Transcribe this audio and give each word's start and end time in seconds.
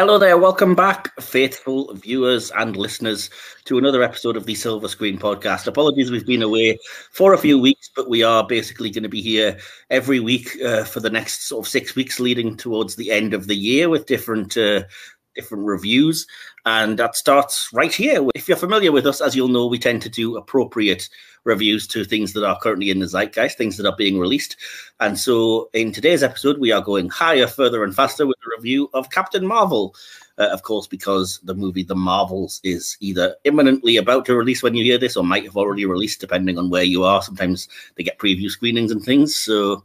Hello 0.00 0.16
there, 0.16 0.38
welcome 0.38 0.74
back, 0.74 1.14
faithful 1.20 1.92
viewers 1.92 2.50
and 2.52 2.74
listeners, 2.74 3.28
to 3.66 3.76
another 3.76 4.02
episode 4.02 4.34
of 4.34 4.46
the 4.46 4.54
Silver 4.54 4.88
Screen 4.88 5.18
Podcast. 5.18 5.66
Apologies, 5.66 6.10
we've 6.10 6.24
been 6.24 6.40
away 6.40 6.78
for 7.12 7.34
a 7.34 7.38
few 7.38 7.58
weeks, 7.58 7.90
but 7.94 8.08
we 8.08 8.22
are 8.22 8.46
basically 8.46 8.88
going 8.88 9.02
to 9.02 9.10
be 9.10 9.20
here 9.20 9.58
every 9.90 10.18
week 10.18 10.56
uh, 10.64 10.84
for 10.84 11.00
the 11.00 11.10
next 11.10 11.48
sort 11.48 11.66
of 11.66 11.70
six 11.70 11.94
weeks, 11.94 12.18
leading 12.18 12.56
towards 12.56 12.96
the 12.96 13.10
end 13.10 13.34
of 13.34 13.46
the 13.46 13.54
year 13.54 13.90
with 13.90 14.06
different 14.06 14.56
uh, 14.56 14.84
different 15.34 15.66
reviews. 15.66 16.26
And 16.66 16.98
that 16.98 17.16
starts 17.16 17.70
right 17.72 17.92
here. 17.92 18.26
If 18.34 18.48
you're 18.48 18.56
familiar 18.56 18.92
with 18.92 19.06
us, 19.06 19.20
as 19.20 19.34
you'll 19.34 19.48
know, 19.48 19.66
we 19.66 19.78
tend 19.78 20.02
to 20.02 20.08
do 20.08 20.36
appropriate 20.36 21.08
reviews 21.44 21.86
to 21.86 22.04
things 22.04 22.32
that 22.34 22.46
are 22.46 22.58
currently 22.60 22.90
in 22.90 22.98
the 22.98 23.06
zeitgeist, 23.06 23.56
things 23.56 23.76
that 23.76 23.86
are 23.86 23.96
being 23.96 24.18
released. 24.18 24.56
And 24.98 25.18
so 25.18 25.70
in 25.72 25.92
today's 25.92 26.22
episode, 26.22 26.58
we 26.58 26.72
are 26.72 26.82
going 26.82 27.08
higher, 27.08 27.46
further, 27.46 27.82
and 27.82 27.94
faster 27.94 28.26
with 28.26 28.36
a 28.44 28.56
review 28.56 28.90
of 28.92 29.10
Captain 29.10 29.46
Marvel. 29.46 29.94
Uh, 30.38 30.48
of 30.52 30.62
course, 30.62 30.86
because 30.86 31.38
the 31.44 31.54
movie 31.54 31.82
The 31.82 31.94
Marvels 31.94 32.60
is 32.64 32.96
either 33.00 33.36
imminently 33.44 33.98
about 33.98 34.24
to 34.26 34.34
release 34.34 34.62
when 34.62 34.74
you 34.74 34.82
hear 34.84 34.96
this 34.96 35.16
or 35.16 35.24
might 35.24 35.44
have 35.44 35.56
already 35.56 35.84
released, 35.84 36.20
depending 36.20 36.56
on 36.56 36.70
where 36.70 36.82
you 36.82 37.04
are. 37.04 37.22
Sometimes 37.22 37.68
they 37.96 38.04
get 38.04 38.18
preview 38.18 38.48
screenings 38.48 38.90
and 38.90 39.02
things. 39.02 39.36
So 39.36 39.84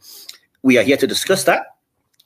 we 0.62 0.78
are 0.78 0.84
here 0.84 0.98
to 0.98 1.08
discuss 1.08 1.44
that. 1.44 1.75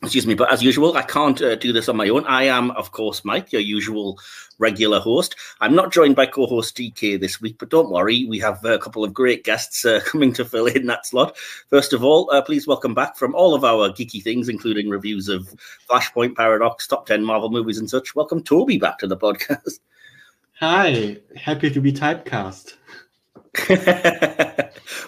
Excuse 0.02 0.25
me, 0.25 0.33
but 0.33 0.52
as 0.52 0.64
usual, 0.64 0.95
I 0.95 1.02
can't 1.02 1.42
uh, 1.42 1.55
do 1.55 1.73
this 1.73 1.89
on 1.89 1.97
my 1.97 2.08
own. 2.08 2.25
I 2.25 2.44
am, 2.44 2.72
of 2.72 2.94
course, 2.94 3.25
Mike, 3.25 3.52
your 3.52 3.61
usual 3.61 4.17
regular 4.58 5.02
host. 5.02 5.36
I'm 5.59 5.75
not 5.75 5.91
joined 5.91 6.16
by 6.16 6.25
co 6.25 6.45
host 6.45 6.78
DK 6.78 7.19
this 7.19 7.41
week, 7.41 7.58
but 7.59 7.69
don't 7.69 7.91
worry, 7.91 8.23
we 8.23 8.39
have 8.39 8.64
a 8.64 8.80
couple 8.80 9.03
of 9.03 9.14
great 9.14 9.44
guests 9.44 9.83
uh, 9.83 10.00
coming 10.06 10.31
to 10.33 10.45
fill 10.45 10.67
in 10.67 10.86
that 10.86 11.06
slot. 11.06 11.36
First 11.69 11.91
of 11.91 12.02
all, 12.02 12.31
uh, 12.31 12.41
please 12.41 12.66
welcome 12.66 12.94
back 12.94 13.17
from 13.17 13.36
all 13.36 13.53
of 13.53 13.66
our 13.66 13.89
geeky 13.89 14.23
things, 14.23 14.47
including 14.47 14.88
reviews 14.88 15.28
of 15.28 15.53
Flashpoint 15.89 16.34
Paradox, 16.34 16.88
top 16.88 17.06
10 17.06 17.22
Marvel 17.25 17.50
movies, 17.50 17.78
and 17.78 17.89
such. 17.89 18.16
Welcome, 18.16 18.41
Tobi, 18.41 18.80
back 18.80 19.00
to 19.00 19.08
the 19.08 19.17
podcast. 19.17 19.80
Hi, 20.61 21.17
happy 21.36 21.69
to 21.72 21.81
be 21.81 21.91
typecast. 21.91 22.75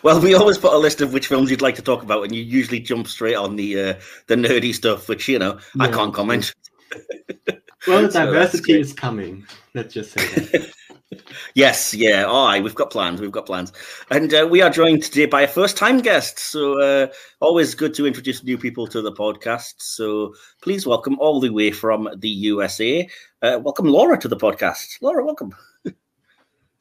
well, 0.03 0.19
we 0.19 0.33
always 0.33 0.57
put 0.57 0.73
a 0.73 0.77
list 0.77 1.01
of 1.01 1.13
which 1.13 1.27
films 1.27 1.51
you'd 1.51 1.61
like 1.61 1.75
to 1.75 1.81
talk 1.81 2.01
about, 2.01 2.23
and 2.23 2.33
you 2.33 2.41
usually 2.41 2.79
jump 2.79 3.07
straight 3.07 3.35
on 3.35 3.55
the 3.55 3.79
uh, 3.79 3.93
the 4.27 4.35
nerdy 4.35 4.73
stuff, 4.73 5.07
which 5.07 5.27
you 5.27 5.37
know 5.37 5.59
yeah. 5.75 5.83
I 5.83 5.87
can't 5.89 6.13
comment. 6.13 6.53
well, 7.87 8.09
so 8.09 8.25
diversity 8.25 8.79
is 8.79 8.93
coming. 8.93 9.45
Let's 9.75 9.93
just 9.93 10.11
say 10.11 10.25
that. 10.25 10.71
yes, 11.53 11.93
yeah. 11.93 12.23
All 12.23 12.47
right, 12.47 12.63
we've 12.63 12.73
got 12.73 12.89
plans. 12.89 13.21
We've 13.21 13.31
got 13.31 13.45
plans, 13.45 13.71
and 14.09 14.33
uh, 14.33 14.47
we 14.49 14.61
are 14.61 14.71
joined 14.71 15.03
today 15.03 15.27
by 15.27 15.41
a 15.41 15.47
first-time 15.47 15.99
guest. 15.99 16.39
So 16.39 16.81
uh, 16.81 17.07
always 17.41 17.75
good 17.75 17.93
to 17.95 18.07
introduce 18.07 18.43
new 18.43 18.57
people 18.57 18.87
to 18.87 19.03
the 19.03 19.11
podcast. 19.11 19.75
So 19.77 20.33
please 20.63 20.87
welcome 20.87 21.19
all 21.19 21.39
the 21.39 21.51
way 21.51 21.69
from 21.69 22.09
the 22.17 22.29
USA. 22.29 23.07
Uh, 23.43 23.59
welcome 23.61 23.85
Laura 23.85 24.17
to 24.17 24.27
the 24.27 24.37
podcast. 24.37 24.97
Laura, 25.01 25.23
welcome. 25.23 25.53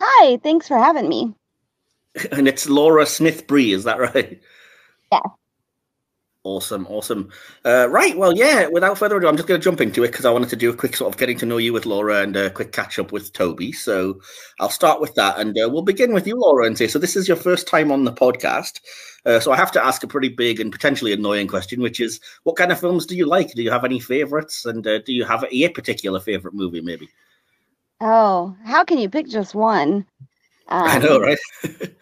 Hi, 0.02 0.39
thanks 0.39 0.67
for 0.67 0.78
having 0.78 1.08
me. 1.08 1.34
And 2.33 2.48
it's 2.48 2.69
Laura 2.69 3.06
Smith 3.06 3.47
Bree, 3.47 3.72
is 3.72 3.84
that 3.84 4.00
right? 4.00 4.41
Yeah. 5.12 5.20
Awesome, 6.42 6.86
awesome. 6.86 7.28
Uh, 7.67 7.86
right, 7.91 8.17
well, 8.17 8.34
yeah. 8.34 8.67
Without 8.67 8.97
further 8.97 9.19
ado, 9.19 9.28
I'm 9.28 9.36
just 9.36 9.47
going 9.47 9.61
to 9.61 9.64
jump 9.64 9.78
into 9.78 10.02
it 10.05 10.08
because 10.08 10.25
I 10.25 10.30
wanted 10.30 10.48
to 10.48 10.56
do 10.56 10.70
a 10.70 10.75
quick 10.75 10.97
sort 10.97 11.12
of 11.12 11.19
getting 11.19 11.36
to 11.39 11.47
know 11.47 11.58
you 11.58 11.75
with 11.75 11.84
Laura 11.84 12.23
and 12.23 12.34
a 12.34 12.48
quick 12.48 12.73
catch 12.73 12.98
up 12.98 13.12
with 13.12 13.34
Tobi. 13.34 13.74
So 13.74 14.23
I'll 14.58 14.70
start 14.70 15.02
with 15.02 15.14
that, 15.17 15.39
and 15.39 15.51
uh, 15.58 15.68
we'll 15.68 15.83
begin 15.83 16.14
with 16.14 16.27
you, 16.27 16.36
Laura, 16.36 16.67
and 16.67 16.79
say, 16.79 16.89
so 16.89 16.98
this 16.98 17.14
is 17.14 17.29
your 17.29 17.36
first 17.36 17.68
time 17.68 17.92
on 17.92 18.05
the 18.05 18.13
podcast. 18.13 18.80
Uh, 19.27 19.39
so 19.39 19.52
I 19.52 19.57
have 19.57 19.70
to 19.73 19.84
ask 19.84 20.02
a 20.02 20.08
pretty 20.08 20.30
big 20.30 20.61
and 20.61 20.73
potentially 20.73 21.13
annoying 21.13 21.46
question, 21.46 21.83
which 21.83 22.01
is, 22.01 22.20
what 22.45 22.57
kind 22.57 22.73
of 22.73 22.80
films 22.80 23.05
do 23.05 23.14
you 23.14 23.27
like? 23.27 23.52
Do 23.52 23.63
you 23.63 23.70
have 23.70 23.84
any 23.84 24.01
favorites, 24.01 24.64
and 24.64 24.86
uh, 24.86 25.01
do 25.01 25.13
you 25.13 25.27
have 25.27 25.45
a 25.51 25.68
particular 25.68 26.20
favorite 26.20 26.55
movie, 26.55 26.80
maybe? 26.80 27.11
Oh, 28.01 28.57
how 28.64 28.83
can 28.83 28.96
you 28.96 29.11
pick 29.11 29.29
just 29.29 29.55
one? 29.55 30.07
Um, 30.70 30.85
I 30.86 30.98
know, 30.98 31.19
right? 31.19 31.39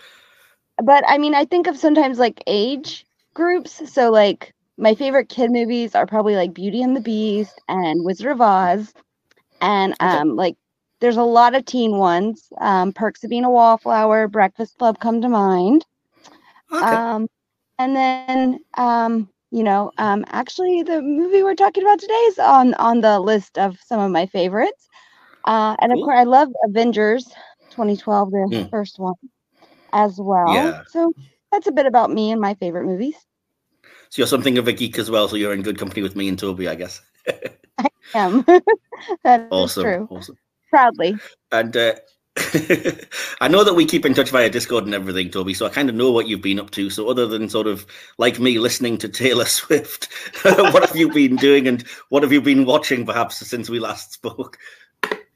but 0.83 1.05
I 1.07 1.19
mean, 1.19 1.35
I 1.35 1.45
think 1.45 1.67
of 1.67 1.77
sometimes 1.77 2.19
like 2.19 2.43
age 2.47 3.07
groups. 3.35 3.91
So, 3.93 4.11
like, 4.11 4.55
my 4.77 4.95
favorite 4.95 5.29
kid 5.29 5.51
movies 5.51 5.95
are 5.95 6.07
probably 6.07 6.37
like 6.37 6.55
Beauty 6.55 6.83
and 6.83 6.95
the 6.95 7.01
Beast 7.01 7.61
and 7.69 8.05
Wizard 8.05 8.33
of 8.33 8.41
Oz. 8.41 8.93
And, 9.61 9.95
um, 10.01 10.37
like, 10.37 10.57
there's 11.01 11.17
a 11.17 11.23
lot 11.23 11.55
of 11.55 11.65
teen 11.65 11.99
ones. 11.99 12.49
Um, 12.61 12.93
Perks 12.93 13.25
of 13.25 13.31
Being 13.31 13.45
a 13.45 13.51
Wallflower, 13.51 14.29
Breakfast 14.29 14.79
Club 14.79 14.99
come 15.01 15.21
to 15.21 15.29
mind. 15.29 15.85
Okay. 16.73 16.85
Um, 16.85 17.29
and 17.79 17.97
then, 17.97 18.61
um, 18.77 19.29
you 19.51 19.63
know, 19.63 19.91
um, 19.99 20.25
actually, 20.29 20.83
the 20.83 21.01
movie 21.01 21.43
we're 21.43 21.55
talking 21.55 21.83
about 21.83 21.99
today 22.01 22.13
is 22.13 22.39
on 22.39 22.75
on 22.75 23.01
the 23.01 23.19
list 23.19 23.57
of 23.57 23.79
some 23.81 24.01
of 24.01 24.11
my 24.11 24.27
favorites. 24.27 24.89
Uh, 25.45 25.77
and 25.81 25.93
of 25.93 25.99
course, 25.99 26.19
I 26.19 26.25
love 26.25 26.49
Avengers 26.65 27.33
2012, 27.79 28.31
the 28.33 28.37
mm. 28.37 28.71
first 28.71 28.99
one, 28.99 29.15
as 29.93 30.19
well. 30.19 30.53
Yeah. 30.53 30.83
So 30.89 31.13
that's 31.53 31.69
a 31.69 31.73
bit 31.73 31.87
about 31.87 32.11
me 32.11 32.33
and 32.33 32.41
my 32.41 32.55
favorite 32.55 32.85
movies. 32.85 33.15
So 34.11 34.21
you're 34.21 34.27
something 34.27 34.59
of 34.59 34.67
a 34.67 34.73
geek 34.73 34.99
as 34.99 35.11
well. 35.11 35.29
So 35.29 35.37
you're 35.37 35.55
in 35.55 35.63
good 35.63 35.79
company 35.79 36.03
with 36.03 36.17
me 36.17 36.29
and 36.29 36.37
Tobi, 36.37 36.69
I 36.69 36.75
guess. 36.75 37.01
I 37.79 37.89
am. 38.15 38.43
that 39.23 39.47
awesome. 39.51 39.83
true. 39.85 40.09
Awesome. 40.11 40.37
Proudly. 40.71 41.17
And 41.53 41.77
uh, 41.77 41.95
I 43.41 43.49
know 43.49 43.63
that 43.63 43.75
we 43.77 43.87
keep 43.87 44.05
in 44.05 44.15
touch 44.15 44.31
via 44.31 44.51
Discord 44.51 44.87
and 44.87 44.95
everything, 44.95 45.31
Tobi. 45.31 45.55
So 45.55 45.67
I 45.67 45.69
kind 45.69 45.89
of 45.89 45.95
know 45.95 46.11
what 46.11 46.27
you've 46.27 46.43
been 46.43 46.59
up 46.59 46.73
to. 46.73 46.91
So 46.91 47.09
other 47.09 47.27
than 47.27 47.49
sort 47.49 47.69
of 47.69 47.87
like 48.19 48.41
me 48.41 48.59
listening 48.59 48.99
to 48.99 49.09
Taylor 49.09 49.45
Swift, 49.45 50.09
what 50.43 50.85
have 50.85 50.97
you 50.97 51.13
been 51.13 51.37
doing 51.37 51.69
and 51.69 51.87
what 52.09 52.25
have 52.25 52.33
you 52.33 52.41
been 52.41 52.65
watching 52.65 53.07
perhaps 53.07 53.37
since 53.37 53.71
we 53.71 53.79
last 53.79 54.13
spoke? 54.13 54.59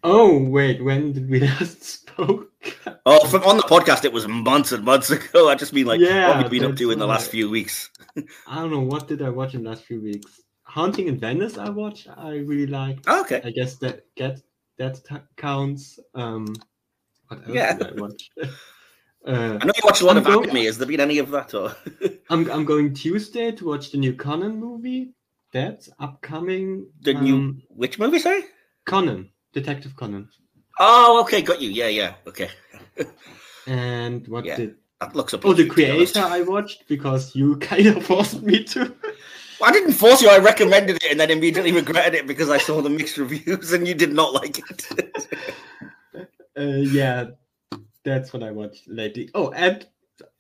Oh 0.05 0.37
wait, 0.39 0.83
when 0.83 1.13
did 1.13 1.31
we 1.31 1.41
last 1.49 1.83
spoke? 1.83 2.51
oh, 3.07 3.27
from 3.29 3.45
on 3.45 3.57
the 3.57 3.63
podcast, 3.63 4.05
it 4.05 4.13
was 4.13 4.27
months 4.27 4.73
and 4.73 4.85
months 4.85 5.11
ago. 5.11 5.49
I 5.51 5.55
just 5.55 5.73
mean 5.73 5.87
like, 5.87 6.01
yeah, 6.01 6.29
what 6.29 6.39
we've 6.39 6.61
been 6.61 6.71
up 6.71 6.77
to 6.77 6.91
in 6.91 6.99
the 6.99 7.07
last 7.07 7.31
few 7.31 7.49
weeks? 7.49 7.91
I 8.47 8.57
don't 8.57 8.71
know 8.71 8.81
what 8.81 9.09
did 9.09 9.23
I 9.23 9.29
watch 9.29 9.55
in 9.55 9.63
the 9.63 9.71
last 9.71 9.85
few 9.85 10.01
weeks. 10.01 10.41
Haunting 10.65 11.09
in 11.09 11.19
Venice, 11.19 11.59
I 11.59 11.69
watched. 11.69 12.09
I 12.17 12.37
really 12.37 12.67
liked. 12.67 13.05
Oh, 13.07 13.21
okay. 13.23 13.43
I 13.45 13.51
guess 13.51 13.77
that 13.77 14.07
get 14.17 14.41
that 14.79 15.05
t- 15.05 15.17
counts. 15.37 16.01
Um, 16.15 16.55
what 17.29 17.41
else 17.41 17.55
yeah. 17.55 17.77
did 17.77 17.99
I 17.99 18.01
watch? 18.01 18.31
Uh, 19.25 19.59
I 19.61 19.65
know 19.65 19.73
you 19.77 19.83
watch 19.85 20.01
a 20.01 20.05
lot 20.07 20.17
I'm 20.17 20.19
of 20.19 20.25
going, 20.25 20.51
anime. 20.51 20.65
Has 20.65 20.79
there 20.79 20.89
been 20.89 21.01
any 21.01 21.19
of 21.19 21.31
that? 21.31 21.55
Or 21.55 21.77
I'm 22.31 22.51
I'm 22.51 22.65
going 22.65 22.93
Tuesday 22.95 23.53
to 23.53 23.67
watch 23.67 23.93
the 23.93 23.99
new 23.99 24.15
Conan 24.15 24.59
movie. 24.59 25.13
That's 25.53 25.91
upcoming. 26.01 26.89
The 27.03 27.15
um, 27.15 27.23
new 27.23 27.57
which 27.69 27.99
movie? 27.99 28.19
Sorry, 28.19 28.43
Conan. 28.85 29.32
Detective 29.53 29.97
Conan. 29.97 30.29
Oh, 30.79 31.21
okay, 31.23 31.43
got 31.43 31.61
you. 31.61 31.71
Yeah, 31.71 31.89
yeah, 31.89 32.15
okay. 32.27 32.49
and 33.67 34.27
what 34.29 34.45
yeah, 34.45 34.57
did 34.57 34.77
that 35.01 35.15
looks 35.15 35.35
up? 35.35 35.45
Oh, 35.45 35.53
the 35.53 35.67
creator 35.67 36.21
I 36.21 36.43
watched 36.43 36.89
because 36.89 37.35
you 37.35 37.57
kind 37.71 37.87
of 37.87 38.05
forced 38.05 38.43
me 38.43 38.65
to. 38.65 38.95
I 39.63 39.71
didn't 39.71 39.93
force 39.93 40.23
you. 40.23 40.29
I 40.29 40.39
recommended 40.39 40.97
it 40.97 41.11
and 41.11 41.21
then 41.21 41.31
immediately 41.31 41.73
regretted 41.83 42.15
it 42.15 42.27
because 42.27 42.51
I 42.51 42.59
saw 42.59 42.81
the 42.81 42.91
mixed 42.91 43.17
reviews 43.19 43.73
and 43.73 43.87
you 43.87 43.95
did 43.95 44.13
not 44.13 44.33
like 44.33 44.59
it. 44.59 44.89
uh, 46.59 46.63
yeah, 46.63 47.27
that's 48.05 48.33
what 48.33 48.43
I 48.43 48.51
watched 48.51 48.89
lately. 48.89 49.31
Oh, 49.35 49.51
and 49.53 49.87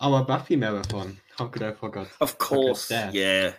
our 0.01 0.25
Buffy 0.25 0.57
marathon. 0.57 1.19
How 1.39 1.47
could 1.47 1.63
I 1.63 1.73
forget? 1.73 2.09
Of 2.21 2.39
course, 2.39 2.91
yeah 2.91 3.53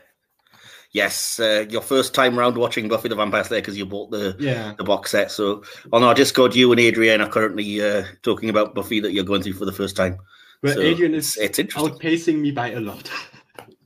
yes, 0.94 1.40
uh, 1.40 1.66
your 1.70 1.82
first 1.82 2.14
time 2.14 2.38
round 2.38 2.56
watching 2.56 2.88
Buffy 2.88 3.10
the 3.10 3.16
Vampire 3.16 3.44
Slayer 3.44 3.62
because 3.62 3.78
you 3.78 3.86
bought 3.86 4.12
the 4.12 4.36
yeah. 4.40 4.74
the 4.78 4.84
box 4.84 5.12
set. 5.12 5.32
So 5.32 5.64
on 5.92 6.04
our 6.04 6.14
Discord, 6.14 6.56
you 6.56 6.72
and 6.72 6.80
Adrian 6.80 7.20
are 7.20 7.30
currently 7.30 7.82
uh, 7.82 8.04
talking 8.22 8.50
about 8.50 8.74
Buffy 8.74 9.00
that 9.02 9.12
you're 9.12 9.26
going 9.26 9.42
through 9.44 9.54
for 9.54 9.66
the 9.66 9.72
first 9.72 9.96
time. 9.96 10.18
Well, 10.62 10.76
so 10.76 10.82
Adrian 10.82 11.14
is 11.14 11.36
it's 11.38 11.60
interesting. 11.60 11.94
outpacing 11.94 12.40
me 12.40 12.52
by 12.52 12.72
a 12.72 12.80
lot. 12.80 13.12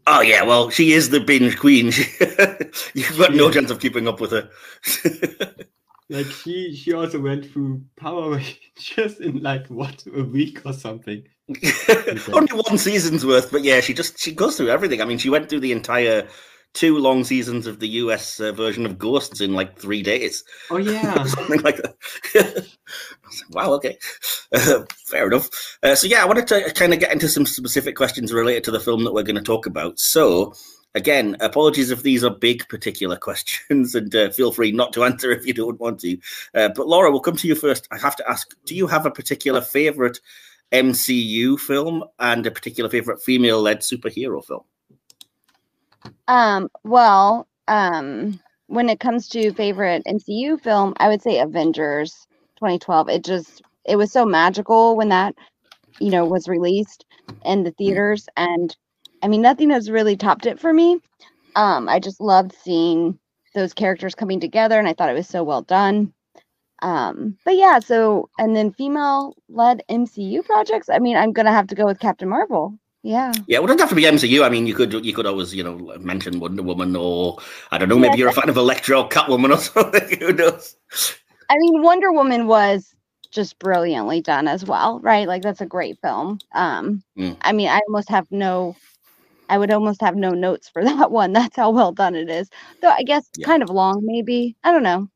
Oh 0.09 0.21
yeah, 0.21 0.41
well, 0.43 0.69
she 0.69 0.93
is 0.93 1.09
the 1.09 1.19
binge 1.19 1.57
queen. 1.59 1.87
You've 2.93 3.17
got 3.17 3.33
no 3.33 3.51
chance 3.51 3.69
of 3.69 3.81
keeping 3.81 4.07
up 4.07 4.21
with 4.21 4.31
her. 4.31 4.49
like 6.09 6.27
she, 6.27 6.73
she 6.73 6.93
also 6.93 7.19
went 7.19 7.51
through 7.51 7.83
Power 7.97 8.29
Rangers 8.37 9.19
in 9.19 9.43
like 9.43 9.67
what 9.67 10.05
a 10.15 10.23
week 10.23 10.61
or 10.65 10.71
something. 10.71 11.27
Only 12.31 12.53
one 12.53 12.77
season's 12.77 13.25
worth, 13.25 13.51
but 13.51 13.65
yeah, 13.65 13.81
she 13.81 13.93
just 13.93 14.17
she 14.17 14.31
goes 14.31 14.55
through 14.55 14.69
everything. 14.69 15.01
I 15.01 15.05
mean, 15.05 15.17
she 15.17 15.29
went 15.29 15.49
through 15.49 15.59
the 15.59 15.73
entire 15.73 16.25
two 16.77 16.99
long 16.99 17.23
seasons 17.23 17.65
of 17.65 17.79
the 17.79 17.87
US 17.87 18.39
uh, 18.39 18.51
version 18.51 18.85
of 18.85 18.99
Ghosts 18.99 19.41
in 19.41 19.53
like 19.53 19.77
three 19.77 20.03
days. 20.03 20.43
Oh 20.69 20.77
yeah, 20.77 21.23
something 21.25 21.61
like 21.61 21.77
that. 21.77 22.67
wow. 23.51 23.73
Okay, 23.73 23.97
uh, 24.53 24.83
fair 25.07 25.27
enough. 25.27 25.49
Uh, 25.81 25.95
so 25.95 26.07
yeah, 26.07 26.21
I 26.21 26.25
wanted 26.25 26.47
to 26.47 26.71
kind 26.73 26.93
of 26.93 26.99
get 26.99 27.11
into 27.11 27.27
some 27.27 27.47
specific 27.47 27.95
questions 27.95 28.31
related 28.31 28.63
to 28.65 28.71
the 28.71 28.79
film 28.79 29.03
that 29.03 29.13
we're 29.13 29.23
going 29.23 29.35
to 29.35 29.41
talk 29.41 29.65
about. 29.65 29.99
So. 29.99 30.53
Again, 30.95 31.37
apologies 31.41 31.91
if 31.91 32.01
these 32.01 32.23
are 32.23 32.31
big 32.31 32.67
particular 32.69 33.17
questions, 33.17 33.93
and 33.93 34.15
uh, 34.15 34.31
feel 34.31 34.51
free 34.51 34.71
not 34.71 34.93
to 34.93 35.03
answer 35.03 35.29
if 35.29 35.45
you 35.45 35.53
don't 35.53 35.79
want 35.79 35.99
to. 35.99 36.17
Uh, 36.55 36.69
but 36.69 36.87
Laura, 36.87 37.11
we'll 37.11 37.19
come 37.19 37.35
to 37.35 37.47
you 37.47 37.53
first. 37.53 37.87
I 37.91 37.99
have 37.99 38.15
to 38.15 38.27
ask: 38.27 38.47
Do 38.65 38.73
you 38.73 38.87
have 38.87 39.05
a 39.05 39.11
particular 39.11 39.61
favorite 39.61 40.19
MCU 40.71 41.59
film 41.59 42.03
and 42.17 42.47
a 42.47 42.51
particular 42.51 42.89
favorite 42.89 43.21
female-led 43.21 43.81
superhero 43.81 44.43
film? 44.43 44.63
Um, 46.27 46.69
well, 46.83 47.47
um, 47.67 48.39
when 48.67 48.89
it 48.89 48.99
comes 48.99 49.27
to 49.29 49.53
favorite 49.53 50.03
MCU 50.05 50.59
film, 50.61 50.93
I 50.97 51.07
would 51.07 51.21
say 51.21 51.39
Avengers 51.39 52.27
2012. 52.57 53.09
It 53.09 53.23
just 53.25 53.61
it 53.85 53.95
was 53.95 54.11
so 54.11 54.25
magical 54.25 54.95
when 54.97 55.09
that 55.09 55.35
you 55.99 56.09
know 56.11 56.25
was 56.25 56.47
released 56.47 57.05
in 57.45 57.63
the 57.63 57.71
theaters 57.71 58.27
and 58.37 58.75
I 59.23 59.27
mean 59.27 59.41
nothing 59.41 59.69
has 59.71 59.89
really 59.89 60.17
topped 60.17 60.45
it 60.45 60.59
for 60.59 60.73
me. 60.73 60.99
Um 61.55 61.87
I 61.89 61.99
just 61.99 62.21
loved 62.21 62.53
seeing 62.53 63.17
those 63.55 63.73
characters 63.73 64.15
coming 64.15 64.39
together 64.39 64.77
and 64.79 64.87
I 64.87 64.93
thought 64.93 65.09
it 65.09 65.15
was 65.15 65.27
so 65.29 65.43
well 65.43 65.61
done. 65.61 66.13
Um 66.81 67.37
but 67.45 67.55
yeah, 67.55 67.79
so 67.79 68.29
and 68.37 68.55
then 68.55 68.73
female 68.73 69.35
led 69.49 69.83
MCU 69.89 70.43
projects, 70.45 70.89
I 70.89 70.99
mean 70.99 71.17
I'm 71.17 71.33
to 71.33 71.43
have 71.51 71.67
to 71.67 71.75
go 71.75 71.85
with 71.85 71.99
Captain 71.99 72.29
Marvel. 72.29 72.77
Yeah. 73.07 73.31
Yeah, 73.47 73.59
it 73.59 73.61
wouldn't 73.61 73.79
have 73.79 73.87
to 73.87 73.95
be 73.95 74.03
MCU. 74.03 74.43
I 74.43 74.49
mean, 74.49 74.67
you 74.67 74.75
could 74.75 74.91
you 75.05 75.13
could 75.13 75.25
always 75.25 75.55
you 75.55 75.63
know 75.63 75.77
mention 75.97 76.41
Wonder 76.41 76.61
Woman 76.61 76.93
or 76.93 77.37
I 77.71 77.77
don't 77.77 77.87
know, 77.87 77.97
maybe 77.97 78.17
you're 78.17 78.27
a 78.27 78.33
fan 78.33 78.49
of 78.49 78.57
Elektra, 78.57 79.05
Catwoman 79.05 79.53
or 79.53 79.57
something. 79.71 80.19
Who 80.19 80.33
knows? 80.33 80.75
I 81.49 81.55
mean, 81.57 81.81
Wonder 81.81 82.11
Woman 82.11 82.47
was 82.47 82.93
just 83.31 83.59
brilliantly 83.59 84.19
done 84.19 84.49
as 84.49 84.65
well, 84.65 84.99
right? 84.99 85.25
Like 85.25 85.41
that's 85.41 85.61
a 85.61 85.65
great 85.65 85.97
film. 86.01 86.39
Um, 86.51 87.01
mm. 87.17 87.37
I 87.43 87.53
mean, 87.53 87.69
I 87.69 87.79
almost 87.87 88.09
have 88.09 88.29
no, 88.29 88.75
I 89.47 89.57
would 89.57 89.71
almost 89.71 90.01
have 90.01 90.17
no 90.17 90.31
notes 90.31 90.67
for 90.67 90.83
that 90.83 91.09
one. 91.09 91.31
That's 91.31 91.55
how 91.55 91.71
well 91.71 91.93
done 91.93 92.13
it 92.13 92.29
is. 92.29 92.49
Though 92.81 92.91
I 92.91 93.03
guess 93.03 93.29
yeah. 93.37 93.45
kind 93.45 93.63
of 93.63 93.69
long, 93.69 94.01
maybe. 94.03 94.57
I 94.65 94.73
don't 94.73 94.83
know, 94.83 95.07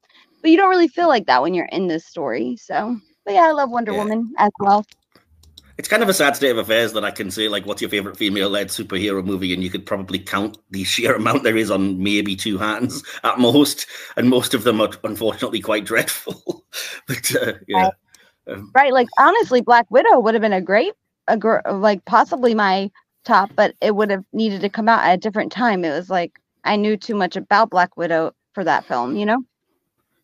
but 0.41 0.49
you 0.49 0.55
don't 0.55 0.69
really 0.69 0.87
feel 0.87 1.09
like 1.09 1.25
that 1.25 1.41
when 1.41 1.53
you're 1.53 1.65
in 1.73 1.87
this 1.87 2.05
story. 2.05 2.55
So, 2.55 2.97
but 3.25 3.33
yeah, 3.33 3.47
I 3.47 3.51
love 3.51 3.69
Wonder 3.69 3.91
yeah. 3.91 3.97
Woman 3.97 4.33
as 4.37 4.51
well. 4.61 4.85
It's 5.81 5.87
kind 5.87 6.03
of 6.03 6.09
a 6.09 6.13
sad 6.13 6.35
state 6.35 6.51
of 6.51 6.59
affairs 6.59 6.93
that 6.93 7.03
I 7.03 7.09
can 7.09 7.31
say, 7.31 7.47
like, 7.47 7.65
what's 7.65 7.81
your 7.81 7.89
favorite 7.89 8.15
female-led 8.15 8.67
superhero 8.67 9.25
movie, 9.25 9.51
and 9.51 9.63
you 9.63 9.71
could 9.71 9.83
probably 9.83 10.19
count 10.19 10.59
the 10.69 10.83
sheer 10.83 11.15
amount 11.15 11.41
there 11.41 11.57
is 11.57 11.71
on 11.71 12.03
maybe 12.03 12.35
two 12.35 12.59
hands 12.59 13.01
at 13.23 13.39
most, 13.39 13.87
and 14.15 14.29
most 14.29 14.53
of 14.53 14.63
them 14.63 14.79
are 14.79 14.91
unfortunately 15.03 15.59
quite 15.59 15.83
dreadful. 15.83 16.67
but 17.07 17.35
uh, 17.35 17.53
yeah, 17.67 17.89
um, 18.45 18.69
right. 18.75 18.93
Like 18.93 19.07
honestly, 19.17 19.61
Black 19.61 19.89
Widow 19.89 20.19
would 20.19 20.35
have 20.35 20.41
been 20.41 20.53
a 20.53 20.61
great, 20.61 20.93
a 21.27 21.35
gr- 21.35 21.67
like 21.67 22.05
possibly 22.05 22.53
my 22.53 22.91
top, 23.25 23.49
but 23.55 23.73
it 23.81 23.95
would 23.95 24.11
have 24.11 24.23
needed 24.33 24.61
to 24.61 24.69
come 24.69 24.87
out 24.87 25.03
at 25.03 25.15
a 25.15 25.17
different 25.17 25.51
time. 25.51 25.83
It 25.83 25.97
was 25.97 26.11
like 26.11 26.37
I 26.63 26.75
knew 26.75 26.95
too 26.95 27.15
much 27.15 27.35
about 27.35 27.71
Black 27.71 27.97
Widow 27.97 28.35
for 28.53 28.63
that 28.63 28.85
film, 28.85 29.15
you 29.15 29.25
know. 29.25 29.43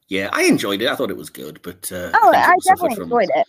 Yeah, 0.08 0.30
I 0.34 0.44
enjoyed 0.44 0.84
it. 0.84 0.88
I 0.88 0.96
thought 0.96 1.10
it 1.10 1.18
was 1.18 1.32
good, 1.32 1.60
but 1.64 1.92
uh, 1.92 2.12
oh, 2.14 2.32
I, 2.32 2.52
I 2.52 2.56
definitely 2.64 3.04
enjoyed 3.04 3.32
it 3.34 3.48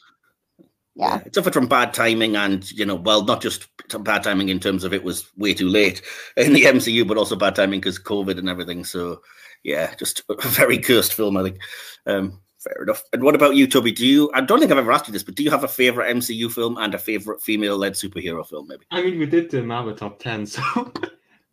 yeah. 0.98 1.20
It 1.24 1.34
suffered 1.34 1.54
from 1.54 1.68
bad 1.68 1.94
timing 1.94 2.34
and, 2.34 2.68
you 2.72 2.84
know, 2.84 2.96
well, 2.96 3.24
not 3.24 3.40
just 3.40 3.68
bad 4.00 4.24
timing 4.24 4.48
in 4.48 4.58
terms 4.58 4.82
of 4.82 4.92
it 4.92 5.04
was 5.04 5.30
way 5.36 5.54
too 5.54 5.68
late 5.68 6.02
in 6.36 6.52
the 6.52 6.62
MCU, 6.64 7.06
but 7.06 7.16
also 7.16 7.36
bad 7.36 7.54
timing 7.54 7.78
because 7.78 8.00
COVID 8.00 8.36
and 8.36 8.48
everything. 8.48 8.84
So, 8.84 9.22
yeah, 9.62 9.94
just 9.94 10.22
a 10.28 10.48
very 10.48 10.76
cursed 10.76 11.14
film, 11.14 11.36
I 11.36 11.44
think. 11.44 11.60
Um, 12.04 12.40
fair 12.58 12.82
enough. 12.82 13.04
And 13.12 13.22
what 13.22 13.36
about 13.36 13.54
you, 13.54 13.68
Tobi? 13.68 13.94
Do 13.94 14.04
you, 14.04 14.28
I 14.34 14.40
don't 14.40 14.58
think 14.58 14.72
I've 14.72 14.78
ever 14.78 14.90
asked 14.90 15.06
you 15.06 15.12
this, 15.12 15.22
but 15.22 15.36
do 15.36 15.44
you 15.44 15.52
have 15.52 15.62
a 15.62 15.68
favorite 15.68 16.14
MCU 16.16 16.50
film 16.50 16.76
and 16.78 16.92
a 16.92 16.98
favorite 16.98 17.40
female 17.40 17.78
led 17.78 17.92
superhero 17.92 18.44
film, 18.44 18.66
maybe? 18.66 18.84
I 18.90 19.00
mean, 19.00 19.20
we 19.20 19.26
did 19.26 19.52
the 19.52 19.62
Marvel 19.62 19.94
top 19.94 20.18
10, 20.18 20.46
so. 20.46 20.62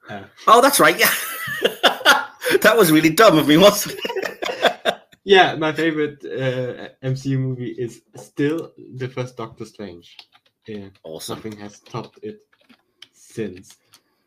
uh. 0.09 0.24
Oh, 0.48 0.59
that's 0.59 0.80
right. 0.80 1.00
Yeah. 1.00 1.12
that 2.62 2.75
was 2.75 2.91
really 2.91 3.12
dumb 3.12 3.38
of 3.38 3.48
me, 3.48 3.57
wasn't 3.57 4.00
it? 4.03 4.75
Yeah, 5.25 5.56
my 5.56 5.74
favorite 5.74 6.24
uh, 6.24 6.89
MCU 7.04 7.39
movie 7.39 7.72
is 7.72 8.04
still 8.16 8.72
the 8.95 9.10
first 9.10 9.36
Doctor 9.36 9.66
Strange. 9.66 10.16
Yeah, 10.68 10.89
awesome. 11.04 11.38
Nothing 11.38 11.57
has 11.57 11.80
topped 11.80 12.19
it 12.22 12.39
since. 13.12 13.75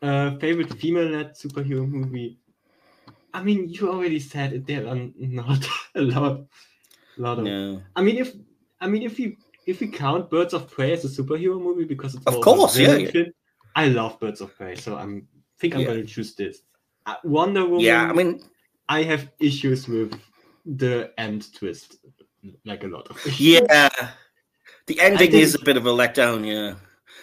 Uh, 0.01 0.37
favorite 0.37 0.73
female-led 0.73 1.35
superhero 1.35 1.87
movie. 1.87 2.37
I 3.33 3.41
mean, 3.41 3.69
you 3.69 3.89
already 3.89 4.19
said 4.19 4.53
it. 4.53 4.67
There 4.67 4.87
are 4.87 4.97
not 5.17 5.65
a 5.95 6.01
lot, 6.01 6.41
a 7.17 7.21
lot 7.21 7.39
of. 7.39 7.45
No. 7.45 7.81
I 7.95 8.01
mean, 8.01 8.17
if 8.17 8.33
I 8.81 8.87
mean, 8.87 9.03
if 9.03 9.19
you 9.19 9.37
if 9.65 9.79
we 9.79 9.87
count 9.87 10.29
Birds 10.29 10.53
of 10.53 10.69
Prey 10.69 10.93
as 10.93 11.05
a 11.05 11.07
superhero 11.07 11.61
movie 11.61 11.85
because 11.85 12.15
it's 12.15 12.25
of 12.25 12.41
course, 12.41 12.77
yeah, 12.77 12.95
yeah. 12.95 13.23
I 13.75 13.87
love 13.87 14.19
Birds 14.19 14.41
of 14.41 14.53
Prey, 14.55 14.75
so 14.75 14.97
I'm 14.97 15.27
think 15.59 15.75
I'm 15.75 15.81
yeah. 15.81 15.87
going 15.87 16.01
to 16.01 16.07
choose 16.07 16.35
this. 16.35 16.61
Uh, 17.05 17.15
Wonder 17.23 17.63
Woman. 17.65 17.79
Yeah, 17.79 18.03
I 18.03 18.13
mean, 18.13 18.41
I 18.89 19.03
have 19.03 19.29
issues 19.39 19.87
with 19.87 20.13
the 20.65 21.11
end 21.17 21.53
twist, 21.53 21.97
like 22.65 22.83
a 22.83 22.87
lot 22.87 23.07
of. 23.09 23.39
Yeah, 23.39 23.89
the 24.87 24.99
ending 24.99 25.33
is 25.33 25.55
a 25.55 25.63
bit 25.63 25.77
of 25.77 25.85
a 25.85 25.91
letdown. 25.91 26.45
Yeah, 26.45 26.75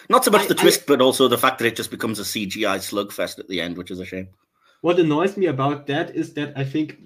not 0.09 0.23
so 0.23 0.31
much 0.31 0.43
I, 0.43 0.47
the 0.47 0.55
twist, 0.55 0.81
I, 0.81 0.83
but 0.87 1.01
also 1.01 1.27
the 1.27 1.37
fact 1.37 1.59
that 1.59 1.67
it 1.67 1.75
just 1.75 1.91
becomes 1.91 2.19
a 2.19 2.23
CGI 2.23 2.77
slugfest 2.77 3.39
at 3.39 3.47
the 3.47 3.61
end, 3.61 3.77
which 3.77 3.91
is 3.91 3.99
a 3.99 4.05
shame. 4.05 4.29
What 4.81 4.99
annoys 4.99 5.37
me 5.37 5.47
about 5.47 5.87
that 5.87 6.15
is 6.15 6.33
that 6.35 6.53
I 6.55 6.63
think 6.63 6.99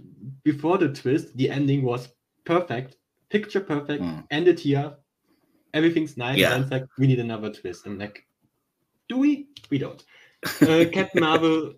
before 0.44 0.78
the 0.78 0.90
twist, 0.90 1.36
the 1.38 1.50
ending 1.50 1.84
was 1.84 2.10
perfect, 2.46 2.98
picture 3.30 3.62
perfect, 3.62 4.04
mm. 4.04 4.24
ended 4.30 4.60
here, 4.60 4.94
everything's 5.74 6.18
nice. 6.18 6.38
Yeah. 6.38 6.54
And 6.54 6.64
it's 6.64 6.72
like 6.72 6.86
we 6.98 7.08
need 7.08 7.20
another 7.20 7.52
twist. 7.52 7.86
I'm 7.86 7.98
like, 7.98 8.26
do 9.10 9.18
we? 9.18 9.48
We 9.70 9.78
don't. 9.78 10.04
Uh, 10.62 10.86
Captain 10.92 11.22
Marvel 11.22 11.74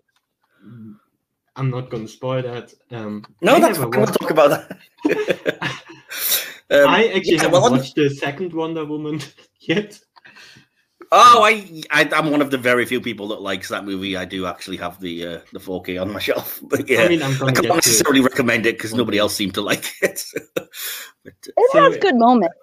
I'm 1.56 1.70
not 1.70 1.90
going 1.90 2.06
to 2.06 2.12
spoil 2.12 2.42
that. 2.42 2.74
Um, 2.90 3.24
no, 3.40 3.54
I 3.54 3.60
that's 3.60 3.78
fine. 3.78 3.90
We'll 3.90 4.06
talk 4.06 4.30
about 4.30 4.50
that. 4.50 4.78
um, 6.70 6.88
I 6.88 7.08
actually 7.14 7.36
yeah, 7.36 7.42
haven't 7.42 7.52
well, 7.52 7.70
watched 7.70 7.94
the 7.94 8.10
second 8.10 8.52
Wonder 8.52 8.84
Woman 8.84 9.20
yet. 9.60 9.98
Oh, 11.12 11.44
I, 11.44 11.82
I 11.92 12.08
am 12.12 12.32
one 12.32 12.42
of 12.42 12.50
the 12.50 12.58
very 12.58 12.84
few 12.86 13.00
people 13.00 13.28
that 13.28 13.40
likes 13.40 13.68
that 13.68 13.84
movie. 13.84 14.16
I 14.16 14.24
do 14.24 14.46
actually 14.46 14.78
have 14.78 15.00
the 15.00 15.26
uh, 15.26 15.40
the 15.52 15.60
4K 15.60 16.00
on 16.00 16.12
my 16.12 16.18
shelf, 16.28 16.60
but 16.64 16.88
yeah, 16.88 17.02
I, 17.02 17.08
mean, 17.08 17.22
I 17.22 17.32
can't 17.52 17.62
necessarily 17.62 18.20
recommend 18.20 18.66
it 18.66 18.76
because 18.76 18.94
nobody 18.94 19.18
else 19.18 19.34
seemed 19.34 19.54
to 19.54 19.60
like 19.60 19.92
it. 20.02 20.24
but, 20.54 20.64
uh, 20.64 21.30
it 21.56 21.70
so, 21.70 21.82
has 21.82 21.96
good 21.98 22.16
moments. 22.16 22.56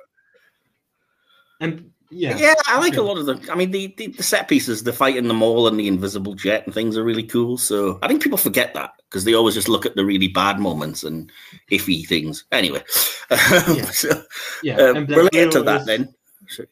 And 1.62 1.92
yeah, 2.12 2.38
yeah, 2.38 2.54
I 2.68 2.80
like 2.80 2.98
a 2.98 3.02
lot 3.02 3.18
of 3.18 3.26
the. 3.26 3.52
I 3.52 3.56
mean, 3.56 3.72
the, 3.72 3.94
the, 3.98 4.08
the 4.08 4.24
set 4.24 4.48
pieces, 4.48 4.84
the 4.84 4.92
fight 4.92 5.16
in 5.16 5.28
the 5.28 5.34
mall 5.34 5.68
and 5.68 5.80
the 5.80 5.88
invisible 5.88 6.34
jet 6.34 6.66
and 6.66 6.74
things 6.74 6.98
are 6.98 7.04
really 7.04 7.24
cool. 7.24 7.58
So 7.58 8.00
I 8.02 8.08
think 8.08 8.22
people 8.22 8.38
forget 8.38 8.74
that 8.74 8.94
because 9.10 9.24
they 9.24 9.34
always 9.34 9.56
just 9.56 9.70
look 9.70 9.86
at 9.86 9.96
the 9.96 10.06
really 10.06 10.28
bad 10.28 10.60
moments 10.60 11.04
and 11.04 11.32
iffy 11.72 12.06
things. 12.06 12.44
Anyway, 12.52 12.84
yeah, 13.32 13.86
so, 13.86 14.24
yeah. 14.62 14.76
Um, 14.76 15.06
relate 15.06 15.52
to 15.52 15.64
that 15.64 15.82
is, 15.82 15.88
then. 15.88 16.14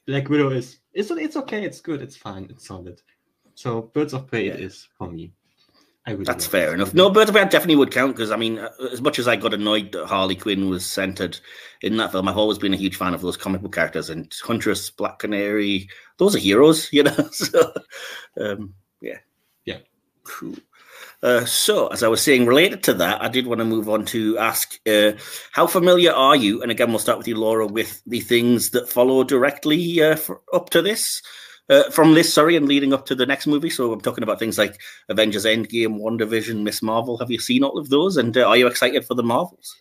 Black 0.06 0.28
Widow 0.28 0.50
is 0.50 0.80
it's 0.94 1.10
it's 1.10 1.38
okay. 1.38 1.63
It's 1.63 1.80
good. 1.80 2.02
It's 2.02 2.18
fine. 2.18 2.48
It's 2.50 2.68
solid. 2.68 3.02
So 3.56 3.84
Birds 3.94 4.13
of 4.13 4.28
Prey 4.28 4.48
yeah. 4.48 4.56
is 4.56 4.88
for 4.98 5.10
me. 5.10 5.32
That's 6.18 6.46
fair 6.46 6.74
enough. 6.74 6.94
No, 6.94 7.10
Birds 7.10 7.30
of 7.30 7.36
Prey 7.36 7.44
definitely 7.44 7.75
would 7.75 7.92
count 7.92 8.16
because 8.16 8.32
I 8.32 8.36
mean, 8.36 8.60
uh, 8.60 8.70
as 8.92 9.01
much 9.01 9.20
as 9.20 9.28
I 9.28 9.36
got 9.36 9.54
annoyed 9.54 9.92
that 9.92 10.06
Harley 10.06 10.36
Quinn 10.36 10.70
was 10.70 10.86
centered 10.86 11.39
in 11.82 11.98
that 11.98 12.12
film, 12.12 12.28
I've 12.28 12.38
always 12.38 12.58
been 12.58 12.74
a 12.74 12.78
huge 12.78 12.96
fan 12.96 13.13
of 13.13 13.22
those 13.22 13.38
comic 13.38 13.62
book 13.62 13.74
characters 13.74 14.10
and 14.10 14.34
Huntress, 14.44 14.89
Black 14.89 15.20
Canary. 15.20 15.89
Those 16.18 16.36
are 16.36 16.39
heroes, 16.39 16.89
you 16.94 17.04
know. 17.04 17.30
so, 17.32 17.74
um, 18.39 18.74
yeah, 19.01 19.18
yeah, 19.66 19.80
cool. 20.24 20.56
Uh, 21.22 21.44
so, 21.44 21.88
as 21.88 22.01
I 22.01 22.08
was 22.08 22.22
saying, 22.22 22.46
related 22.46 22.82
to 22.84 22.94
that, 22.94 23.22
I 23.22 23.28
did 23.28 23.46
want 23.46 23.60
to 23.60 23.66
move 23.66 23.89
on 23.89 24.06
to 24.06 24.38
ask 24.38 24.80
uh, 24.88 25.12
how 25.51 25.68
familiar 25.68 26.13
are 26.13 26.36
you? 26.36 26.62
And 26.62 26.72
again, 26.72 26.89
we'll 26.89 27.00
start 27.00 27.18
with 27.18 27.28
you, 27.28 27.36
Laura, 27.36 27.68
with 27.68 28.01
the 28.06 28.22
things 28.22 28.70
that 28.70 28.88
follow 28.88 29.25
directly 29.25 30.01
uh, 30.01 30.16
for, 30.16 30.42
up 30.54 30.70
to 30.70 30.82
this 30.82 31.22
uh, 31.70 31.90
from 31.92 32.14
this, 32.14 32.34
sorry, 32.34 32.56
and 32.56 32.68
leading 32.68 32.94
up 32.94 33.06
to 33.06 33.16
the 33.16 33.26
next 33.26 33.48
movie. 33.48 33.70
So 33.70 33.94
I'm 33.94 34.02
talking 34.02 34.24
about 34.24 34.40
things 34.40 34.58
like 34.58 34.80
Avengers 35.08 35.46
Endgame, 35.46 36.00
WandaVision, 36.00 36.64
Miss 36.64 36.82
Marvel. 36.82 37.18
Have 37.18 37.32
you 37.32 37.40
seen 37.40 37.64
all 37.64 37.78
of 37.78 37.90
those? 37.90 38.18
And 38.18 38.36
uh, 38.38 38.48
are 38.48 38.58
you 38.58 38.68
excited 38.68 39.06
for 39.06 39.14
the 39.14 39.24
Marvels? 39.24 39.76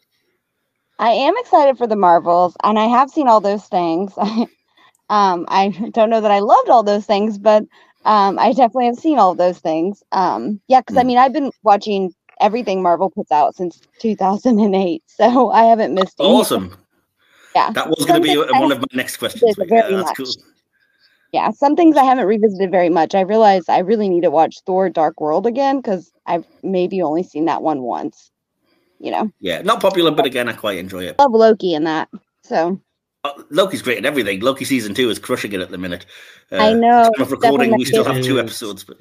I 0.99 1.11
am 1.11 1.35
excited 1.39 1.79
for 1.79 1.87
the 1.87 1.97
Marvels, 1.97 2.57
and 2.65 2.79
I 2.79 2.87
have 2.87 3.11
seen 3.11 3.29
all 3.29 3.41
those 3.41 3.65
things. 3.67 4.13
um, 4.19 5.47
I 5.49 5.69
don't 5.93 6.11
know 6.11 6.21
that 6.21 6.31
I 6.31 6.41
loved 6.41 6.69
all 6.69 6.83
those 6.83 7.07
things, 7.07 7.39
but 7.39 7.63
um, 8.05 8.39
I 8.39 8.49
definitely 8.53 8.87
have 8.87 8.97
seen 8.97 9.19
all 9.19 9.35
those 9.35 9.59
things. 9.59 10.03
Um, 10.13 10.61
yeah, 10.69 10.81
because 10.81 10.97
mm. 10.97 10.99
I 10.99 11.03
hmm. 11.03 11.07
mean, 11.09 11.19
I've 11.19 11.33
been 11.33 11.53
watching 11.63 12.13
everything 12.41 12.83
Marvel 12.83 13.11
puts 13.11 13.33
out 13.33 13.55
since 13.55 13.81
2008, 14.01 15.03
so 15.07 15.51
I 15.51 15.65
haven't 15.65 15.95
missed. 15.95 16.17
Awesome. 16.19 16.65
Anything. 16.65 16.79
Yeah, 17.55 17.71
that 17.71 17.89
was 17.89 18.05
going 18.05 18.23
to 18.23 18.29
be 18.29 18.37
one 18.37 18.71
of 18.73 18.79
my 18.79 18.87
next 18.93 19.17
questions. 19.17 19.57
Yeah, 19.59 19.89
that's 19.89 19.91
much. 19.91 20.17
cool 20.17 20.27
yeah, 21.33 21.51
some 21.51 21.77
things 21.77 21.97
I 21.97 22.05
haven't 22.05 22.27
revisited 22.27 22.71
very 22.71 22.89
much. 22.89 23.15
I 23.15 23.21
realize 23.21 23.69
I 23.69 23.79
really 23.79 24.09
need 24.09 24.23
to 24.23 24.31
watch 24.31 24.57
Thor: 24.65 24.89
Dark 24.89 25.21
World 25.21 25.47
again 25.47 25.79
because 25.79 26.11
I've 26.27 26.47
maybe 26.63 27.03
only 27.03 27.23
seen 27.23 27.45
that 27.47 27.63
one 27.63 27.83
once. 27.83 28.31
You 28.99 29.11
know. 29.13 29.31
Yeah, 29.41 29.63
not 29.63 29.81
popular, 29.81 30.11
but 30.11 30.27
again, 30.27 30.49
I 30.49 30.55
quite 30.55 30.79
enjoy 30.79 31.05
it. 31.05 31.19
Love 31.19 31.33
Loki 31.33 31.75
in 31.75 31.85
that. 31.85 32.09
So. 32.43 32.81
Uh, 33.25 33.43
Loki's 33.51 33.83
great 33.83 33.99
in 33.99 34.07
everything. 34.07 34.41
Loki 34.41 34.65
season 34.65 34.95
two 34.95 35.11
is 35.11 35.19
crushing 35.19 35.53
it 35.53 35.61
at 35.61 35.71
the 35.71 35.79
minute. 35.79 36.07
Uh, 36.53 36.57
I 36.57 36.73
know. 36.73 37.11
Time 37.17 37.23
of 37.23 37.33
recording, 37.33 37.77
we 37.77 37.85
still 37.85 38.05
have 38.05 38.23
two 38.23 38.39
episodes, 38.39 38.85
but 38.85 38.99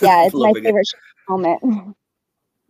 yeah, 0.00 0.24
it's 0.26 0.34
my 0.34 0.52
favorite 0.52 0.88
it. 1.28 1.94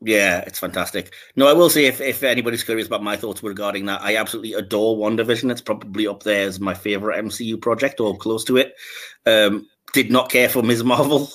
Yeah, 0.04 0.40
it's 0.46 0.58
fantastic. 0.58 1.14
No, 1.36 1.46
I 1.46 1.52
will 1.52 1.70
say 1.70 1.86
if, 1.86 2.00
if 2.00 2.22
anybody's 2.24 2.64
curious 2.64 2.88
about 2.88 3.04
my 3.04 3.16
thoughts 3.16 3.42
regarding 3.42 3.86
that, 3.86 4.02
I 4.02 4.16
absolutely 4.16 4.54
adore 4.54 4.96
WandaVision. 4.96 5.50
It's 5.50 5.60
probably 5.60 6.08
up 6.08 6.24
there 6.24 6.48
as 6.48 6.58
my 6.58 6.74
favorite 6.74 7.24
MCU 7.24 7.60
project 7.60 8.00
or 8.00 8.16
close 8.16 8.42
to 8.44 8.56
it. 8.56 8.74
Um, 9.26 9.68
did 9.92 10.10
not 10.10 10.30
care 10.30 10.48
for 10.48 10.62
Ms. 10.62 10.84
Marvel 10.84 11.28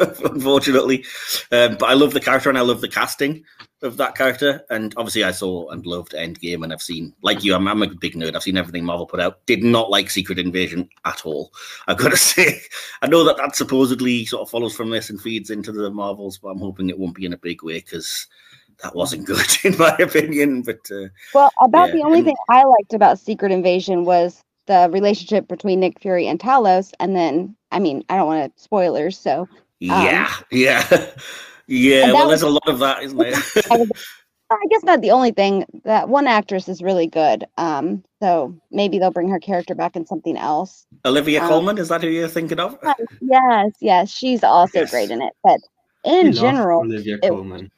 unfortunately. 0.24 1.04
Um, 1.52 1.76
but 1.76 1.88
I 1.88 1.94
love 1.94 2.12
the 2.12 2.20
character 2.20 2.48
and 2.48 2.58
I 2.58 2.62
love 2.62 2.80
the 2.80 2.88
casting 2.88 3.44
of 3.82 3.96
that 3.96 4.14
character. 4.14 4.62
And 4.70 4.94
obviously, 4.96 5.24
I 5.24 5.30
saw 5.30 5.68
and 5.70 5.84
loved 5.86 6.12
Endgame, 6.12 6.62
and 6.62 6.72
I've 6.72 6.82
seen, 6.82 7.14
like 7.22 7.44
you, 7.44 7.54
I'm, 7.54 7.66
I'm, 7.68 7.82
a 7.82 7.88
big 7.88 8.14
nerd. 8.14 8.34
I've 8.34 8.42
seen 8.42 8.56
everything 8.56 8.84
Marvel 8.84 9.06
put 9.06 9.20
out. 9.20 9.44
Did 9.46 9.62
not 9.62 9.90
like 9.90 10.10
Secret 10.10 10.38
Invasion 10.38 10.88
at 11.04 11.24
all. 11.24 11.52
I've 11.86 11.98
got 11.98 12.10
to 12.10 12.16
say, 12.16 12.60
I 13.02 13.06
know 13.06 13.24
that 13.24 13.36
that 13.38 13.56
supposedly 13.56 14.24
sort 14.26 14.42
of 14.42 14.50
follows 14.50 14.74
from 14.74 14.90
this 14.90 15.10
and 15.10 15.20
feeds 15.20 15.50
into 15.50 15.72
the 15.72 15.90
Marvels, 15.90 16.38
but 16.38 16.48
I'm 16.48 16.58
hoping 16.58 16.88
it 16.88 16.98
won't 16.98 17.14
be 17.14 17.26
in 17.26 17.32
a 17.32 17.38
big 17.38 17.62
way 17.62 17.80
because 17.80 18.26
that 18.82 18.94
wasn't 18.94 19.26
good 19.26 19.48
in 19.64 19.76
my 19.78 19.96
opinion. 19.98 20.62
But 20.62 20.80
uh, 20.90 21.08
well, 21.34 21.50
about 21.62 21.88
yeah. 21.88 21.96
the 21.96 22.02
only 22.02 22.22
thing 22.22 22.36
I 22.48 22.64
liked 22.64 22.94
about 22.94 23.18
Secret 23.18 23.52
Invasion 23.52 24.04
was 24.04 24.42
the 24.70 24.88
relationship 24.92 25.48
between 25.48 25.80
Nick 25.80 26.00
Fury 26.00 26.28
and 26.28 26.38
Talos, 26.38 26.92
and 27.00 27.16
then 27.16 27.56
I 27.72 27.80
mean, 27.80 28.04
I 28.08 28.16
don't 28.16 28.26
want 28.26 28.56
to 28.56 28.62
spoilers, 28.62 29.18
so 29.18 29.40
um, 29.42 29.48
yeah, 29.80 30.32
yeah. 30.50 31.10
Yeah, 31.72 32.12
well, 32.12 32.26
there's 32.28 32.42
was, 32.42 32.50
a 32.50 32.54
lot 32.54 32.68
of 32.68 32.80
that, 32.80 33.00
isn't 33.04 33.16
there? 33.16 33.32
I 34.50 34.66
guess 34.70 34.82
not 34.82 35.02
the 35.02 35.12
only 35.12 35.30
thing. 35.30 35.64
That 35.84 36.08
one 36.08 36.26
actress 36.26 36.68
is 36.68 36.82
really 36.82 37.06
good. 37.06 37.44
Um, 37.58 38.02
so 38.20 38.52
maybe 38.72 38.98
they'll 38.98 39.12
bring 39.12 39.28
her 39.28 39.38
character 39.38 39.76
back 39.76 39.94
in 39.94 40.04
something 40.04 40.36
else. 40.36 40.84
Olivia 41.04 41.40
um, 41.40 41.48
Colman, 41.48 41.78
is 41.78 41.88
that 41.88 42.02
who 42.02 42.08
you're 42.08 42.26
thinking 42.26 42.58
of? 42.58 42.76
Yes, 43.20 43.70
yes, 43.80 44.10
she's 44.10 44.42
also 44.42 44.80
yes. 44.80 44.90
great 44.90 45.12
in 45.12 45.22
it. 45.22 45.32
But 45.44 45.60
in 46.02 46.32
general, 46.32 46.80
Olivia 46.80 47.18
it, 47.22 47.28
Colman. 47.28 47.70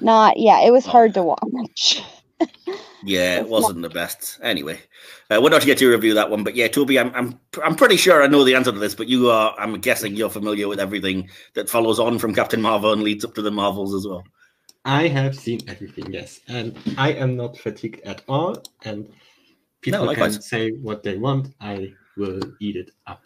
Not, 0.00 0.36
yeah, 0.36 0.60
it 0.62 0.72
was 0.72 0.84
hard 0.84 1.14
to 1.14 1.22
watch. 1.22 2.02
yeah, 3.04 3.38
it 3.38 3.48
wasn't 3.48 3.82
the 3.82 3.88
best. 3.88 4.38
Anyway, 4.42 4.78
uh, 5.30 5.40
we're 5.42 5.50
not 5.50 5.60
to 5.60 5.66
get 5.66 5.78
to 5.78 5.90
review 5.90 6.14
that 6.14 6.30
one, 6.30 6.44
but 6.44 6.54
yeah, 6.54 6.68
Tobi, 6.68 7.00
I'm 7.00 7.14
I'm 7.14 7.40
I'm 7.62 7.76
pretty 7.76 7.96
sure 7.96 8.22
I 8.22 8.26
know 8.26 8.44
the 8.44 8.54
answer 8.54 8.72
to 8.72 8.78
this, 8.78 8.94
but 8.94 9.08
you 9.08 9.30
are. 9.30 9.54
I'm 9.58 9.80
guessing 9.80 10.16
you're 10.16 10.30
familiar 10.30 10.68
with 10.68 10.80
everything 10.80 11.28
that 11.54 11.68
follows 11.68 11.98
on 11.98 12.18
from 12.18 12.34
Captain 12.34 12.60
Marvel 12.60 12.92
and 12.92 13.02
leads 13.02 13.24
up 13.24 13.34
to 13.34 13.42
the 13.42 13.50
Marvels 13.50 13.94
as 13.94 14.06
well. 14.06 14.24
I 14.84 15.08
have 15.08 15.36
seen 15.36 15.60
everything, 15.68 16.12
yes, 16.12 16.40
and 16.48 16.78
I 16.96 17.12
am 17.12 17.36
not 17.36 17.58
fatigued 17.58 18.00
at 18.02 18.22
all. 18.28 18.62
And 18.84 19.12
people 19.82 20.04
no, 20.04 20.14
can 20.14 20.32
say 20.32 20.70
what 20.70 21.02
they 21.02 21.16
want. 21.16 21.54
I 21.60 21.92
will 22.16 22.40
eat 22.60 22.76
it 22.76 22.90
up, 23.06 23.22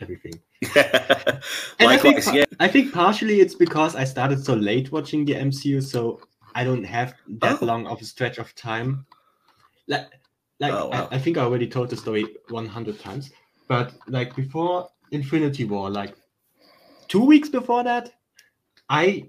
everything. 0.00 0.34
and 0.76 1.88
I 1.88 1.96
think, 1.96 2.24
yeah. 2.32 2.44
I 2.60 2.68
think 2.68 2.92
partially 2.92 3.40
it's 3.40 3.56
because 3.56 3.96
I 3.96 4.04
started 4.04 4.44
so 4.44 4.54
late 4.54 4.92
watching 4.92 5.24
the 5.24 5.34
MCU, 5.34 5.82
so 5.82 6.20
I 6.54 6.64
don't 6.64 6.84
have 6.84 7.14
that 7.40 7.62
oh. 7.62 7.66
long 7.66 7.86
of 7.86 8.00
a 8.00 8.04
stretch 8.04 8.38
of 8.38 8.54
time. 8.54 9.06
Like 9.88 10.08
like 10.60 10.72
oh, 10.72 10.88
wow. 10.88 11.08
I, 11.10 11.16
I, 11.16 11.18
think 11.18 11.38
I 11.38 11.42
already 11.42 11.66
told 11.66 11.90
the 11.90 11.96
story 11.96 12.24
100 12.48 13.00
times, 13.00 13.30
but 13.66 13.94
like 14.06 14.36
before 14.36 14.88
Infinity 15.10 15.64
War, 15.64 15.90
like 15.90 16.14
two 17.08 17.24
weeks 17.24 17.48
before 17.48 17.82
that, 17.82 18.12
I 18.88 19.28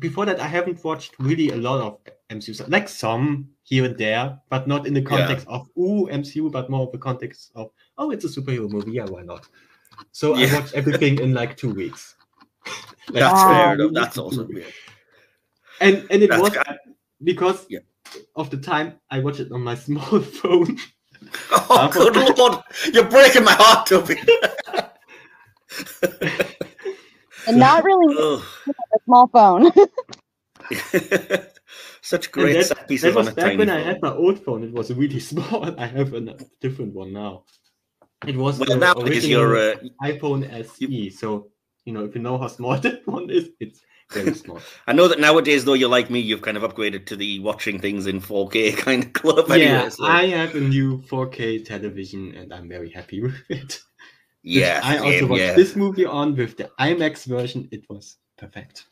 before 0.00 0.26
that 0.26 0.40
I 0.40 0.48
haven't 0.48 0.82
watched 0.82 1.14
really 1.18 1.50
a 1.50 1.56
lot 1.56 1.80
of 1.80 1.98
MCU, 2.30 2.68
like 2.68 2.88
some 2.88 3.48
here 3.62 3.84
and 3.84 3.96
there, 3.96 4.40
but 4.50 4.66
not 4.66 4.86
in 4.86 4.94
the 4.94 5.02
context 5.02 5.46
yeah. 5.48 5.56
of 5.56 5.68
ooh 5.78 6.08
MCU, 6.10 6.50
but 6.50 6.68
more 6.68 6.86
of 6.86 6.92
the 6.92 6.98
context 6.98 7.52
of 7.54 7.70
oh 7.98 8.10
it's 8.10 8.24
a 8.24 8.28
superhero 8.28 8.68
movie, 8.68 8.92
yeah 8.92 9.04
why 9.04 9.22
not? 9.22 9.46
So 10.12 10.36
yeah. 10.36 10.48
I 10.48 10.58
watched 10.58 10.74
everything 10.74 11.20
in 11.20 11.32
like 11.32 11.56
two 11.56 11.72
weeks. 11.72 12.16
like, 13.10 13.20
That's 13.20 13.42
fair 13.42 13.74
enough. 13.74 13.92
That's 13.92 14.18
also 14.18 14.46
weird. 14.46 14.72
And 15.80 16.06
and 16.10 16.22
it 16.22 16.30
That's 16.30 16.42
was 16.42 16.56
because 17.22 17.66
yeah 17.68 17.80
of 18.34 18.50
the 18.50 18.56
time 18.56 18.94
I 19.10 19.20
watched 19.20 19.40
it 19.40 19.52
on 19.52 19.62
my 19.62 19.74
small 19.86 20.20
phone. 20.20 20.78
Oh, 21.50 21.90
good 21.92 22.38
lord! 22.38 22.58
You're 22.92 23.08
breaking 23.08 23.44
my 23.44 23.54
heart, 23.54 23.88
Tobi. 23.88 24.16
and 27.48 27.58
not 27.58 27.84
really 27.84 28.42
a 28.68 28.98
small 29.04 29.26
phone. 29.28 29.70
Such 32.02 32.30
great 32.30 32.54
that, 32.54 32.66
set 32.66 32.88
pieces 32.88 33.14
that 33.14 33.18
was 33.18 33.26
on 33.26 33.32
a 33.32 33.36
back 33.36 33.44
tiny 33.46 33.56
when 33.56 33.68
phone. 33.68 33.78
I 33.78 33.82
had 33.82 34.02
my 34.02 34.12
old 34.12 34.44
phone. 34.44 34.62
It 34.62 34.72
was 34.72 34.92
really 34.92 35.20
small. 35.20 35.74
I 35.80 35.86
have 35.86 36.14
a 36.14 36.36
different 36.60 36.94
one 36.94 37.12
now. 37.12 37.44
It 38.26 38.36
was 38.36 38.58
well, 38.58 38.78
now 38.78 38.94
your 39.04 39.56
uh, 39.56 39.76
iPhone 40.02 40.50
SE. 40.52 40.86
You... 40.86 41.10
So 41.10 41.48
you 41.84 41.92
know, 41.92 42.04
if 42.04 42.14
you 42.14 42.20
know 42.20 42.38
how 42.38 42.48
small 42.48 42.76
that 42.78 43.06
one 43.06 43.30
is, 43.30 43.50
it's 43.58 43.80
very 43.80 43.80
small. 43.80 43.84
I 44.86 44.92
know 44.92 45.08
that 45.08 45.18
nowadays, 45.18 45.64
though, 45.64 45.74
you're 45.74 45.88
like 45.88 46.10
me, 46.10 46.20
you've 46.20 46.42
kind 46.42 46.56
of 46.56 46.62
upgraded 46.62 47.06
to 47.06 47.16
the 47.16 47.40
watching 47.40 47.80
things 47.80 48.06
in 48.06 48.20
4K 48.20 48.76
kind 48.78 49.04
of 49.04 49.12
club. 49.12 49.50
Anyway, 49.50 49.66
yeah, 49.66 49.88
so. 49.88 50.04
I 50.04 50.26
have 50.26 50.54
a 50.54 50.60
new 50.60 50.98
4K 51.02 51.64
television, 51.64 52.34
and 52.34 52.52
I'm 52.52 52.68
very 52.68 52.90
happy 52.90 53.22
with 53.22 53.42
it. 53.48 53.80
Yeah, 54.42 54.80
I 54.82 54.98
also 54.98 55.26
watched 55.26 55.42
yeah. 55.42 55.54
this 55.54 55.74
movie 55.74 56.06
on 56.06 56.36
with 56.36 56.56
the 56.56 56.70
IMAX 56.78 57.26
version. 57.26 57.68
It 57.72 57.84
was 57.90 58.16
perfect. 58.38 58.84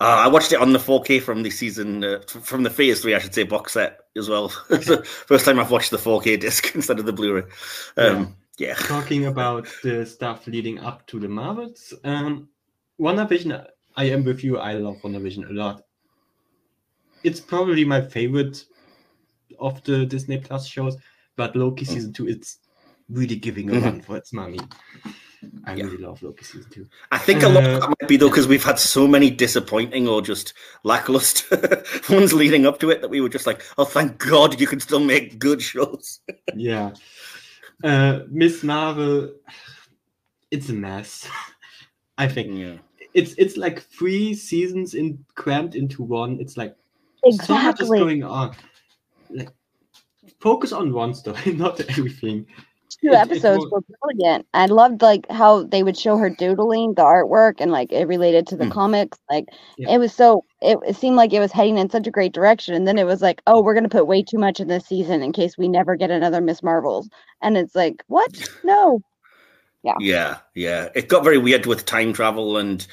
Uh, 0.00 0.24
I 0.24 0.28
watched 0.28 0.52
it 0.52 0.60
on 0.60 0.72
the 0.72 0.78
4K 0.78 1.22
from 1.22 1.42
the 1.42 1.50
season, 1.50 2.04
uh, 2.04 2.20
from 2.26 2.62
the 2.62 2.70
Phase 2.70 3.00
3, 3.00 3.14
I 3.14 3.18
should 3.18 3.34
say, 3.34 3.44
box 3.44 3.72
set 3.72 4.00
as 4.16 4.28
well. 4.28 4.48
first 4.48 5.44
time 5.44 5.58
I've 5.58 5.70
watched 5.70 5.90
the 5.90 5.96
4K 5.98 6.40
disc 6.40 6.74
instead 6.74 6.98
of 6.98 7.06
the 7.06 7.12
Blu 7.12 7.34
ray. 7.34 7.42
Um, 7.96 8.36
yeah. 8.58 8.68
yeah. 8.68 8.74
Talking 8.74 9.26
about 9.26 9.68
the 9.82 10.04
stuff 10.04 10.46
leading 10.46 10.78
up 10.78 11.06
to 11.08 11.18
the 11.18 11.28
Marvels, 11.28 11.94
um, 12.04 12.48
WandaVision 13.00 13.66
I 13.96 14.04
am 14.04 14.24
with 14.24 14.44
you. 14.44 14.58
I 14.58 14.74
love 14.74 14.98
WandaVision 15.02 15.48
a 15.48 15.52
lot. 15.52 15.82
It's 17.24 17.40
probably 17.40 17.84
my 17.84 18.00
favorite 18.00 18.64
of 19.58 19.82
the 19.84 20.04
Disney 20.04 20.38
Plus 20.38 20.66
shows, 20.66 20.96
but 21.36 21.56
Loki 21.56 21.84
mm. 21.84 21.88
season 21.88 22.12
two, 22.12 22.28
it's 22.28 22.58
really 23.08 23.36
giving 23.36 23.70
a 23.70 23.72
mm-hmm. 23.72 23.84
run 23.84 24.00
for 24.02 24.16
its 24.16 24.32
money. 24.32 24.60
I 25.64 25.74
yeah. 25.74 25.84
really 25.84 25.98
love 25.98 26.22
Loki 26.22 26.44
season 26.44 26.70
two. 26.70 26.88
I 27.10 27.18
think 27.18 27.42
a 27.42 27.48
lot 27.48 27.64
uh, 27.64 27.68
of 27.68 27.80
that 27.80 27.88
might 27.88 28.08
be 28.08 28.16
though 28.16 28.28
because 28.28 28.48
we've 28.48 28.64
had 28.64 28.78
so 28.78 29.06
many 29.06 29.30
disappointing 29.30 30.08
or 30.08 30.20
just 30.20 30.52
lackluster 30.82 31.82
ones 32.10 32.32
leading 32.32 32.66
up 32.66 32.78
to 32.80 32.90
it 32.90 33.00
that 33.00 33.08
we 33.08 33.20
were 33.20 33.28
just 33.28 33.46
like, 33.46 33.62
oh, 33.78 33.84
thank 33.84 34.18
God 34.18 34.60
you 34.60 34.66
can 34.66 34.80
still 34.80 35.00
make 35.00 35.38
good 35.38 35.62
shows. 35.62 36.20
yeah, 36.54 36.92
uh, 37.82 38.20
Miss 38.28 38.62
Marvel, 38.62 39.32
it's 40.50 40.68
a 40.68 40.74
mess. 40.74 41.28
I 42.18 42.28
think. 42.28 42.54
Yeah 42.54 42.76
it's 43.16 43.34
it's 43.38 43.56
like 43.56 43.80
three 43.80 44.34
seasons 44.34 44.94
in 44.94 45.18
crammed 45.34 45.74
into 45.74 46.02
one. 46.02 46.38
It's 46.38 46.56
like 46.56 46.76
exactly. 47.24 47.46
so 47.46 47.62
much 47.62 47.80
is 47.80 47.88
going 47.88 48.22
on. 48.22 48.54
Like 49.30 49.50
focus 50.38 50.72
on 50.72 50.92
one 50.92 51.14
story, 51.14 51.52
not 51.54 51.80
everything. 51.80 52.46
Two 53.02 53.08
it, 53.08 53.14
episodes 53.14 53.64
it 53.64 53.72
were 53.72 53.80
brilliant. 54.02 54.46
I 54.52 54.66
loved 54.66 55.00
like 55.00 55.28
how 55.30 55.64
they 55.64 55.82
would 55.82 55.96
show 55.96 56.18
her 56.18 56.28
doodling 56.28 56.94
the 56.94 57.02
artwork 57.02 57.54
and 57.58 57.72
like 57.72 57.90
it 57.90 58.06
related 58.06 58.46
to 58.48 58.56
the 58.56 58.66
mm. 58.66 58.70
comics. 58.70 59.18
Like 59.30 59.46
yeah. 59.78 59.94
it 59.94 59.98
was 59.98 60.12
so 60.12 60.44
it, 60.60 60.78
it 60.86 60.96
seemed 60.96 61.16
like 61.16 61.32
it 61.32 61.40
was 61.40 61.52
heading 61.52 61.78
in 61.78 61.88
such 61.88 62.06
a 62.06 62.10
great 62.10 62.34
direction. 62.34 62.74
And 62.74 62.86
then 62.86 62.98
it 62.98 63.04
was 63.04 63.22
like, 63.22 63.40
oh, 63.46 63.62
we're 63.62 63.74
gonna 63.74 63.88
put 63.88 64.06
way 64.06 64.22
too 64.22 64.38
much 64.38 64.60
in 64.60 64.68
this 64.68 64.84
season 64.84 65.22
in 65.22 65.32
case 65.32 65.56
we 65.56 65.68
never 65.68 65.96
get 65.96 66.10
another 66.10 66.42
Miss 66.42 66.62
Marvels. 66.62 67.08
And 67.40 67.56
it's 67.56 67.74
like, 67.74 68.04
what? 68.08 68.30
No, 68.62 69.00
yeah. 69.86 69.94
Yeah 70.00 70.38
yeah. 70.54 70.88
It 70.94 71.08
got 71.08 71.24
very 71.24 71.38
weird 71.38 71.66
with 71.66 71.86
time 71.86 72.12
travel 72.12 72.56
and 72.58 72.86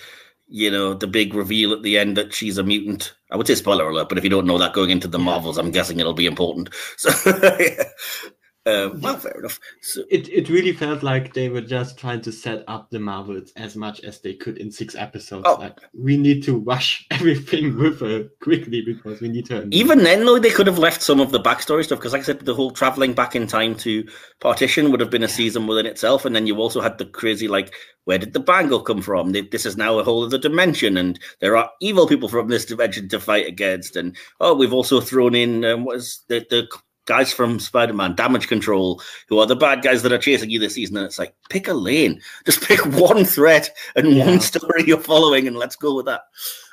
you 0.47 0.69
know 0.71 0.93
the 0.93 1.07
big 1.07 1.33
reveal 1.33 1.73
at 1.73 1.83
the 1.83 1.97
end 1.97 2.17
that 2.17 2.33
she's 2.33 2.57
a 2.57 2.63
mutant. 2.63 3.13
I 3.31 3.37
would 3.37 3.47
say 3.47 3.55
spoiler 3.55 3.89
alert 3.89 4.09
but 4.09 4.17
if 4.17 4.23
you 4.23 4.29
don't 4.29 4.45
know 4.47 4.57
that 4.59 4.73
going 4.73 4.91
into 4.91 5.07
the 5.07 5.19
marvels 5.19 5.57
i'm 5.57 5.71
guessing 5.71 5.99
it'll 5.99 6.13
be 6.13 6.25
important. 6.27 6.69
So 6.97 7.11
yeah. 7.59 7.83
Uh, 8.65 8.91
well, 9.01 9.17
fair 9.17 9.37
enough. 9.39 9.59
So, 9.81 10.03
it 10.09 10.29
it 10.29 10.47
really 10.47 10.71
felt 10.71 11.03
like 11.03 11.33
they 11.33 11.49
were 11.49 11.59
just 11.59 11.97
trying 11.97 12.21
to 12.21 12.31
set 12.31 12.63
up 12.69 12.89
the 12.89 12.99
Marvels 12.99 13.51
as 13.57 13.75
much 13.75 13.99
as 14.01 14.21
they 14.21 14.35
could 14.35 14.57
in 14.57 14.71
six 14.71 14.95
episodes. 14.95 15.43
Oh. 15.45 15.55
Like 15.55 15.77
we 15.93 16.15
need 16.15 16.43
to 16.43 16.59
rush 16.59 17.05
everything 17.11 17.77
with 17.77 17.99
her 17.99 18.29
quickly 18.41 18.81
because 18.81 19.19
we 19.19 19.27
need 19.27 19.47
to. 19.47 19.67
Even 19.71 20.03
then, 20.03 20.23
though, 20.23 20.39
they 20.39 20.49
could 20.49 20.67
have 20.67 20.79
left 20.79 21.01
some 21.01 21.19
of 21.19 21.33
the 21.33 21.41
backstory 21.41 21.83
stuff 21.83 21.99
because, 21.99 22.13
like 22.13 22.21
I 22.21 22.25
said, 22.25 22.39
the 22.39 22.55
whole 22.55 22.71
traveling 22.71 23.13
back 23.13 23.35
in 23.35 23.47
time 23.47 23.75
to 23.79 24.07
partition 24.39 24.91
would 24.91 25.01
have 25.01 25.09
been 25.09 25.23
a 25.23 25.27
season 25.27 25.67
within 25.67 25.85
itself, 25.85 26.23
and 26.23 26.33
then 26.33 26.47
you 26.47 26.55
also 26.55 26.79
had 26.79 26.97
the 26.97 27.05
crazy 27.05 27.49
like, 27.49 27.73
where 28.05 28.17
did 28.17 28.31
the 28.31 28.39
bangle 28.39 28.81
come 28.81 29.01
from? 29.01 29.33
This 29.33 29.65
is 29.65 29.75
now 29.75 29.99
a 29.99 30.05
whole 30.05 30.23
other 30.23 30.37
dimension, 30.37 30.95
and 30.95 31.19
there 31.41 31.57
are 31.57 31.69
evil 31.81 32.07
people 32.07 32.29
from 32.29 32.47
this 32.47 32.63
dimension 32.63 33.09
to 33.09 33.19
fight 33.19 33.45
against, 33.45 33.97
and 33.97 34.15
oh, 34.39 34.53
we've 34.53 34.71
also 34.71 35.01
thrown 35.01 35.35
in 35.35 35.65
um, 35.65 35.83
what 35.83 35.97
is 35.97 36.23
the 36.29 36.45
the 36.49 36.65
guys 37.05 37.33
from 37.33 37.59
Spider 37.59 37.93
Man, 37.93 38.15
Damage 38.15 38.47
Control, 38.47 39.01
who 39.27 39.39
are 39.39 39.45
the 39.45 39.55
bad 39.55 39.81
guys 39.81 40.03
that 40.03 40.11
are 40.11 40.17
chasing 40.17 40.49
you 40.49 40.59
this 40.59 40.75
season. 40.75 40.97
And 40.97 41.05
it's 41.05 41.19
like, 41.19 41.35
pick 41.49 41.67
a 41.67 41.73
lane, 41.73 42.21
just 42.45 42.61
pick 42.61 42.85
one 42.85 43.25
threat 43.25 43.69
and 43.95 44.11
yeah. 44.11 44.25
one 44.25 44.39
story 44.39 44.83
you're 44.85 44.99
following, 44.99 45.47
and 45.47 45.57
let's 45.57 45.75
go 45.75 45.95
with 45.95 46.05
that. 46.05 46.21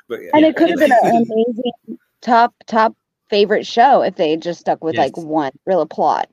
But, 0.09 0.23
yeah. 0.23 0.31
And 0.35 0.45
it 0.45 0.57
could 0.57 0.71
have 0.71 0.79
been 0.79 0.93
an 0.93 1.17
amazing 1.17 1.99
top, 2.21 2.55
top 2.67 2.97
favorite 3.29 3.67
show 3.67 4.03
if 4.03 4.17
they 4.17 4.37
just 4.37 4.61
stuck 4.61 4.83
with 4.83 4.97
yes. 4.97 5.05
like 5.05 5.17
one 5.17 5.53
real 5.67 5.87
plot. 5.87 6.29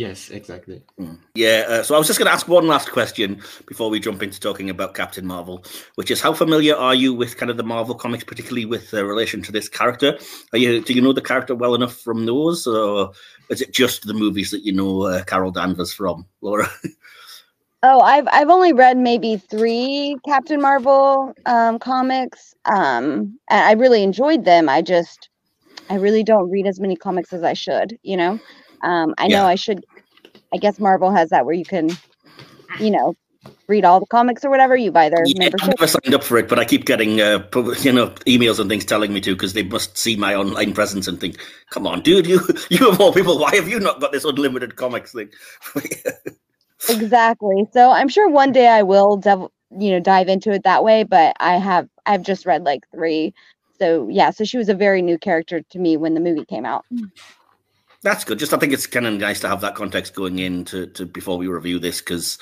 Yes, 0.00 0.30
exactly. 0.30 0.82
Mm. 0.98 1.18
Yeah, 1.34 1.66
uh, 1.68 1.82
so 1.82 1.94
I 1.94 1.98
was 1.98 2.06
just 2.06 2.18
going 2.18 2.26
to 2.26 2.32
ask 2.32 2.48
one 2.48 2.66
last 2.66 2.90
question 2.90 3.42
before 3.66 3.90
we 3.90 4.00
jump 4.00 4.22
into 4.22 4.40
talking 4.40 4.70
about 4.70 4.94
Captain 4.94 5.26
Marvel, 5.26 5.62
which 5.96 6.10
is 6.10 6.22
how 6.22 6.32
familiar 6.32 6.74
are 6.74 6.94
you 6.94 7.12
with 7.12 7.36
kind 7.36 7.50
of 7.50 7.58
the 7.58 7.62
Marvel 7.62 7.94
comics, 7.94 8.24
particularly 8.24 8.64
with 8.64 8.94
uh, 8.94 9.04
relation 9.04 9.42
to 9.42 9.52
this 9.52 9.68
character? 9.68 10.18
Are 10.54 10.58
you 10.58 10.80
do 10.80 10.94
you 10.94 11.02
know 11.02 11.12
the 11.12 11.20
character 11.20 11.54
well 11.54 11.74
enough 11.74 11.94
from 11.94 12.24
those, 12.24 12.66
or 12.66 13.12
is 13.50 13.60
it 13.60 13.74
just 13.74 14.06
the 14.06 14.14
movies 14.14 14.50
that 14.52 14.64
you 14.64 14.72
know 14.72 15.02
uh, 15.02 15.22
Carol 15.24 15.50
Danvers 15.50 15.92
from, 15.92 16.24
Laura? 16.40 16.66
Oh, 17.82 18.00
I've 18.00 18.28
I've 18.30 18.50
only 18.50 18.74
read 18.74 18.98
maybe 18.98 19.38
three 19.38 20.14
Captain 20.26 20.60
Marvel 20.60 21.32
um, 21.46 21.78
comics. 21.78 22.54
Um, 22.66 23.38
and 23.48 23.64
I 23.64 23.72
really 23.72 24.02
enjoyed 24.02 24.44
them. 24.44 24.68
I 24.68 24.82
just 24.82 25.30
I 25.88 25.94
really 25.94 26.22
don't 26.22 26.50
read 26.50 26.66
as 26.66 26.78
many 26.78 26.94
comics 26.94 27.32
as 27.32 27.42
I 27.42 27.54
should. 27.54 27.98
You 28.02 28.18
know, 28.18 28.38
um, 28.82 29.14
I 29.18 29.28
know 29.28 29.44
I 29.44 29.54
should. 29.54 29.84
I 30.52 30.58
guess 30.58 30.78
Marvel 30.78 31.10
has 31.10 31.30
that 31.30 31.46
where 31.46 31.54
you 31.54 31.64
can, 31.64 31.90
you 32.78 32.90
know, 32.90 33.14
read 33.68 33.84
all 33.84 34.00
the 34.00 34.06
comics 34.06 34.44
or 34.44 34.50
whatever. 34.50 34.76
You 34.76 34.90
buy 34.90 35.08
their 35.08 35.24
yeah, 35.24 35.34
membership. 35.38 35.60
I've 35.62 35.68
never 35.78 35.86
signed 35.86 36.14
up 36.14 36.24
for 36.24 36.36
it, 36.38 36.48
but 36.48 36.58
I 36.58 36.64
keep 36.64 36.84
getting 36.84 37.20
uh, 37.20 37.46
you 37.80 37.92
know 37.92 38.08
emails 38.26 38.58
and 38.58 38.68
things 38.68 38.84
telling 38.84 39.12
me 39.12 39.20
to 39.22 39.34
because 39.34 39.52
they 39.54 39.62
must 39.62 39.96
see 39.96 40.16
my 40.16 40.34
online 40.34 40.74
presence 40.74 41.08
and 41.08 41.18
think, 41.18 41.38
"Come 41.70 41.86
on, 41.86 42.02
dude, 42.02 42.26
you 42.26 42.40
you 42.70 42.88
of 42.88 43.00
all 43.00 43.12
people, 43.12 43.38
why 43.38 43.54
have 43.54 43.68
you 43.68 43.80
not 43.80 44.00
got 44.00 44.12
this 44.12 44.24
unlimited 44.24 44.76
comics 44.76 45.12
thing?" 45.12 45.30
exactly. 46.88 47.66
So 47.72 47.90
I'm 47.90 48.08
sure 48.08 48.28
one 48.28 48.52
day 48.52 48.68
I 48.68 48.82
will, 48.82 49.16
dev- 49.16 49.48
you 49.78 49.90
know, 49.90 50.00
dive 50.00 50.28
into 50.28 50.50
it 50.50 50.64
that 50.64 50.84
way. 50.84 51.04
But 51.04 51.36
I 51.40 51.56
have 51.56 51.88
I've 52.06 52.22
just 52.22 52.44
read 52.44 52.64
like 52.64 52.82
three. 52.92 53.34
So 53.78 54.08
yeah, 54.08 54.30
so 54.30 54.44
she 54.44 54.58
was 54.58 54.68
a 54.68 54.74
very 54.74 55.00
new 55.00 55.18
character 55.18 55.62
to 55.70 55.78
me 55.78 55.96
when 55.96 56.14
the 56.14 56.20
movie 56.20 56.44
came 56.44 56.66
out. 56.66 56.84
That's 58.02 58.24
good. 58.24 58.38
Just 58.38 58.54
I 58.54 58.56
think 58.56 58.72
it's 58.72 58.86
kind 58.86 59.06
of 59.06 59.14
nice 59.14 59.40
to 59.40 59.48
have 59.48 59.60
that 59.60 59.74
context 59.74 60.14
going 60.14 60.38
in 60.38 60.64
to, 60.66 60.86
to 60.88 61.04
before 61.04 61.36
we 61.36 61.48
review 61.48 61.78
this 61.78 62.00
because 62.00 62.38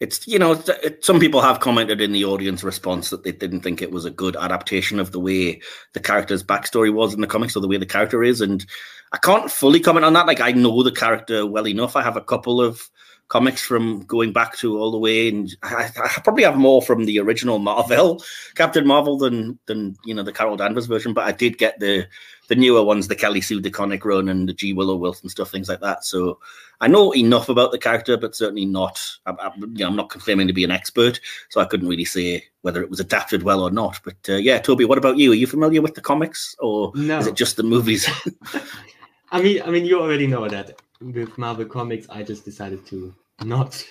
it's 0.00 0.26
you 0.26 0.38
know 0.38 0.52
it, 0.82 1.04
some 1.04 1.20
people 1.20 1.40
have 1.40 1.60
commented 1.60 2.00
in 2.00 2.12
the 2.12 2.24
audience 2.24 2.64
response 2.64 3.10
that 3.10 3.22
they 3.22 3.32
didn't 3.32 3.60
think 3.60 3.82
it 3.82 3.92
was 3.92 4.04
a 4.04 4.10
good 4.10 4.36
adaptation 4.36 4.98
of 4.98 5.12
the 5.12 5.20
way 5.20 5.60
the 5.92 6.00
character's 6.00 6.42
backstory 6.42 6.92
was 6.92 7.12
in 7.12 7.20
the 7.20 7.26
comics 7.26 7.54
or 7.54 7.60
the 7.60 7.68
way 7.68 7.76
the 7.76 7.86
character 7.86 8.24
is 8.24 8.40
and 8.40 8.64
i 9.12 9.18
can't 9.18 9.50
fully 9.50 9.78
comment 9.78 10.06
on 10.06 10.14
that 10.14 10.26
like 10.26 10.40
i 10.40 10.52
know 10.52 10.82
the 10.82 10.90
character 10.90 11.46
well 11.46 11.68
enough 11.68 11.96
i 11.96 12.02
have 12.02 12.16
a 12.16 12.22
couple 12.22 12.62
of 12.62 12.88
comics 13.30 13.62
from 13.62 14.02
going 14.02 14.32
back 14.32 14.56
to 14.56 14.78
all 14.78 14.90
the 14.90 14.98
way, 14.98 15.28
and 15.28 15.56
I, 15.62 15.88
I, 15.96 16.08
probably 16.22 16.42
have 16.42 16.56
more 16.56 16.82
from 16.82 17.04
the 17.04 17.20
original 17.20 17.60
Marvel 17.60 18.22
Captain 18.56 18.86
Marvel 18.86 19.16
than 19.16 19.58
than 19.66 19.96
you 20.04 20.14
know 20.14 20.22
the 20.22 20.32
Carol 20.32 20.56
Danvers 20.56 20.86
version. 20.86 21.14
But 21.14 21.24
I 21.24 21.32
did 21.32 21.56
get 21.56 21.80
the 21.80 22.06
the 22.48 22.56
newer 22.56 22.82
ones, 22.82 23.06
the 23.06 23.14
Kelly 23.14 23.40
Sue 23.40 23.62
DeConnick 23.62 24.04
run 24.04 24.28
and 24.28 24.48
the 24.48 24.52
G 24.52 24.72
Willow 24.72 24.96
Wilson 24.96 25.28
stuff, 25.28 25.50
things 25.50 25.68
like 25.68 25.80
that. 25.80 26.04
So 26.04 26.40
I 26.80 26.88
know 26.88 27.14
enough 27.14 27.48
about 27.48 27.70
the 27.70 27.78
character, 27.78 28.16
but 28.16 28.34
certainly 28.34 28.66
not. 28.66 29.00
I, 29.24 29.30
I, 29.30 29.52
you 29.56 29.68
know, 29.68 29.86
I'm 29.86 29.96
not 29.96 30.10
claiming 30.10 30.48
to 30.48 30.52
be 30.52 30.64
an 30.64 30.72
expert, 30.72 31.20
so 31.50 31.60
I 31.60 31.66
couldn't 31.66 31.88
really 31.88 32.04
say 32.04 32.44
whether 32.62 32.82
it 32.82 32.90
was 32.90 33.00
adapted 33.00 33.44
well 33.44 33.62
or 33.62 33.70
not. 33.70 34.00
But 34.04 34.16
uh, 34.28 34.36
yeah, 34.36 34.58
Tobi, 34.60 34.86
what 34.86 34.98
about 34.98 35.18
you? 35.18 35.30
Are 35.30 35.36
you 35.36 35.46
familiar 35.46 35.80
with 35.80 35.94
the 35.94 36.00
comics, 36.00 36.56
or 36.58 36.90
no. 36.96 37.18
is 37.18 37.28
it 37.28 37.36
just 37.36 37.56
the 37.56 37.62
movies? 37.62 38.10
I 39.30 39.40
mean, 39.40 39.62
I 39.62 39.70
mean, 39.70 39.84
you 39.84 40.00
already 40.00 40.26
know 40.26 40.48
that 40.48 40.80
with 41.00 41.36
Marvel 41.38 41.64
Comics, 41.64 42.06
I 42.10 42.22
just 42.22 42.44
decided 42.44 42.86
to 42.86 43.14
not 43.44 43.84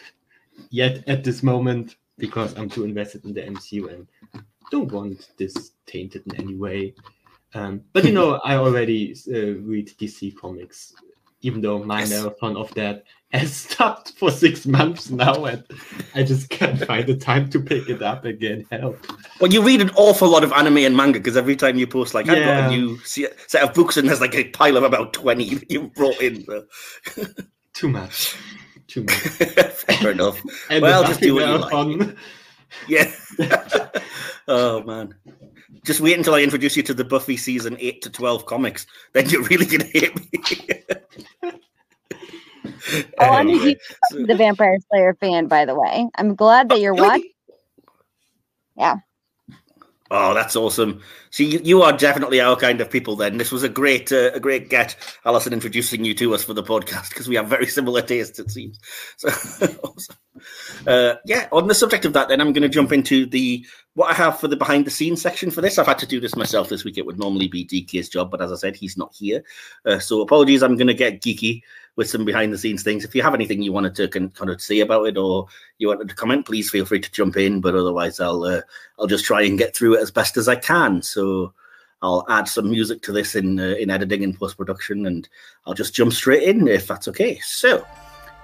yet 0.69 1.07
at 1.07 1.23
this 1.23 1.43
moment 1.43 1.95
because 2.17 2.57
I'm 2.57 2.69
too 2.69 2.83
invested 2.83 3.25
in 3.25 3.33
the 3.33 3.41
MCU 3.41 3.91
and 3.93 4.07
don't 4.71 4.91
want 4.91 5.29
this 5.37 5.71
tainted 5.85 6.23
in 6.27 6.35
any 6.35 6.55
way. 6.55 6.93
Um, 7.53 7.81
but 7.93 8.05
you 8.05 8.11
know, 8.11 8.39
I 8.43 8.55
already 8.55 9.15
uh, 9.27 9.59
read 9.61 9.89
DC 9.97 10.35
comics, 10.37 10.93
even 11.41 11.62
though 11.62 11.84
my 11.84 12.01
yes. 12.01 12.10
marathon 12.10 12.58
of 12.58 12.74
that 12.75 13.03
has 13.31 13.55
stopped 13.69 14.13
for 14.17 14.31
six 14.31 14.65
months 14.65 15.10
now, 15.10 15.46
and 15.46 15.63
I 16.15 16.24
just 16.24 16.50
can't 16.50 16.84
find 16.86 17.08
the 17.08 17.15
time 17.15 17.50
to 17.51 17.60
pick 17.60 17.89
it 17.89 18.01
up 18.01 18.25
again. 18.25 18.65
Help! 18.72 19.05
Well, 19.39 19.51
you 19.51 19.62
read 19.62 19.81
an 19.81 19.91
awful 19.91 20.29
lot 20.29 20.43
of 20.43 20.51
anime 20.53 20.77
and 20.77 20.96
manga 20.96 21.19
because 21.19 21.38
every 21.38 21.55
time 21.55 21.78
you 21.78 21.88
post, 21.88 22.13
like, 22.13 22.28
I've 22.30 22.43
got 22.43 22.65
a 22.65 22.69
new 22.69 22.97
set 22.99 23.63
of 23.63 23.73
books, 23.73 23.97
and 23.97 24.08
there's 24.08 24.21
like 24.21 24.36
a 24.36 24.49
pile 24.49 24.78
of 24.78 24.84
about 24.84 25.13
twenty 25.13 25.56
that 25.56 25.71
you 25.71 25.89
brought 25.89 26.21
in. 26.21 26.45
So. 26.45 26.65
Too 27.73 27.88
much 27.88 28.36
too 28.89 29.04
much. 29.04 29.13
Fair 29.17 30.12
enough. 30.12 30.41
well, 30.69 31.04
just 31.06 31.21
do 31.21 31.36
what 31.36 31.47
you 31.47 31.58
like. 31.99 32.17
Yeah. 32.88 33.12
oh 34.47 34.84
man. 34.84 35.15
Just 35.84 36.01
wait 36.01 36.17
until 36.17 36.34
I 36.36 36.41
introduce 36.41 36.75
you 36.75 36.84
to 36.84 36.93
the 36.93 37.03
Buffy 37.03 37.38
season 37.38 37.77
eight 37.79 38.01
to 38.01 38.10
twelve 38.10 38.45
comics. 38.45 38.88
Then 39.13 39.29
you're 39.29 39.43
really 39.43 39.65
gonna 39.65 39.86
hate 39.86 40.15
me. 40.15 40.29
oh, 43.19 43.25
I'm 43.25 43.49
a 43.49 43.58
huge 43.58 43.77
so, 44.10 44.25
the 44.25 44.36
Vampire 44.36 44.77
Slayer 44.89 45.13
fan, 45.15 45.47
by 45.47 45.65
the 45.65 45.75
way. 45.75 46.08
I'm 46.15 46.36
glad 46.36 46.69
that 46.69 46.79
you're 46.79 46.99
oh, 46.99 47.03
watching. 47.03 47.32
Yeah. 48.75 48.97
Oh, 50.12 50.34
that's 50.34 50.56
awesome! 50.56 51.02
See, 51.30 51.45
you, 51.45 51.60
you, 51.63 51.82
are 51.84 51.95
definitely 51.95 52.41
our 52.41 52.56
kind 52.56 52.82
of 52.82 52.89
people. 52.89 53.15
Then 53.15 53.38
this 53.38 53.52
was 53.52 53.62
a 53.62 53.69
great, 53.69 54.12
uh, 54.12 54.32
a 54.34 54.39
great 54.39 54.67
get, 54.67 54.95
Alison, 55.24 55.54
introducing 55.54 56.04
you 56.04 56.15
to 56.15 56.34
us 56.34 56.43
for 56.43 56.56
the 56.56 56.63
podcast 56.63 57.10
because 57.10 57.28
we 57.28 57.36
have 57.36 57.48
very 57.48 57.67
similar 57.67 58.02
tastes, 58.02 58.39
it 58.39 58.50
seems. 58.50 58.80
So, 59.17 59.30
awesome. 59.84 60.15
uh, 60.88 61.15
yeah. 61.26 61.48
On 61.52 61.67
the 61.67 61.76
subject 61.76 62.06
of 62.06 62.13
that, 62.13 62.28
then 62.28 62.41
I'm 62.41 62.54
going 62.54 62.63
to 62.63 62.69
jump 62.69 62.91
into 62.91 63.28
the 63.28 63.63
what 63.93 64.10
I 64.10 64.13
have 64.15 64.39
for 64.39 64.48
the 64.48 64.56
behind 64.56 64.86
the 64.86 64.91
scenes 64.91 65.22
section 65.22 65.52
for 65.52 65.62
this. 65.62 65.78
I've 65.78 65.86
had 65.86 66.00
to 66.00 66.08
do 66.08 66.19
this 66.19 66.36
myself 66.36 66.69
this 66.69 66.84
week. 66.84 66.98
It 66.98 67.06
would 67.06 67.19
normally 67.19 67.48
be 67.48 67.65
DK's 67.65 68.10
job, 68.10 68.32
but 68.32 68.41
as 68.41 68.52
I 68.52 68.56
said, 68.56 68.76
he's 68.76 68.98
not 68.98 69.13
here, 69.13 69.43
uh, 69.86 70.00
so 70.00 70.22
apologies. 70.22 70.63
I'm 70.63 70.76
going 70.76 70.88
to 70.88 70.93
get 70.95 71.22
geeky 71.22 71.62
with 71.95 72.10
some 72.10 72.25
behind 72.25 72.54
the 72.54 72.58
scenes 72.58 72.84
things. 72.84 73.04
If 73.04 73.15
you 73.15 73.21
have 73.21 73.34
anything 73.34 73.62
you 73.62 73.73
wanted 73.73 73.95
to 73.95 74.08
kind 74.08 74.49
of 74.49 74.62
say 74.62 74.80
about 74.80 75.08
it 75.08 75.17
or 75.17 75.47
you 75.78 75.88
wanted 75.88 76.10
to 76.10 76.15
comment, 76.15 76.45
please 76.45 76.69
feel 76.69 76.86
free 76.86 76.99
to 76.99 77.12
jump 77.12 77.38
in. 77.38 77.62
But 77.62 77.75
otherwise, 77.75 78.19
I'll 78.19 78.43
uh, 78.43 78.62
I'll 78.97 79.08
just 79.08 79.25
try 79.25 79.41
and 79.41 79.58
get 79.58 79.75
through 79.75 79.95
it 79.95 80.02
as 80.02 80.12
best 80.12 80.38
as 80.38 80.47
I 80.47 80.56
can. 80.56 81.02
So 81.02 81.54
I'll 82.02 82.25
add 82.30 82.47
some 82.47 82.69
music 82.69 83.02
to 83.04 83.12
this 83.12 83.36
in 83.36 83.60
uh, 83.60 83.75
in 83.80 83.89
editing 83.89 84.23
and 84.23 84.38
post 84.38 84.58
production, 84.58 85.06
and 85.06 85.28
I'll 85.65 85.73
just 85.73 85.93
jump 85.93 86.13
straight 86.13 86.43
in 86.43 86.67
if 86.67 86.88
that's 86.88 87.08
okay. 87.08 87.39
So. 87.39 87.86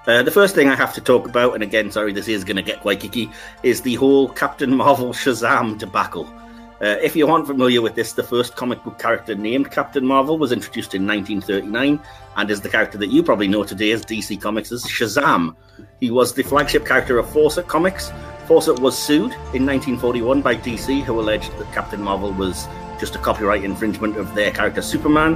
Uh, 0.07 0.21
the 0.21 0.29
first 0.29 0.53
thing 0.53 0.69
I 0.69 0.75
have 0.75 0.93
to 0.93 1.01
talk 1.01 1.27
about, 1.27 1.55
and 1.55 1.63
again, 1.63 1.89
sorry, 1.89 2.13
this 2.13 2.27
is 2.27 2.43
going 2.43 2.57
to 2.57 2.61
get 2.61 2.81
quite 2.81 2.99
geeky, 2.99 3.33
is 3.63 3.81
the 3.81 3.95
whole 3.95 4.29
Captain 4.29 4.75
Marvel 4.75 5.13
Shazam 5.13 5.79
debacle. 5.79 6.31
Uh, 6.81 6.97
if 7.01 7.15
you 7.15 7.25
aren't 7.27 7.47
familiar 7.47 7.81
with 7.81 7.95
this, 7.95 8.13
the 8.13 8.23
first 8.23 8.57
comic 8.57 8.83
book 8.83 8.99
character 8.99 9.33
named 9.33 9.71
Captain 9.71 10.05
Marvel 10.05 10.37
was 10.37 10.51
introduced 10.51 10.93
in 10.93 11.07
1939 11.07 11.99
and 12.35 12.51
is 12.51 12.59
the 12.59 12.67
character 12.67 12.97
that 12.97 13.07
you 13.07 13.23
probably 13.23 13.47
know 13.47 13.63
today 13.63 13.91
as 13.91 14.05
DC 14.05 14.41
Comics' 14.41 14.71
Shazam. 14.85 15.55
He 16.01 16.11
was 16.11 16.33
the 16.33 16.43
flagship 16.43 16.85
character 16.85 17.17
of 17.17 17.29
Fawcett 17.29 17.67
Comics. 17.67 18.11
Fawcett 18.45 18.79
was 18.79 18.97
sued 18.97 19.31
in 19.53 19.65
1941 19.65 20.41
by 20.41 20.55
DC, 20.55 21.01
who 21.03 21.19
alleged 21.19 21.57
that 21.57 21.71
Captain 21.71 22.01
Marvel 22.01 22.33
was 22.33 22.67
just 22.99 23.15
a 23.15 23.19
copyright 23.19 23.63
infringement 23.63 24.17
of 24.17 24.35
their 24.35 24.51
character 24.51 24.81
Superman. 24.81 25.35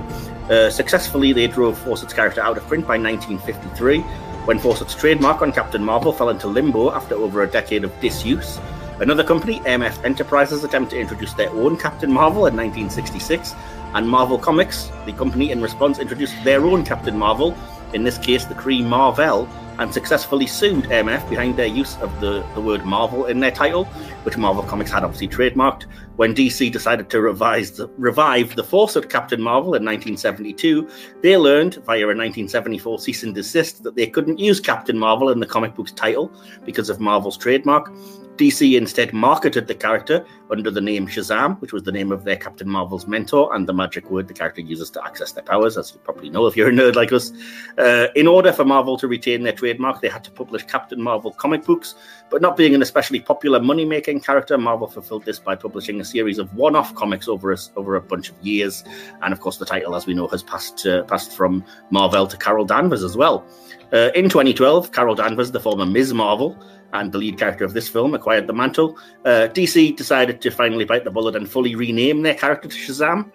Uh, 0.51 0.69
successfully, 0.69 1.31
they 1.31 1.47
drove 1.47 1.77
Fawcett's 1.77 2.13
character 2.13 2.41
out 2.41 2.57
of 2.57 2.67
print 2.67 2.85
by 2.85 2.97
1953, 2.97 4.01
when 4.45 4.59
Fawcett's 4.59 4.93
trademark 4.93 5.41
on 5.41 5.53
Captain 5.53 5.83
Marvel 5.83 6.11
fell 6.11 6.29
into 6.29 6.47
limbo 6.47 6.91
after 6.91 7.15
over 7.15 7.43
a 7.43 7.47
decade 7.47 7.85
of 7.85 8.01
disuse. 8.01 8.59
Another 9.01 9.23
company, 9.23 9.61
MF 9.61 10.03
Enterprises, 10.03 10.65
attempted 10.65 10.95
to 10.95 10.99
introduce 10.99 11.33
their 11.33 11.49
own 11.51 11.77
Captain 11.77 12.11
Marvel 12.11 12.47
in 12.47 12.57
1966, 12.57 13.55
and 13.93 14.07
Marvel 14.07 14.37
Comics, 14.37 14.91
the 15.05 15.13
company 15.13 15.51
in 15.51 15.61
response, 15.61 15.99
introduced 15.99 16.35
their 16.43 16.65
own 16.65 16.83
Captain 16.83 17.17
Marvel, 17.17 17.57
in 17.93 18.03
this 18.03 18.17
case 18.17 18.43
the 18.43 18.53
Kree 18.53 18.83
Mar-Vell, 18.83 19.47
and 19.79 19.93
successfully 19.93 20.45
sued 20.45 20.83
MF 20.83 21.29
behind 21.29 21.55
their 21.55 21.65
use 21.65 21.97
of 22.01 22.19
the, 22.19 22.45
the 22.55 22.59
word 22.59 22.83
Marvel 22.83 23.27
in 23.27 23.39
their 23.39 23.51
title, 23.51 23.87
which 24.29 24.37
Marvel 24.37 24.61
Comics 24.61 24.91
had 24.91 25.03
obviously 25.03 25.27
trademarked. 25.27 25.85
When 26.17 26.35
DC 26.35 26.71
decided 26.71 27.09
to 27.09 27.19
revise 27.19 27.71
the, 27.71 27.87
revive 27.97 28.55
the 28.55 28.63
Fawcett 28.63 29.09
Captain 29.09 29.41
Marvel 29.41 29.73
in 29.73 29.83
1972, 29.83 30.87
they 31.23 31.35
learned 31.35 31.83
via 31.83 32.03
a 32.03 32.13
1974 32.13 32.99
cease 32.99 33.23
and 33.23 33.33
desist 33.33 33.81
that 33.81 33.95
they 33.95 34.05
couldn't 34.05 34.37
use 34.37 34.59
Captain 34.59 34.99
Marvel 34.99 35.29
in 35.29 35.39
the 35.39 35.47
comic 35.47 35.73
book's 35.73 35.91
title 35.91 36.31
because 36.63 36.91
of 36.91 36.99
Marvel's 36.99 37.37
trademark. 37.37 37.91
DC 38.39 38.77
instead 38.77 39.11
marketed 39.11 39.67
the 39.67 39.75
character 39.75 40.25
under 40.49 40.71
the 40.71 40.79
name 40.79 41.05
Shazam, 41.07 41.59
which 41.59 41.73
was 41.73 41.83
the 41.83 41.91
name 41.91 42.09
of 42.09 42.23
their 42.23 42.37
Captain 42.37 42.69
Marvel's 42.69 43.05
mentor 43.05 43.53
and 43.53 43.67
the 43.67 43.73
magic 43.73 44.09
word 44.09 44.29
the 44.29 44.33
character 44.33 44.61
uses 44.61 44.89
to 44.91 45.05
access 45.05 45.33
their 45.33 45.43
powers, 45.43 45.77
as 45.77 45.91
you 45.91 45.99
probably 45.99 46.29
know 46.29 46.47
if 46.47 46.55
you're 46.55 46.69
a 46.69 46.71
nerd 46.71 46.95
like 46.95 47.11
us. 47.11 47.33
Uh, 47.77 48.07
in 48.15 48.27
order 48.27 48.53
for 48.53 48.63
Marvel 48.63 48.97
to 48.97 49.09
retain 49.09 49.43
their 49.43 49.51
trademark, 49.51 49.99
they 49.99 50.07
had 50.07 50.23
to 50.23 50.31
publish 50.31 50.63
Captain 50.63 51.01
Marvel 51.01 51.33
comic 51.33 51.65
books, 51.65 51.95
but 52.29 52.41
not 52.41 52.55
being 52.55 52.73
an 52.73 52.81
especially 52.81 53.19
popular 53.19 53.59
money 53.59 53.83
making 53.83 54.18
character, 54.21 54.57
Marvel 54.57 54.87
fulfilled 54.87 55.25
this 55.25 55.39
by 55.39 55.55
publishing 55.55 55.99
a 56.01 56.05
series 56.05 56.37
of 56.37 56.53
one 56.55 56.75
off 56.75 56.93
comics 56.95 57.27
over 57.27 57.51
a, 57.51 57.57
over 57.75 57.95
a 57.95 58.01
bunch 58.01 58.29
of 58.29 58.35
years. 58.41 58.83
And 59.21 59.33
of 59.33 59.39
course, 59.39 59.57
the 59.57 59.65
title, 59.65 59.95
as 59.95 60.05
we 60.05 60.13
know, 60.13 60.27
has 60.27 60.43
passed, 60.43 60.85
uh, 60.85 61.03
passed 61.03 61.31
from 61.31 61.63
Mar-Vell 61.91 62.27
to 62.27 62.37
Carol 62.37 62.65
Danvers 62.65 63.03
as 63.03 63.17
well. 63.17 63.45
Uh, 63.91 64.11
in 64.15 64.29
2012, 64.29 64.91
Carol 64.91 65.15
Danvers, 65.15 65.51
the 65.51 65.59
former 65.59 65.85
Ms. 65.85 66.13
Marvel, 66.13 66.57
and 66.93 67.11
the 67.11 67.17
lead 67.17 67.37
character 67.37 67.65
of 67.65 67.73
this 67.73 67.87
film 67.87 68.13
acquired 68.13 68.47
the 68.47 68.53
mantle. 68.53 68.97
Uh, 69.25 69.47
DC 69.51 69.95
decided 69.95 70.41
to 70.41 70.49
finally 70.49 70.85
bite 70.85 71.03
the 71.03 71.11
bullet 71.11 71.35
and 71.35 71.49
fully 71.49 71.75
rename 71.75 72.21
their 72.21 72.35
character 72.35 72.67
to 72.67 72.75
Shazam. 72.75 73.31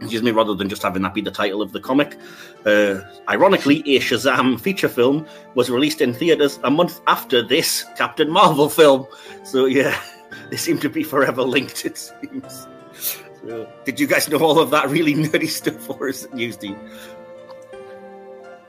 Excuse 0.00 0.22
me, 0.22 0.32
rather 0.32 0.54
than 0.54 0.68
just 0.68 0.82
having 0.82 1.02
that 1.02 1.14
be 1.14 1.22
the 1.22 1.30
title 1.30 1.62
of 1.62 1.72
the 1.72 1.80
comic. 1.80 2.18
Uh, 2.66 3.00
ironically, 3.28 3.80
a 3.96 4.00
Shazam 4.00 4.60
feature 4.60 4.88
film 4.88 5.26
was 5.54 5.70
released 5.70 6.00
in 6.00 6.12
theaters 6.12 6.58
a 6.62 6.70
month 6.70 7.00
after 7.06 7.42
this 7.42 7.86
Captain 7.96 8.30
Marvel 8.30 8.68
film. 8.68 9.06
So 9.44 9.64
yeah, 9.64 9.98
they 10.50 10.56
seem 10.56 10.78
to 10.80 10.90
be 10.90 11.02
forever 11.02 11.42
linked. 11.42 11.84
It 11.86 11.96
seems. 11.96 12.66
So, 13.46 13.70
did 13.84 14.00
you 14.00 14.06
guys 14.06 14.28
know 14.28 14.38
all 14.38 14.58
of 14.58 14.70
that 14.70 14.88
really 14.88 15.14
nerdy 15.14 15.48
stuff, 15.48 15.88
or 15.90 16.08
is 16.08 16.24
it 16.24 16.34
news, 16.34 16.56
Dean? 16.56 16.78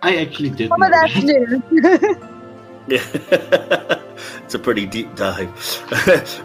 I 0.02 0.18
actually 0.18 0.50
did. 0.52 0.70
Some 0.70 0.82
of 0.82 0.92
that's 0.92 1.16
news. 1.16 2.18
it's 2.88 4.54
a 4.54 4.60
pretty 4.60 4.86
deep 4.86 5.16
dive. 5.16 5.50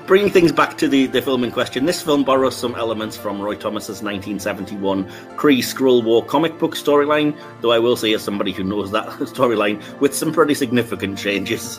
Bringing 0.06 0.30
things 0.30 0.52
back 0.52 0.78
to 0.78 0.88
the, 0.88 1.06
the 1.06 1.20
film 1.20 1.44
in 1.44 1.50
question, 1.50 1.84
this 1.84 2.00
film 2.00 2.24
borrows 2.24 2.56
some 2.56 2.74
elements 2.76 3.14
from 3.16 3.42
Roy 3.42 3.56
Thomas's 3.56 4.02
1971 4.02 5.04
Kree 5.36 5.58
Skrull 5.58 6.02
War 6.02 6.24
comic 6.24 6.58
book 6.58 6.74
storyline, 6.74 7.38
though 7.60 7.72
I 7.72 7.78
will 7.78 7.96
say, 7.96 8.14
as 8.14 8.22
somebody 8.22 8.52
who 8.52 8.64
knows 8.64 8.90
that 8.92 9.06
storyline, 9.20 9.82
with 10.00 10.14
some 10.14 10.32
pretty 10.32 10.54
significant 10.54 11.18
changes. 11.18 11.78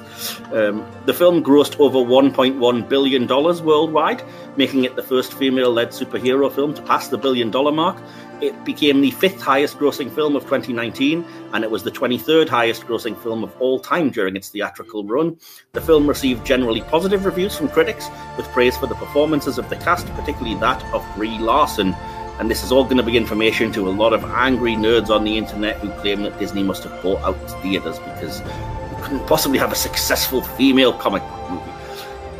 Um, 0.54 0.86
the 1.06 1.14
film 1.14 1.44
grossed 1.44 1.80
over 1.80 1.98
$1.1 1.98 2.88
billion 2.90 3.28
worldwide, 3.28 4.24
making 4.58 4.84
it 4.84 4.96
the 4.96 5.04
first 5.04 5.34
female 5.34 5.72
led 5.72 5.90
superhero 5.90 6.52
film 6.52 6.76
to 6.76 6.82
pass 6.84 7.08
the 7.08 7.18
billion 7.18 7.50
dollar 7.50 7.72
mark 7.72 7.98
it 8.42 8.66
became 8.66 9.02
the 9.02 9.12
fifth 9.12 9.40
highest 9.40 9.78
grossing 9.78 10.14
film 10.14 10.36
of 10.36 10.44
2019, 10.44 11.24
and 11.54 11.64
it 11.64 11.70
was 11.70 11.84
the 11.84 11.92
23rd 11.92 12.50
highest 12.50 12.88
grossing 12.88 13.18
film 13.22 13.44
of 13.44 13.56
all 13.62 13.80
time 13.80 14.10
during 14.10 14.36
its 14.36 14.50
theatrical 14.50 15.04
run. 15.04 15.38
The 15.74 15.82
film 15.82 16.08
received 16.08 16.46
generally 16.46 16.82
positive 16.82 17.26
reviews 17.26 17.56
from 17.56 17.70
critics, 17.70 18.10
with 18.38 18.48
praise 18.48 18.76
for 18.76 18.88
the 18.88 18.96
performances 18.96 19.58
of 19.58 19.70
the 19.70 19.76
cast, 19.76 20.08
particularly 20.16 20.60
that 20.60 20.84
of 20.94 21.06
Brie 21.16 21.38
Larson. 21.38 21.94
And 22.40 22.50
this 22.50 22.64
is 22.64 22.72
all 22.72 22.84
going 22.84 22.98
to 22.98 23.04
be 23.04 23.16
information 23.16 23.72
to 23.74 23.88
a 23.88 23.92
lot 23.92 24.14
of 24.14 24.24
angry 24.26 24.74
nerds 24.74 25.10
on 25.10 25.24
the 25.24 25.38
internet 25.38 25.78
who 25.78 25.92
claim 26.02 26.24
that 26.24 26.40
Disney 26.40 26.64
must 26.64 26.84
have 26.84 27.04
bought 27.04 27.22
out 27.22 27.36
theatres 27.62 28.00
because 28.00 28.40
you 28.40 29.04
couldn't 29.04 29.28
possibly 29.28 29.60
have 29.60 29.72
a 29.72 29.76
successful 29.76 30.42
female 30.42 30.94
comic 30.94 31.22
book 31.22 31.52
movie. 31.52 31.72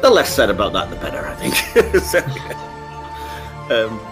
The 0.02 0.10
less 0.10 0.34
said 0.34 0.50
about 0.50 0.74
that, 0.74 0.90
the 0.90 0.96
better, 0.96 1.28
I 1.28 1.36
think. 1.36 1.56
so, 2.04 2.20
um, 3.70 4.11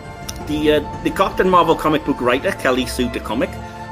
the 0.50 0.74
uh, 0.74 1.04
the 1.04 1.12
Captain 1.12 1.50
Marvel 1.50 1.76
comic 1.76 2.04
book 2.04 2.20
writer 2.20 2.52
Kelly 2.52 2.86
Sue 2.86 3.08
DeComic, 3.08 3.52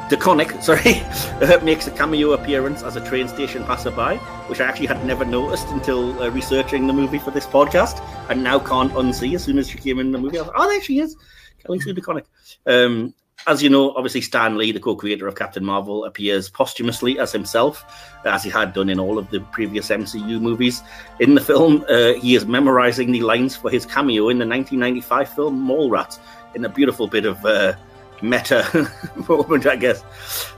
DeConnick, 0.10 0.62
sorry, 0.70 1.02
uh, 1.42 1.64
makes 1.64 1.88
a 1.88 1.92
cameo 1.92 2.34
appearance 2.34 2.84
as 2.84 2.98
a 2.98 3.06
train 3.08 3.30
station 3.30 3.64
passerby, 3.64 4.18
which 4.50 4.60
I 4.60 4.66
actually 4.66 4.88
had 4.88 5.06
never 5.06 5.24
noticed 5.24 5.70
until 5.70 6.22
uh, 6.22 6.30
researching 6.30 6.88
the 6.88 6.94
movie 6.94 7.20
for 7.20 7.32
this 7.32 7.46
podcast, 7.46 8.04
and 8.30 8.44
now 8.44 8.60
can't 8.60 8.92
unsee 8.94 9.36
as 9.36 9.44
soon 9.44 9.58
as 9.60 9.70
she 9.70 9.78
came 9.78 10.00
in 10.00 10.12
the 10.12 10.18
movie. 10.18 10.40
I 10.40 10.42
was 10.42 10.52
oh, 10.56 10.68
there 10.68 10.82
she 10.82 11.00
is, 11.00 11.16
Kelly 11.64 11.80
Sue 11.80 11.94
DeConnick. 11.94 12.26
Um, 12.66 13.14
as 13.46 13.62
you 13.62 13.70
know, 13.70 13.92
obviously 13.92 14.22
Stan 14.22 14.58
Lee, 14.58 14.72
the 14.72 14.80
co-creator 14.80 15.28
of 15.28 15.36
Captain 15.36 15.64
Marvel, 15.64 16.06
appears 16.06 16.50
posthumously 16.50 17.20
as 17.20 17.32
himself, 17.32 18.20
as 18.26 18.44
he 18.44 18.50
had 18.50 18.74
done 18.74 18.90
in 18.90 19.00
all 19.00 19.20
of 19.20 19.30
the 19.30 19.40
previous 19.40 19.90
MCU 19.90 20.42
movies. 20.42 20.82
In 21.20 21.36
the 21.36 21.42
film, 21.42 21.86
uh, 21.88 22.14
he 22.14 22.36
is 22.36 22.46
memorizing 22.46 23.12
the 23.12 23.22
lines 23.22 23.56
for 23.56 23.70
his 23.70 23.86
cameo 23.86 24.30
in 24.30 24.40
the 24.40 24.48
1995 24.48 25.30
film 25.30 25.68
Mallrats, 25.68 26.20
in 26.58 26.66
a 26.66 26.70
beautiful 26.70 27.08
bit 27.08 27.26
of 27.26 27.44
uh, 27.46 27.74
meta 28.22 28.92
moment, 29.30 29.66
I 29.66 29.76
guess. 29.76 30.04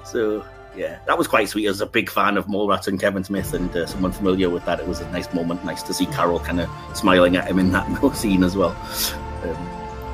So 0.05 0.45
yeah, 0.75 0.99
that 1.05 1.17
was 1.17 1.27
quite 1.27 1.49
sweet. 1.49 1.67
As 1.67 1.81
a 1.81 1.85
big 1.85 2.09
fan 2.09 2.37
of 2.37 2.47
Mallrats 2.47 2.87
and 2.87 2.99
Kevin 2.99 3.23
Smith, 3.23 3.53
and 3.53 3.69
uh, 3.75 3.85
someone 3.85 4.11
familiar 4.11 4.49
with 4.49 4.65
that, 4.65 4.79
it 4.79 4.87
was 4.87 5.01
a 5.01 5.11
nice 5.11 5.31
moment. 5.33 5.63
Nice 5.65 5.83
to 5.83 5.93
see 5.93 6.05
Carol 6.07 6.39
kind 6.39 6.61
of 6.61 6.69
smiling 6.95 7.35
at 7.35 7.47
him 7.47 7.59
in 7.59 7.71
that 7.73 8.15
scene 8.15 8.43
as 8.43 8.55
well. 8.55 8.71
Um, 9.43 9.57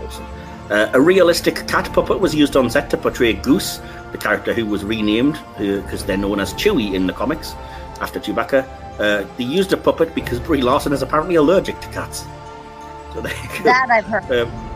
awesome. 0.03 0.25
Uh, 0.69 0.89
a 0.93 0.99
realistic 0.99 1.67
cat 1.67 1.91
puppet 1.93 2.19
was 2.19 2.33
used 2.33 2.57
on 2.57 2.69
set 2.69 2.89
to 2.89 2.97
portray 2.97 3.33
Goose, 3.33 3.79
the 4.11 4.17
character 4.17 4.53
who 4.53 4.65
was 4.65 4.83
renamed 4.83 5.39
because 5.57 6.03
uh, 6.03 6.07
they're 6.07 6.17
known 6.17 6.39
as 6.39 6.53
Chewie 6.55 6.95
in 6.95 7.05
the 7.05 7.13
comics 7.13 7.53
after 8.01 8.19
Chewbacca. 8.19 8.67
Uh, 8.99 9.27
they 9.37 9.43
used 9.43 9.71
a 9.73 9.77
puppet 9.77 10.15
because 10.15 10.39
Brie 10.39 10.61
Larson 10.61 10.93
is 10.93 11.03
apparently 11.03 11.35
allergic 11.35 11.79
to 11.81 11.87
cats. 11.89 12.25
So 13.13 13.21
that 13.21 13.87
I've 13.91 14.05
heard. 14.05 14.47
Um, 14.47 14.74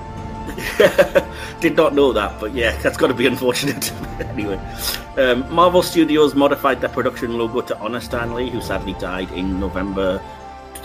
Did 1.60 1.76
not 1.76 1.94
know 1.94 2.14
that, 2.14 2.40
but 2.40 2.54
yeah, 2.54 2.78
that's 2.82 2.98
got 2.98 3.08
to 3.08 3.14
be 3.14 3.26
unfortunate. 3.26 3.92
anyway, 4.20 4.60
um, 5.18 5.52
Marvel 5.54 5.82
Studios 5.82 6.36
modified 6.36 6.82
their 6.82 6.90
production 6.90 7.38
logo 7.38 7.62
to 7.62 7.78
honor 7.80 8.00
Stan 8.00 8.34
Lee, 8.34 8.50
who 8.50 8.62
sadly 8.62 8.94
died 8.94 9.32
in 9.32 9.60
November 9.60 10.22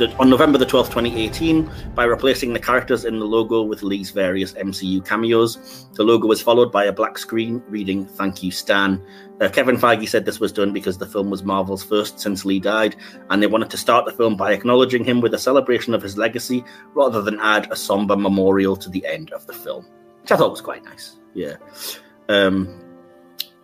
on 0.02 0.30
November 0.30 0.58
the 0.58 0.66
12th, 0.66 0.86
2018, 0.86 1.70
by 1.94 2.04
replacing 2.04 2.52
the 2.52 2.58
characters 2.58 3.04
in 3.04 3.18
the 3.18 3.24
logo 3.24 3.62
with 3.62 3.82
Lee's 3.82 4.10
various 4.10 4.52
MCU 4.54 5.04
cameos. 5.06 5.86
The 5.94 6.02
logo 6.02 6.26
was 6.26 6.42
followed 6.42 6.72
by 6.72 6.84
a 6.84 6.92
black 6.92 7.18
screen 7.18 7.62
reading 7.68 8.06
Thank 8.06 8.42
You, 8.42 8.50
Stan. 8.50 9.04
Uh, 9.40 9.48
Kevin 9.48 9.76
Feige 9.76 10.08
said 10.08 10.24
this 10.24 10.40
was 10.40 10.52
done 10.52 10.72
because 10.72 10.98
the 10.98 11.06
film 11.06 11.30
was 11.30 11.42
Marvel's 11.42 11.82
first 11.82 12.20
since 12.20 12.44
Lee 12.44 12.60
died, 12.60 12.96
and 13.30 13.42
they 13.42 13.46
wanted 13.46 13.70
to 13.70 13.76
start 13.76 14.04
the 14.04 14.12
film 14.12 14.36
by 14.36 14.52
acknowledging 14.52 15.04
him 15.04 15.20
with 15.20 15.34
a 15.34 15.38
celebration 15.38 15.94
of 15.94 16.02
his 16.02 16.18
legacy 16.18 16.64
rather 16.94 17.22
than 17.22 17.40
add 17.40 17.70
a 17.70 17.76
somber 17.76 18.16
memorial 18.16 18.76
to 18.76 18.90
the 18.90 19.04
end 19.06 19.32
of 19.32 19.46
the 19.46 19.52
film, 19.52 19.86
which 20.22 20.32
I 20.32 20.36
thought 20.36 20.50
was 20.50 20.60
quite 20.60 20.84
nice. 20.84 21.16
Yeah. 21.34 21.56
Um, 22.28 22.83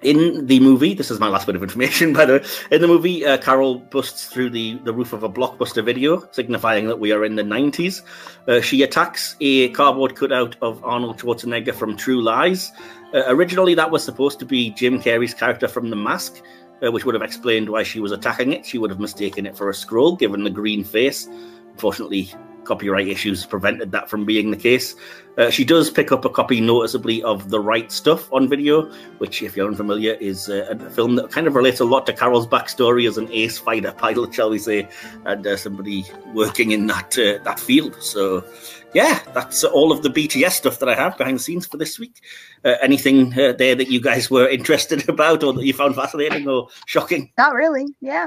in 0.02 0.46
the 0.46 0.60
movie, 0.60 0.94
this 0.94 1.10
is 1.10 1.20
my 1.20 1.28
last 1.28 1.46
bit 1.46 1.56
of 1.56 1.62
information, 1.62 2.12
by 2.14 2.24
the 2.24 2.32
way. 2.34 2.44
In 2.70 2.80
the 2.80 2.88
movie, 2.88 3.24
uh, 3.24 3.38
Carol 3.38 3.76
busts 3.78 4.26
through 4.26 4.50
the, 4.50 4.78
the 4.84 4.92
roof 4.92 5.12
of 5.12 5.22
a 5.22 5.28
blockbuster 5.28 5.84
video, 5.84 6.26
signifying 6.32 6.86
that 6.86 6.98
we 6.98 7.12
are 7.12 7.24
in 7.24 7.36
the 7.36 7.42
90s. 7.42 8.02
Uh, 8.48 8.60
she 8.60 8.82
attacks 8.82 9.36
a 9.40 9.68
cardboard 9.70 10.16
cutout 10.16 10.56
of 10.62 10.82
Arnold 10.84 11.18
Schwarzenegger 11.18 11.74
from 11.74 11.96
True 11.96 12.22
Lies. 12.22 12.72
Uh, 13.12 13.24
originally, 13.26 13.74
that 13.74 13.90
was 13.90 14.02
supposed 14.02 14.38
to 14.38 14.46
be 14.46 14.70
Jim 14.70 15.00
Carrey's 15.00 15.34
character 15.34 15.68
from 15.68 15.90
The 15.90 15.96
Mask, 15.96 16.40
uh, 16.82 16.90
which 16.90 17.04
would 17.04 17.14
have 17.14 17.22
explained 17.22 17.68
why 17.68 17.82
she 17.82 18.00
was 18.00 18.12
attacking 18.12 18.52
it. 18.52 18.64
She 18.64 18.78
would 18.78 18.90
have 18.90 19.00
mistaken 19.00 19.46
it 19.46 19.56
for 19.56 19.68
a 19.68 19.72
Skrull, 19.72 20.18
given 20.18 20.44
the 20.44 20.50
green 20.50 20.82
face. 20.82 21.28
Unfortunately, 21.72 22.32
copyright 22.64 23.08
issues 23.08 23.44
prevented 23.44 23.92
that 23.92 24.08
from 24.08 24.24
being 24.24 24.50
the 24.50 24.56
case. 24.56 24.94
Uh, 25.40 25.48
she 25.48 25.64
does 25.64 25.90
pick 25.90 26.12
up 26.12 26.26
a 26.26 26.28
copy 26.28 26.60
noticeably 26.60 27.22
of 27.22 27.48
The 27.48 27.58
Right 27.58 27.90
Stuff 27.90 28.30
on 28.30 28.46
video, 28.46 28.92
which, 29.16 29.42
if 29.42 29.56
you're 29.56 29.68
unfamiliar, 29.68 30.12
is 30.20 30.50
uh, 30.50 30.66
a 30.68 30.90
film 30.90 31.14
that 31.14 31.30
kind 31.30 31.46
of 31.46 31.54
relates 31.54 31.80
a 31.80 31.84
lot 31.86 32.04
to 32.06 32.12
Carol's 32.12 32.46
backstory 32.46 33.08
as 33.08 33.16
an 33.16 33.26
ace 33.32 33.58
fighter 33.58 33.92
pilot, 33.92 34.34
shall 34.34 34.50
we 34.50 34.58
say, 34.58 34.86
and 35.24 35.46
uh, 35.46 35.56
somebody 35.56 36.04
working 36.34 36.72
in 36.72 36.86
that 36.88 37.18
uh, 37.18 37.42
that 37.44 37.58
field. 37.58 37.96
So, 38.02 38.44
yeah, 38.92 39.20
that's 39.32 39.64
all 39.64 39.92
of 39.92 40.02
the 40.02 40.10
BTS 40.10 40.50
stuff 40.50 40.78
that 40.78 40.90
I 40.90 40.94
have 40.94 41.16
behind 41.16 41.36
the 41.36 41.42
scenes 41.42 41.66
for 41.66 41.78
this 41.78 41.98
week. 41.98 42.20
Uh, 42.62 42.74
anything 42.82 43.32
uh, 43.32 43.54
there 43.54 43.74
that 43.74 43.90
you 43.90 43.98
guys 43.98 44.30
were 44.30 44.46
interested 44.58 45.08
about 45.08 45.42
or 45.42 45.54
that 45.54 45.64
you 45.64 45.72
found 45.72 45.94
fascinating 45.94 46.48
or 46.48 46.68
shocking? 46.84 47.32
Not 47.38 47.54
really. 47.54 47.86
Yeah. 48.02 48.26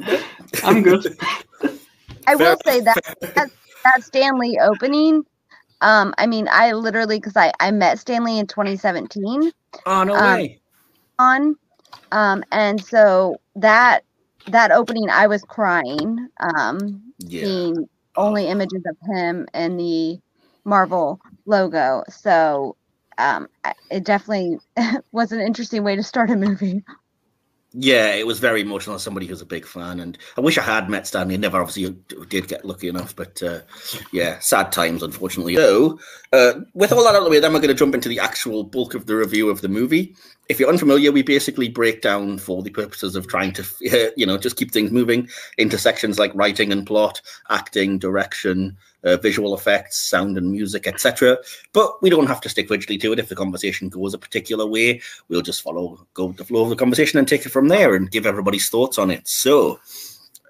I'm 0.64 0.82
good. 0.82 1.16
I 2.26 2.34
will 2.34 2.56
say 2.64 2.80
that 2.80 3.50
that 3.84 4.02
Stan 4.02 4.40
Lee 4.40 4.58
opening. 4.60 5.24
Um, 5.82 6.14
I 6.16 6.26
mean, 6.26 6.48
I 6.50 6.72
literally 6.72 7.18
because 7.18 7.36
I 7.36 7.52
I 7.60 7.70
met 7.70 7.98
Stan 7.98 8.24
Lee 8.24 8.38
in 8.38 8.46
2017. 8.46 9.52
Oh 9.84 10.04
no 10.04 10.14
um, 10.14 10.38
way! 10.38 10.60
On, 11.18 11.56
um, 12.12 12.44
and 12.50 12.82
so 12.82 13.36
that 13.56 14.04
that 14.46 14.72
opening, 14.72 15.10
I 15.10 15.26
was 15.26 15.42
crying. 15.42 16.28
Um, 16.40 17.02
yeah. 17.18 17.44
seeing 17.44 17.88
only 18.16 18.48
images 18.48 18.82
of 18.86 18.96
him 19.14 19.46
and 19.54 19.78
the 19.78 20.18
Marvel 20.64 21.20
logo. 21.46 22.02
So 22.08 22.76
um, 23.18 23.48
it 23.90 24.04
definitely 24.04 24.58
was 25.12 25.32
an 25.32 25.40
interesting 25.40 25.84
way 25.84 25.96
to 25.96 26.02
start 26.02 26.30
a 26.30 26.36
movie. 26.36 26.84
Yeah, 27.74 28.14
it 28.14 28.26
was 28.26 28.38
very 28.38 28.60
emotional 28.60 28.96
as 28.96 29.02
somebody 29.02 29.26
who's 29.26 29.40
a 29.40 29.46
big 29.46 29.66
fan, 29.66 29.98
and 30.00 30.18
I 30.36 30.42
wish 30.42 30.58
I 30.58 30.62
had 30.62 30.90
met 30.90 31.06
Stan 31.06 31.28
Lee. 31.28 31.38
Never 31.38 31.58
obviously 31.58 31.96
did 32.28 32.46
get 32.46 32.66
lucky 32.66 32.88
enough, 32.88 33.16
but 33.16 33.42
uh, 33.42 33.60
yeah, 34.12 34.38
sad 34.40 34.72
times, 34.72 35.02
unfortunately. 35.02 35.56
So, 35.56 35.98
uh, 36.32 36.60
with 36.72 36.92
all 36.92 37.04
that 37.04 37.14
out 37.14 37.18
of 37.18 37.24
the 37.24 37.30
way, 37.30 37.38
then 37.38 37.52
we're 37.52 37.60
going 37.60 37.68
to 37.68 37.74
jump 37.74 37.94
into 37.94 38.08
the 38.08 38.18
actual 38.18 38.64
bulk 38.64 38.94
of 38.94 39.06
the 39.06 39.14
review 39.14 39.50
of 39.50 39.60
the 39.60 39.68
movie. 39.68 40.14
If 40.48 40.58
you're 40.58 40.68
unfamiliar, 40.68 41.12
we 41.12 41.22
basically 41.22 41.68
break 41.68 42.00
down 42.00 42.38
for 42.38 42.62
the 42.62 42.70
purposes 42.70 43.16
of 43.16 43.26
trying 43.26 43.52
to, 43.52 43.62
uh, 43.92 44.10
you 44.16 44.24
know, 44.24 44.38
just 44.38 44.56
keep 44.56 44.72
things 44.72 44.90
moving 44.90 45.28
into 45.58 45.76
sections 45.76 46.18
like 46.18 46.34
writing 46.34 46.72
and 46.72 46.86
plot, 46.86 47.20
acting, 47.50 47.98
direction, 47.98 48.76
uh, 49.04 49.18
visual 49.18 49.54
effects, 49.54 49.98
sound 49.98 50.38
and 50.38 50.50
music, 50.50 50.86
etc. 50.86 51.36
But 51.74 52.02
we 52.02 52.08
don't 52.08 52.28
have 52.28 52.40
to 52.42 52.48
stick 52.48 52.70
rigidly 52.70 52.96
to 52.98 53.12
it. 53.12 53.18
If 53.18 53.28
the 53.28 53.36
conversation 53.36 53.90
goes 53.90 54.14
a 54.14 54.18
particular 54.18 54.66
way, 54.66 55.02
we'll 55.28 55.42
just 55.42 55.60
follow, 55.60 56.06
go 56.14 56.26
with 56.26 56.38
the 56.38 56.44
flow 56.44 56.62
of 56.62 56.70
the 56.70 56.76
conversation 56.76 57.18
and 57.18 57.28
take 57.28 57.44
it 57.44 57.50
from 57.50 57.68
there 57.68 57.94
and 57.94 58.10
give 58.10 58.24
everybody's 58.24 58.70
thoughts 58.70 58.98
on 58.98 59.10
it. 59.10 59.28
So, 59.28 59.80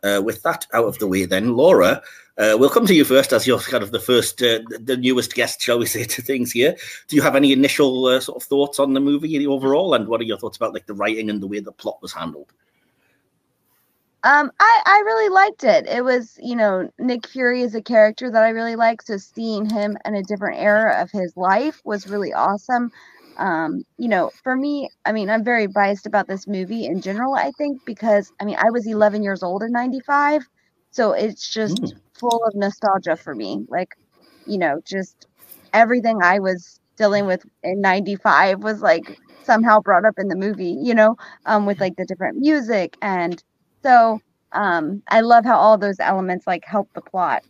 uh, 0.05 0.21
with 0.25 0.43
that 0.43 0.67
out 0.73 0.87
of 0.87 0.99
the 0.99 1.07
way, 1.07 1.25
then, 1.25 1.57
Laura, 1.57 2.03
uh, 2.39 2.57
we'll 2.59 2.71
come 2.71 2.87
to 2.87 2.95
you 2.95 3.05
first 3.05 3.33
as 3.33 3.47
you're 3.47 3.59
kind 3.59 3.83
of 3.83 3.93
the 3.93 4.01
first, 4.01 4.43
uh, 4.43 4.61
the 4.81 4.97
newest 4.97 5.35
guest, 5.35 5.61
shall 5.61 5.79
we 5.79 5.87
say, 5.87 6.05
to 6.15 6.23
things 6.23 6.53
here. 6.53 6.75
Do 7.09 7.17
you 7.17 7.23
have 7.23 7.37
any 7.37 7.53
initial 7.53 8.07
uh, 8.07 8.21
sort 8.21 8.43
of 8.43 8.49
thoughts 8.49 8.79
on 8.79 8.95
the 8.95 9.01
movie 9.01 9.47
overall, 9.47 9.95
and 9.95 10.09
what 10.09 10.21
are 10.21 10.25
your 10.25 10.39
thoughts 10.39 10.57
about 10.57 10.75
like 10.75 10.87
the 10.87 10.95
writing 10.95 11.31
and 11.31 11.43
the 11.43 11.47
way 11.47 11.61
the 11.61 11.73
plot 11.73 11.99
was 12.01 12.13
handled? 12.13 12.53
Um, 14.25 14.53
I, 14.61 14.83
I 14.87 15.03
really 15.05 15.29
liked 15.31 15.65
it. 15.65 15.87
It 15.89 16.05
was, 16.05 16.39
you 16.41 16.55
know, 16.55 16.89
Nick 16.99 17.27
Fury 17.27 17.63
is 17.63 17.75
a 17.75 17.83
character 17.83 18.31
that 18.31 18.43
I 18.43 18.51
really 18.51 18.77
like. 18.77 19.03
So 19.03 19.17
seeing 19.17 19.69
him 19.69 19.99
in 20.05 20.15
a 20.15 20.23
different 20.23 20.61
era 20.61 21.03
of 21.03 21.11
his 21.11 21.37
life 21.37 21.81
was 21.85 22.09
really 22.09 22.33
awesome. 22.33 22.93
Um, 23.39 23.85
you 23.99 24.09
know, 24.09 24.31
for 24.45 24.55
me, 24.55 24.89
I 25.05 25.13
mean, 25.13 25.29
I'm 25.29 25.43
very 25.43 25.67
biased 25.67 26.07
about 26.07 26.29
this 26.29 26.47
movie 26.47 26.87
in 26.87 27.01
general, 27.01 27.35
I 27.35 27.51
think, 27.59 27.85
because 27.85 28.33
I 28.41 28.45
mean, 28.45 28.57
I 28.61 28.71
was 28.71 28.87
11 28.87 29.25
years 29.25 29.43
old 29.43 29.65
in 29.65 29.73
95. 29.73 30.49
So 30.93 31.13
it's 31.13 31.53
just 31.53 31.83
mm. 31.83 31.93
full 32.15 32.43
of 32.47 32.55
nostalgia 32.55 33.17
for 33.17 33.35
me. 33.35 33.65
Like, 33.69 33.97
you 34.47 34.59
know, 34.59 34.81
just 34.85 35.27
everything 35.73 36.23
I 36.23 36.39
was 36.39 36.79
dealing 36.97 37.27
with 37.27 37.45
in 37.63 37.81
95 37.81 38.63
was 38.63 38.81
like 38.81 39.19
somehow 39.43 39.81
brought 39.81 40.05
up 40.05 40.19
in 40.19 40.29
the 40.29 40.37
movie, 40.37 40.77
you 40.81 40.95
know, 40.95 41.17
um, 41.47 41.67
with 41.67 41.81
like 41.81 41.97
the 41.97 42.05
different 42.05 42.39
music 42.39 42.97
and 43.03 43.43
so 43.83 44.21
um, 44.53 45.03
I 45.09 45.21
love 45.21 45.45
how 45.45 45.57
all 45.59 45.79
those 45.79 45.99
elements 45.99 46.47
like 46.47 46.65
help 46.65 46.89
the 46.95 47.01
plot. 47.01 47.43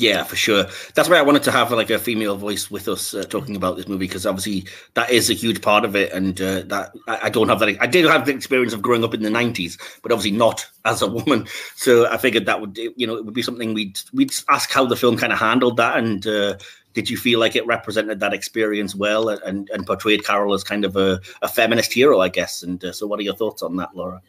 Yeah, 0.00 0.24
for 0.24 0.34
sure. 0.34 0.64
That's 0.94 1.10
why 1.10 1.18
I 1.18 1.22
wanted 1.22 1.42
to 1.42 1.52
have 1.52 1.70
like 1.72 1.90
a 1.90 1.98
female 1.98 2.34
voice 2.34 2.70
with 2.70 2.88
us 2.88 3.12
uh, 3.12 3.22
talking 3.24 3.54
about 3.54 3.76
this 3.76 3.86
movie 3.86 4.06
because 4.06 4.24
obviously 4.24 4.66
that 4.94 5.10
is 5.10 5.28
a 5.28 5.34
huge 5.34 5.60
part 5.60 5.84
of 5.84 5.94
it, 5.94 6.10
and 6.10 6.40
uh, 6.40 6.62
that 6.62 6.92
I, 7.06 7.18
I, 7.24 7.28
don't 7.28 7.50
have 7.50 7.58
that. 7.58 7.76
I 7.82 7.86
did 7.86 8.06
have 8.06 8.24
the 8.24 8.32
experience 8.32 8.72
of 8.72 8.80
growing 8.80 9.04
up 9.04 9.12
in 9.12 9.22
the 9.22 9.28
'90s, 9.28 9.78
but 10.02 10.10
obviously 10.10 10.38
not 10.38 10.66
as 10.86 11.02
a 11.02 11.06
woman. 11.06 11.46
So 11.76 12.10
I 12.10 12.16
figured 12.16 12.46
that 12.46 12.62
would, 12.62 12.78
you 12.78 13.06
know, 13.06 13.14
it 13.14 13.26
would 13.26 13.34
be 13.34 13.42
something 13.42 13.74
we'd 13.74 14.00
we'd 14.14 14.32
ask 14.48 14.70
how 14.70 14.86
the 14.86 14.96
film 14.96 15.18
kind 15.18 15.34
of 15.34 15.38
handled 15.38 15.76
that, 15.76 15.98
and 15.98 16.26
uh, 16.26 16.56
did 16.94 17.10
you 17.10 17.18
feel 17.18 17.38
like 17.38 17.54
it 17.54 17.66
represented 17.66 18.20
that 18.20 18.32
experience 18.32 18.94
well 18.94 19.28
and 19.28 19.68
and 19.68 19.86
portrayed 19.86 20.24
Carol 20.24 20.54
as 20.54 20.64
kind 20.64 20.86
of 20.86 20.96
a, 20.96 21.20
a 21.42 21.48
feminist 21.48 21.92
hero, 21.92 22.20
I 22.20 22.30
guess? 22.30 22.62
And 22.62 22.82
uh, 22.82 22.92
so, 22.92 23.06
what 23.06 23.20
are 23.20 23.24
your 23.24 23.36
thoughts 23.36 23.62
on 23.62 23.76
that, 23.76 23.94
Laura? 23.94 24.22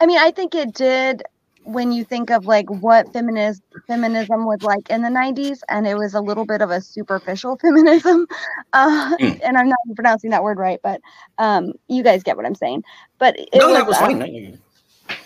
I 0.00 0.06
mean, 0.06 0.18
I 0.18 0.30
think 0.30 0.54
it 0.54 0.72
did 0.72 1.24
when 1.66 1.90
you 1.90 2.04
think 2.04 2.30
of 2.30 2.46
like 2.46 2.70
what 2.70 3.12
feminist 3.12 3.60
feminism 3.88 4.46
was 4.46 4.62
like 4.62 4.88
in 4.88 5.02
the 5.02 5.08
90s 5.08 5.58
and 5.68 5.86
it 5.86 5.96
was 5.96 6.14
a 6.14 6.20
little 6.20 6.46
bit 6.46 6.62
of 6.62 6.70
a 6.70 6.80
superficial 6.80 7.56
feminism 7.62 8.26
uh, 8.72 9.16
mm. 9.16 9.40
and 9.42 9.58
i'm 9.58 9.68
not 9.68 9.78
pronouncing 9.96 10.30
that 10.30 10.44
word 10.44 10.58
right 10.58 10.80
but 10.82 11.00
um, 11.38 11.72
you 11.88 12.02
guys 12.02 12.22
get 12.22 12.36
what 12.36 12.46
i'm 12.46 12.54
saying 12.54 12.84
but 13.18 13.36
it 13.38 13.48
no, 13.54 13.66
was, 13.66 13.76
that 13.76 13.86
was 13.86 13.96
um, 13.96 14.20
fine. 14.20 14.58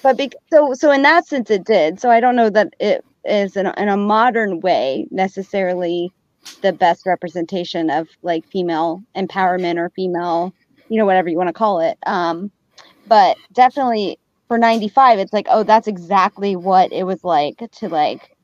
but 0.02 0.16
be- 0.16 0.32
so 0.50 0.72
so 0.72 0.90
in 0.90 1.02
that 1.02 1.26
sense 1.26 1.50
it 1.50 1.64
did 1.64 2.00
so 2.00 2.10
i 2.10 2.20
don't 2.20 2.36
know 2.36 2.48
that 2.48 2.72
it 2.80 3.04
is 3.26 3.54
in 3.54 3.66
a, 3.66 3.74
in 3.76 3.88
a 3.88 3.96
modern 3.96 4.60
way 4.60 5.06
necessarily 5.10 6.10
the 6.62 6.72
best 6.72 7.04
representation 7.04 7.90
of 7.90 8.08
like 8.22 8.46
female 8.46 9.02
empowerment 9.14 9.76
or 9.76 9.90
female 9.90 10.54
you 10.88 10.96
know 10.96 11.04
whatever 11.04 11.28
you 11.28 11.36
want 11.36 11.48
to 11.48 11.52
call 11.52 11.80
it 11.80 11.98
um, 12.06 12.50
but 13.06 13.36
definitely 13.52 14.18
for 14.50 14.58
95 14.58 15.20
it's 15.20 15.32
like 15.32 15.46
oh 15.48 15.62
that's 15.62 15.86
exactly 15.86 16.56
what 16.56 16.92
it 16.92 17.04
was 17.04 17.22
like 17.22 17.62
to 17.70 17.88
like 17.88 18.36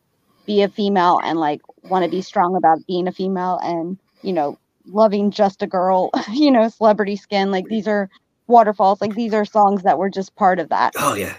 be 0.46 0.62
a 0.62 0.68
female 0.68 1.20
and 1.24 1.38
like 1.40 1.60
want 1.82 2.04
to 2.04 2.10
be 2.10 2.22
strong 2.22 2.54
about 2.56 2.78
being 2.86 3.08
a 3.08 3.12
female 3.12 3.58
and 3.62 3.98
you 4.22 4.32
know 4.32 4.56
loving 4.86 5.30
just 5.30 5.62
a 5.62 5.66
girl 5.66 6.10
you 6.32 6.50
know 6.50 6.68
celebrity 6.68 7.16
skin. 7.16 7.50
Like 7.50 7.66
these 7.66 7.88
are 7.88 8.08
waterfalls. 8.46 9.00
Like 9.00 9.14
these 9.14 9.34
are 9.34 9.44
songs 9.44 9.82
that 9.82 9.98
were 9.98 10.10
just 10.10 10.34
part 10.36 10.58
of 10.58 10.68
that. 10.68 10.92
Oh 10.96 11.14
yeah 11.14 11.36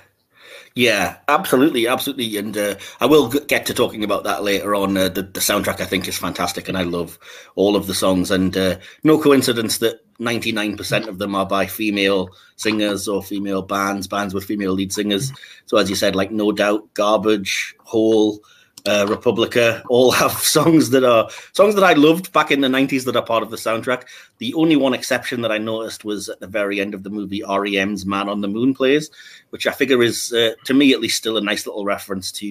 yeah, 0.78 1.18
absolutely, 1.28 1.88
absolutely, 1.88 2.38
and 2.38 2.56
uh, 2.56 2.76
I 3.02 3.08
will 3.08 3.30
get 3.30 3.66
to 3.66 3.74
talking 3.74 4.04
about 4.04 4.26
that 4.26 4.44
later 4.44 4.76
on. 4.76 4.96
Uh, 4.96 5.10
the, 5.10 5.24
the, 5.24 5.40
soundtrack 5.40 5.82
I 5.82 5.86
think 5.86 6.08
is 6.08 6.20
fantastic, 6.20 6.70
and 6.70 6.78
I 6.78 6.84
love 6.84 7.18
all 7.56 7.76
of 7.76 7.88
the 7.88 7.96
songs. 7.96 8.30
And 8.30 8.56
uh, 8.56 8.78
no 9.04 9.20
coincidence 9.20 9.80
that 9.80 10.06
ninety 10.20 10.52
nine 10.52 10.78
percent 10.78 11.08
of 11.08 11.18
them 11.18 11.34
are 11.34 11.48
by 11.48 11.66
female 11.66 12.30
singers 12.58 13.08
or 13.08 13.24
female 13.24 13.64
bands, 13.64 14.08
bands 14.08 14.36
with 14.36 14.46
female 14.46 14.74
lead 14.74 14.94
singers. 14.94 15.34
So 15.66 15.78
as 15.78 15.90
you 15.90 15.96
said, 15.96 16.16
like 16.16 16.30
No 16.30 16.52
Doubt, 16.52 16.94
Garbage, 16.94 17.74
Hole, 17.80 18.40
uh, 18.88 19.06
Republica 19.08 19.84
all 19.90 20.12
have 20.22 20.32
songs 20.32 20.90
that 20.92 21.04
are 21.04 21.30
songs 21.52 21.76
that 21.76 21.84
I 21.84 21.94
loved 21.94 22.32
back 22.32 22.52
in 22.52 22.62
the 22.62 22.68
90s 22.68 23.06
that 23.06 23.16
are 23.16 23.26
part 23.26 23.44
of 23.44 23.52
the 23.52 23.58
soundtrack. 23.58 24.04
The 24.38 24.54
only 24.54 24.76
one 24.76 24.94
exception 24.94 25.42
that 25.42 25.52
I 25.52 25.58
noticed 25.58 26.06
was 26.06 26.30
at 26.30 26.40
the 26.40 26.48
very 26.48 26.80
end 26.80 26.94
of 26.94 27.04
the 27.04 27.10
movie, 27.10 27.44
REM's 27.48 28.06
Man 28.06 28.30
on 28.30 28.42
the 28.42 28.48
Moon 28.48 28.74
plays, 28.74 29.10
which 29.50 29.68
I 29.68 29.72
figure 29.72 30.02
is, 30.02 30.32
uh, 30.34 30.54
to 30.66 30.74
me 30.74 30.94
at 30.94 31.02
least, 31.02 31.18
still 31.18 31.38
a 31.38 31.42
nice 31.42 31.68
little 31.68 31.86
reference 31.86 32.32
to, 32.34 32.48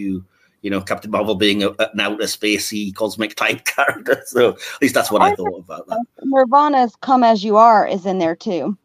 you 0.62 0.70
know, 0.70 0.80
Captain 0.80 1.10
Marvel 1.10 1.34
being 1.34 1.62
a, 1.62 1.70
an 1.78 2.00
outer 2.00 2.24
spacey 2.24 2.94
cosmic 2.94 3.34
type 3.34 3.64
character. 3.76 4.22
So 4.26 4.50
at 4.50 4.82
least 4.82 4.94
that's 4.94 5.10
what 5.10 5.22
I, 5.22 5.30
I 5.30 5.34
thought 5.34 5.58
about 5.58 5.86
that. 5.88 6.04
Nirvana's 6.22 6.96
Come 6.96 7.24
As 7.24 7.42
You 7.42 7.56
Are 7.56 7.86
is 7.86 8.04
in 8.04 8.18
there 8.18 8.36
too. 8.36 8.76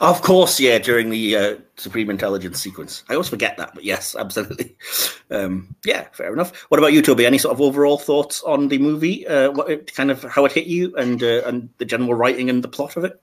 Of 0.00 0.22
course, 0.22 0.58
yeah, 0.60 0.78
during 0.78 1.10
the 1.10 1.36
uh, 1.36 1.56
Supreme 1.76 2.10
Intelligence 2.10 2.60
sequence. 2.60 3.04
I 3.08 3.14
always 3.14 3.28
forget 3.28 3.56
that, 3.58 3.74
but 3.74 3.84
yes, 3.84 4.14
absolutely. 4.16 4.76
Um, 5.28 5.74
yeah, 5.84 6.06
fair 6.12 6.32
enough. 6.32 6.56
What 6.68 6.78
about 6.78 6.92
you, 6.92 7.02
Tobi? 7.02 7.26
Any 7.26 7.38
sort 7.38 7.52
of 7.52 7.60
overall 7.60 7.98
thoughts 7.98 8.44
on 8.44 8.68
the 8.68 8.78
movie? 8.78 9.26
Uh, 9.26 9.50
what 9.50 9.68
it, 9.68 9.92
kind 9.92 10.12
of 10.12 10.22
how 10.22 10.44
it 10.44 10.52
hit 10.52 10.68
you 10.68 10.94
and 10.94 11.20
uh, 11.20 11.42
and 11.46 11.68
the 11.78 11.84
general 11.84 12.14
writing 12.14 12.48
and 12.48 12.62
the 12.62 12.68
plot 12.68 12.96
of 12.96 13.02
it? 13.02 13.20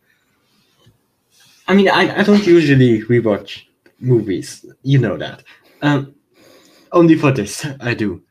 I 1.66 1.76
mean, 1.76 1.88
I, 1.88 2.20
I 2.20 2.24
don't 2.24 2.46
usually 2.46 3.04
rewatch 3.04 3.62
movies. 4.02 4.66
You 4.82 5.00
know 5.00 5.16
that. 5.16 5.44
Um, 5.82 6.14
only 6.92 7.16
for 7.16 7.32
this, 7.32 7.66
I 7.80 7.94
do. 7.94 8.22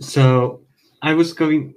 So 0.00 0.62
I 1.02 1.14
was 1.14 1.32
going, 1.32 1.72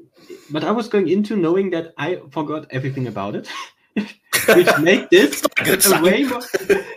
but 0.50 0.64
I 0.64 0.72
was 0.72 0.88
going 0.88 1.08
into 1.08 1.36
knowing 1.36 1.70
that 1.70 1.94
I 2.00 2.22
forgot 2.32 2.66
everything 2.72 3.06
about 3.06 3.36
it. 3.36 3.48
which 3.96 4.78
make 4.80 5.10
this 5.10 5.44
a 5.92 6.02
way 6.02 6.24
more 6.24 6.42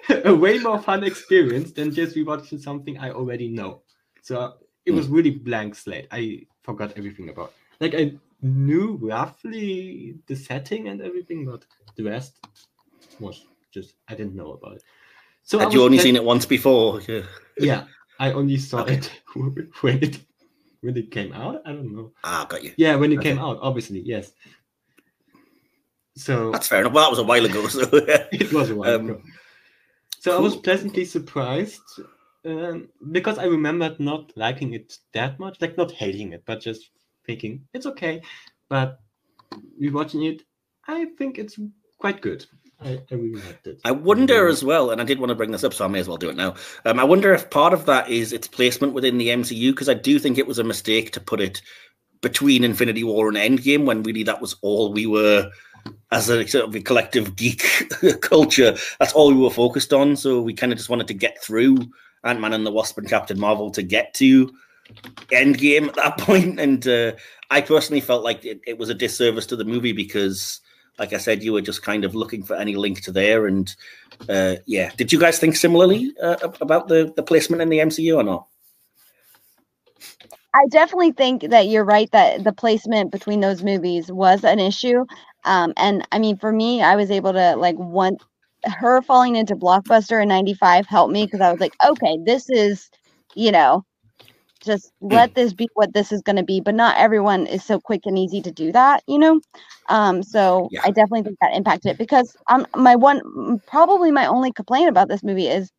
a 0.24 0.34
way 0.34 0.58
more 0.58 0.80
fun 0.80 1.04
experience 1.04 1.72
than 1.72 1.92
just 1.92 2.16
rewatching 2.16 2.60
something 2.60 2.98
I 2.98 3.10
already 3.10 3.48
know. 3.48 3.82
So 4.22 4.54
it 4.84 4.92
was 4.92 5.06
hmm. 5.06 5.14
really 5.14 5.30
blank 5.30 5.74
slate. 5.74 6.08
I 6.10 6.46
forgot 6.62 6.92
everything 6.96 7.28
about. 7.28 7.52
Like 7.80 7.94
I 7.94 8.14
knew 8.42 8.98
roughly 9.00 10.16
the 10.26 10.36
setting 10.36 10.88
and 10.88 11.00
everything, 11.00 11.44
but 11.46 11.64
the 11.96 12.04
rest 12.04 12.38
was 13.20 13.46
just 13.70 13.94
I 14.08 14.14
didn't 14.14 14.34
know 14.34 14.52
about 14.52 14.76
it. 14.76 14.84
So 15.44 15.58
had 15.58 15.72
you 15.72 15.82
only 15.82 15.98
seen 15.98 16.16
it 16.16 16.24
once 16.24 16.46
before? 16.46 17.00
Yeah. 17.08 17.22
yeah, 17.58 17.84
I 18.18 18.32
only 18.32 18.58
saw 18.58 18.82
okay. 18.82 18.94
it 18.94 19.10
when 19.80 20.02
it 20.02 20.20
when 20.80 20.96
it 20.96 21.10
came 21.10 21.32
out. 21.32 21.62
I 21.66 21.72
don't 21.72 21.94
know. 21.94 22.12
Ah, 22.22 22.46
got 22.48 22.62
you. 22.62 22.72
Yeah, 22.76 22.96
when 22.96 23.12
it 23.12 23.18
okay. 23.18 23.30
came 23.30 23.38
out, 23.38 23.58
obviously, 23.60 24.00
yes. 24.00 24.32
So 26.16 26.50
that's 26.50 26.68
fair 26.68 26.80
enough. 26.80 26.92
Well, 26.92 27.04
that 27.04 27.10
was 27.10 27.18
a 27.18 27.24
while 27.24 27.44
ago. 27.44 27.66
So 27.68 27.80
it 27.92 28.52
was 28.52 28.70
a 28.70 28.76
while 28.76 28.94
um, 28.94 29.10
ago. 29.10 29.22
So 30.20 30.30
cool. 30.30 30.40
I 30.40 30.42
was 30.42 30.56
pleasantly 30.56 31.04
surprised 31.04 31.82
um, 32.44 32.88
because 33.10 33.38
I 33.38 33.44
remembered 33.44 33.98
not 33.98 34.32
liking 34.36 34.74
it 34.74 34.98
that 35.14 35.38
much, 35.38 35.60
like 35.60 35.76
not 35.76 35.90
hating 35.90 36.32
it, 36.32 36.42
but 36.46 36.60
just 36.60 36.90
thinking 37.26 37.64
it's 37.72 37.86
okay. 37.86 38.22
But 38.68 39.00
rewatching 39.80 40.30
it, 40.32 40.42
I 40.86 41.06
think 41.18 41.38
it's 41.38 41.58
quite 41.98 42.20
good. 42.20 42.46
I, 42.80 43.00
I 43.10 43.14
really 43.14 43.40
liked 43.40 43.66
it. 43.66 43.80
I 43.84 43.92
wonder 43.92 44.48
as 44.48 44.64
well, 44.64 44.90
and 44.90 45.00
I 45.00 45.04
did 45.04 45.20
want 45.20 45.30
to 45.30 45.36
bring 45.36 45.52
this 45.52 45.64
up, 45.64 45.72
so 45.72 45.84
I 45.84 45.88
may 45.88 46.00
as 46.00 46.08
well 46.08 46.16
do 46.16 46.30
it 46.30 46.36
now. 46.36 46.54
Um, 46.84 46.98
I 46.98 47.04
wonder 47.04 47.32
if 47.32 47.50
part 47.50 47.72
of 47.72 47.86
that 47.86 48.08
is 48.08 48.32
its 48.32 48.48
placement 48.48 48.92
within 48.92 49.18
the 49.18 49.28
MCU, 49.28 49.70
because 49.70 49.88
I 49.88 49.94
do 49.94 50.18
think 50.18 50.36
it 50.36 50.46
was 50.46 50.58
a 50.58 50.64
mistake 50.64 51.12
to 51.12 51.20
put 51.20 51.40
it 51.40 51.62
between 52.22 52.64
Infinity 52.64 53.04
War 53.04 53.28
and 53.28 53.36
Endgame 53.36 53.84
when 53.84 54.02
really 54.02 54.22
that 54.24 54.40
was 54.40 54.56
all 54.62 54.92
we 54.92 55.06
were 55.06 55.50
as 56.10 56.28
a 56.28 56.46
sort 56.46 56.68
of 56.68 56.74
a 56.74 56.80
collective 56.80 57.36
geek 57.36 57.64
culture, 58.20 58.76
that's 58.98 59.12
all 59.12 59.32
we 59.32 59.40
were 59.40 59.50
focused 59.50 59.92
on. 59.92 60.16
So 60.16 60.40
we 60.40 60.54
kind 60.54 60.72
of 60.72 60.78
just 60.78 60.90
wanted 60.90 61.08
to 61.08 61.14
get 61.14 61.42
through 61.42 61.78
Ant 62.24 62.40
Man 62.40 62.52
and 62.52 62.66
the 62.66 62.70
Wasp 62.70 62.98
and 62.98 63.08
Captain 63.08 63.38
Marvel 63.38 63.70
to 63.70 63.82
get 63.82 64.14
to 64.14 64.52
Endgame 65.30 65.88
at 65.88 65.94
that 65.94 66.18
point. 66.18 66.60
And 66.60 66.86
uh, 66.86 67.12
I 67.50 67.60
personally 67.60 68.00
felt 68.00 68.24
like 68.24 68.44
it, 68.44 68.60
it, 68.66 68.78
was 68.78 68.88
a 68.88 68.94
disservice 68.94 69.46
to 69.46 69.56
the 69.56 69.64
movie 69.64 69.92
because, 69.92 70.60
like 70.98 71.12
I 71.12 71.18
said, 71.18 71.42
you 71.42 71.52
were 71.52 71.60
just 71.60 71.82
kind 71.82 72.04
of 72.04 72.14
looking 72.14 72.42
for 72.42 72.56
any 72.56 72.76
link 72.76 73.02
to 73.02 73.12
there. 73.12 73.46
And 73.46 73.74
uh, 74.28 74.56
yeah, 74.66 74.90
did 74.96 75.12
you 75.12 75.18
guys 75.18 75.38
think 75.38 75.56
similarly 75.56 76.12
uh, 76.22 76.36
about 76.60 76.88
the, 76.88 77.12
the 77.16 77.22
placement 77.22 77.62
in 77.62 77.68
the 77.68 77.78
MCU 77.78 78.16
or 78.16 78.22
not? 78.22 78.46
I 80.54 80.66
definitely 80.68 81.12
think 81.12 81.48
that 81.48 81.68
you're 81.68 81.84
right 81.84 82.10
that 82.12 82.44
the 82.44 82.52
placement 82.52 83.10
between 83.10 83.40
those 83.40 83.62
movies 83.62 84.12
was 84.12 84.44
an 84.44 84.58
issue. 84.58 85.06
Um, 85.44 85.72
and 85.76 86.06
I 86.12 86.18
mean, 86.18 86.36
for 86.36 86.52
me, 86.52 86.82
I 86.82 86.96
was 86.96 87.10
able 87.10 87.32
to 87.32 87.56
like 87.56 87.76
one 87.76 88.16
her 88.64 89.02
falling 89.02 89.36
into 89.36 89.56
Blockbuster 89.56 90.22
in 90.22 90.28
95 90.28 90.86
helped 90.86 91.12
me 91.12 91.24
because 91.24 91.40
I 91.40 91.50
was 91.50 91.60
like, 91.60 91.74
okay, 91.84 92.18
this 92.24 92.48
is, 92.48 92.90
you 93.34 93.50
know, 93.50 93.84
just 94.60 94.92
hmm. 95.00 95.08
let 95.08 95.34
this 95.34 95.52
be 95.52 95.68
what 95.74 95.92
this 95.92 96.12
is 96.12 96.22
going 96.22 96.36
to 96.36 96.44
be. 96.44 96.60
But 96.60 96.74
not 96.74 96.96
everyone 96.96 97.46
is 97.46 97.64
so 97.64 97.80
quick 97.80 98.02
and 98.04 98.18
easy 98.18 98.40
to 98.42 98.52
do 98.52 98.72
that, 98.72 99.02
you 99.06 99.18
know? 99.18 99.40
Um, 99.88 100.22
so 100.22 100.68
yeah. 100.70 100.80
I 100.84 100.90
definitely 100.90 101.22
think 101.22 101.38
that 101.40 101.54
impacted 101.54 101.92
it 101.92 101.98
because 101.98 102.36
um, 102.48 102.66
my 102.76 102.96
one, 102.96 103.60
probably 103.66 104.10
my 104.10 104.26
only 104.26 104.52
complaint 104.52 104.88
about 104.88 105.08
this 105.08 105.22
movie 105.22 105.48
is 105.48 105.70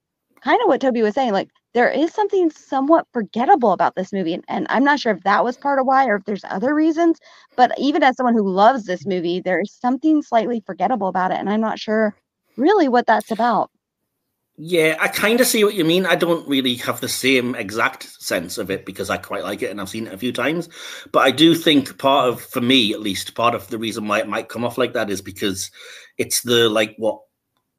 kind 0.42 0.60
of 0.62 0.68
what 0.68 0.82
Tobi 0.82 1.02
was 1.02 1.14
saying. 1.14 1.32
Like, 1.32 1.50
there 1.74 1.90
is 1.90 2.14
something 2.14 2.50
somewhat 2.52 3.08
forgettable 3.12 3.72
about 3.72 3.96
this 3.96 4.14
movie. 4.14 4.34
And, 4.34 4.44
and, 4.48 4.68
I'm 4.70 4.84
not 4.84 5.00
sure 5.00 5.14
if 5.14 5.24
that 5.24 5.44
was 5.44 5.58
part 5.58 5.80
of 5.80 5.86
why 5.86 6.08
or 6.08 6.18
if 6.18 6.26
there's 6.26 6.46
other 6.46 6.74
reasons. 6.74 7.20
But 7.56 7.72
even 7.78 8.04
as 8.04 8.16
someone 8.16 8.36
who 8.36 8.48
loves 8.48 8.86
this 8.86 9.06
movie, 9.06 9.40
there's 9.40 9.72
something 9.72 10.22
slightly 10.22 10.62
forgettable 10.66 11.08
about 11.08 11.32
it. 11.32 11.40
And 11.40 11.50
I'm 11.50 11.62
not 11.62 11.80
sure 11.80 12.16
really 12.58 12.88
what 12.88 13.08
that's 13.08 13.32
about. 13.32 13.72
Yeah, 14.56 14.98
I 15.00 15.08
kind 15.08 15.42
of 15.42 15.48
see 15.48 15.64
what 15.64 15.74
you 15.74 15.84
mean. 15.84 16.06
I 16.06 16.14
don't 16.14 16.48
really 16.48 16.76
have 16.76 17.02
the 17.02 17.10
same 17.10 17.56
exact 17.56 18.04
sense 18.22 18.60
of 18.60 18.70
it 18.70 18.86
because 18.86 19.10
I 19.10 19.18
quite 19.18 19.44
like 19.44 19.64
it 19.64 19.72
and 19.72 19.82
I've 19.82 19.90
seen 19.90 20.06
it 20.06 20.14
a 20.14 20.18
few 20.18 20.32
times. 20.32 20.70
But 21.12 21.22
I 21.22 21.32
do 21.32 21.56
think 21.56 21.98
part 21.98 22.30
of, 22.30 22.40
for 22.40 22.62
me 22.62 22.94
at 22.94 23.00
least, 23.00 23.34
part 23.34 23.56
of 23.56 23.68
the 23.70 23.80
reason 23.80 24.08
why 24.08 24.20
it 24.20 24.28
might 24.28 24.50
come 24.50 24.64
off 24.64 24.78
like 24.78 24.94
that 24.94 25.10
is 25.10 25.24
because 25.24 25.72
it's 26.20 26.44
the 26.44 26.70
like 26.70 26.94
what 26.98 27.22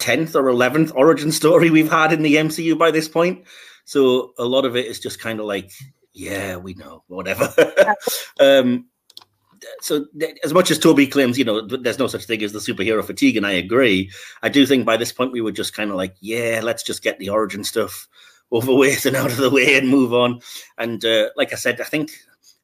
10th 0.00 0.34
or 0.34 0.44
11th 0.44 0.92
origin 0.96 1.30
story 1.30 1.70
we've 1.70 1.90
had 1.90 2.12
in 2.12 2.22
the 2.22 2.34
MCU 2.34 2.76
by 2.76 2.90
this 2.90 3.08
point. 3.08 3.44
So 3.84 4.32
a 4.38 4.44
lot 4.44 4.64
of 4.64 4.76
it 4.76 4.86
is 4.86 5.00
just 5.00 5.20
kind 5.20 5.40
of 5.40 5.46
like, 5.46 5.70
yeah, 6.12 6.56
we 6.56 6.74
know, 6.74 7.02
whatever. 7.08 7.52
um, 8.40 8.86
so 9.80 10.06
as 10.42 10.52
much 10.52 10.70
as 10.70 10.78
Tobi 10.78 11.10
claims, 11.10 11.38
you 11.38 11.44
know, 11.44 11.66
there's 11.66 11.98
no 11.98 12.06
such 12.06 12.24
thing 12.24 12.42
as 12.42 12.52
the 12.52 12.58
superhero 12.58 13.04
fatigue, 13.04 13.36
and 13.36 13.46
I 13.46 13.52
agree. 13.52 14.10
I 14.42 14.48
do 14.48 14.66
think 14.66 14.84
by 14.84 14.96
this 14.96 15.12
point 15.12 15.32
we 15.32 15.40
were 15.40 15.52
just 15.52 15.74
kind 15.74 15.90
of 15.90 15.96
like, 15.96 16.14
yeah, 16.20 16.60
let's 16.62 16.82
just 16.82 17.02
get 17.02 17.18
the 17.18 17.30
origin 17.30 17.64
stuff 17.64 18.08
over 18.50 18.74
with 18.76 19.06
and 19.06 19.16
out 19.16 19.30
of 19.30 19.38
the 19.38 19.50
way 19.50 19.76
and 19.76 19.88
move 19.88 20.12
on. 20.12 20.40
And 20.78 21.04
uh, 21.04 21.30
like 21.36 21.52
I 21.52 21.56
said, 21.56 21.80
I 21.80 21.84
think 21.84 22.12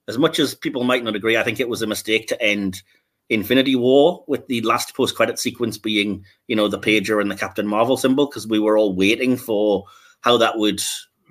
as 0.08 0.18
much 0.18 0.38
as 0.38 0.54
people 0.54 0.84
might 0.84 1.04
not 1.04 1.16
agree, 1.16 1.36
I 1.36 1.42
think 1.42 1.60
it 1.60 1.68
was 1.68 1.82
a 1.82 1.86
mistake 1.86 2.28
to 2.28 2.42
end 2.42 2.82
Infinity 3.28 3.76
War 3.76 4.24
with 4.26 4.46
the 4.48 4.60
last 4.62 4.94
post 4.94 5.14
credit 5.14 5.38
sequence 5.38 5.78
being, 5.78 6.24
you 6.48 6.56
know, 6.56 6.68
the 6.68 6.78
pager 6.78 7.20
and 7.20 7.30
the 7.30 7.36
Captain 7.36 7.66
Marvel 7.66 7.96
symbol 7.96 8.26
because 8.26 8.46
we 8.46 8.58
were 8.58 8.76
all 8.76 8.94
waiting 8.94 9.36
for 9.36 9.84
how 10.20 10.36
that 10.36 10.58
would 10.58 10.80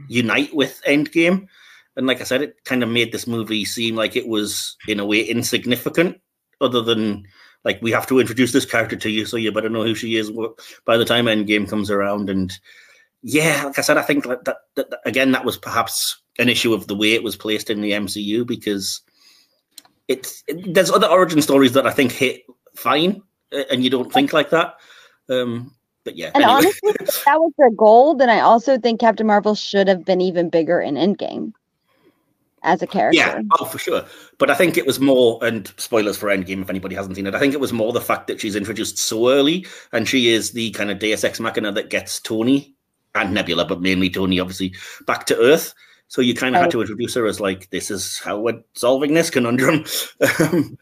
unite 0.08 0.56
with 0.56 0.82
Endgame. 0.88 1.48
And 1.96 2.08
like 2.08 2.22
I 2.22 2.24
said, 2.24 2.42
it 2.42 2.64
kind 2.66 2.84
of 2.84 2.90
made 2.90 3.12
this 3.12 3.28
movie 3.28 3.66
seem 3.66 3.96
like 3.96 4.16
it 4.16 4.28
was, 4.28 4.78
in 4.88 5.00
a 5.00 5.06
way, 5.06 5.22
insignificant, 5.22 6.20
other 6.62 6.82
than 6.82 7.26
like 7.66 7.82
we 7.82 7.92
have 7.92 8.08
to 8.08 8.20
introduce 8.20 8.52
this 8.52 8.66
character 8.66 8.96
to 8.96 9.10
you, 9.10 9.26
so 9.26 9.38
you 9.38 9.52
better 9.52 9.70
know 9.70 9.84
who 9.84 9.96
she 9.96 10.16
is 10.16 10.32
by 10.86 10.98
the 10.98 11.06
time 11.06 11.26
Endgame 11.26 11.70
comes 11.70 11.92
around. 11.92 12.30
And 12.30 12.58
yeah, 13.22 13.66
like 13.66 13.78
I 13.78 13.82
said, 13.82 13.98
I 13.98 14.02
think 14.02 14.26
that, 14.26 14.46
that, 14.46 14.58
that 14.76 15.00
again, 15.06 15.32
that 15.34 15.46
was 15.46 15.58
perhaps 15.58 16.22
an 16.38 16.48
issue 16.48 16.74
of 16.74 16.88
the 16.88 16.96
way 16.96 17.14
it 17.14 17.24
was 17.24 17.36
placed 17.36 17.70
in 17.70 17.82
the 17.82 17.92
MCU 17.92 18.48
because 18.48 19.02
it's 20.08 20.44
it, 20.48 20.74
there's 20.74 20.92
other 20.92 21.08
origin 21.08 21.42
stories 21.42 21.74
that 21.74 21.86
I 21.86 21.92
think 21.92 22.12
hit 22.12 22.44
fine, 22.76 23.22
and 23.52 23.84
you 23.84 23.90
don't 23.90 24.12
think 24.12 24.32
like 24.32 24.52
that. 24.52 24.76
Um, 25.30 25.76
but 26.04 26.16
yeah, 26.16 26.32
and 26.34 26.44
anyway. 26.44 26.52
honestly, 26.52 26.94
that 27.26 27.40
was 27.40 27.52
their 27.58 27.72
goal. 27.72 28.16
Then 28.16 28.30
I 28.30 28.40
also 28.40 28.78
think 28.78 29.00
Captain 29.00 29.28
Marvel 29.28 29.56
should 29.56 29.88
have 29.88 30.06
been 30.06 30.22
even 30.22 30.50
bigger 30.50 30.82
in 30.82 30.96
Endgame 30.96 31.54
as 32.64 32.82
a 32.82 32.88
character. 32.88 33.18
Yeah, 33.18 33.42
oh 33.60 33.66
for 33.66 33.78
sure. 33.78 34.06
But 34.38 34.50
I 34.50 34.56
think 34.56 34.78
it 34.78 34.86
was 34.86 35.00
more, 35.00 35.40
and 35.44 35.72
spoilers 35.78 36.18
for 36.18 36.30
Endgame 36.30 36.62
if 36.62 36.70
anybody 36.70 36.96
hasn't 36.96 37.16
seen 37.16 37.28
it. 37.28 37.36
I 37.36 37.40
think 37.40 37.54
it 37.54 37.60
was 37.60 37.74
more 37.74 37.94
the 37.94 38.02
fact 38.02 38.28
that 38.28 38.40
she's 38.40 38.56
introduced 38.56 38.98
so 38.98 39.30
early, 39.30 39.66
and 39.92 40.08
she 40.08 40.30
is 40.30 40.52
the 40.52 40.72
kind 40.72 40.92
of 40.92 41.00
Deus 41.00 41.24
Ex 41.24 41.40
Machina 41.40 41.72
that 41.72 41.90
gets 41.90 42.20
Tony 42.20 42.74
and 43.16 43.34
Nebula, 43.34 43.66
but 43.66 43.82
mainly 43.82 44.10
Tony, 44.10 44.40
obviously, 44.40 44.74
back 45.06 45.26
to 45.28 45.38
Earth. 45.38 45.74
So 46.08 46.22
you 46.22 46.34
kind 46.34 46.56
of 46.56 46.62
had 46.62 46.72
to 46.72 46.82
introduce 46.82 47.14
her 47.14 47.28
as 47.28 47.40
like, 47.40 47.70
this 47.70 47.92
is 47.92 48.20
how 48.20 48.40
we're 48.40 48.64
solving 48.74 49.14
this 49.14 49.30
conundrum. 49.30 49.86
Um, 50.40 50.78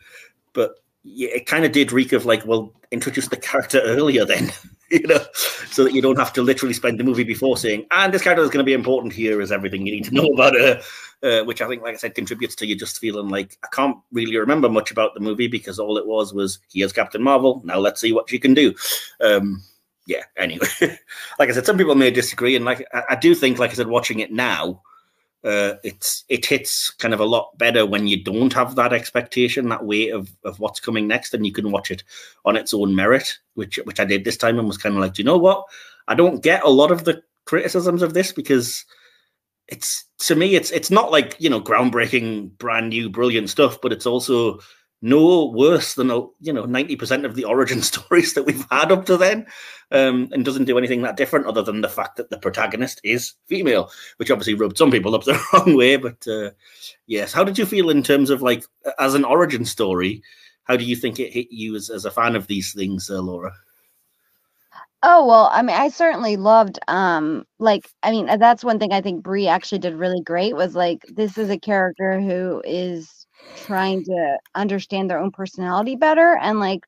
but 0.54 0.76
yeah, 1.04 1.30
it 1.30 1.46
kind 1.46 1.66
of 1.66 1.72
did 1.72 1.92
reek 1.92 2.14
of 2.14 2.26
like, 2.26 2.46
well, 2.46 2.74
introduce 2.92 3.28
the 3.28 3.38
character 3.38 3.82
earlier 3.82 4.26
then. 4.26 4.52
you 4.92 5.06
know, 5.08 5.20
so 5.34 5.84
that 5.84 5.94
you 5.94 6.02
don't 6.02 6.18
have 6.18 6.34
to 6.34 6.42
literally 6.42 6.74
spend 6.74 7.00
the 7.00 7.04
movie 7.04 7.24
before 7.24 7.58
saying, 7.58 7.86
and 7.92 8.14
this 8.14 8.22
character 8.22 8.44
is 8.44 8.50
going 8.50 8.64
to 8.64 8.70
be 8.70 8.74
important 8.74 9.14
here 9.14 9.42
is 9.42 9.52
everything 9.52 9.86
you 9.86 9.94
need 9.94 10.06
to 10.06 10.14
know 10.14 10.28
about 10.28 10.54
her, 10.54 10.82
uh, 11.24 11.44
which 11.44 11.62
I 11.62 11.68
think, 11.68 11.82
like 11.84 11.96
I 11.96 11.98
said, 11.98 12.16
contributes 12.16 12.56
to 12.56 12.66
you 12.66 12.76
just 12.76 13.00
feeling 13.00 13.30
like 13.30 13.58
I 13.64 13.68
can't 13.74 13.98
really 14.12 14.38
remember 14.38 14.70
much 14.70 14.92
about 14.92 15.14
the 15.14 15.20
movie 15.20 15.48
because 15.48 15.80
all 15.80 15.98
it 15.98 16.08
was 16.08 16.34
was 16.34 16.60
here's 16.72 16.94
Captain 16.94 17.22
Marvel. 17.22 17.62
Now 17.66 17.80
let's 17.80 18.02
see 18.02 18.14
what 18.14 18.30
she 18.30 18.40
can 18.40 18.54
do. 18.54 18.74
Um, 19.20 19.64
yeah. 20.06 20.24
Anyway, 20.38 20.68
like 21.40 21.50
I 21.50 21.52
said, 21.52 21.66
some 21.66 21.78
people 21.78 21.96
may 21.96 22.12
disagree, 22.12 22.56
and 22.56 22.66
like 22.66 22.88
I, 22.94 23.04
I 23.10 23.16
do 23.16 23.36
think, 23.36 23.60
like 23.60 23.72
I 23.72 23.74
said, 23.74 23.88
watching 23.88 24.20
it 24.20 24.32
now, 24.32 24.82
uh, 25.48 25.78
it's 25.82 26.26
it 26.28 26.46
hits 26.46 26.90
kind 26.90 27.14
of 27.14 27.22
a 27.22 27.26
lot 27.26 27.58
better 27.58 27.86
when 27.86 28.06
you 28.06 28.22
don't 28.22 28.52
have 28.52 28.76
that 28.76 28.92
expectation, 28.92 29.70
that 29.70 29.86
weight 29.86 30.10
of, 30.10 30.30
of 30.44 30.60
what's 30.60 30.82
coming 30.82 31.08
next, 31.08 31.34
and 31.34 31.46
you 31.46 31.54
can 31.54 31.72
watch 31.72 31.90
it 31.90 32.04
on 32.44 32.58
its 32.58 32.74
own 32.74 32.94
merit, 32.94 33.38
which 33.54 33.78
which 33.86 34.02
I 34.02 34.06
did 34.06 34.26
this 34.26 34.36
time 34.36 34.60
and 34.60 34.68
was 34.68 34.78
kind 34.78 34.94
of 34.96 35.00
like, 35.00 35.14
do 35.14 35.22
you 35.22 35.26
know 35.26 35.38
what? 35.38 35.64
I 36.10 36.16
don't 36.16 36.44
get 36.44 36.64
a 36.64 36.70
lot 36.70 36.92
of 36.92 37.06
the 37.06 37.24
criticisms 37.46 38.02
of 38.02 38.14
this 38.14 38.34
because 38.34 38.84
it's 39.70 40.04
to 40.20 40.36
me 40.36 40.56
it's 40.56 40.70
it's 40.72 40.92
not 40.92 41.12
like 41.12 41.38
you 41.40 41.50
know 41.50 41.62
groundbreaking, 41.62 42.58
brand 42.58 42.90
new, 42.90 43.10
brilliant 43.10 43.50
stuff, 43.50 43.80
but 43.82 43.94
it's 43.94 44.06
also 44.06 44.60
no 45.02 45.46
worse 45.46 45.94
than 45.94 46.08
you 46.40 46.54
know 46.54 46.66
ninety 46.66 46.96
percent 46.96 47.26
of 47.26 47.36
the 47.36 47.44
origin 47.44 47.82
stories 47.84 48.34
that 48.34 48.44
we've 48.44 48.66
had 48.72 48.92
up 48.92 49.06
to 49.06 49.18
then, 49.18 49.46
um, 49.92 50.30
and 50.32 50.44
doesn't 50.44 50.66
do 50.66 50.78
anything 50.78 51.02
that 51.02 51.18
different 51.18 51.46
other 51.46 51.62
than 51.62 51.82
the 51.82 51.90
fact 51.90 52.18
that 52.18 52.30
the 52.30 52.40
protagonist 52.40 53.00
is 53.04 53.34
female, 53.48 53.92
which 54.18 54.32
obviously 54.32 54.54
rubbed 54.54 54.78
some 54.78 54.92
people 54.92 55.16
up 55.16 55.24
the 55.26 55.40
wrong 55.54 55.76
way. 55.76 55.98
But 55.98 56.28
uh, 56.28 56.52
yes, 57.06 57.34
how 57.34 57.44
did 57.44 57.58
you 57.58 57.66
feel 57.66 57.90
in 57.90 58.04
terms 58.04 58.30
of 58.30 58.42
like 58.42 58.66
as 59.00 59.14
an 59.14 59.26
origin 59.26 59.66
story? 59.66 60.22
How 60.64 60.76
do 60.76 60.84
you 60.84 60.98
think 60.98 61.20
it 61.20 61.32
hit 61.32 61.48
you 61.50 61.76
as, 61.76 61.90
as 61.90 62.04
a 62.04 62.12
fan 62.12 62.36
of 62.36 62.48
these 62.48 62.74
things, 62.74 63.10
uh, 63.10 63.22
Laura? 63.22 63.54
Oh 65.04 65.26
well, 65.28 65.50
I 65.54 65.62
mean, 65.62 65.76
I 65.76 65.90
certainly 65.90 66.38
loved 66.38 66.80
um 66.88 67.46
like 67.60 67.90
I 68.02 68.12
mean 68.12 68.26
that's 68.40 68.64
one 68.64 68.80
thing 68.80 68.92
I 68.92 69.02
think 69.02 69.24
Brie 69.24 69.48
actually 69.48 69.80
did 69.80 69.94
really 69.94 70.22
great 70.22 70.56
was 70.56 70.76
like 70.76 71.06
this 71.08 71.38
is 71.38 71.50
a 71.52 71.60
character 71.60 72.20
who 72.20 72.64
is 72.66 73.27
trying 73.56 74.04
to 74.04 74.38
understand 74.56 75.10
their 75.10 75.20
own 75.20 75.32
personality 75.32 75.96
better 75.96 76.38
and 76.42 76.60
like 76.60 76.86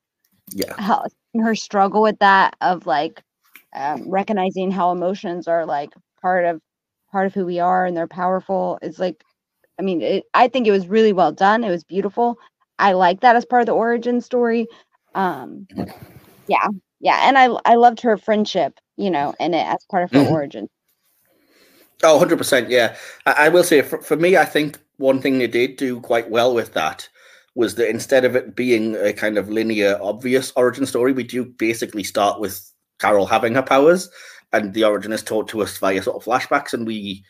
yeah. 0.51 0.73
how 0.77 1.05
her 1.35 1.55
struggle 1.55 2.01
with 2.01 2.17
that 2.19 2.55
of 2.61 2.85
like 2.85 3.23
um, 3.75 4.09
recognizing 4.09 4.71
how 4.71 4.91
emotions 4.91 5.47
are 5.47 5.65
like 5.65 5.91
part 6.21 6.45
of 6.45 6.61
part 7.11 7.27
of 7.27 7.33
who 7.33 7.45
we 7.45 7.59
are 7.59 7.85
and 7.85 7.95
they're 7.95 8.07
powerful 8.07 8.79
is 8.81 8.99
like 8.99 9.23
i 9.79 9.81
mean 9.81 10.01
it, 10.01 10.23
i 10.33 10.47
think 10.47 10.67
it 10.67 10.71
was 10.71 10.87
really 10.87 11.13
well 11.13 11.31
done. 11.31 11.63
It 11.63 11.69
was 11.69 11.83
beautiful. 11.83 12.37
I 12.77 12.93
like 12.93 13.21
that 13.21 13.35
as 13.35 13.45
part 13.45 13.61
of 13.61 13.65
the 13.67 13.73
origin 13.73 14.21
story. 14.21 14.67
Um 15.15 15.67
yeah. 16.47 16.67
Yeah. 16.99 17.27
And 17.27 17.37
i 17.37 17.45
i 17.65 17.75
loved 17.75 18.01
her 18.01 18.17
friendship 18.17 18.79
you 18.97 19.09
know 19.09 19.33
in 19.39 19.53
it 19.53 19.65
as 19.65 19.85
part 19.89 20.03
of 20.03 20.11
her 20.11 20.19
mm-hmm. 20.19 20.33
origin 20.33 20.69
oh 22.03 22.23
100% 22.23 22.69
yeah. 22.69 22.95
I, 23.25 23.45
I 23.45 23.49
will 23.49 23.63
say 23.63 23.81
for, 23.81 24.01
for 24.01 24.15
me 24.15 24.37
i 24.37 24.45
think 24.45 24.79
one 24.97 25.21
thing 25.21 25.37
they 25.37 25.47
did 25.47 25.77
do 25.77 25.99
quite 26.01 26.29
well 26.29 26.53
with 26.53 26.73
that 26.73 27.07
was 27.55 27.75
that 27.75 27.89
instead 27.89 28.25
of 28.25 28.35
it 28.35 28.55
being 28.55 28.95
a 28.95 29.11
kind 29.11 29.37
of 29.37 29.49
linear, 29.49 29.99
obvious 30.01 30.53
origin 30.55 30.85
story, 30.85 31.11
we 31.11 31.23
do 31.23 31.43
basically 31.43 32.03
start 32.03 32.39
with 32.39 32.71
Carol 32.99 33.25
having 33.25 33.55
her 33.55 33.63
powers, 33.63 34.09
and 34.53 34.73
the 34.73 34.83
origin 34.83 35.11
is 35.11 35.23
taught 35.23 35.47
to 35.49 35.61
us 35.61 35.77
via 35.77 36.01
sort 36.01 36.15
of 36.15 36.23
flashbacks, 36.23 36.73
and 36.73 36.85
we 36.85 37.23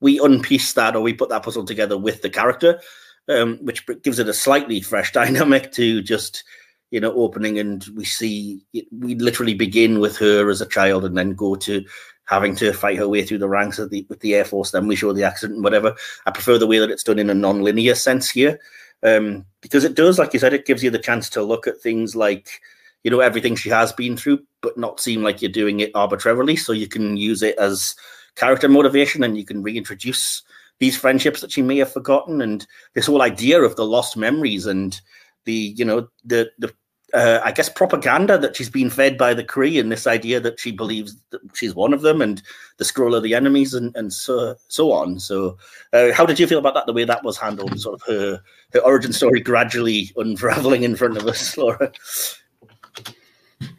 we 0.00 0.18
unpiece 0.18 0.72
that 0.74 0.96
or 0.96 1.02
we 1.02 1.12
put 1.12 1.28
that 1.28 1.42
puzzle 1.42 1.64
together 1.64 1.96
with 1.96 2.22
the 2.22 2.30
character, 2.30 2.80
um, 3.28 3.58
which 3.62 3.86
gives 4.02 4.18
it 4.18 4.28
a 4.28 4.34
slightly 4.34 4.80
fresh 4.80 5.12
dynamic 5.20 5.72
to 5.72 6.02
just 6.02 6.42
you 6.90 7.00
know 7.00 7.12
opening, 7.12 7.58
and 7.58 7.86
we 7.94 8.04
see 8.04 8.64
we 8.90 9.14
literally 9.14 9.54
begin 9.54 10.00
with 10.00 10.16
her 10.16 10.50
as 10.50 10.60
a 10.60 10.66
child 10.66 11.04
and 11.04 11.16
then 11.16 11.32
go 11.32 11.54
to 11.54 11.84
having 12.26 12.54
to 12.56 12.72
fight 12.72 12.98
her 12.98 13.08
way 13.08 13.24
through 13.24 13.38
the 13.38 13.48
ranks 13.48 13.78
of 13.78 13.90
the, 13.90 14.04
with 14.08 14.20
the 14.20 14.34
Air 14.34 14.44
Force. 14.44 14.70
Then 14.70 14.86
we 14.86 14.96
show 14.96 15.12
the 15.12 15.24
accident 15.24 15.56
and 15.56 15.64
whatever. 15.64 15.94
I 16.26 16.30
prefer 16.30 16.58
the 16.58 16.66
way 16.66 16.78
that 16.78 16.90
it's 16.90 17.04
done 17.04 17.18
in 17.18 17.30
a 17.30 17.34
non-linear 17.34 17.94
sense 17.94 18.30
here, 18.30 18.58
um, 19.02 19.46
because 19.60 19.84
it 19.84 19.94
does, 19.94 20.18
like 20.18 20.32
you 20.32 20.40
said, 20.40 20.52
it 20.52 20.66
gives 20.66 20.82
you 20.82 20.90
the 20.90 20.98
chance 20.98 21.30
to 21.30 21.42
look 21.42 21.66
at 21.66 21.80
things 21.80 22.14
like 22.14 22.60
you 23.04 23.10
know 23.10 23.20
everything 23.20 23.54
she 23.54 23.70
has 23.70 23.92
been 23.92 24.16
through, 24.16 24.40
but 24.62 24.76
not 24.76 25.00
seem 25.00 25.22
like 25.22 25.40
you're 25.40 25.50
doing 25.50 25.80
it 25.80 25.92
arbitrarily. 25.94 26.56
So 26.56 26.72
you 26.72 26.88
can 26.88 27.16
use 27.16 27.42
it 27.42 27.56
as 27.58 27.94
character 28.34 28.68
motivation, 28.68 29.22
and 29.22 29.38
you 29.38 29.44
can 29.44 29.62
reintroduce 29.62 30.42
these 30.78 30.96
friendships 30.96 31.40
that 31.40 31.52
she 31.52 31.62
may 31.62 31.78
have 31.78 31.92
forgotten, 31.92 32.40
and 32.40 32.66
this 32.94 33.06
whole 33.06 33.22
idea 33.22 33.62
of 33.62 33.76
the 33.76 33.86
lost 33.86 34.16
memories 34.16 34.66
and 34.66 35.00
the 35.44 35.74
you 35.76 35.84
know 35.84 36.08
the 36.24 36.50
the 36.58 36.74
uh, 37.16 37.40
I 37.42 37.50
guess, 37.50 37.70
propaganda 37.70 38.36
that 38.36 38.54
she's 38.54 38.68
been 38.68 38.90
fed 38.90 39.16
by 39.16 39.32
the 39.32 39.42
Kree 39.42 39.80
and 39.80 39.90
this 39.90 40.06
idea 40.06 40.38
that 40.40 40.60
she 40.60 40.70
believes 40.70 41.16
that 41.30 41.40
she's 41.54 41.74
one 41.74 41.94
of 41.94 42.02
them 42.02 42.20
and 42.20 42.42
the 42.76 42.84
Skrull 42.84 43.16
of 43.16 43.22
the 43.22 43.34
enemies 43.34 43.72
and, 43.72 43.96
and 43.96 44.12
so 44.12 44.54
so 44.68 44.92
on. 44.92 45.18
So, 45.18 45.56
uh, 45.94 46.12
how 46.12 46.26
did 46.26 46.38
you 46.38 46.46
feel 46.46 46.58
about 46.58 46.74
that? 46.74 46.84
The 46.84 46.92
way 46.92 47.04
that 47.04 47.24
was 47.24 47.38
handled, 47.38 47.80
sort 47.80 47.94
of 47.94 48.02
her 48.06 48.42
her 48.74 48.80
origin 48.80 49.14
story 49.14 49.40
gradually 49.40 50.12
unraveling 50.16 50.82
in 50.82 50.94
front 50.94 51.16
of 51.16 51.26
us, 51.26 51.56
Laura. 51.58 51.90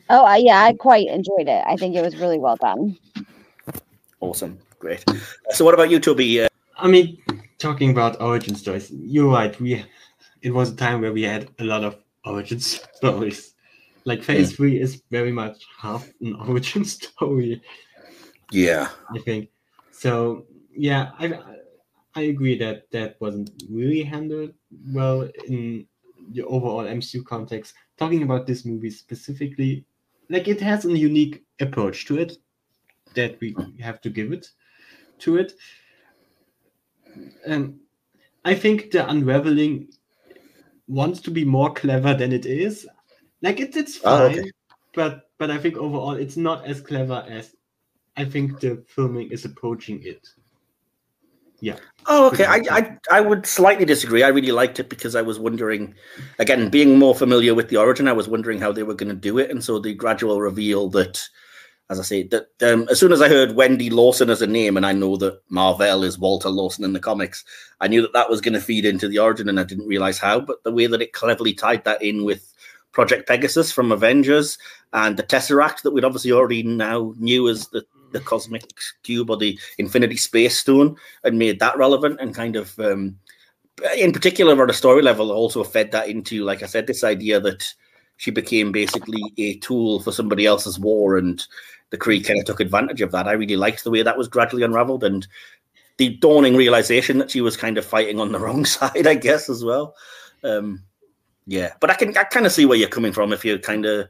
Oh, 0.10 0.26
uh, 0.26 0.36
yeah, 0.36 0.63
I 0.63 0.73
quite 0.73 1.08
enjoyed 1.08 1.47
it. 1.47 1.64
I 1.68 1.76
think 1.76 1.95
it 1.95 2.01
was 2.01 2.16
really 2.18 2.39
well 2.39 2.55
done. 2.55 2.97
Awesome, 4.20 4.57
great. 4.80 5.05
So, 5.51 5.64
what 5.64 5.76
about 5.76 5.91
you, 5.91 5.99
Tobi? 5.99 6.43
Uh, 6.43 6.49
I 6.76 6.88
mean, 6.88 7.20
talking 7.59 7.91
about 7.91 8.20
origin 8.20 8.55
stories, 8.55 8.89
you're 8.89 9.32
right. 9.32 9.59
We 9.62 9.86
it 10.41 10.51
was 10.51 10.72
a 10.72 10.76
time 10.76 11.01
where 11.01 11.14
we 11.14 11.22
had 11.22 11.49
a 11.59 11.64
lot 11.64 11.84
of 11.84 11.97
origin 12.28 12.59
stories. 12.99 13.53
Like 14.05 14.23
phase 14.23 14.51
yeah. 14.51 14.55
three 14.55 14.80
is 14.80 15.01
very 15.11 15.32
much 15.32 15.65
half 15.78 16.09
an 16.21 16.34
origin 16.47 16.86
story. 16.86 17.61
Yeah. 18.51 18.89
I 19.13 19.19
think. 19.19 19.49
So 19.91 20.45
yeah, 20.71 21.11
I 21.19 21.39
I 22.15 22.21
agree 22.21 22.57
that 22.59 22.89
that 22.91 23.17
wasn't 23.19 23.51
really 23.69 24.03
handled 24.03 24.53
well 24.91 25.30
in 25.47 25.86
the 26.32 26.43
overall 26.43 26.86
MCU 26.86 27.23
context. 27.25 27.73
Talking 27.97 28.23
about 28.23 28.47
this 28.47 28.65
movie 28.65 28.89
specifically, 28.89 29.86
like 30.30 30.47
it 30.47 30.61
has 30.61 30.86
a 30.86 30.97
unique 30.97 31.43
approach 31.59 32.05
to 32.05 32.17
it 32.17 32.38
that 33.15 33.39
we 33.39 33.55
have 33.80 34.01
to 34.01 34.09
give 34.09 34.32
it 34.32 34.49
to 35.19 35.38
it. 35.38 35.53
And 37.45 37.80
I 38.45 38.55
think 38.55 38.91
the 38.91 39.09
unraveling 39.09 39.89
wants 40.88 41.22
to 41.22 41.32
be 41.32 41.44
more 41.46 41.74
clever 41.74 42.14
than 42.14 42.32
it 42.32 42.46
is. 42.46 42.88
Like 43.42 43.60
it's 43.60 43.78
it's 43.78 44.00
ah, 44.04 44.18
fine, 44.18 44.22
oh, 44.22 44.40
okay. 44.40 44.52
but 44.94 45.30
but 45.38 45.52
I 45.52 45.58
think 45.58 45.78
overall 45.78 46.14
it's 46.14 46.38
not 46.38 46.66
as 46.66 46.82
clever 46.82 47.26
as 47.30 47.56
I 48.16 48.26
think 48.26 48.60
the 48.60 48.84
filming 48.88 49.32
is 49.32 49.46
approaching 49.46 50.02
it. 50.04 50.28
yeah. 51.60 51.78
Oh, 52.08 52.28
okay. 52.28 52.46
I, 52.46 52.64
I 52.72 52.98
I 53.12 53.22
would 53.22 53.46
slightly 53.46 53.86
disagree. 53.86 54.24
I 54.24 54.30
really 54.30 54.52
liked 54.52 54.80
it 54.80 54.90
because 54.90 55.16
I 55.16 55.22
was 55.22 55.40
wondering, 55.40 55.94
again, 56.40 56.70
being 56.70 56.98
more 56.98 57.14
familiar 57.16 57.54
with 57.54 57.70
the 57.70 57.78
origin, 57.78 58.08
I 58.08 58.14
was 58.14 58.28
wondering 58.28 58.60
how 58.60 58.72
they 58.72 58.84
were 58.84 58.96
going 58.96 59.10
to 59.10 59.16
do 59.16 59.38
it, 59.38 59.52
and 59.52 59.64
so 59.64 59.80
the 59.80 59.94
gradual 59.94 60.42
reveal 60.42 60.90
that, 60.90 61.22
as 61.90 62.00
I 62.00 62.04
say, 62.04 62.24
that 62.24 62.50
um, 62.62 62.88
as 62.90 63.00
soon 63.00 63.12
as 63.12 63.22
I 63.22 63.30
heard 63.30 63.56
Wendy 63.56 63.90
Lawson 63.90 64.30
as 64.30 64.42
a 64.42 64.48
name, 64.48 64.76
and 64.76 64.86
I 64.86 64.92
know 64.92 65.16
that 65.18 65.42
Mar-Vell 65.50 66.04
is 66.04 66.20
Walter 66.20 66.50
Lawson 66.50 66.84
in 66.84 66.94
the 66.94 67.00
comics, 67.00 67.46
I 67.80 67.88
knew 67.88 68.02
that 68.02 68.14
that 68.14 68.30
was 68.30 68.42
going 68.42 68.54
to 68.54 68.62
feed 68.62 68.86
into 68.86 69.08
the 69.08 69.20
origin, 69.20 69.48
and 69.48 69.60
I 69.60 69.64
didn't 69.64 69.88
realize 69.88 70.18
how. 70.18 70.42
But 70.42 70.64
the 70.64 70.72
way 70.72 70.88
that 70.88 71.02
it 71.02 71.14
cleverly 71.14 71.54
tied 71.54 71.86
that 71.86 72.02
in 72.02 72.26
with 72.26 72.54
Project 72.92 73.28
Pegasus 73.28 73.72
from 73.72 73.92
Avengers 73.92 74.58
and 74.92 75.18
the 75.18 75.24
Tesseract 75.24 75.84
that 75.84 75.92
we'd 75.92 76.04
obviously 76.04 76.32
already 76.32 76.64
now 76.64 77.14
knew 77.18 77.48
as 77.48 77.68
the 77.70 77.86
the 78.12 78.20
cosmic 78.22 78.64
cube 79.04 79.30
or 79.30 79.38
the 79.38 79.60
infinity 79.78 80.16
space 80.18 80.58
stone 80.58 80.96
and 81.24 81.38
made 81.38 81.60
that 81.60 81.78
relevant 81.78 82.20
and 82.22 82.34
kind 82.34 82.56
of 82.56 82.78
um, 82.80 83.18
in 83.98 84.12
particular 84.12 84.60
on 84.62 84.70
a 84.70 84.74
story 84.74 85.02
level 85.02 85.32
also 85.32 85.64
fed 85.64 85.92
that 85.92 86.08
into 86.08 86.44
like 86.44 86.64
i 86.64 86.66
said 86.66 86.88
this 86.88 87.04
idea 87.04 87.40
that 87.40 87.74
she 88.18 88.32
became 88.32 88.72
basically 88.72 89.22
a 89.38 89.57
tool 89.57 89.99
for 90.01 90.11
somebody 90.11 90.45
else's 90.45 90.80
war 90.80 91.18
and 91.18 91.47
the 91.89 91.97
Kree 91.97 92.26
kind 92.26 92.39
of 92.39 92.45
took 92.45 92.59
advantage 92.59 93.01
of 93.01 93.11
that 93.11 93.28
i 93.28 93.32
really 93.34 93.55
liked 93.55 93.84
the 93.84 93.91
way 93.91 94.01
that 94.01 94.18
was 94.18 94.28
gradually 94.28 94.63
unraveled 94.63 95.03
and 95.03 95.28
the 95.97 96.15
dawning 96.18 96.55
realization 96.55 97.18
that 97.18 97.32
she 97.32 97.41
was 97.41 97.57
kind 97.57 97.78
of 97.78 97.86
fighting 97.86 98.20
on 98.20 98.32
the 98.32 98.39
wrong 98.45 98.65
side 98.65 99.07
i 99.07 99.15
guess 99.15 99.49
as 99.49 99.63
well 99.63 99.95
um, 100.43 100.84
yeah 101.45 101.74
but 101.80 101.89
i 101.89 101.93
can 101.93 102.15
i 102.18 102.24
kind 102.24 102.45
of 102.45 102.51
see 102.51 102.65
where 102.65 102.78
you're 102.78 102.89
coming 102.89 103.13
from 103.13 103.32
if 103.32 103.45
you're 103.45 103.57
kind 103.57 103.86
of 103.86 104.07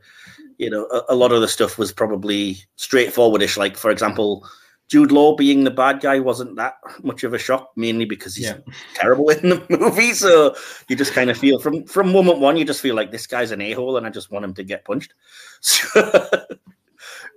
you 0.58 0.70
know, 0.70 0.86
a, 0.88 1.14
a, 1.14 1.16
lot 1.16 1.32
of 1.32 1.41
the 1.41 1.47
stuff 1.47 1.78
was 1.78 1.91
probably 1.91 2.58
straightforwardish. 2.78 3.58
Like, 3.58 3.78
for 3.78 3.91
example, 3.91 4.47
Jude 4.90 5.12
Law 5.12 5.36
being 5.36 5.64
the 5.64 5.72
bad 5.72 6.00
guy 6.00 6.20
wasn't 6.20 6.56
that 6.56 6.76
much 7.04 7.24
of 7.24 7.34
a 7.34 7.38
shock, 7.38 7.72
mainly 7.76 8.06
because 8.06 8.36
he's 8.36 8.48
yeah. 8.48 8.58
terrible 8.94 9.30
in 9.30 9.50
the 9.50 9.66
movie. 9.80 10.14
So 10.14 10.56
you 10.88 10.96
just 10.96 11.14
kind 11.14 11.30
of 11.30 11.38
feel 11.38 11.60
from 11.60 11.86
from 11.86 12.12
moment 12.12 12.40
one, 12.40 12.56
you 12.58 12.66
just 12.66 12.82
feel 12.82 12.96
like 12.96 13.12
this 13.12 13.28
guy's 13.28 13.52
an 13.52 13.62
a 13.62 13.74
hole, 13.74 13.98
and 13.98 14.08
I 14.08 14.10
just 14.10 14.32
want 14.32 14.46
him 14.46 14.54
to 14.56 14.64
get 14.64 14.86
punched. 14.86 15.14
So, 15.60 16.02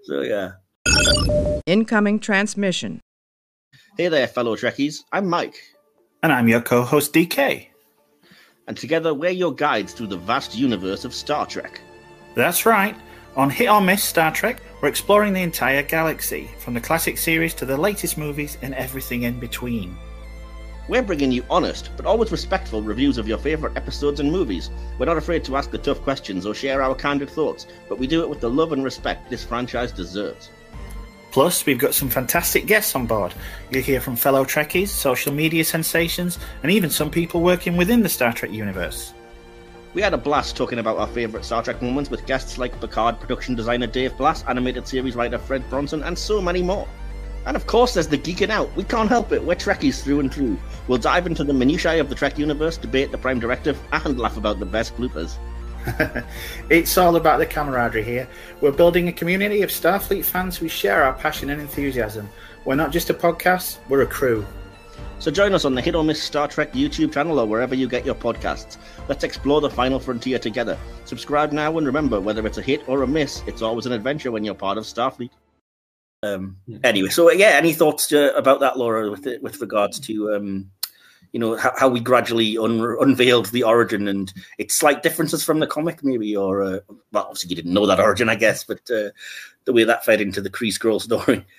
so 0.05 0.21
yeah. 0.21 0.53
Incoming 1.67 2.21
transmission. 2.21 3.01
Hey 3.97 4.09
there, 4.09 4.27
fellow 4.27 4.57
Trekkies. 4.57 5.05
I'm 5.13 5.27
Mike. 5.27 5.57
And 6.23 6.33
I'm 6.33 6.49
your 6.49 6.61
co 6.61 6.83
host, 6.83 7.15
DK. 7.15 7.69
And 8.67 8.77
together, 8.77 9.15
we're 9.15 9.31
your 9.31 9.55
guides 9.55 9.93
through 9.93 10.09
the 10.09 10.17
vast 10.17 10.55
universe 10.55 11.05
of 11.05 11.15
Star 11.15 11.47
Trek. 11.47 11.81
That's 12.35 12.67
right. 12.67 12.95
On 13.37 13.49
Hit 13.49 13.69
or 13.69 13.81
Miss 13.81 14.03
Star 14.03 14.33
Trek, 14.33 14.61
we're 14.83 14.89
exploring 14.89 15.33
the 15.33 15.43
entire 15.43 15.85
galaxy, 15.85 16.51
from 16.59 16.75
the 16.75 16.81
classic 16.81 17.17
series 17.17 17.55
to 17.55 17.65
the 17.65 17.77
latest 17.77 18.19
movies 18.19 18.59
and 18.61 18.75
everything 18.75 19.23
in 19.23 19.39
between. 19.39 19.97
We're 20.89 21.03
bringing 21.03 21.31
you 21.31 21.45
honest, 21.49 21.91
but 21.97 22.07
always 22.07 22.33
respectful 22.33 22.83
reviews 22.83 23.19
of 23.19 23.29
your 23.29 23.39
favourite 23.39 23.77
episodes 23.77 24.19
and 24.19 24.33
movies. 24.33 24.71
We're 24.99 25.07
not 25.07 25.17
afraid 25.17 25.45
to 25.45 25.57
ask 25.57 25.71
the 25.71 25.79
tough 25.79 26.01
questions 26.01 26.45
or 26.45 26.55
share 26.55 26.83
our 26.83 26.97
candid 26.97 27.31
thoughts, 27.31 27.69
but 27.89 28.01
we 28.01 28.09
do 28.09 28.21
it 28.23 28.29
with 28.29 28.41
the 28.41 28.51
love 28.51 28.73
and 28.73 28.83
respect 28.83 29.31
this 29.31 29.45
franchise 29.45 29.93
deserves. 29.93 30.51
Plus, 31.31 31.65
we've 31.65 31.79
got 31.79 31.95
some 31.95 32.09
fantastic 32.09 32.67
guests 32.67 32.97
on 32.97 33.07
board. 33.07 33.33
You'll 33.71 33.85
hear 33.85 34.01
from 34.01 34.17
fellow 34.17 34.45
Trekkies, 34.45 34.89
social 34.89 35.33
media 35.33 35.65
sensations, 35.65 36.41
and 36.65 36.73
even 36.73 36.91
some 36.91 37.13
people 37.13 37.43
working 37.43 37.77
within 37.77 38.03
the 38.03 38.09
Star 38.09 38.33
Trek 38.33 38.51
universe. 38.51 39.15
We 39.93 40.03
had 40.03 40.15
a 40.15 40.19
blast 40.19 40.57
talking 40.57 40.79
about 40.79 40.99
our 40.99 41.09
favourite 41.09 41.45
Star 41.45 41.65
Trek 41.65 41.83
moments 41.83 42.11
with 42.11 42.25
guests 42.25 42.59
like 42.59 42.81
Picard 42.81 43.19
production 43.19 43.57
designer 43.57 43.89
Dave 43.89 44.17
Blass, 44.17 44.45
animated 44.47 44.87
series 44.87 45.17
writer 45.17 45.37
Fred 45.37 45.69
Bronson, 45.69 46.05
and 46.05 46.17
so 46.17 46.41
many 46.41 46.63
more. 46.63 46.87
And 47.45 47.57
of 47.57 47.67
course, 47.67 47.95
there's 47.95 48.07
the 48.07 48.17
geeking 48.17 48.51
out. 48.51 48.75
We 48.77 48.85
can't 48.85 49.09
help 49.09 49.33
it. 49.33 49.43
We're 49.43 49.57
Trekkies 49.57 50.05
through 50.05 50.21
and 50.21 50.33
through. 50.33 50.57
We'll 50.87 50.99
dive 50.99 51.27
into 51.27 51.43
the 51.43 51.53
minutiae 51.53 52.01
of 52.01 52.09
the 52.09 52.15
Trek 52.15 52.39
universe, 52.39 52.77
debate 52.77 53.11
the 53.11 53.19
Prime 53.19 53.41
Directive, 53.41 53.81
and 53.91 54.17
laugh 54.17 54.37
about 54.37 54.61
the 54.61 54.67
best 54.67 54.97
bloopers. 54.97 55.37
it's 56.71 56.97
all 56.97 57.17
about 57.17 57.41
the 57.41 57.47
camaraderie 57.47 58.05
here. 58.05 58.29
We're 58.61 58.71
building 58.71 59.09
a 59.09 59.13
community 59.13 59.63
of 59.63 59.71
Starfleet 59.71 60.25
fans 60.25 60.57
who 60.57 60.69
share 60.69 61.03
our 61.03 61.15
passion 61.15 61.51
and 61.51 61.61
enthusiasm. 61.61 62.29
We're 62.65 62.77
not 62.77 62.93
just 62.93 63.11
a 63.11 63.15
podcast, 63.15 63.79
we're 63.89 64.03
a 64.03 64.07
crew. 64.07 64.47
So 65.21 65.31
join 65.31 65.53
us 65.53 65.67
on 65.67 65.75
the 65.75 65.83
Hit 65.83 65.95
or 65.95 66.03
Miss 66.03 66.23
Star 66.23 66.49
Trek 66.49 66.73
YouTube 66.73 67.13
channel 67.13 67.39
or 67.39 67.47
wherever 67.47 67.75
you 67.75 67.87
get 67.87 68.07
your 68.07 68.15
podcasts. 68.15 68.79
Let's 69.07 69.23
explore 69.23 69.61
the 69.61 69.69
final 69.69 70.01
frontier 70.01 70.39
together. 70.39 70.79
Subscribe 71.05 71.53
now 71.53 71.77
and 71.77 71.87
remember, 71.87 72.23
whether 72.23 72.47
it's 72.47 72.57
a 72.57 72.63
hit 72.63 72.89
or 72.89 73.03
a 73.03 73.07
miss, 73.07 73.43
it's 73.47 73.61
always 73.61 73.85
an 73.85 73.93
adventure 73.93 74.33
when 74.33 74.45
you're 74.45 74.55
part 74.55 74.79
of 74.79 74.85
Starfleet. 74.85 75.29
Um, 76.23 76.57
anyway, 76.85 77.11
so 77.11 77.31
yeah, 77.31 77.49
any 77.49 77.75
thoughts 77.75 78.11
uh, 78.11 78.33
about 78.35 78.61
that, 78.61 78.79
Laura, 78.79 79.11
with 79.11 79.27
it, 79.27 79.43
with 79.43 79.61
regards 79.61 80.01
to 80.01 80.33
um, 80.33 80.71
you 81.33 81.41
know 81.41 81.55
how, 81.55 81.73
how 81.77 81.89
we 81.91 82.01
gradually 82.01 82.57
un- 82.57 82.97
unveiled 83.01 83.47
the 83.47 83.65
origin 83.65 84.09
and 84.09 84.33
its 84.57 84.75
slight 84.75 85.03
differences 85.03 85.45
from 85.45 85.61
the 85.61 85.67
comic, 85.67 86.03
maybe, 86.03 86.35
or 86.35 86.63
uh, 86.63 86.79
well, 87.13 87.25
obviously 87.25 87.51
you 87.51 87.57
didn't 87.57 87.75
know 87.75 87.87
that 87.87 88.01
origin, 88.01 88.31
I 88.31 88.37
guess, 88.37 88.65
but 88.65 88.91
uh, 88.91 89.11
the 89.67 89.75
way 89.75 89.85
that 89.85 90.03
fed 90.03 90.23
into 90.23 90.41
the 90.41 90.51
Kree 90.51 90.73
Skrull 90.73 91.01
story. 91.01 91.45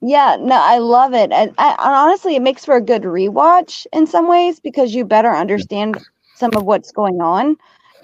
Yeah, 0.00 0.36
no, 0.40 0.54
I 0.54 0.78
love 0.78 1.12
it. 1.12 1.32
And, 1.32 1.52
I, 1.58 1.70
and 1.70 1.94
honestly, 1.94 2.36
it 2.36 2.42
makes 2.42 2.64
for 2.64 2.76
a 2.76 2.80
good 2.80 3.02
rewatch 3.02 3.86
in 3.92 4.06
some 4.06 4.28
ways 4.28 4.60
because 4.60 4.94
you 4.94 5.04
better 5.04 5.34
understand 5.34 5.98
some 6.36 6.50
of 6.54 6.64
what's 6.64 6.92
going 6.92 7.20
on, 7.20 7.56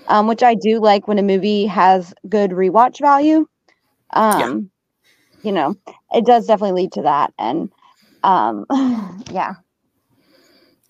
um, 0.09 0.27
which 0.27 0.43
I 0.43 0.55
do 0.55 0.81
like 0.81 1.07
when 1.07 1.19
a 1.19 1.23
movie 1.23 1.67
has 1.67 2.13
good 2.29 2.51
rewatch 2.51 3.01
value. 3.01 3.47
Um, 4.11 4.41
yeah. 4.41 5.45
You 5.45 5.53
know, 5.53 5.77
it 6.13 6.25
does 6.27 6.47
definitely 6.47 6.83
lead 6.83 6.93
to 6.93 7.03
that. 7.03 7.33
And 7.39 7.71
um, 8.25 8.67
yeah. 9.31 9.55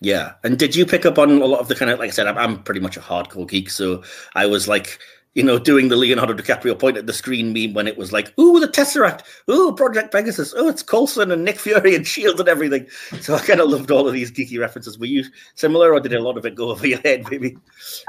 Yeah. 0.00 0.32
And 0.42 0.58
did 0.58 0.74
you 0.74 0.86
pick 0.86 1.04
up 1.04 1.18
on 1.18 1.42
a 1.42 1.46
lot 1.46 1.60
of 1.60 1.68
the 1.68 1.74
kind 1.74 1.90
of, 1.90 1.98
like 1.98 2.08
I 2.08 2.12
said, 2.12 2.26
I'm, 2.26 2.38
I'm 2.38 2.62
pretty 2.62 2.80
much 2.80 2.96
a 2.96 3.00
hardcore 3.00 3.48
geek. 3.48 3.68
So 3.68 4.02
I 4.34 4.46
was 4.46 4.68
like, 4.68 4.98
you 5.34 5.42
know, 5.42 5.58
doing 5.58 5.88
the 5.88 5.96
Leonardo 5.96 6.32
DiCaprio 6.32 6.78
point 6.78 6.96
at 6.96 7.06
the 7.06 7.12
screen 7.12 7.52
meme 7.52 7.74
when 7.74 7.88
it 7.88 7.98
was 7.98 8.12
like, 8.12 8.32
ooh, 8.38 8.60
the 8.60 8.68
Tesseract, 8.68 9.22
ooh, 9.50 9.74
Project 9.74 10.12
Pegasus, 10.12 10.54
oh, 10.56 10.68
it's 10.68 10.82
Coulson 10.82 11.32
and 11.32 11.44
Nick 11.44 11.58
Fury 11.58 11.94
and 11.96 12.06
Shield 12.06 12.38
and 12.38 12.48
everything. 12.48 12.86
So 13.20 13.34
I 13.34 13.40
kind 13.40 13.60
of 13.60 13.68
loved 13.68 13.90
all 13.90 14.06
of 14.06 14.14
these 14.14 14.30
geeky 14.30 14.60
references. 14.60 14.98
Were 14.98 15.06
you 15.06 15.24
similar, 15.56 15.92
or 15.92 16.00
did 16.00 16.14
a 16.14 16.20
lot 16.20 16.38
of 16.38 16.46
it 16.46 16.54
go 16.54 16.70
over 16.70 16.86
your 16.86 17.00
head, 17.00 17.28
maybe? 17.30 17.56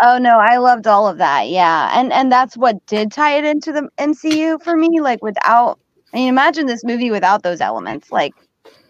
Oh 0.02 0.18
no, 0.20 0.38
I 0.38 0.58
loved 0.58 0.86
all 0.86 1.08
of 1.08 1.18
that. 1.18 1.50
Yeah, 1.50 2.00
and 2.00 2.14
and 2.14 2.32
that's 2.32 2.56
what 2.56 2.86
did 2.86 3.12
tie 3.12 3.38
it 3.38 3.46
into 3.46 3.72
the 3.72 3.90
MCU 3.98 4.62
for 4.62 4.76
me. 4.76 5.00
Like 5.02 5.24
without, 5.24 5.80
I 6.14 6.18
mean, 6.18 6.30
imagine 6.30 6.68
this 6.68 6.84
movie 6.84 7.12
without 7.12 7.42
those 7.42 7.62
elements. 7.62 8.12
Like 8.12 8.34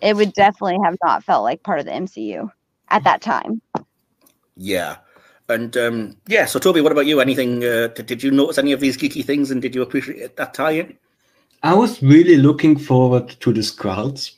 it 0.02 0.16
would 0.16 0.34
definitely 0.34 0.78
have 0.84 0.98
not 1.04 1.24
felt 1.24 1.44
like 1.44 1.64
part 1.64 1.80
of 1.80 1.86
the 1.86 1.92
MCU 1.92 2.50
at 2.90 3.04
that 3.06 3.22
time. 3.22 3.62
Yeah, 4.58 4.98
and 5.50 5.76
um, 5.78 6.18
yeah, 6.28 6.46
so 6.46 6.60
Tobi, 6.60 6.82
what 6.82 6.92
about 6.92 7.06
you? 7.06 7.20
Anything? 7.20 7.64
Uh, 7.64 7.88
did, 7.88 8.06
did 8.08 8.24
you 8.24 8.32
notice 8.32 8.58
any 8.58 8.72
of 8.72 8.80
these 8.80 8.98
geeky 8.98 9.24
things, 9.24 9.52
and 9.52 9.62
did 9.62 9.76
you 9.76 9.82
appreciate 9.82 10.36
that 10.36 10.54
tie-in? 10.54 10.98
I 11.64 11.74
was 11.74 12.02
really 12.02 12.38
looking 12.38 12.78
forward 12.78 13.30
to 13.30 13.54
the 13.54 13.62
Skrulls 13.62 14.32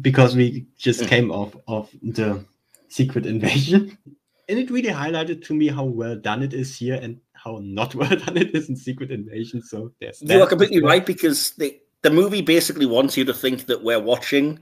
because 0.00 0.36
we 0.36 0.66
just 0.76 1.02
mm. 1.02 1.08
came 1.08 1.30
off 1.30 1.56
of 1.68 1.90
the 2.02 2.44
Secret 2.88 3.26
Invasion, 3.26 3.96
and 4.48 4.58
it 4.58 4.70
really 4.70 4.90
highlighted 4.90 5.44
to 5.46 5.54
me 5.54 5.68
how 5.68 5.84
well 5.84 6.16
done 6.16 6.42
it 6.42 6.52
is 6.52 6.76
here 6.76 6.98
and 7.00 7.20
how 7.32 7.58
not 7.62 7.94
well 7.96 8.16
done 8.16 8.36
it 8.36 8.54
is 8.54 8.68
in 8.68 8.76
Secret 8.76 9.10
Invasion. 9.10 9.62
So 9.62 9.92
there's 10.00 10.22
you 10.22 10.42
are 10.42 10.46
completely 10.46 10.82
right 10.82 11.04
because 11.04 11.52
the 11.52 11.78
the 12.02 12.10
movie 12.10 12.42
basically 12.42 12.86
wants 12.86 13.16
you 13.16 13.24
to 13.24 13.34
think 13.34 13.66
that 13.66 13.82
we're 13.82 14.00
watching 14.00 14.58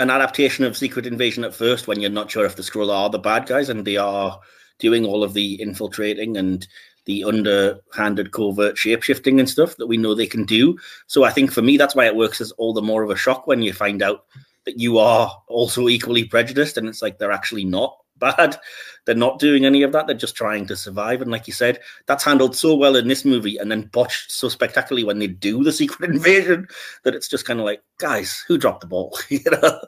an 0.00 0.10
adaptation 0.10 0.64
of 0.64 0.76
Secret 0.76 1.06
Invasion 1.06 1.44
at 1.44 1.54
first 1.54 1.86
when 1.86 2.00
you're 2.00 2.10
not 2.10 2.30
sure 2.30 2.44
if 2.44 2.56
the 2.56 2.62
Skrull 2.62 2.92
are 2.92 3.08
the 3.08 3.18
bad 3.18 3.46
guys 3.46 3.68
and 3.68 3.84
they 3.84 3.96
are 3.96 4.40
doing 4.82 5.06
all 5.06 5.22
of 5.22 5.32
the 5.32 5.54
infiltrating 5.62 6.36
and 6.36 6.66
the 7.06 7.24
underhanded 7.24 8.32
covert 8.32 8.76
shapeshifting 8.76 9.38
and 9.38 9.48
stuff 9.48 9.76
that 9.76 9.86
we 9.86 9.96
know 9.96 10.14
they 10.14 10.26
can 10.26 10.44
do. 10.44 10.76
So 11.06 11.24
I 11.24 11.30
think 11.30 11.52
for 11.52 11.62
me, 11.62 11.76
that's 11.76 11.94
why 11.94 12.06
it 12.06 12.16
works 12.16 12.40
as 12.40 12.50
all 12.52 12.74
the 12.74 12.82
more 12.82 13.02
of 13.02 13.10
a 13.10 13.16
shock 13.16 13.46
when 13.46 13.62
you 13.62 13.72
find 13.72 14.02
out 14.02 14.24
that 14.66 14.78
you 14.78 14.98
are 14.98 15.32
also 15.48 15.88
equally 15.88 16.24
prejudiced 16.24 16.76
and 16.76 16.88
it's 16.88 17.00
like 17.00 17.18
they're 17.18 17.32
actually 17.32 17.64
not 17.64 17.96
bad. 18.18 18.56
They're 19.04 19.14
not 19.16 19.38
doing 19.38 19.64
any 19.64 19.82
of 19.82 19.92
that. 19.92 20.06
They're 20.06 20.16
just 20.16 20.36
trying 20.36 20.66
to 20.66 20.76
survive. 20.76 21.22
And 21.22 21.30
like 21.30 21.46
you 21.46 21.52
said, 21.52 21.80
that's 22.06 22.24
handled 22.24 22.54
so 22.54 22.74
well 22.74 22.94
in 22.94 23.08
this 23.08 23.24
movie 23.24 23.56
and 23.56 23.70
then 23.70 23.90
botched 23.92 24.30
so 24.30 24.48
spectacularly 24.48 25.04
when 25.04 25.18
they 25.18 25.28
do 25.28 25.62
the 25.64 25.72
secret 25.82 26.10
invasion 26.10 26.66
that 27.04 27.14
it's 27.14 27.28
just 27.28 27.46
kind 27.46 27.60
of 27.60 27.66
like, 27.66 27.82
guys, 27.98 28.44
who 28.48 28.58
dropped 28.58 28.80
the 28.80 28.86
ball? 28.88 29.16
you 29.28 29.40
know? 29.46 29.80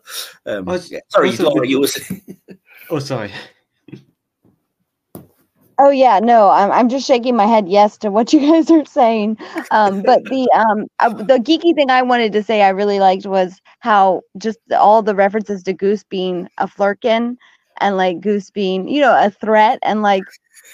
Um, 0.47 0.81
yeah. 0.89 1.01
Sorry, 1.09 1.33
Laura, 1.33 1.67
you 1.67 1.81
were 1.81 1.89
saying. 1.89 2.41
Oh, 2.91 2.99
sorry. 2.99 3.33
Oh 5.79 5.91
yeah, 5.91 6.21
no, 6.21 6.51
I'm 6.51 6.71
I'm 6.71 6.89
just 6.89 7.07
shaking 7.07 7.37
my 7.37 7.47
head 7.47 7.69
yes 7.69 7.97
to 7.99 8.11
what 8.11 8.33
you 8.33 8.41
guys 8.53 8.71
are 8.71 8.85
saying. 8.85 9.39
Um, 9.71 10.03
but 10.03 10.25
the 10.25 10.51
um 10.55 10.87
uh, 10.99 11.09
the 11.11 11.39
geeky 11.39 11.75
thing 11.75 11.91
I 11.91 12.03
wanted 12.03 12.33
to 12.33 12.43
say 12.43 12.63
I 12.63 12.69
really 12.69 13.01
liked 13.01 13.27
was 13.27 13.61
how 13.81 14.23
just 14.39 14.59
all 14.73 15.03
the 15.03 15.15
references 15.15 15.63
to 15.65 15.73
Goose 15.73 16.05
being 16.05 16.49
a 16.59 16.67
Flerken 16.67 17.37
and 17.81 17.97
like 17.97 18.21
Goose 18.21 18.51
being 18.51 18.89
you 18.89 19.01
know 19.01 19.17
a 19.19 19.31
threat 19.31 19.79
and 19.83 20.03
like 20.03 20.25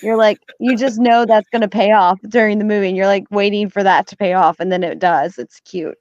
you're 0.02 0.16
like 0.16 0.38
you 0.58 0.76
just 0.76 0.98
know 0.98 1.24
that's 1.24 1.48
gonna 1.50 1.68
pay 1.68 1.92
off 1.92 2.20
during 2.28 2.58
the 2.58 2.64
movie 2.64 2.88
and 2.88 2.96
you're 2.96 3.06
like 3.06 3.24
waiting 3.30 3.70
for 3.70 3.82
that 3.82 4.06
to 4.08 4.16
pay 4.16 4.34
off 4.34 4.60
and 4.60 4.70
then 4.70 4.84
it 4.84 4.98
does. 4.98 5.38
It's 5.38 5.60
cute. 5.60 5.96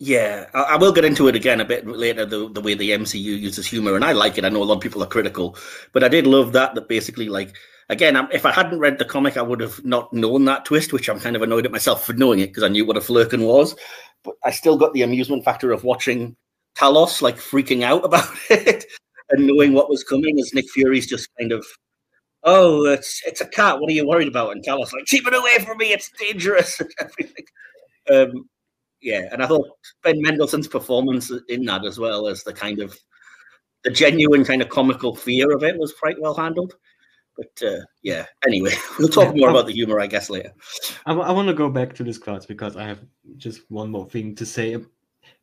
Yeah, 0.00 0.46
I, 0.54 0.60
I, 0.60 0.76
will 0.76 0.92
get 0.92 1.04
into 1.04 1.26
it 1.26 1.34
again 1.34 1.60
a 1.60 1.64
bit 1.64 1.84
later. 1.86 2.24
The 2.24 2.48
the 2.48 2.60
way 2.60 2.74
the 2.74 2.90
MCU 2.90 3.20
uses 3.20 3.66
humor, 3.66 3.96
and 3.96 4.04
I 4.04 4.12
like 4.12 4.38
it. 4.38 4.44
I 4.44 4.48
know 4.48 4.62
a 4.62 4.64
lot 4.64 4.76
of 4.76 4.80
people 4.80 5.02
are 5.02 5.08
critical, 5.08 5.56
but 5.92 6.04
I 6.04 6.08
did 6.08 6.24
love 6.24 6.52
that. 6.52 6.76
That 6.76 6.88
basically, 6.88 7.28
like, 7.28 7.56
again, 7.88 8.16
if 8.32 8.44
I 8.44 8.52
hadn't 8.52 8.78
read 8.78 8.98
the 8.98 9.04
comic, 9.04 9.36
I 9.36 9.42
would 9.42 9.60
have 9.60 9.84
not 9.84 10.12
known 10.12 10.44
that 10.44 10.64
twist, 10.64 10.92
which 10.92 11.08
I'm 11.08 11.20
kind 11.20 11.36
of 11.36 11.42
annoyed 11.42 11.66
at 11.66 11.72
myself 11.72 12.04
for 12.04 12.12
knowing 12.12 12.40
it 12.40 12.48
because 12.48 12.62
I 12.62 12.68
knew 12.68 12.84
what 12.84 12.96
a 12.96 13.00
Flerken 13.00 13.46
was. 13.46 13.74
But 14.24 14.34
I 14.44 14.50
still 14.50 14.76
got 14.76 14.92
the 14.92 15.02
amusement 15.02 15.44
factor 15.44 15.72
of 15.72 15.84
watching 15.84 16.36
Talos 16.76 17.22
like 17.22 17.36
freaking 17.36 17.82
out 17.82 18.04
about 18.04 18.28
it 18.50 18.84
and 19.30 19.46
knowing 19.46 19.72
what 19.72 19.90
was 19.90 20.04
coming 20.04 20.38
as 20.38 20.54
Nick 20.54 20.70
Fury's 20.70 21.06
just 21.06 21.28
kind 21.38 21.52
of, 21.52 21.64
oh, 22.44 22.86
it's 22.86 23.22
it's 23.26 23.40
a 23.40 23.46
cat. 23.46 23.80
What 23.80 23.90
are 23.90 23.94
you 23.94 24.06
worried 24.06 24.28
about? 24.28 24.52
And 24.52 24.64
Talos 24.64 24.92
like, 24.92 25.06
keep 25.06 25.26
it 25.26 25.34
away 25.34 25.64
from 25.64 25.78
me. 25.78 25.92
It's 25.92 26.10
dangerous 26.18 26.80
and 26.80 26.90
everything. 27.00 27.44
Um, 28.10 28.48
yeah, 29.00 29.28
and 29.30 29.42
I 29.42 29.46
thought 29.46 29.68
Ben 30.02 30.20
Mendelsohn's 30.20 30.66
performance 30.66 31.30
in 31.48 31.64
that 31.66 31.84
as 31.84 31.98
well 31.98 32.26
as 32.26 32.42
the 32.42 32.52
kind 32.52 32.80
of 32.80 32.98
the 33.84 33.90
genuine 33.90 34.44
kind 34.44 34.60
of 34.60 34.68
comical 34.68 35.14
fear 35.14 35.52
of 35.54 35.62
it 35.62 35.78
was 35.78 35.92
quite 35.92 36.20
well 36.20 36.34
handled. 36.34 36.74
But 37.38 37.66
uh, 37.66 37.80
yeah, 38.02 38.26
anyway, 38.44 38.72
we'll 38.98 39.08
talk 39.08 39.34
more 39.34 39.48
about 39.48 39.66
the 39.66 39.72
humor, 39.72 40.00
I 40.00 40.08
guess, 40.08 40.28
later. 40.28 40.52
I, 41.06 41.12
I 41.12 41.30
want 41.30 41.46
to 41.46 41.54
go 41.54 41.70
back 41.70 41.94
to 41.94 42.04
this 42.04 42.18
class 42.18 42.44
because 42.44 42.76
I 42.76 42.84
have 42.84 42.98
just 43.36 43.62
one 43.70 43.90
more 43.90 44.08
thing 44.10 44.34
to 44.34 44.44
say. 44.44 44.76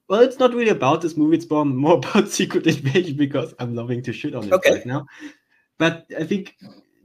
Well, 0.10 0.20
it's 0.20 0.38
not 0.38 0.54
really 0.54 0.72
about 0.72 1.02
this 1.02 1.16
movie; 1.16 1.38
it's 1.38 1.50
more, 1.50 1.64
more 1.66 1.96
about 1.96 2.28
Secret 2.28 2.68
Invasion 2.68 3.16
because 3.16 3.56
I'm 3.60 3.76
loving 3.76 4.04
to 4.04 4.14
shit 4.14 4.36
on 4.36 4.44
it 4.44 4.54
okay. 4.54 4.74
right 4.74 4.86
now. 4.86 5.06
But 5.80 6.06
I 6.20 6.26
think 6.26 6.56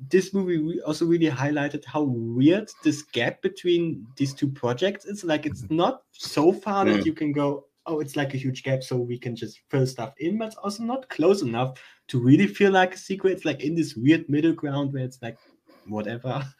this 0.08 0.34
movie 0.34 0.80
also 0.82 1.06
really 1.06 1.30
highlighted 1.30 1.84
how 1.84 2.02
weird 2.02 2.68
this 2.82 3.02
gap 3.02 3.42
between 3.42 4.06
these 4.16 4.34
two 4.34 4.48
projects 4.48 5.04
is. 5.04 5.22
Like, 5.22 5.46
it's 5.46 5.70
not 5.70 6.02
so 6.10 6.52
far 6.52 6.84
mm. 6.84 6.96
that 6.96 7.06
you 7.06 7.12
can 7.12 7.32
go, 7.32 7.66
oh, 7.86 8.00
it's 8.00 8.16
like 8.16 8.34
a 8.34 8.38
huge 8.38 8.64
gap, 8.64 8.82
so 8.82 8.96
we 8.96 9.18
can 9.18 9.36
just 9.36 9.60
fill 9.70 9.86
stuff 9.86 10.14
in, 10.18 10.38
but 10.38 10.48
it's 10.48 10.56
also 10.56 10.82
not 10.82 11.08
close 11.10 11.42
enough 11.42 11.78
to 12.10 12.18
really 12.18 12.46
feel 12.46 12.72
like 12.72 12.94
a 12.94 12.98
sequel. 12.98 13.30
It's 13.30 13.44
like 13.44 13.62
in 13.62 13.74
this 13.74 13.94
weird 13.94 14.28
middle 14.28 14.52
ground 14.52 14.92
where 14.92 15.04
it's 15.04 15.20
like, 15.22 15.38
whatever. 15.86 16.44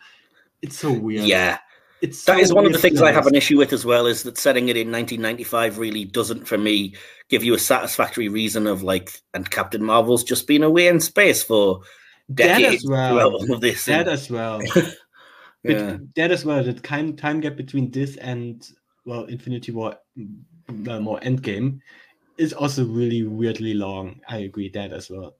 It's 0.62 0.78
so 0.78 0.92
weird. 0.92 1.24
Yeah. 1.24 1.56
It's 2.02 2.22
so 2.22 2.34
that 2.34 2.40
is 2.42 2.52
one 2.52 2.66
of 2.66 2.72
the 2.72 2.78
things 2.78 3.00
I 3.00 3.12
have 3.12 3.26
an 3.26 3.34
issue 3.34 3.56
with 3.56 3.72
as 3.72 3.86
well 3.86 4.06
is 4.06 4.24
that 4.24 4.36
setting 4.36 4.68
it 4.68 4.76
in 4.76 4.92
1995 4.92 5.78
really 5.78 6.04
doesn't, 6.04 6.46
for 6.46 6.58
me, 6.58 6.94
give 7.30 7.42
you 7.42 7.54
a 7.54 7.58
satisfactory 7.58 8.28
reason 8.28 8.66
of 8.66 8.82
like, 8.82 9.10
and 9.32 9.50
Captain 9.50 9.82
Marvel's 9.82 10.22
just 10.22 10.46
been 10.46 10.62
away 10.62 10.88
in 10.88 11.00
space 11.00 11.42
for 11.42 11.80
decades. 12.34 12.62
That 12.62 12.74
as 12.74 12.86
well. 12.86 13.34
All 13.34 13.52
of 13.54 13.60
this 13.62 13.86
that 13.86 14.06
as 14.06 14.30
well. 14.30 14.60
yeah. 15.62 15.96
that 16.16 16.30
as 16.30 16.44
well. 16.44 16.62
The 16.62 16.74
time 16.74 17.16
time 17.16 17.40
gap 17.40 17.56
between 17.56 17.90
this 17.90 18.16
and 18.16 18.66
well, 19.04 19.24
Infinity 19.24 19.72
War, 19.72 19.96
uh, 20.68 21.00
more 21.00 21.20
Endgame, 21.20 21.80
is 22.38 22.52
also 22.52 22.84
really 22.86 23.22
weirdly 23.24 23.74
long. 23.74 24.20
I 24.28 24.38
agree 24.38 24.68
that 24.70 24.92
as 24.92 25.10
well. 25.10 25.36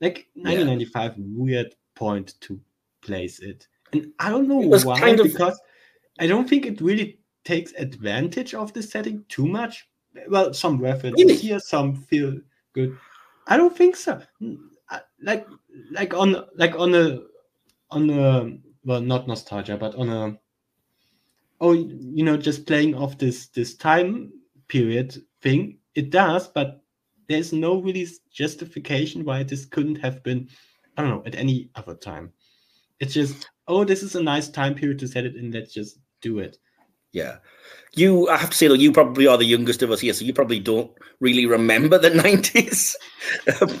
Like 0.00 0.28
1995, 0.34 1.14
yeah. 1.16 1.24
weird 1.28 1.74
point 1.94 2.34
to 2.42 2.60
place 3.00 3.40
it, 3.40 3.66
and 3.92 4.12
I 4.18 4.30
don't 4.30 4.48
know 4.48 4.58
why 4.58 5.00
kind 5.00 5.20
of... 5.20 5.26
because 5.32 5.60
I 6.18 6.26
don't 6.26 6.48
think 6.48 6.66
it 6.66 6.80
really 6.80 7.18
takes 7.44 7.72
advantage 7.72 8.54
of 8.54 8.72
the 8.72 8.82
setting 8.82 9.24
too 9.28 9.46
much. 9.46 9.88
Well, 10.28 10.52
some 10.52 10.78
references 10.78 11.24
really? 11.24 11.36
here, 11.36 11.60
some 11.60 11.94
feel 11.94 12.38
good. 12.72 12.96
I 13.46 13.56
don't 13.56 13.76
think 13.76 13.96
so. 13.96 14.20
Mm, 14.42 14.58
like 15.22 15.46
like 15.90 16.14
on 16.14 16.44
like 16.56 16.74
on 16.76 16.94
a 16.94 17.20
on 17.90 18.10
a 18.10 18.58
well 18.84 19.00
not 19.00 19.26
nostalgia 19.26 19.76
but 19.76 19.94
on 19.94 20.08
a 20.08 20.38
oh 21.60 21.72
you 21.72 22.24
know 22.24 22.36
just 22.36 22.66
playing 22.66 22.94
off 22.94 23.18
this 23.18 23.48
this 23.48 23.74
time 23.74 24.32
period 24.68 25.16
thing 25.40 25.78
it 25.94 26.10
does 26.10 26.48
but 26.48 26.82
there's 27.28 27.52
no 27.52 27.80
really 27.80 28.06
justification 28.30 29.24
why 29.24 29.42
this 29.42 29.64
couldn't 29.64 29.96
have 29.96 30.22
been 30.22 30.48
i 30.96 31.02
don't 31.02 31.10
know 31.10 31.22
at 31.26 31.34
any 31.34 31.70
other 31.74 31.94
time. 31.94 32.32
It's 32.98 33.14
just 33.14 33.48
oh 33.68 33.84
this 33.84 34.02
is 34.02 34.14
a 34.14 34.22
nice 34.22 34.48
time 34.48 34.74
period 34.74 34.98
to 35.00 35.08
set 35.08 35.24
it 35.24 35.36
in 35.36 35.50
let's 35.50 35.72
just 35.72 35.98
do 36.22 36.38
it. 36.38 36.56
Yeah. 37.12 37.38
You 37.94 38.28
i 38.28 38.36
have 38.36 38.50
to 38.50 38.56
say 38.56 38.68
though 38.68 38.74
you 38.74 38.92
probably 38.92 39.26
are 39.26 39.38
the 39.38 39.44
youngest 39.44 39.82
of 39.82 39.90
us 39.90 40.00
here 40.00 40.12
so 40.12 40.24
you 40.24 40.34
probably 40.34 40.60
don't 40.60 40.90
really 41.20 41.46
remember 41.46 41.98
the 41.98 42.10
90s 42.24 42.94
um, 43.60 43.80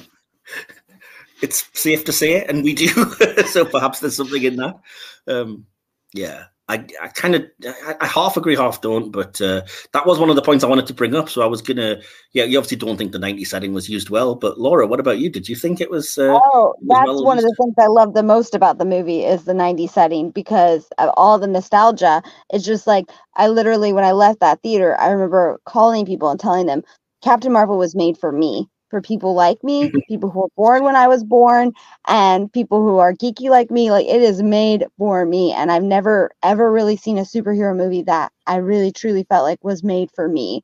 it's 1.42 1.68
safe 1.74 2.04
to 2.04 2.12
say, 2.12 2.44
and 2.44 2.64
we 2.64 2.74
do. 2.74 2.88
so 3.50 3.64
perhaps 3.64 4.00
there's 4.00 4.16
something 4.16 4.42
in 4.42 4.56
that. 4.56 4.80
Um, 5.26 5.66
yeah, 6.14 6.44
I, 6.68 6.84
I 7.00 7.08
kind 7.08 7.36
of 7.36 7.44
I, 7.64 7.94
I, 8.00 8.06
half 8.06 8.36
agree, 8.36 8.56
half 8.56 8.80
don't. 8.80 9.12
But 9.12 9.40
uh, 9.40 9.62
that 9.92 10.04
was 10.04 10.18
one 10.18 10.30
of 10.30 10.36
the 10.36 10.42
points 10.42 10.64
I 10.64 10.66
wanted 10.66 10.86
to 10.86 10.94
bring 10.94 11.14
up. 11.14 11.28
So 11.28 11.42
I 11.42 11.46
was 11.46 11.62
gonna, 11.62 12.00
yeah, 12.32 12.44
you 12.44 12.58
obviously 12.58 12.76
don't 12.76 12.96
think 12.96 13.12
the 13.12 13.20
90 13.20 13.44
setting 13.44 13.72
was 13.72 13.88
used 13.88 14.10
well, 14.10 14.34
but 14.34 14.58
Laura, 14.58 14.86
what 14.86 14.98
about 14.98 15.18
you? 15.18 15.30
Did 15.30 15.48
you 15.48 15.54
think 15.54 15.80
it 15.80 15.90
was? 15.90 16.18
Uh, 16.18 16.40
oh, 16.42 16.74
that's 16.86 17.06
well 17.06 17.24
one 17.24 17.36
used? 17.36 17.46
of 17.46 17.50
the 17.50 17.56
things 17.62 17.74
I 17.78 17.86
love 17.86 18.14
the 18.14 18.22
most 18.24 18.54
about 18.54 18.78
the 18.78 18.84
movie 18.84 19.24
is 19.24 19.44
the 19.44 19.54
90 19.54 19.86
setting 19.86 20.30
because 20.30 20.88
of 20.98 21.10
all 21.16 21.38
the 21.38 21.46
nostalgia. 21.46 22.22
It's 22.50 22.64
just 22.64 22.86
like 22.86 23.06
I 23.36 23.48
literally, 23.48 23.92
when 23.92 24.04
I 24.04 24.12
left 24.12 24.40
that 24.40 24.60
theater, 24.62 24.98
I 24.98 25.10
remember 25.10 25.60
calling 25.66 26.04
people 26.04 26.30
and 26.30 26.40
telling 26.40 26.66
them 26.66 26.82
Captain 27.22 27.52
Marvel 27.52 27.78
was 27.78 27.94
made 27.94 28.18
for 28.18 28.32
me 28.32 28.68
for 28.90 29.00
people 29.00 29.34
like 29.34 29.62
me, 29.64 29.88
mm-hmm. 29.88 29.98
people 30.08 30.30
who 30.30 30.40
were 30.40 30.48
born 30.56 30.84
when 30.84 30.96
I 30.96 31.08
was 31.08 31.24
born, 31.24 31.72
and 32.06 32.52
people 32.52 32.82
who 32.82 32.98
are 32.98 33.12
geeky 33.12 33.48
like 33.50 33.70
me. 33.70 33.90
Like 33.90 34.06
it 34.06 34.22
is 34.22 34.42
made 34.42 34.84
for 34.98 35.24
me. 35.24 35.52
And 35.52 35.70
I've 35.72 35.82
never 35.82 36.30
ever 36.42 36.70
really 36.70 36.96
seen 36.96 37.18
a 37.18 37.22
superhero 37.22 37.76
movie 37.76 38.02
that 38.02 38.32
I 38.46 38.56
really 38.56 38.92
truly 38.92 39.24
felt 39.24 39.44
like 39.44 39.62
was 39.64 39.82
made 39.82 40.10
for 40.14 40.28
me. 40.28 40.62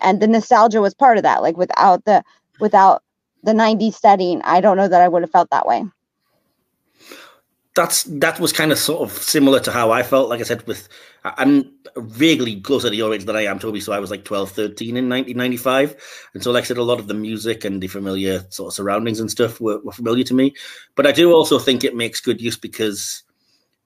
And 0.00 0.20
the 0.20 0.26
nostalgia 0.26 0.80
was 0.80 0.94
part 0.94 1.16
of 1.16 1.22
that. 1.24 1.42
Like 1.42 1.56
without 1.56 2.04
the 2.04 2.22
without 2.60 3.02
the 3.42 3.52
90s 3.52 3.94
setting, 3.94 4.42
I 4.42 4.60
don't 4.60 4.76
know 4.76 4.88
that 4.88 5.00
I 5.00 5.08
would 5.08 5.22
have 5.22 5.30
felt 5.30 5.50
that 5.50 5.66
way 5.66 5.84
that's 7.74 8.02
that 8.04 8.38
was 8.38 8.52
kind 8.52 8.70
of 8.70 8.78
sort 8.78 9.00
of 9.00 9.16
similar 9.16 9.58
to 9.60 9.72
how 9.72 9.90
I 9.90 10.02
felt. 10.02 10.28
Like 10.28 10.40
I 10.40 10.44
said, 10.44 10.66
with 10.66 10.88
I'm 11.24 11.70
vaguely 11.96 12.60
closer 12.60 12.90
to 12.90 12.96
your 12.96 13.14
age 13.14 13.24
than 13.24 13.36
I 13.36 13.44
am, 13.44 13.58
Tobi. 13.58 13.82
So 13.82 13.92
I 13.92 13.98
was 13.98 14.10
like 14.10 14.24
12, 14.24 14.50
13 14.50 14.96
in 14.96 15.08
1995. 15.08 15.96
And 16.34 16.42
so, 16.42 16.50
like 16.50 16.64
I 16.64 16.66
said, 16.66 16.76
a 16.76 16.82
lot 16.82 17.00
of 17.00 17.06
the 17.06 17.14
music 17.14 17.64
and 17.64 17.82
the 17.82 17.86
familiar 17.86 18.44
sort 18.50 18.68
of 18.68 18.74
surroundings 18.74 19.20
and 19.20 19.30
stuff 19.30 19.60
were, 19.60 19.78
were 19.80 19.92
familiar 19.92 20.24
to 20.24 20.34
me. 20.34 20.54
But 20.96 21.06
I 21.06 21.12
do 21.12 21.32
also 21.32 21.58
think 21.58 21.84
it 21.84 21.96
makes 21.96 22.20
good 22.20 22.40
use 22.40 22.56
because 22.56 23.22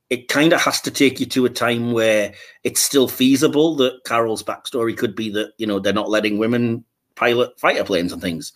it 0.09 0.29
kind 0.29 0.53
of 0.53 0.61
has 0.61 0.81
to 0.83 0.91
take 0.91 1.21
you 1.21 1.27
to 1.27 1.47
a 1.47 1.51
time 1.51 1.93
where 1.93 2.33
it's 2.65 2.81
still 2.81 3.09
feasible 3.09 3.77
that 3.77 4.05
Carol's 4.05 4.43
backstory 4.43 4.97
could 4.97 5.15
be 5.15 5.31
that, 5.31 5.53
you 5.59 5.67
know, 5.67 5.79
they're 5.79 5.93
not 5.93 6.11
letting 6.11 6.39
women 6.39 6.85
pilot 7.17 7.59
fighter 7.59 7.85
planes 7.85 8.13
and 8.13 8.23
things. 8.23 8.53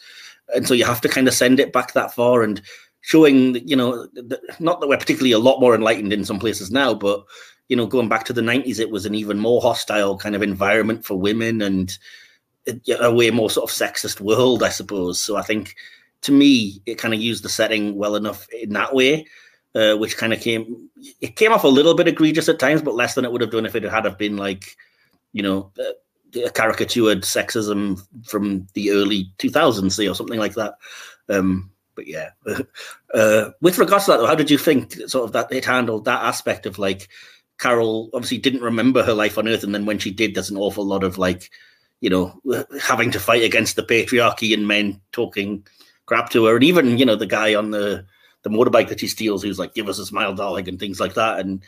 And 0.55 0.67
so 0.67 0.75
you 0.75 0.85
have 0.85 1.01
to 1.03 1.09
kind 1.09 1.29
of 1.29 1.35
send 1.35 1.61
it 1.61 1.73
back 1.73 1.93
that 1.93 2.15
far. 2.15 2.43
And 2.43 2.63
showing, 3.03 3.67
you 3.67 3.77
know, 3.77 4.09
not 4.59 4.81
that 4.81 4.89
we're 4.89 4.99
particularly 4.99 5.33
a 5.33 5.39
lot 5.39 5.61
more 5.61 5.75
enlightened 5.75 6.13
in 6.13 6.25
some 6.25 6.39
places 6.39 6.71
now, 6.71 6.95
but 6.95 7.25
you 7.69 7.77
know, 7.77 7.87
going 7.87 8.09
back 8.09 8.25
to 8.25 8.33
the 8.33 8.41
'90s, 8.41 8.81
it 8.81 8.91
was 8.91 9.07
an 9.07 9.15
even 9.15 9.39
more 9.39 9.61
hostile 9.61 10.19
kind 10.19 10.35
of 10.35 10.43
environment 10.43 11.05
for 11.05 11.19
women 11.19 11.63
and 11.63 11.97
a 13.01 13.13
way 13.13 13.31
more 13.31 13.49
sort 13.49 13.71
of 13.71 13.75
sexist 13.75 14.21
world, 14.21 14.63
I 14.63 14.69
suppose. 14.69 15.21
So 15.21 15.37
I 15.37 15.43
think, 15.43 15.77
to 16.23 16.33
me, 16.33 16.83
it 16.85 16.99
kind 16.99 17.15
of 17.15 17.21
used 17.21 17.45
the 17.45 17.49
setting 17.49 17.97
well 17.97 18.17
enough 18.17 18.49
in 18.53 18.73
that 18.73 18.95
way, 18.95 19.27
uh, 19.75 19.95
which 19.95 20.17
kind 20.17 20.33
of 20.33 20.41
came 20.41 20.89
it 21.21 21.37
came 21.37 21.53
off 21.53 21.65
a 21.65 21.69
little 21.69 21.95
bit 21.95 22.09
egregious 22.09 22.49
at 22.49 22.59
times, 22.59 22.83
but 22.83 22.97
less 22.97 23.15
than 23.15 23.25
it 23.25 23.33
would 23.33 23.41
have 23.41 23.53
done 23.53 23.67
if 23.67 23.77
it 23.77 23.85
had 23.85 24.05
have 24.05 24.19
been 24.19 24.37
like, 24.37 24.77
you 25.33 25.43
know. 25.43 25.73
Uh, 25.79 25.93
a 26.37 26.51
caricatured 26.51 27.23
sexism 27.23 28.01
from 28.25 28.67
the 28.75 28.91
early 28.91 29.33
2000s, 29.39 29.91
say, 29.91 30.07
or 30.07 30.15
something 30.15 30.39
like 30.39 30.55
that. 30.55 30.75
Um, 31.29 31.71
but 32.01 32.09
yeah, 32.09 32.31
uh, 33.15 33.51
with 33.61 33.77
regards 33.77 34.07
to 34.07 34.13
that, 34.13 34.17
though, 34.19 34.27
how 34.27 34.35
did 34.35 34.51
you 34.51 34.57
think 34.57 34.95
sort 35.07 35.25
of 35.25 35.33
that 35.33 35.53
it 35.53 35.67
handled 35.67 36.07
that 36.07 36.23
aspect 36.23 36.65
of 36.65 36.79
like 36.79 37.09
Carol 37.59 38.09
obviously 38.15 38.39
didn't 38.39 38.63
remember 38.63 39.03
her 39.03 39.13
life 39.13 39.37
on 39.37 39.47
Earth, 39.47 39.63
and 39.65 39.75
then 39.75 39.85
when 39.85 39.99
she 39.99 40.11
did, 40.11 40.35
there's 40.35 40.49
an 40.51 40.57
awful 40.57 40.83
lot 40.83 41.05
of 41.05 41.19
like, 41.19 41.51
you 42.01 42.09
know, 42.09 42.41
having 42.83 43.11
to 43.11 43.21
fight 43.21 43.43
against 43.43 43.77
the 43.77 43.83
patriarchy 43.83 44.55
and 44.55 44.67
men 44.67 44.99
talking 45.13 45.67
crap 46.07 46.31
to 46.31 46.47
her, 46.47 46.55
and 46.55 46.65
even 46.65 46.97
you 46.97 47.05
know 47.05 47.17
the 47.17 47.27
guy 47.27 47.55
on 47.55 47.71
the 47.71 48.07
the 48.45 48.51
motorbike 48.51 48.89
that 48.89 49.01
she 49.01 49.07
steals, 49.07 49.43
who's 49.43 49.59
like, 49.59 49.75
"Give 49.75 49.91
us 49.91 49.99
a 49.99 50.07
smile, 50.07 50.33
darling," 50.33 50.67
and 50.71 50.81
things 50.81 51.01
like 51.01 51.15
that. 51.15 51.39
And 51.39 51.63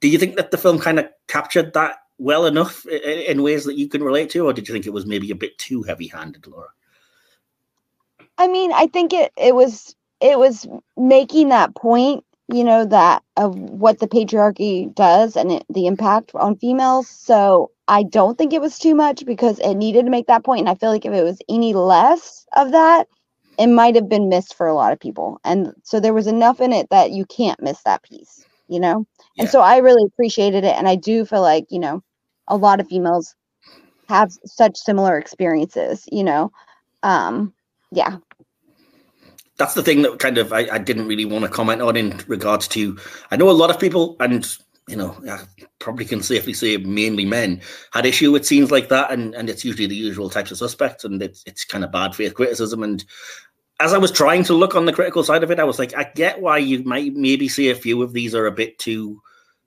do 0.00 0.08
you 0.08 0.18
think 0.18 0.36
that 0.36 0.50
the 0.50 0.58
film 0.58 0.78
kind 0.78 0.98
of 0.98 1.06
captured 1.28 1.72
that 1.72 1.96
well 2.18 2.44
enough 2.44 2.84
in 2.84 3.42
ways 3.42 3.64
that 3.64 3.78
you 3.78 3.88
can 3.88 4.02
relate 4.02 4.28
to, 4.30 4.44
or 4.44 4.52
did 4.52 4.68
you 4.68 4.74
think 4.74 4.86
it 4.86 4.92
was 4.92 5.06
maybe 5.06 5.30
a 5.30 5.34
bit 5.34 5.56
too 5.56 5.82
heavy-handed, 5.82 6.46
Laura? 6.46 6.68
I 8.38 8.48
mean, 8.48 8.72
I 8.72 8.86
think 8.86 9.12
it 9.14 9.32
it 9.36 9.54
was 9.54 9.96
it 10.20 10.38
was 10.38 10.66
making 10.96 11.50
that 11.50 11.74
point, 11.76 12.24
you 12.52 12.64
know, 12.64 12.86
that 12.86 13.22
of 13.36 13.56
what 13.58 14.00
the 14.00 14.08
patriarchy 14.08 14.94
does 14.94 15.36
and 15.36 15.52
it, 15.52 15.64
the 15.70 15.86
impact 15.86 16.32
on 16.34 16.56
females. 16.56 17.08
So 17.08 17.72
I 17.88 18.04
don't 18.04 18.38
think 18.38 18.52
it 18.54 18.62
was 18.62 18.78
too 18.78 18.94
much 18.94 19.26
because 19.26 19.58
it 19.60 19.74
needed 19.74 20.04
to 20.06 20.10
make 20.10 20.28
that 20.28 20.44
point. 20.44 20.58
point, 20.58 20.60
and 20.60 20.70
I 20.70 20.74
feel 20.76 20.90
like 20.90 21.06
if 21.06 21.12
it 21.14 21.24
was 21.24 21.40
any 21.48 21.74
less 21.74 22.46
of 22.56 22.72
that, 22.72 23.08
it 23.58 23.68
might 23.68 23.96
have 23.96 24.08
been 24.08 24.28
missed 24.30 24.54
for 24.54 24.66
a 24.66 24.74
lot 24.74 24.92
of 24.92 25.00
people. 25.00 25.40
And 25.44 25.72
so 25.84 26.00
there 26.00 26.14
was 26.14 26.26
enough 26.28 26.60
in 26.60 26.72
it 26.72 26.88
that 26.90 27.10
you 27.12 27.26
can't 27.26 27.62
miss 27.62 27.82
that 27.84 28.02
piece, 28.02 28.44
you 28.68 28.80
know. 28.80 29.06
Yeah. 29.34 29.42
And 29.42 29.50
so 29.50 29.60
I 29.60 29.78
really 29.78 30.04
appreciated 30.06 30.64
it, 30.64 30.76
and 30.76 30.88
I 30.88 30.96
do 30.96 31.24
feel 31.24 31.42
like 31.42 31.66
you 31.70 31.80
know, 31.80 32.02
a 32.48 32.56
lot 32.56 32.80
of 32.80 32.88
females 32.88 33.34
have 34.08 34.32
such 34.44 34.76
similar 34.78 35.18
experiences, 35.18 36.08
you 36.10 36.24
know. 36.24 36.52
Um, 37.02 37.54
yeah. 37.92 38.18
That's 39.58 39.74
the 39.74 39.82
thing 39.82 40.02
that 40.02 40.18
kind 40.18 40.38
of 40.38 40.52
I, 40.52 40.68
I 40.70 40.78
didn't 40.78 41.08
really 41.08 41.24
want 41.24 41.44
to 41.44 41.50
comment 41.50 41.82
on 41.82 41.96
in 41.96 42.20
regards 42.28 42.68
to. 42.68 42.98
I 43.30 43.36
know 43.36 43.50
a 43.50 43.52
lot 43.52 43.70
of 43.70 43.80
people, 43.80 44.16
and 44.20 44.46
you 44.88 44.96
know, 44.96 45.16
I 45.28 45.40
probably 45.78 46.06
can 46.06 46.22
safely 46.22 46.54
say 46.54 46.76
mainly 46.78 47.26
men 47.26 47.60
had 47.92 48.06
issue 48.06 48.32
with 48.32 48.46
scenes 48.46 48.70
like 48.70 48.88
that, 48.88 49.10
and 49.10 49.34
and 49.34 49.50
it's 49.50 49.64
usually 49.64 49.86
the 49.86 49.94
usual 49.94 50.30
types 50.30 50.50
of 50.50 50.58
suspects, 50.58 51.04
and 51.04 51.22
it's 51.22 51.42
it's 51.46 51.64
kind 51.64 51.84
of 51.84 51.92
bad 51.92 52.14
faith 52.14 52.34
criticism. 52.34 52.82
And 52.82 53.04
as 53.80 53.92
I 53.92 53.98
was 53.98 54.10
trying 54.10 54.44
to 54.44 54.54
look 54.54 54.74
on 54.74 54.86
the 54.86 54.92
critical 54.92 55.22
side 55.22 55.42
of 55.42 55.50
it, 55.50 55.60
I 55.60 55.64
was 55.64 55.78
like, 55.78 55.94
I 55.96 56.04
get 56.14 56.40
why 56.40 56.58
you 56.58 56.82
might 56.84 57.14
maybe 57.14 57.48
see 57.48 57.70
a 57.70 57.74
few 57.74 58.02
of 58.02 58.12
these 58.12 58.34
are 58.34 58.46
a 58.46 58.52
bit 58.52 58.78
too 58.78 59.20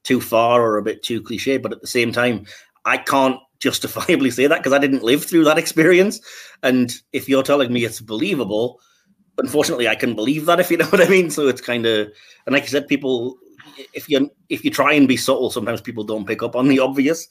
too 0.04 0.20
far 0.20 0.64
or 0.64 0.78
a 0.78 0.84
bit 0.84 1.04
too 1.04 1.22
cliche, 1.22 1.58
but 1.58 1.72
at 1.72 1.82
the 1.82 1.88
same 1.88 2.12
time, 2.12 2.46
I 2.86 2.98
can't 2.98 3.40
justifiably 3.60 4.32
say 4.32 4.48
that 4.48 4.58
because 4.58 4.74
I 4.74 4.80
didn't 4.80 5.04
live 5.04 5.24
through 5.24 5.44
that 5.46 5.60
experience. 5.60 6.20
And 6.64 6.92
if 7.14 7.30
you're 7.30 7.44
telling 7.44 7.72
me 7.72 7.86
it's 7.86 8.02
believable, 8.02 8.80
unfortunately, 9.38 9.88
I 9.88 9.96
can 9.96 10.16
believe 10.16 10.46
that 10.46 10.60
if 10.60 10.72
you 10.72 10.78
know 10.78 10.86
what 10.88 11.02
I 11.02 11.10
mean. 11.10 11.30
So 11.30 11.48
it's 11.48 11.62
kind 11.62 11.86
of, 11.86 12.12
and 12.46 12.54
like 12.54 12.64
I 12.64 12.68
said, 12.68 12.88
people, 12.88 13.38
if 13.94 14.10
you 14.10 14.32
if 14.50 14.64
you 14.64 14.72
try 14.72 14.94
and 14.94 15.08
be 15.08 15.18
subtle, 15.18 15.50
sometimes 15.50 15.82
people 15.82 16.04
don't 16.04 16.28
pick 16.28 16.44
up 16.44 16.56
on 16.56 16.68
the 16.68 16.80
obvious. 16.80 17.28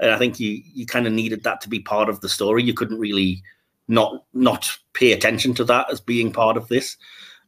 And 0.00 0.10
I 0.10 0.18
think 0.18 0.40
you 0.40 0.62
you 0.72 0.86
kind 0.86 1.06
of 1.06 1.12
needed 1.12 1.44
that 1.44 1.60
to 1.62 1.68
be 1.68 1.80
part 1.80 2.08
of 2.08 2.20
the 2.20 2.28
story. 2.28 2.62
You 2.62 2.74
couldn't 2.74 2.98
really 2.98 3.42
not 3.88 4.24
not 4.32 4.70
pay 4.94 5.12
attention 5.12 5.54
to 5.54 5.64
that 5.64 5.90
as 5.90 6.00
being 6.00 6.32
part 6.32 6.56
of 6.56 6.68
this. 6.68 6.96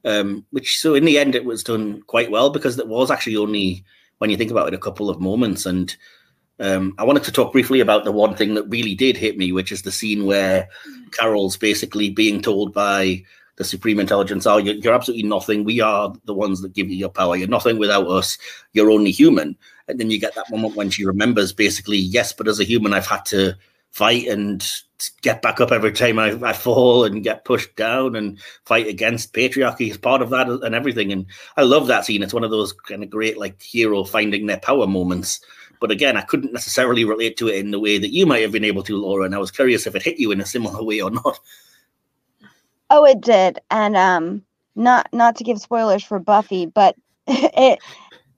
Um, 0.06 0.44
which 0.50 0.78
so 0.78 0.94
in 0.94 1.06
the 1.06 1.18
end 1.18 1.34
it 1.34 1.46
was 1.46 1.64
done 1.64 2.02
quite 2.02 2.30
well 2.30 2.50
because 2.50 2.78
it 2.78 2.88
was 2.88 3.10
actually 3.10 3.38
only 3.38 3.82
when 4.18 4.28
you 4.28 4.36
think 4.36 4.50
about 4.50 4.68
it 4.68 4.74
a 4.74 4.78
couple 4.78 5.08
of 5.08 5.18
moments 5.18 5.64
and 5.64 5.96
um, 6.60 6.94
I 6.98 7.04
wanted 7.04 7.24
to 7.24 7.32
talk 7.32 7.52
briefly 7.52 7.80
about 7.80 8.04
the 8.04 8.12
one 8.12 8.36
thing 8.36 8.54
that 8.54 8.68
really 8.68 8.94
did 8.94 9.16
hit 9.16 9.36
me, 9.36 9.50
which 9.50 9.72
is 9.72 9.82
the 9.82 9.90
scene 9.90 10.24
where 10.24 10.68
Carol's 11.10 11.56
basically 11.56 12.10
being 12.10 12.40
told 12.40 12.72
by 12.72 13.24
the 13.56 13.64
Supreme 13.64 14.00
Intelligence, 14.00 14.46
"Oh, 14.46 14.58
you're, 14.58 14.74
you're, 14.74 14.94
absolutely 14.94 15.28
nothing. 15.28 15.64
We 15.64 15.80
are 15.80 16.12
the 16.24 16.34
ones 16.34 16.60
that 16.62 16.74
give 16.74 16.90
you 16.90 16.96
your 16.96 17.08
power. 17.08 17.36
You're 17.36 17.48
nothing 17.48 17.78
without 17.78 18.06
us. 18.06 18.38
You're 18.72 18.90
only 18.90 19.10
human." 19.10 19.56
And 19.86 20.00
then 20.00 20.10
you 20.10 20.18
get 20.18 20.34
that 20.34 20.50
moment 20.50 20.76
when 20.76 20.90
she 20.90 21.04
remembers, 21.04 21.52
basically, 21.52 21.98
yes, 21.98 22.32
but 22.32 22.48
as 22.48 22.58
a 22.58 22.64
human, 22.64 22.94
I've 22.94 23.06
had 23.06 23.24
to 23.26 23.54
fight 23.90 24.26
and 24.26 24.66
get 25.20 25.42
back 25.42 25.60
up 25.60 25.70
every 25.70 25.92
time 25.92 26.18
I, 26.18 26.30
I 26.42 26.52
fall 26.54 27.04
and 27.04 27.22
get 27.22 27.44
pushed 27.44 27.76
down 27.76 28.16
and 28.16 28.40
fight 28.64 28.86
against 28.86 29.34
patriarchy 29.34 29.90
as 29.90 29.98
part 29.98 30.22
of 30.22 30.30
that 30.30 30.48
and 30.48 30.74
everything. 30.74 31.12
And 31.12 31.26
I 31.56 31.62
love 31.62 31.86
that 31.88 32.06
scene. 32.06 32.22
It's 32.22 32.32
one 32.32 32.44
of 32.44 32.50
those 32.50 32.72
kind 32.72 33.04
of 33.04 33.10
great, 33.10 33.38
like, 33.38 33.60
hero 33.60 34.04
finding 34.04 34.46
their 34.46 34.58
power 34.58 34.86
moments 34.86 35.40
but 35.84 35.90
again, 35.90 36.16
I 36.16 36.22
couldn't 36.22 36.54
necessarily 36.54 37.04
relate 37.04 37.36
to 37.36 37.48
it 37.48 37.56
in 37.56 37.70
the 37.70 37.78
way 37.78 37.98
that 37.98 38.10
you 38.10 38.24
might 38.24 38.40
have 38.40 38.52
been 38.52 38.64
able 38.64 38.82
to, 38.84 38.96
Laura. 38.96 39.26
And 39.26 39.34
I 39.34 39.38
was 39.38 39.50
curious 39.50 39.86
if 39.86 39.94
it 39.94 40.02
hit 40.02 40.18
you 40.18 40.32
in 40.32 40.40
a 40.40 40.46
similar 40.46 40.82
way 40.82 41.02
or 41.02 41.10
not. 41.10 41.38
Oh, 42.96 43.04
it 43.04 43.20
did. 43.20 43.58
And 43.72 43.96
um, 43.96 44.44
not 44.76 45.08
not 45.12 45.34
to 45.36 45.44
give 45.44 45.58
spoilers 45.58 46.04
for 46.04 46.20
Buffy, 46.20 46.66
but 46.66 46.94
it 47.26 47.80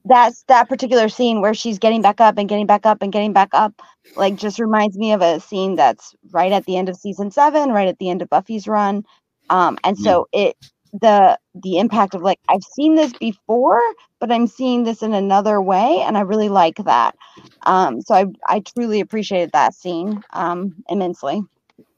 that's 0.03 0.43
that 0.47 0.67
particular 0.67 1.09
scene 1.09 1.41
where 1.41 1.53
she's 1.53 1.77
getting 1.77 2.01
back 2.01 2.19
up 2.19 2.39
and 2.39 2.49
getting 2.49 2.65
back 2.65 2.87
up 2.87 3.03
and 3.03 3.11
getting 3.11 3.33
back 3.33 3.49
up 3.53 3.81
like 4.15 4.35
just 4.35 4.57
reminds 4.57 4.97
me 4.97 5.11
of 5.11 5.21
a 5.21 5.39
scene 5.41 5.75
that's 5.75 6.15
right 6.31 6.53
at 6.53 6.65
the 6.65 6.77
end 6.77 6.87
of 6.87 6.95
season 6.95 7.29
seven 7.29 7.71
right 7.71 7.89
at 7.89 7.99
the 7.99 8.09
end 8.09 8.21
of 8.21 8.29
buffy's 8.29 8.69
run 8.69 9.03
um 9.49 9.77
and 9.83 9.97
so 9.97 10.21
mm. 10.33 10.47
it 10.47 10.55
the 10.93 11.37
the 11.55 11.77
impact 11.77 12.15
of 12.15 12.21
like 12.21 12.39
I've 12.49 12.63
seen 12.63 12.95
this 12.95 13.13
before, 13.13 13.81
but 14.19 14.31
I'm 14.31 14.47
seeing 14.47 14.83
this 14.83 15.01
in 15.01 15.13
another 15.13 15.61
way, 15.61 16.01
and 16.05 16.17
I 16.17 16.21
really 16.21 16.49
like 16.49 16.77
that. 16.77 17.15
Um, 17.63 18.01
so 18.01 18.15
I 18.15 18.25
I 18.47 18.59
truly 18.61 18.99
appreciated 18.99 19.51
that 19.53 19.73
scene 19.73 20.23
um, 20.33 20.75
immensely. 20.89 21.41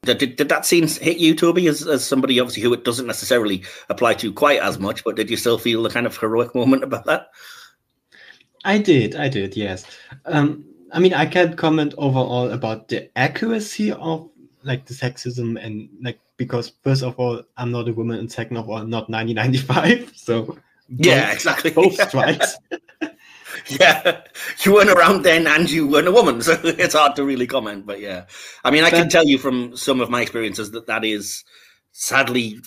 Did, 0.02 0.36
did 0.36 0.48
that 0.48 0.64
scene 0.64 0.88
hit 0.88 1.18
you, 1.18 1.34
Tobi, 1.34 1.68
as, 1.68 1.86
as 1.86 2.04
somebody 2.04 2.40
obviously 2.40 2.62
who 2.62 2.72
it 2.72 2.84
doesn't 2.84 3.06
necessarily 3.06 3.62
apply 3.90 4.14
to 4.14 4.32
quite 4.32 4.60
as 4.60 4.78
much, 4.78 5.04
but 5.04 5.16
did 5.16 5.30
you 5.30 5.36
still 5.36 5.58
feel 5.58 5.82
the 5.82 5.90
kind 5.90 6.06
of 6.06 6.16
heroic 6.16 6.54
moment 6.54 6.82
about 6.82 7.04
that? 7.04 7.28
I 8.64 8.78
did, 8.78 9.14
I 9.14 9.28
did, 9.28 9.56
yes. 9.56 9.84
Um, 10.24 10.64
I 10.92 11.00
mean, 11.00 11.14
I 11.14 11.26
can't 11.26 11.56
comment 11.56 11.94
overall 11.98 12.50
about 12.50 12.88
the 12.88 13.10
accuracy 13.16 13.92
of 13.92 14.30
like 14.62 14.86
the 14.86 14.94
sexism 14.94 15.62
and 15.62 15.88
like 16.02 16.18
because 16.36 16.72
first 16.82 17.02
of 17.02 17.18
all, 17.18 17.42
I'm 17.56 17.70
not 17.70 17.88
a 17.88 17.92
woman, 17.92 18.18
and 18.18 18.30
second 18.30 18.56
of 18.56 18.68
all, 18.68 18.84
not 18.84 19.10
1995. 19.10 20.12
So 20.16 20.58
yeah, 20.88 21.32
exactly. 21.32 21.70
Both 21.70 22.00
strikes. 22.08 22.56
yeah, 23.80 24.22
you 24.64 24.74
weren't 24.74 24.90
around 24.90 25.22
then, 25.22 25.46
and 25.46 25.70
you 25.70 25.86
weren't 25.86 26.08
a 26.08 26.12
woman, 26.12 26.42
so 26.42 26.58
it's 26.64 26.94
hard 26.94 27.16
to 27.16 27.24
really 27.24 27.46
comment. 27.46 27.86
But 27.86 28.00
yeah, 28.00 28.26
I 28.64 28.70
mean, 28.70 28.84
I 28.84 28.90
can 28.90 29.08
tell 29.08 29.26
you 29.26 29.38
from 29.38 29.76
some 29.76 30.00
of 30.00 30.10
my 30.10 30.22
experiences 30.22 30.72
that 30.72 30.86
that 30.86 31.04
is 31.04 31.44
sadly 31.92 32.58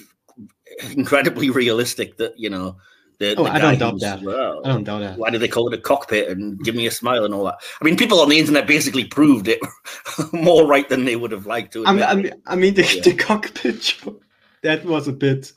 incredibly 0.92 1.50
realistic. 1.50 2.18
That 2.18 2.34
you 2.38 2.50
know 2.50 2.78
the, 3.20 3.36
oh, 3.36 3.44
the 3.44 3.50
I 3.50 3.60
don't 3.60 3.80
doubt 3.80 4.00
that. 4.00 4.22
Well, 4.22 4.62
I 4.64 4.70
don't 4.70 4.84
doubt 4.84 5.00
that. 5.00 5.18
Why 5.18 5.30
do 5.30 5.38
they 5.38 5.48
call 5.48 5.68
it 5.68 5.78
a 5.78 5.82
cockpit 5.82 6.30
and 6.30 6.60
give 6.64 6.76
me 6.76 6.88
a 6.88 6.92
smile 6.92 7.26
and 7.26 7.34
all 7.34 7.46
that? 7.46 7.58
I 7.82 7.86
mean, 7.86 7.98
people 7.98 8.20
on 8.20 8.30
the 8.30 8.40
internet 8.40 8.68
basically 8.68 9.06
proved 9.06 9.48
it 9.48 9.60
more 10.34 10.68
right 10.68 10.88
than 10.88 11.06
they 11.06 11.16
would 11.16 11.32
have 11.32 11.46
liked 11.46 11.74
to. 11.74 11.86
I 11.86 11.94
mean, 11.94 12.04
I 12.04 12.16
mean, 12.16 12.32
I 12.46 12.56
mean 12.56 12.74
the, 12.74 12.84
yeah. 12.84 13.02
the 13.02 13.14
cockpit 13.14 13.96
that 14.62 14.86
was 14.86 15.08
a 15.08 15.14
bit. 15.14 15.52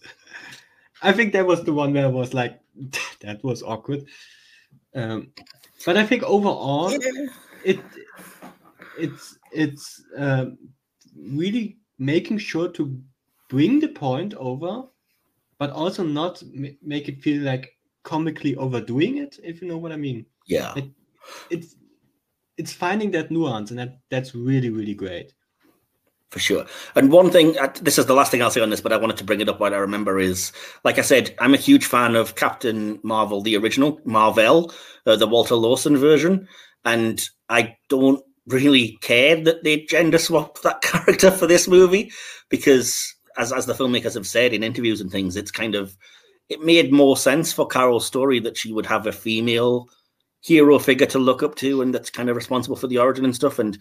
I 1.03 1.13
think 1.13 1.33
that 1.33 1.47
was 1.47 1.65
the 1.65 1.73
one 1.73 1.93
where 1.93 2.05
I 2.05 2.09
was 2.09 2.35
like, 2.35 2.61
that 3.21 3.43
was 3.43 3.63
awkward. 3.63 4.07
Um, 4.97 5.33
but 5.85 5.97
I 5.97 6.05
think 6.05 6.23
overall, 6.25 6.91
yeah. 6.91 7.27
it 7.65 7.81
it's 8.99 9.39
it's 9.53 10.03
um, 10.17 10.59
really 11.15 11.79
making 11.99 12.39
sure 12.39 12.69
to 12.71 13.01
bring 13.49 13.79
the 13.79 13.89
point 13.89 14.35
over 14.35 14.85
but 15.59 15.71
also 15.71 16.03
not 16.03 16.43
m- 16.43 16.77
make 16.83 17.09
it 17.09 17.23
feel 17.23 17.43
like 17.43 17.77
comically 18.03 18.57
overdoing 18.57 19.19
it, 19.19 19.39
if 19.43 19.61
you 19.61 19.69
know 19.69 19.79
what 19.79 19.93
I 19.93 19.97
mean. 19.97 20.27
Yeah. 20.47 20.73
It, 20.77 20.91
it's 21.51 21.77
it's 22.57 22.73
finding 22.73 23.11
that 23.13 23.31
nuance, 23.31 23.71
and 23.71 23.79
that 23.79 23.99
that's 24.11 24.35
really 24.35 24.71
really 24.71 24.95
great. 24.95 25.33
For 26.31 26.41
sure. 26.41 26.67
And 26.97 27.13
one 27.13 27.31
thing, 27.31 27.57
uh, 27.57 27.73
this 27.81 27.99
is 27.99 28.07
the 28.07 28.15
last 28.15 28.31
thing 28.33 28.43
I'll 28.43 28.51
say 28.51 28.61
on 28.61 28.71
this, 28.71 28.81
but 28.81 28.93
I 28.93 28.97
wanted 28.97 29.17
to 29.19 29.25
bring 29.25 29.41
it 29.41 29.49
up 29.49 29.61
while 29.61 29.73
I 29.73 29.79
remember 29.79 30.19
is, 30.19 30.53
like 30.83 30.99
I 30.99 31.03
said, 31.03 31.35
I'm 31.39 31.55
a 31.55 31.59
huge 31.59 31.87
fan 31.87 32.17
of 32.17 32.35
Captain 32.35 32.99
Marvel, 33.05 33.43
the 33.43 33.57
original 33.57 34.01
Marvel, 34.05 34.73
uh, 35.07 35.15
the 35.15 35.29
Walter 35.29 35.55
Lawson 35.55 35.97
version, 35.97 36.49
and 36.85 37.25
I 37.49 37.77
don't 37.89 38.23
really 38.49 38.99
care 39.03 39.43
that 39.45 39.63
they 39.63 39.83
gender 39.83 40.19
swap 40.19 40.61
that 40.63 40.83
character 40.83 41.31
for 41.31 41.47
this 41.47 41.69
movie 41.69 42.11
because 42.49 43.15
as 43.37 43.53
as 43.53 43.67
the 43.67 43.75
filmmakers 43.75 44.15
have 44.15 44.27
said 44.27 44.53
in 44.53 44.63
interviews 44.63 45.01
and 45.01 45.11
things, 45.11 45.37
it's 45.37 45.51
kind 45.51 45.75
of 45.75 45.97
it 46.49 46.61
made 46.61 46.93
more 46.93 47.17
sense 47.17 47.53
for 47.53 47.67
Carol's 47.67 48.07
story 48.07 48.41
that 48.41 48.57
she 48.57 48.73
would 48.73 48.87
have 48.87 49.07
a 49.07 49.13
female 49.13 49.89
hero 50.41 50.79
figure 50.79 51.07
to 51.07 51.19
look 51.19 51.43
up 51.43 51.57
to, 51.57 51.83
and 51.83 51.95
that's 51.95 52.11
kind 52.11 52.31
of 52.31 52.37
responsible 52.37 52.77
for 52.77 52.87
the 52.87 52.99
origin 52.99 53.25
and 53.25 53.35
stuff. 53.35 53.59
And 53.59 53.79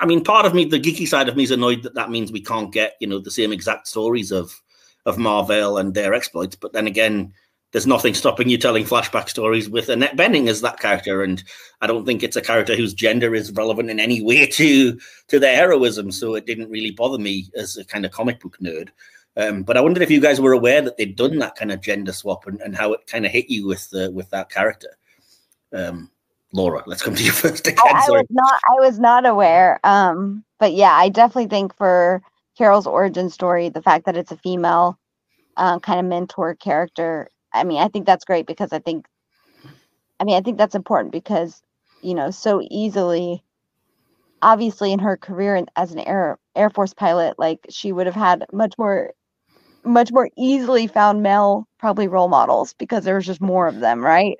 I 0.00 0.06
mean, 0.06 0.24
part 0.24 0.46
of 0.46 0.54
me, 0.54 0.64
the 0.64 0.80
geeky 0.80 1.06
side 1.06 1.28
of 1.28 1.36
me, 1.36 1.44
is 1.44 1.50
annoyed 1.50 1.82
that 1.82 1.94
that 1.94 2.10
means 2.10 2.32
we 2.32 2.42
can't 2.42 2.72
get 2.72 2.96
you 3.00 3.06
know 3.06 3.18
the 3.18 3.30
same 3.30 3.52
exact 3.52 3.86
stories 3.88 4.32
of 4.32 4.60
of 5.06 5.18
Marvel 5.18 5.78
and 5.78 5.94
their 5.94 6.14
exploits. 6.14 6.56
But 6.56 6.72
then 6.72 6.86
again, 6.86 7.32
there's 7.72 7.86
nothing 7.86 8.14
stopping 8.14 8.48
you 8.48 8.58
telling 8.58 8.84
flashback 8.84 9.28
stories 9.28 9.68
with 9.68 9.88
Annette 9.88 10.16
Bening 10.16 10.48
as 10.48 10.60
that 10.62 10.80
character, 10.80 11.22
and 11.22 11.42
I 11.80 11.86
don't 11.86 12.04
think 12.04 12.22
it's 12.22 12.36
a 12.36 12.42
character 12.42 12.74
whose 12.74 12.94
gender 12.94 13.34
is 13.34 13.52
relevant 13.52 13.90
in 13.90 14.00
any 14.00 14.22
way 14.22 14.46
to 14.46 14.98
to 15.28 15.38
their 15.38 15.56
heroism. 15.56 16.10
So 16.10 16.34
it 16.34 16.46
didn't 16.46 16.70
really 16.70 16.90
bother 16.90 17.18
me 17.18 17.48
as 17.56 17.76
a 17.76 17.84
kind 17.84 18.04
of 18.04 18.12
comic 18.12 18.40
book 18.40 18.56
nerd. 18.60 18.88
Um, 19.36 19.62
but 19.62 19.76
I 19.76 19.80
wondered 19.80 20.02
if 20.02 20.10
you 20.10 20.20
guys 20.20 20.40
were 20.40 20.52
aware 20.52 20.82
that 20.82 20.96
they'd 20.96 21.16
done 21.16 21.38
that 21.38 21.54
kind 21.54 21.70
of 21.70 21.80
gender 21.80 22.12
swap 22.12 22.46
and, 22.46 22.60
and 22.60 22.76
how 22.76 22.92
it 22.92 23.06
kind 23.06 23.24
of 23.24 23.32
hit 23.32 23.48
you 23.48 23.66
with 23.66 23.88
the, 23.90 24.10
with 24.10 24.28
that 24.30 24.50
character. 24.50 24.96
Um, 25.72 26.10
Laura, 26.52 26.82
let's 26.86 27.02
come 27.02 27.14
to 27.14 27.22
you 27.24 27.32
first. 27.32 27.66
Again. 27.66 27.78
I, 27.84 28.06
I 28.06 28.10
was 28.10 28.26
not 28.30 28.60
I 28.66 28.80
was 28.80 28.98
not 28.98 29.26
aware. 29.26 29.80
Um, 29.84 30.44
but 30.58 30.74
yeah, 30.74 30.92
I 30.92 31.08
definitely 31.08 31.48
think 31.48 31.76
for 31.76 32.22
Carol's 32.58 32.86
origin 32.86 33.30
story, 33.30 33.68
the 33.68 33.82
fact 33.82 34.06
that 34.06 34.16
it's 34.16 34.32
a 34.32 34.36
female 34.36 34.98
uh, 35.56 35.78
kind 35.78 36.00
of 36.00 36.06
mentor 36.06 36.54
character 36.54 37.28
I 37.52 37.64
mean, 37.64 37.78
I 37.80 37.88
think 37.88 38.06
that's 38.06 38.24
great 38.24 38.46
because 38.46 38.72
I 38.72 38.78
think, 38.78 39.06
I 40.18 40.24
mean, 40.24 40.36
I 40.36 40.40
think 40.40 40.58
that's 40.58 40.74
important 40.74 41.12
because, 41.12 41.62
you 42.02 42.14
know, 42.14 42.30
so 42.30 42.62
easily, 42.70 43.42
obviously 44.42 44.92
in 44.92 44.98
her 45.00 45.16
career 45.16 45.64
as 45.76 45.92
an 45.92 46.00
air 46.00 46.38
Air 46.56 46.70
Force 46.70 46.94
pilot, 46.94 47.38
like 47.38 47.60
she 47.70 47.92
would 47.92 48.06
have 48.06 48.14
had 48.14 48.44
much 48.52 48.74
more, 48.78 49.12
much 49.84 50.12
more 50.12 50.28
easily 50.36 50.86
found 50.86 51.22
male 51.22 51.66
probably 51.78 52.08
role 52.08 52.28
models 52.28 52.74
because 52.74 53.04
there 53.04 53.14
was 53.14 53.26
just 53.26 53.40
more 53.40 53.66
of 53.68 53.80
them, 53.80 54.04
right? 54.04 54.36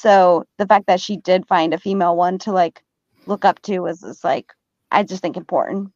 So 0.00 0.46
the 0.56 0.66
fact 0.66 0.86
that 0.86 0.98
she 0.98 1.18
did 1.18 1.46
find 1.46 1.74
a 1.74 1.78
female 1.78 2.16
one 2.16 2.38
to 2.38 2.52
like 2.52 2.82
look 3.26 3.44
up 3.44 3.60
to 3.62 3.80
was 3.80 4.00
just 4.00 4.24
like, 4.24 4.54
I 4.90 5.02
just 5.02 5.20
think 5.20 5.36
important. 5.36 5.92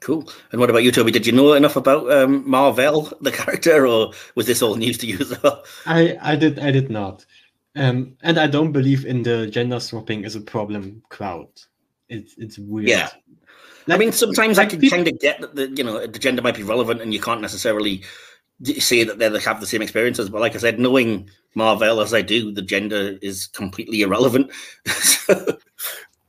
Cool. 0.00 0.28
And 0.50 0.60
what 0.60 0.68
about 0.68 0.82
you, 0.82 0.92
Tobi? 0.92 1.12
Did 1.12 1.26
you 1.26 1.32
know 1.32 1.54
enough 1.54 1.76
about 1.76 2.12
um, 2.12 2.48
Marvel, 2.48 3.10
the 3.22 3.32
character, 3.32 3.86
or 3.86 4.12
was 4.34 4.46
this 4.46 4.60
all 4.60 4.74
news 4.74 4.98
to 4.98 5.06
you 5.06 5.16
as 5.18 5.42
well? 5.42 5.64
I, 5.86 6.18
I 6.20 6.36
did 6.36 6.58
I 6.58 6.70
did 6.70 6.90
not. 6.90 7.24
Um, 7.74 8.18
and 8.22 8.38
I 8.38 8.48
don't 8.48 8.72
believe 8.72 9.06
in 9.06 9.22
the 9.22 9.46
gender 9.46 9.80
swapping 9.80 10.26
as 10.26 10.36
a 10.36 10.40
problem 10.40 11.02
crowd. 11.08 11.48
It's 12.10 12.34
it's 12.36 12.58
weird. 12.58 12.88
Yeah. 12.88 13.08
Like, 13.86 13.96
I 13.96 13.98
mean, 13.98 14.12
sometimes 14.12 14.58
like 14.58 14.66
I 14.66 14.70
can 14.70 14.80
people... 14.80 14.98
kind 14.98 15.08
of 15.08 15.18
get 15.20 15.40
that 15.40 15.54
the 15.54 15.70
you 15.70 15.84
know 15.84 16.06
the 16.06 16.18
gender 16.18 16.42
might 16.42 16.56
be 16.56 16.64
relevant, 16.64 17.00
and 17.00 17.14
you 17.14 17.20
can't 17.20 17.40
necessarily 17.40 18.02
say 18.78 19.04
that 19.04 19.18
they 19.18 19.40
have 19.40 19.60
the 19.60 19.66
same 19.66 19.82
experiences. 19.82 20.30
But 20.30 20.40
like 20.40 20.54
I 20.54 20.58
said, 20.58 20.78
knowing 20.78 21.28
Mar-Vell 21.54 22.00
as 22.00 22.14
I 22.14 22.22
do, 22.22 22.52
the 22.52 22.62
gender 22.62 23.18
is 23.20 23.46
completely 23.46 24.02
irrelevant. 24.02 24.50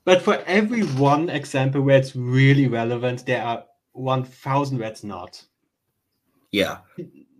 but 0.05 0.21
for 0.21 0.43
every 0.45 0.81
one 0.81 1.29
example 1.29 1.81
where 1.81 1.97
it's 1.97 2.15
really 2.15 2.67
relevant, 2.67 3.25
there 3.25 3.43
are 3.43 3.63
one 3.93 4.23
thousand 4.23 4.79
where 4.79 4.89
it's 4.89 5.03
not. 5.03 5.43
Yeah. 6.51 6.77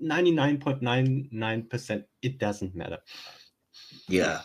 99.99% 0.04 2.04
it 2.22 2.40
doesn't 2.40 2.76
matter. 2.76 2.98
Yeah. 4.08 4.42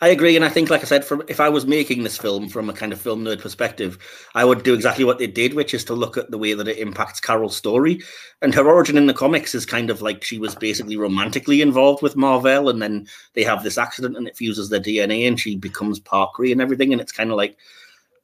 I 0.00 0.08
agree, 0.08 0.34
and 0.34 0.44
I 0.44 0.48
think, 0.48 0.68
like 0.68 0.80
I 0.80 0.84
said, 0.84 1.04
from 1.04 1.22
if 1.28 1.38
I 1.38 1.48
was 1.48 1.64
making 1.64 2.02
this 2.02 2.18
film 2.18 2.48
from 2.48 2.68
a 2.68 2.72
kind 2.72 2.92
of 2.92 3.00
film 3.00 3.22
nerd 3.22 3.40
perspective, 3.40 3.98
I 4.34 4.44
would 4.44 4.64
do 4.64 4.74
exactly 4.74 5.04
what 5.04 5.18
they 5.18 5.28
did, 5.28 5.54
which 5.54 5.74
is 5.74 5.84
to 5.84 5.94
look 5.94 6.16
at 6.16 6.28
the 6.28 6.38
way 6.38 6.54
that 6.54 6.66
it 6.66 6.78
impacts 6.78 7.20
Carol's 7.20 7.56
story. 7.56 8.02
And 8.40 8.52
her 8.52 8.68
origin 8.68 8.96
in 8.96 9.06
the 9.06 9.14
comics 9.14 9.54
is 9.54 9.64
kind 9.64 9.90
of 9.90 10.02
like 10.02 10.24
she 10.24 10.40
was 10.40 10.56
basically 10.56 10.96
romantically 10.96 11.62
involved 11.62 12.02
with 12.02 12.16
Mar-Vell, 12.16 12.68
and 12.68 12.82
then 12.82 13.06
they 13.34 13.44
have 13.44 13.62
this 13.62 13.78
accident, 13.78 14.16
and 14.16 14.26
it 14.26 14.36
fuses 14.36 14.70
their 14.70 14.80
DNA, 14.80 15.28
and 15.28 15.38
she 15.38 15.54
becomes 15.54 16.00
part 16.00 16.32
Kree 16.34 16.50
and 16.50 16.60
everything. 16.60 16.92
And 16.92 17.00
it's 17.00 17.12
kind 17.12 17.30
of 17.30 17.36
like 17.36 17.56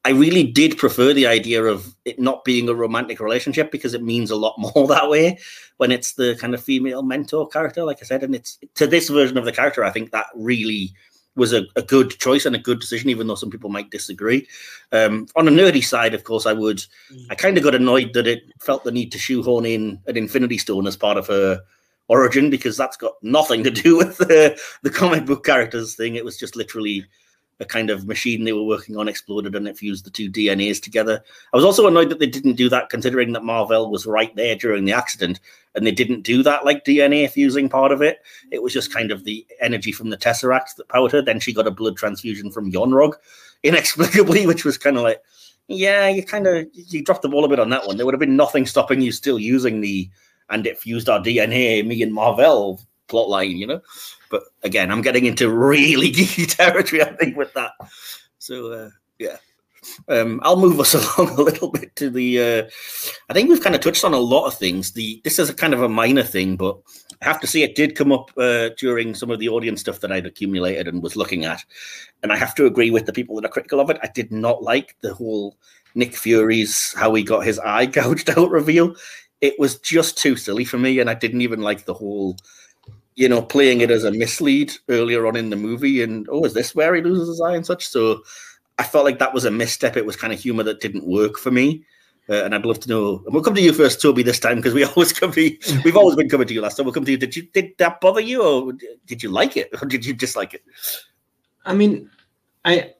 I 0.09 0.13
really 0.13 0.43
did 0.43 0.79
prefer 0.79 1.13
the 1.13 1.27
idea 1.27 1.63
of 1.63 1.93
it 2.03 2.17
not 2.17 2.43
being 2.43 2.67
a 2.67 2.73
romantic 2.73 3.19
relationship 3.19 3.71
because 3.71 3.93
it 3.93 4.01
means 4.01 4.31
a 4.31 4.35
lot 4.35 4.55
more 4.75 4.87
that 4.87 5.07
way 5.07 5.37
when 5.77 5.91
it's 5.91 6.13
the 6.13 6.35
kind 6.41 6.55
of 6.55 6.63
female 6.63 7.03
mentor 7.03 7.47
character, 7.47 7.83
like 7.83 7.99
I 8.01 8.05
said. 8.05 8.23
And 8.23 8.33
it's 8.33 8.57
to 8.73 8.87
this 8.87 9.09
version 9.09 9.37
of 9.37 9.45
the 9.45 9.51
character, 9.51 9.83
I 9.83 9.91
think 9.91 10.09
that 10.09 10.25
really 10.33 10.93
was 11.35 11.53
a, 11.53 11.65
a, 11.75 11.83
good 11.83 12.09
choice 12.09 12.47
and 12.47 12.55
a 12.55 12.59
good 12.59 12.79
decision, 12.79 13.11
even 13.11 13.27
though 13.27 13.35
some 13.35 13.51
people 13.51 13.69
might 13.69 13.91
disagree. 13.91 14.47
Um, 14.91 15.27
on 15.35 15.47
a 15.47 15.51
nerdy 15.51 15.83
side, 15.83 16.15
of 16.15 16.23
course, 16.23 16.47
I 16.47 16.53
would. 16.53 16.83
I 17.29 17.35
kind 17.35 17.55
of 17.55 17.63
got 17.63 17.75
annoyed 17.75 18.13
that 18.13 18.25
it 18.25 18.51
felt 18.59 18.83
the 18.83 18.91
need 18.91 19.11
to 19.11 19.19
shoehorn 19.19 19.67
in 19.67 20.01
an 20.07 20.17
Infinity 20.17 20.57
Stone 20.57 20.87
as 20.87 20.97
part 20.97 21.17
of 21.17 21.27
her 21.27 21.61
origin 22.07 22.49
because 22.49 22.75
that's 22.75 22.97
got 22.97 23.13
nothing 23.21 23.63
to 23.63 23.69
do 23.69 23.95
with 23.99 24.17
the, 24.17 24.59
the 24.81 24.89
comic 24.89 25.27
book 25.27 25.45
characters 25.45 25.93
thing. 25.93 26.15
It 26.15 26.25
was 26.25 26.35
just 26.35 26.55
literally 26.55 27.05
a 27.59 27.65
kind 27.65 27.89
of 27.89 28.07
machine 28.07 28.43
they 28.43 28.53
were 28.53 28.63
working 28.63 28.95
on 28.97 29.07
exploded 29.07 29.55
and 29.55 29.67
it 29.67 29.77
fused 29.77 30.05
the 30.05 30.09
two 30.09 30.31
DNAs 30.31 30.81
together. 30.81 31.21
I 31.53 31.57
was 31.57 31.65
also 31.65 31.87
annoyed 31.87 32.09
that 32.09 32.19
they 32.19 32.27
didn't 32.27 32.53
do 32.53 32.69
that, 32.69 32.89
considering 32.89 33.33
that 33.33 33.43
Mar-Vell 33.43 33.91
was 33.91 34.05
right 34.05 34.33
there 34.35 34.55
during 34.55 34.85
the 34.85 34.93
accident, 34.93 35.41
and 35.75 35.85
they 35.85 35.91
didn't 35.91 36.21
do 36.21 36.41
that 36.43 36.63
like 36.65 36.85
DNA 36.85 37.29
fusing 37.29 37.67
part 37.67 37.91
of 37.91 38.01
it. 38.01 38.19
It 38.51 38.63
was 38.63 38.73
just 38.73 38.93
kind 38.93 39.11
of 39.11 39.25
the 39.25 39.45
energy 39.59 39.91
from 39.91 40.09
the 40.09 40.17
Tesseract 40.17 40.75
that 40.77 40.87
powered 40.87 41.11
her. 41.11 41.21
Then 41.21 41.39
she 41.39 41.53
got 41.53 41.67
a 41.67 41.71
blood 41.71 41.97
transfusion 41.97 42.51
from 42.51 42.69
Yon-Rogg, 42.69 43.15
inexplicably, 43.63 44.47
which 44.47 44.63
was 44.63 44.77
kind 44.77 44.95
of 44.95 45.03
like, 45.03 45.21
yeah, 45.67 46.07
you 46.07 46.23
kind 46.23 46.47
of 46.47 46.65
you 46.73 47.03
dropped 47.03 47.21
the 47.21 47.29
ball 47.29 47.45
a 47.45 47.49
bit 47.49 47.59
on 47.59 47.69
that 47.69 47.85
one. 47.85 47.97
There 47.97 48.05
would 48.05 48.15
have 48.15 48.19
been 48.19 48.37
nothing 48.37 48.65
stopping 48.65 49.01
you 49.01 49.11
still 49.11 49.37
using 49.37 49.81
the 49.81 50.09
and 50.49 50.65
it 50.65 50.79
fused 50.79 51.09
our 51.09 51.19
DNA, 51.19 51.85
me 51.85 52.01
and 52.01 52.13
Mar-Vell 52.13 52.81
plot 53.09 53.29
line, 53.29 53.57
you 53.57 53.67
know. 53.67 53.81
But 54.29 54.43
again, 54.63 54.91
I'm 54.91 55.01
getting 55.01 55.25
into 55.25 55.49
really 55.49 56.11
geeky 56.13 56.47
territory, 56.55 57.01
I 57.01 57.15
think, 57.15 57.35
with 57.35 57.53
that. 57.53 57.71
So 58.37 58.71
uh, 58.71 58.89
yeah. 59.17 59.37
Um, 60.07 60.39
I'll 60.43 60.59
move 60.59 60.79
us 60.79 60.93
along 61.17 61.37
a 61.37 61.41
little 61.41 61.69
bit 61.69 61.95
to 61.97 62.09
the. 62.09 62.41
Uh, 62.41 62.69
I 63.29 63.33
think 63.33 63.49
we've 63.49 63.63
kind 63.63 63.75
of 63.75 63.81
touched 63.81 64.03
on 64.03 64.13
a 64.13 64.19
lot 64.19 64.47
of 64.47 64.55
things. 64.55 64.93
The 64.93 65.21
this 65.23 65.39
is 65.39 65.49
a 65.49 65.53
kind 65.53 65.73
of 65.73 65.81
a 65.81 65.89
minor 65.89 66.23
thing, 66.23 66.57
but 66.57 66.77
I 67.21 67.25
have 67.25 67.39
to 67.41 67.47
say 67.47 67.61
it 67.61 67.75
did 67.75 67.95
come 67.95 68.11
up 68.11 68.31
uh, 68.37 68.69
during 68.77 69.15
some 69.15 69.31
of 69.31 69.39
the 69.39 69.49
audience 69.49 69.81
stuff 69.81 69.99
that 70.01 70.11
I'd 70.11 70.25
accumulated 70.25 70.87
and 70.87 71.03
was 71.03 71.15
looking 71.15 71.45
at, 71.45 71.63
and 72.23 72.31
I 72.31 72.37
have 72.37 72.55
to 72.55 72.65
agree 72.65 72.91
with 72.91 73.05
the 73.05 73.13
people 73.13 73.35
that 73.35 73.45
are 73.45 73.49
critical 73.49 73.79
of 73.79 73.89
it. 73.89 73.99
I 74.03 74.07
did 74.07 74.31
not 74.31 74.63
like 74.63 74.95
the 75.01 75.13
whole 75.13 75.57
Nick 75.95 76.15
Fury's 76.15 76.93
how 76.97 77.13
he 77.13 77.23
got 77.23 77.45
his 77.45 77.59
eye 77.59 77.85
gouged 77.85 78.29
out 78.37 78.49
reveal. 78.49 78.95
It 79.41 79.57
was 79.57 79.79
just 79.79 80.17
too 80.17 80.35
silly 80.35 80.65
for 80.65 80.77
me, 80.77 80.99
and 80.99 81.09
I 81.09 81.13
didn't 81.13 81.41
even 81.41 81.61
like 81.61 81.85
the 81.85 81.93
whole 81.93 82.35
you 83.19 83.27
know, 83.27 83.41
playing 83.41 83.81
it 83.81 83.91
as 83.91 84.05
a 84.05 84.11
mislead 84.11 84.71
earlier 84.87 85.27
on 85.27 85.35
in 85.35 85.49
the 85.49 85.57
movie, 85.57 86.01
and 86.01 86.25
oh, 86.31 86.45
is 86.45 86.53
this 86.53 86.73
where 86.73 86.95
he 86.95 87.01
loses 87.01 87.27
his 87.27 87.41
eye 87.41 87.53
and 87.53 87.65
such? 87.65 87.85
So 87.85 88.23
I 88.77 88.83
felt 88.83 89.03
like 89.03 89.19
that 89.19 89.33
was 89.33 89.43
a 89.43 89.51
misstep. 89.51 89.97
It 89.97 90.05
was 90.05 90.15
kind 90.15 90.31
of 90.31 90.39
humor 90.39 90.63
that 90.63 90.79
didn't 90.79 91.05
work 91.05 91.37
for 91.37 91.51
me. 91.51 91.83
Uh, 92.29 92.45
and 92.45 92.55
I'd 92.55 92.65
love 92.65 92.79
to 92.79 92.89
know. 92.89 93.21
And 93.25 93.33
we'll 93.33 93.43
come 93.43 93.55
to 93.55 93.61
you 93.61 93.73
first, 93.73 94.01
Tobi, 94.01 94.23
this 94.23 94.39
time 94.39 94.55
because 94.55 94.73
we 94.73 94.85
always 94.95 95.11
come 95.11 95.33
to 95.33 95.41
you. 95.41 95.57
We've 95.83 95.97
always 95.97 96.15
been 96.15 96.29
coming 96.29 96.47
to 96.47 96.53
you 96.53 96.61
last 96.61 96.77
time. 96.77 96.85
We'll 96.85 96.93
come 96.93 97.03
to 97.03 97.11
you. 97.11 97.17
Did 97.17 97.35
you 97.35 97.43
did 97.43 97.73
that 97.77 97.99
bother 97.99 98.21
you, 98.21 98.41
or 98.41 98.71
did 99.05 99.21
you 99.21 99.27
like 99.27 99.57
it, 99.57 99.69
or 99.81 99.85
did 99.85 100.05
you 100.05 100.13
dislike 100.13 100.53
it? 100.53 100.63
I 101.65 101.73
mean, 101.73 102.09
I 102.63 102.93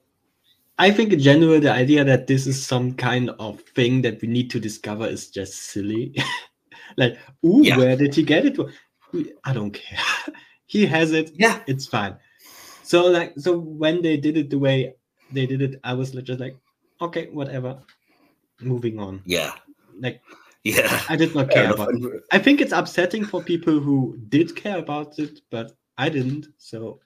I 0.78 0.92
think 0.92 1.14
in 1.14 1.20
general 1.20 1.62
the 1.62 1.72
idea 1.72 2.04
that 2.04 2.28
this 2.28 2.46
is 2.46 2.62
some 2.62 2.94
kind 2.94 3.30
of 3.40 3.62
thing 3.62 4.02
that 4.02 4.22
we 4.22 4.28
need 4.28 4.50
to 4.50 4.60
discover 4.60 5.08
is 5.08 5.30
just 5.30 5.54
silly. 5.54 6.14
like, 6.98 7.18
ooh, 7.46 7.62
yeah. 7.64 7.78
where 7.78 7.96
did 7.96 8.16
he 8.16 8.24
get 8.24 8.46
it? 8.46 8.58
I 9.43 9.53
don't 9.53 9.72
care. 9.72 9.99
he 10.66 10.86
has 10.86 11.12
it. 11.12 11.32
Yeah, 11.36 11.60
it's 11.68 11.88
fine. 11.88 12.16
So 12.84 13.05
like, 13.05 13.34
so 13.38 13.57
when 13.57 14.01
they 14.01 14.18
did 14.18 14.38
it 14.38 14.49
the 14.49 14.57
way 14.57 14.95
they 15.32 15.45
did 15.45 15.62
it, 15.62 15.80
I 15.84 15.93
was 15.93 16.12
just 16.12 16.39
like, 16.39 16.57
okay, 17.01 17.28
whatever. 17.28 17.80
Moving 18.62 18.99
on. 18.99 19.22
Yeah. 19.26 19.53
Like, 19.99 20.22
yeah, 20.64 21.01
I 21.07 21.16
did 21.16 21.34
not 21.34 21.49
care 21.49 21.72
about. 21.72 21.93
It. 21.93 22.24
I 22.32 22.39
think 22.39 22.60
it's 22.60 22.74
upsetting 22.74 23.24
for 23.24 23.41
people 23.41 23.80
who 23.80 24.18
did 24.28 24.55
care 24.55 24.78
about 24.78 25.18
it, 25.18 25.39
but 25.49 25.72
I 25.97 26.10
didn't. 26.10 26.47
So 26.57 26.99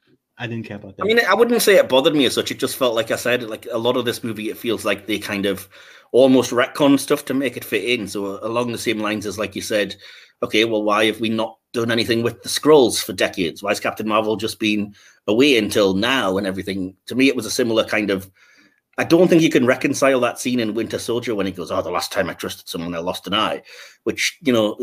I 0.43 0.47
didn't 0.47 0.65
care 0.65 0.75
about 0.75 0.97
that. 0.97 1.03
I 1.03 1.05
mean, 1.05 1.21
I 1.25 1.33
wouldn't 1.33 1.61
say 1.61 1.77
it 1.77 1.87
bothered 1.87 2.13
me 2.13 2.25
as 2.25 2.33
such. 2.33 2.51
It 2.51 2.59
just 2.59 2.75
felt 2.75 2.95
like 2.95 3.11
I 3.11 3.15
said, 3.15 3.43
like 3.43 3.65
a 3.71 3.77
lot 3.77 3.95
of 3.95 4.03
this 4.03 4.25
movie, 4.25 4.49
it 4.49 4.57
feels 4.57 4.83
like 4.83 5.07
they 5.07 5.17
kind 5.17 5.45
of 5.45 5.69
almost 6.11 6.51
retcon 6.51 6.99
stuff 6.99 7.23
to 7.25 7.33
make 7.33 7.55
it 7.55 7.63
fit 7.63 7.85
in. 7.85 8.09
So 8.09 8.45
along 8.45 8.73
the 8.73 8.77
same 8.77 8.99
lines 8.99 9.25
as, 9.25 9.39
like 9.39 9.55
you 9.55 9.61
said, 9.61 9.95
okay, 10.43 10.65
well, 10.65 10.83
why 10.83 11.05
have 11.05 11.21
we 11.21 11.29
not 11.29 11.59
done 11.71 11.91
anything 11.91 12.23
with 12.23 12.43
the 12.43 12.49
Skrulls 12.49 13.01
for 13.01 13.13
decades? 13.13 13.63
Why 13.63 13.71
has 13.71 13.79
Captain 13.79 14.05
Marvel 14.05 14.35
just 14.35 14.59
been 14.59 14.93
away 15.27 15.57
until 15.57 15.93
now 15.93 16.37
and 16.37 16.45
everything? 16.45 16.97
To 17.05 17.15
me, 17.15 17.29
it 17.29 17.37
was 17.37 17.45
a 17.45 17.51
similar 17.51 17.85
kind 17.85 18.11
of. 18.11 18.29
I 18.97 19.05
don't 19.05 19.29
think 19.29 19.41
you 19.41 19.49
can 19.49 19.65
reconcile 19.65 20.19
that 20.19 20.39
scene 20.39 20.59
in 20.59 20.73
Winter 20.73 20.99
Soldier 20.99 21.35
when 21.35 21.45
he 21.45 21.53
goes, 21.53 21.71
"Oh, 21.71 21.81
the 21.81 21.89
last 21.89 22.11
time 22.11 22.29
I 22.29 22.33
trusted 22.33 22.67
someone, 22.67 22.93
I 22.93 22.99
lost 22.99 23.27
an 23.27 23.33
eye," 23.33 23.63
which 24.03 24.37
you 24.41 24.51
know 24.51 24.77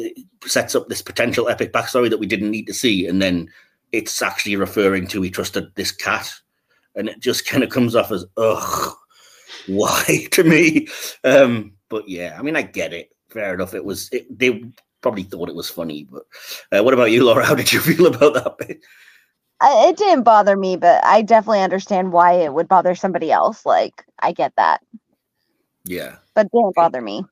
sets 0.46 0.74
up 0.74 0.88
this 0.88 1.02
potential 1.02 1.50
epic 1.50 1.70
backstory 1.70 2.08
that 2.08 2.18
we 2.18 2.26
didn't 2.26 2.50
need 2.50 2.66
to 2.66 2.74
see, 2.74 3.06
and 3.06 3.20
then 3.20 3.50
it's 3.92 4.22
actually 4.22 4.56
referring 4.56 5.06
to 5.08 5.22
he 5.22 5.30
trusted 5.30 5.74
this 5.74 5.92
cat, 5.92 6.32
and 6.94 7.08
it 7.08 7.20
just 7.20 7.46
kind 7.46 7.62
of 7.62 7.70
comes 7.70 7.94
off 7.96 8.12
as 8.12 8.24
ugh, 8.36 8.94
why 9.66 10.26
to 10.32 10.44
me? 10.44 10.88
Um, 11.24 11.72
but 11.88 12.08
yeah, 12.08 12.36
I 12.38 12.42
mean, 12.42 12.56
I 12.56 12.62
get 12.62 12.92
it. 12.92 13.10
Fair 13.28 13.54
enough. 13.54 13.74
It 13.74 13.84
was 13.84 14.08
it, 14.12 14.26
they 14.38 14.64
probably 15.02 15.22
thought 15.22 15.48
it 15.48 15.54
was 15.54 15.70
funny. 15.70 16.06
But 16.10 16.22
uh, 16.72 16.82
what 16.82 16.94
about 16.94 17.10
you, 17.10 17.24
Laura? 17.24 17.44
How 17.46 17.54
did 17.54 17.72
you 17.72 17.80
feel 17.80 18.06
about 18.06 18.34
that 18.34 18.58
bit? 18.58 18.80
it 19.62 19.96
didn't 19.96 20.22
bother 20.22 20.56
me, 20.56 20.76
but 20.76 21.04
I 21.04 21.22
definitely 21.22 21.60
understand 21.60 22.12
why 22.12 22.32
it 22.32 22.54
would 22.54 22.68
bother 22.68 22.94
somebody 22.94 23.30
else. 23.30 23.66
Like, 23.66 24.04
I 24.20 24.32
get 24.32 24.54
that. 24.56 24.80
Yeah. 25.84 26.16
But 26.34 26.50
didn't 26.50 26.74
bother 26.74 27.02
me. 27.02 27.24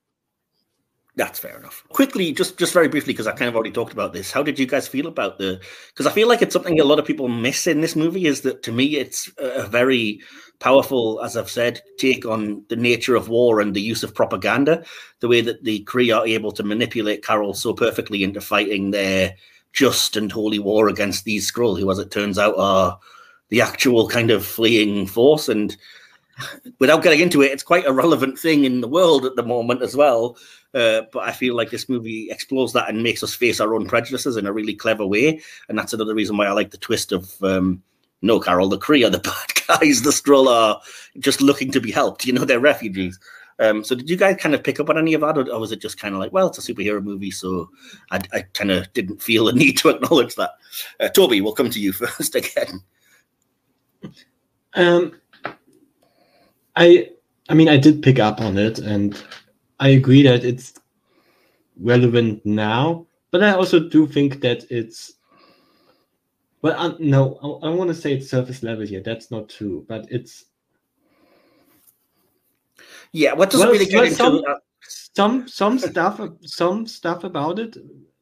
That's 1.19 1.41
fair 1.41 1.59
enough. 1.59 1.83
Quickly, 1.89 2.31
just 2.31 2.59
just 2.59 2.73
very 2.73 2.87
briefly, 2.87 3.13
because 3.13 3.27
I 3.27 3.33
kind 3.33 3.49
of 3.49 3.57
already 3.57 3.73
talked 3.73 3.93
about 3.93 4.13
this. 4.13 4.31
How 4.31 4.45
did 4.45 4.57
you 4.57 4.67
guys 4.67 4.87
feel 4.87 5.09
about 5.09 5.39
the? 5.39 5.61
Because 5.89 6.07
I 6.07 6.13
feel 6.13 6.29
like 6.29 6.43
it's 6.43 6.53
something 6.53 6.79
a 6.79 6.85
lot 6.85 7.01
of 7.01 7.05
people 7.05 7.27
miss 7.27 7.67
in 7.67 7.81
this 7.81 7.97
movie. 7.97 8.27
Is 8.27 8.43
that 8.43 8.63
to 8.63 8.73
me, 8.73 8.97
it's 8.97 9.29
a 9.37 9.67
very 9.67 10.21
powerful, 10.61 11.21
as 11.25 11.37
I've 11.37 11.51
said, 11.51 11.83
take 11.99 12.25
on 12.25 12.65
the 12.69 12.77
nature 12.77 13.17
of 13.17 13.29
war 13.29 13.61
and 13.61 13.75
the 13.75 13.81
use 13.81 14.05
of 14.05 14.15
propaganda. 14.15 14.85
The 15.19 15.27
way 15.27 15.41
that 15.41 15.65
the 15.65 15.83
Kree 15.87 16.17
are 16.17 16.25
able 16.25 16.53
to 16.53 16.63
manipulate 16.63 17.25
Carol 17.25 17.53
so 17.53 17.75
perfectly 17.75 18.23
into 18.23 18.41
fighting 18.41 18.93
their 18.93 19.35
just 19.73 20.17
and 20.17 20.31
holy 20.31 20.61
war 20.61 20.87
against 20.87 21.25
these 21.25 21.51
Skrull, 21.51 21.81
who, 21.81 21.91
as 21.91 21.99
it 21.99 22.13
turns 22.13 22.39
out, 22.39 22.55
are 22.57 22.97
the 23.49 23.61
actual 23.61 24.09
kind 24.09 24.31
of 24.31 24.47
fleeing 24.47 25.09
force 25.09 25.49
and 25.49 25.77
without 26.79 27.03
getting 27.03 27.21
into 27.21 27.43
it, 27.43 27.53
it's 27.53 27.63
quite 27.63 27.87
a 27.87 27.93
relevant 27.93 28.39
thing 28.39 28.65
in 28.65 28.81
the 28.81 28.89
world 28.89 29.25
at 29.25 29.37
the 29.37 29.43
moment 29.43 29.83
as 29.83 29.97
well. 29.97 30.37
Uh, 30.75 31.03
but 31.13 31.21
I 31.21 31.33
feel 31.33 31.57
like 31.57 31.71
this 31.71 31.89
movie 31.89 32.31
explores 32.31 32.73
that 32.75 32.89
and 32.89 33.03
makes 33.03 33.23
us 33.23 33.35
face 33.35 33.61
our 33.61 33.75
own 33.75 33.87
prejudices 33.87 34.37
in 34.37 34.47
a 34.47 34.53
really 34.53 34.75
clever 34.75 35.07
way. 35.07 35.41
And 35.69 35.79
that's 35.79 35.93
another 35.93 36.15
reason 36.15 36.37
why 36.37 36.47
I 36.47 36.53
like 36.53 36.71
the 36.71 36.79
twist 36.79 37.13
of 37.13 37.43
um, 37.43 37.83
no, 38.23 38.41
Carol, 38.41 38.69
the 38.69 38.79
Kree 38.79 39.07
are 39.07 39.11
the 39.11 39.19
bad 39.69 39.81
guys. 39.81 40.03
The 40.03 40.11
Skrull 40.11 40.49
are 40.49 40.81
just 41.19 41.41
looking 41.41 41.71
to 41.73 41.81
be 41.81 41.91
helped. 41.91 42.27
You 42.27 42.33
know, 42.33 42.45
they're 42.45 42.61
refugees. 42.61 43.19
Um, 43.61 43.83
so 43.83 43.97
did 43.97 44.09
you 44.09 44.17
guys 44.17 44.37
kind 44.37 44.55
of 44.55 44.63
pick 44.63 44.79
up 44.79 44.89
on 44.89 44.99
any 44.99 45.15
of 45.15 45.21
that, 45.23 45.37
or, 45.37 45.51
or 45.51 45.59
was 45.59 45.73
it 45.73 45.81
just 45.81 45.99
kind 45.99 46.15
of 46.15 46.21
like, 46.21 46.33
well, 46.33 46.47
it's 46.47 46.59
a 46.59 46.73
superhero 46.73 47.03
movie, 47.03 47.33
so 47.33 47.69
I, 48.13 48.21
I 48.33 48.43
kind 48.55 48.71
of 48.71 48.93
didn't 48.93 49.21
feel 49.21 49.49
a 49.49 49.53
need 49.55 49.79
to 49.79 49.89
acknowledge 49.89 50.37
that? 50.37 50.53
Uh, 51.01 51.09
Tobi, 51.09 51.43
we'll 51.43 51.55
come 51.55 51.71
to 51.71 51.81
you 51.81 51.93
first 51.93 52.35
again. 52.35 52.83
Um, 54.75 55.21
I 56.79 57.11
I 57.49 57.55
mean 57.55 57.69
I 57.69 57.77
did 57.77 58.03
pick 58.03 58.19
up 58.19 58.41
on 58.41 58.57
it 58.57 58.79
and 58.79 59.21
I 59.81 59.89
agree 59.89 60.23
that 60.23 60.45
it's 60.45 60.75
relevant 61.81 62.47
now, 62.47 63.07
but 63.31 63.43
I 63.43 63.53
also 63.53 63.81
do 63.81 64.07
think 64.07 64.41
that 64.41 64.65
it's 64.71 65.15
well 66.63 66.79
uh, 66.79 66.95
no 67.01 67.39
I, 67.43 67.69
I 67.69 67.71
want 67.71 67.89
to 67.89 67.95
say 67.95 68.15
it's 68.15 68.31
surface 68.31 68.63
level 68.63 68.87
here. 68.87 69.03
That's 69.03 69.31
not 69.31 69.49
true, 69.49 69.85
but 69.89 70.07
it's 70.11 70.47
Yeah, 73.13 73.33
what 73.33 73.51
does 73.51 73.61
well, 73.61 73.73
really 73.73 73.87
get 73.87 73.95
well, 73.95 74.05
into? 74.05 74.17
Some, 74.17 75.49
some 75.49 75.49
some 75.49 75.79
stuff 75.79 76.21
some 76.45 76.87
stuff 76.87 77.25
about 77.25 77.59
it 77.59 77.77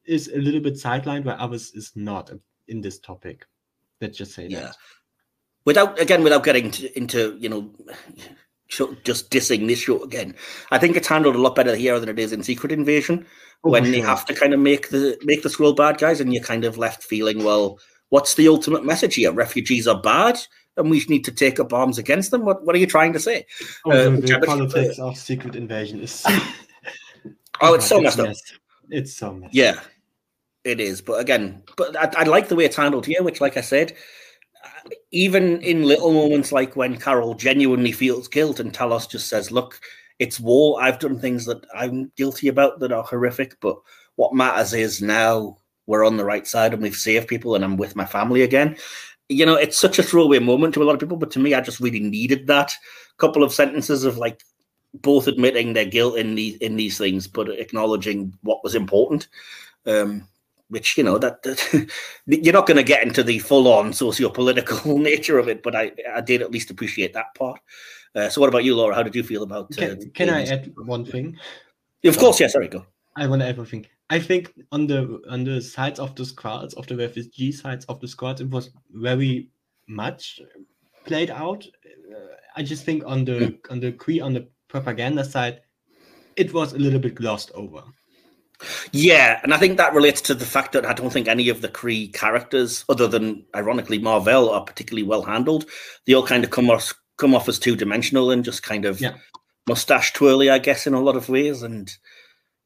is 0.05 0.29
a 0.33 0.37
little 0.37 0.61
bit 0.61 0.75
sidelined, 0.75 1.25
where 1.25 1.39
others 1.39 1.71
is 1.75 1.91
not 1.95 2.31
in 2.67 2.81
this 2.81 2.97
topic. 2.97 3.45
Let's 4.01 4.17
just 4.17 4.33
say 4.33 4.47
yeah. 4.47 4.61
that. 4.61 4.77
Without 5.65 5.99
again, 5.99 6.23
without 6.23 6.43
getting 6.43 6.71
to, 6.71 6.97
into 6.97 7.37
you 7.39 7.49
know 7.49 7.71
just 8.67 9.29
dissing 9.31 9.67
this 9.67 9.79
show 9.79 10.03
again. 10.03 10.35
I 10.71 10.77
think 10.77 10.95
it's 10.95 11.07
handled 11.07 11.35
a 11.35 11.41
lot 11.41 11.55
better 11.55 11.75
here 11.75 11.99
than 11.99 12.09
it 12.09 12.19
is 12.19 12.33
in 12.33 12.43
Secret 12.43 12.71
Invasion, 12.71 13.25
oh, 13.63 13.71
when 13.71 13.83
sure. 13.83 13.91
they 13.91 13.99
have 14.01 14.25
to 14.25 14.33
kind 14.33 14.53
of 14.53 14.59
make 14.59 14.89
the 14.89 15.17
make 15.23 15.43
the 15.43 15.49
Skrull 15.49 15.75
bad 15.75 15.97
guys, 15.97 16.19
and 16.19 16.33
you're 16.33 16.43
kind 16.43 16.65
of 16.65 16.77
left 16.77 17.03
feeling, 17.03 17.43
well, 17.43 17.79
what's 18.09 18.35
the 18.35 18.47
ultimate 18.47 18.85
message 18.85 19.15
here? 19.15 19.31
Refugees 19.31 19.87
are 19.87 20.01
bad, 20.01 20.39
and 20.75 20.89
we 20.89 21.03
need 21.07 21.25
to 21.25 21.31
take 21.31 21.59
up 21.59 21.73
arms 21.73 21.97
against 21.97 22.31
them. 22.31 22.45
What 22.45 22.65
What 22.65 22.75
are 22.75 22.79
you 22.79 22.87
trying 22.87 23.13
to 23.13 23.19
say? 23.19 23.45
Oh, 23.85 23.91
uh, 23.91 24.09
the 24.11 24.43
politics 24.45 24.99
of 24.99 25.17
Secret 25.17 25.55
Invasion 25.55 26.01
is. 26.01 26.23
oh, 27.61 27.73
it's 27.73 27.87
so 27.87 28.01
messed 28.01 28.19
up. 28.19 28.35
It's 28.89 29.15
so 29.15 29.33
messed. 29.33 29.53
Yeah, 29.53 29.79
it 30.63 30.79
is. 30.79 31.01
But 31.01 31.19
again, 31.19 31.63
but 31.75 31.95
I, 31.95 32.21
I 32.21 32.23
like 32.23 32.49
the 32.49 32.55
way 32.55 32.65
it's 32.65 32.75
handled 32.75 33.05
here, 33.05 33.23
which, 33.23 33.41
like 33.41 33.57
I 33.57 33.61
said, 33.61 33.93
even 35.11 35.61
in 35.61 35.83
little 35.83 36.11
moments 36.11 36.51
like 36.51 36.75
when 36.75 36.97
Carol 36.97 37.33
genuinely 37.33 37.91
feels 37.91 38.27
guilt 38.27 38.59
and 38.59 38.73
Talos 38.73 39.09
just 39.09 39.27
says, 39.27 39.51
"Look, 39.51 39.79
it's 40.19 40.39
war. 40.39 40.81
I've 40.81 40.99
done 40.99 41.19
things 41.19 41.45
that 41.45 41.65
I'm 41.73 42.11
guilty 42.17 42.47
about 42.47 42.79
that 42.79 42.91
are 42.91 43.03
horrific, 43.03 43.59
but 43.61 43.77
what 44.15 44.33
matters 44.35 44.73
is 44.73 45.01
now 45.01 45.57
we're 45.85 46.05
on 46.05 46.17
the 46.17 46.25
right 46.25 46.45
side 46.47 46.73
and 46.73 46.81
we've 46.81 46.95
saved 46.95 47.27
people 47.27 47.55
and 47.55 47.63
I'm 47.63 47.77
with 47.77 47.95
my 47.95 48.05
family 48.05 48.43
again." 48.43 48.77
You 49.29 49.45
know, 49.45 49.55
it's 49.55 49.77
such 49.77 49.99
a 49.99 50.03
throwaway 50.03 50.39
moment 50.39 50.73
to 50.75 50.83
a 50.83 50.85
lot 50.85 50.93
of 50.93 50.99
people, 50.99 51.17
but 51.17 51.31
to 51.31 51.39
me, 51.39 51.53
I 51.53 51.61
just 51.61 51.81
really 51.81 51.99
needed 51.99 52.47
that 52.47 52.73
couple 53.17 53.43
of 53.43 53.53
sentences 53.53 54.03
of 54.03 54.17
like 54.17 54.43
both 54.93 55.27
admitting 55.27 55.73
their 55.73 55.85
guilt 55.85 56.17
in 56.17 56.35
these 56.35 56.57
in 56.57 56.75
these 56.75 56.97
things, 56.97 57.27
but 57.27 57.49
acknowledging 57.49 58.33
what 58.41 58.63
was 58.63 58.75
important. 58.75 59.27
Um, 59.85 60.27
which 60.69 60.97
you 60.97 61.03
know 61.03 61.17
that, 61.17 61.43
that 61.43 61.91
you're 62.25 62.53
not 62.53 62.67
going 62.67 62.77
to 62.77 62.83
get 62.83 63.03
into 63.03 63.23
the 63.23 63.39
full-on 63.39 63.93
socio-political 63.93 64.97
nature 64.99 65.37
of 65.37 65.47
it, 65.47 65.63
but 65.63 65.75
I 65.75 65.91
I 66.13 66.21
did 66.21 66.41
at 66.41 66.51
least 66.51 66.71
appreciate 66.71 67.13
that 67.13 67.33
part. 67.35 67.59
Uh, 68.15 68.29
so, 68.29 68.41
what 68.41 68.47
about 68.47 68.63
you, 68.63 68.75
Laura? 68.75 68.95
How 68.95 69.03
did 69.03 69.15
you 69.15 69.23
feel 69.23 69.43
about? 69.43 69.77
Uh, 69.77 69.95
can, 69.95 70.09
can 70.11 70.29
I 70.29 70.45
add 70.45 70.73
one 70.75 71.05
thing? 71.13 71.37
Of 72.03 72.17
course, 72.17 72.39
yes. 72.39 72.49
Yeah, 72.49 72.53
sorry, 72.53 72.67
go. 72.67 72.85
I 73.15 73.27
want 73.27 73.41
to 73.41 73.47
add 73.47 73.57
one 73.57 73.67
thing. 73.67 73.85
I 74.09 74.19
think 74.19 74.53
on 74.71 74.87
the 74.87 75.21
on 75.29 75.43
the 75.43 75.61
sides 75.61 75.99
of 75.99 76.15
the 76.15 76.23
Skrulls, 76.23 76.73
of 76.75 76.87
the 76.87 76.95
refugee 76.95 77.51
sides 77.51 77.85
of 77.85 77.99
the 77.99 78.07
Skrulls, 78.07 78.41
it 78.41 78.49
was 78.49 78.71
very 78.91 79.49
much 79.87 80.39
played 81.05 81.29
out. 81.29 81.65
Uh, 81.85 82.35
I 82.55 82.63
just 82.63 82.85
think 82.85 83.03
on 83.05 83.25
the 83.25 83.31
mm. 83.31 83.71
on 83.71 83.79
the 83.79 84.21
on 84.21 84.33
the 84.33 84.47
propaganda 84.67 85.23
side, 85.23 85.61
it 86.35 86.53
was 86.53 86.73
a 86.73 86.77
little 86.77 86.99
bit 86.99 87.15
glossed 87.15 87.51
over. 87.53 87.83
Yeah, 88.91 89.39
and 89.43 89.53
I 89.53 89.57
think 89.57 89.77
that 89.77 89.93
relates 89.93 90.21
to 90.21 90.33
the 90.33 90.45
fact 90.45 90.71
that 90.71 90.85
I 90.85 90.93
don't 90.93 91.11
think 91.11 91.27
any 91.27 91.49
of 91.49 91.61
the 91.61 91.69
Kree 91.69 92.11
characters, 92.11 92.83
other 92.89 93.07
than 93.07 93.45
ironically 93.55 93.99
Mar-Vell, 93.99 94.49
are 94.49 94.63
particularly 94.63 95.07
well 95.07 95.21
handled. 95.21 95.65
They 96.05 96.13
all 96.13 96.25
kind 96.25 96.43
of 96.43 96.49
come 96.49 96.69
off 96.69 96.93
come 97.17 97.35
off 97.35 97.49
as 97.49 97.59
two 97.59 97.75
dimensional 97.75 98.31
and 98.31 98.45
just 98.45 98.63
kind 98.63 98.85
of 98.85 99.01
yeah. 99.01 99.15
mustache 99.67 100.13
twirly, 100.13 100.49
I 100.49 100.59
guess, 100.59 100.87
in 100.87 100.93
a 100.93 101.01
lot 101.01 101.15
of 101.15 101.29
ways. 101.29 101.63
And 101.63 101.91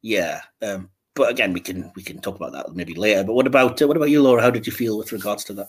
yeah, 0.02 0.42
um, 0.60 0.90
but 1.14 1.30
again, 1.30 1.52
we 1.52 1.60
can 1.60 1.92
we 1.94 2.02
can 2.02 2.20
talk 2.20 2.36
about 2.36 2.52
that 2.52 2.74
maybe 2.74 2.94
later. 2.94 3.24
But 3.24 3.34
what 3.34 3.46
about 3.46 3.80
uh, 3.82 3.86
what 3.86 3.96
about 3.96 4.10
you, 4.10 4.22
Laura? 4.22 4.42
How 4.42 4.50
did 4.50 4.66
you 4.66 4.72
feel 4.72 4.96
with 4.96 5.12
regards 5.12 5.44
to 5.44 5.52
that? 5.54 5.68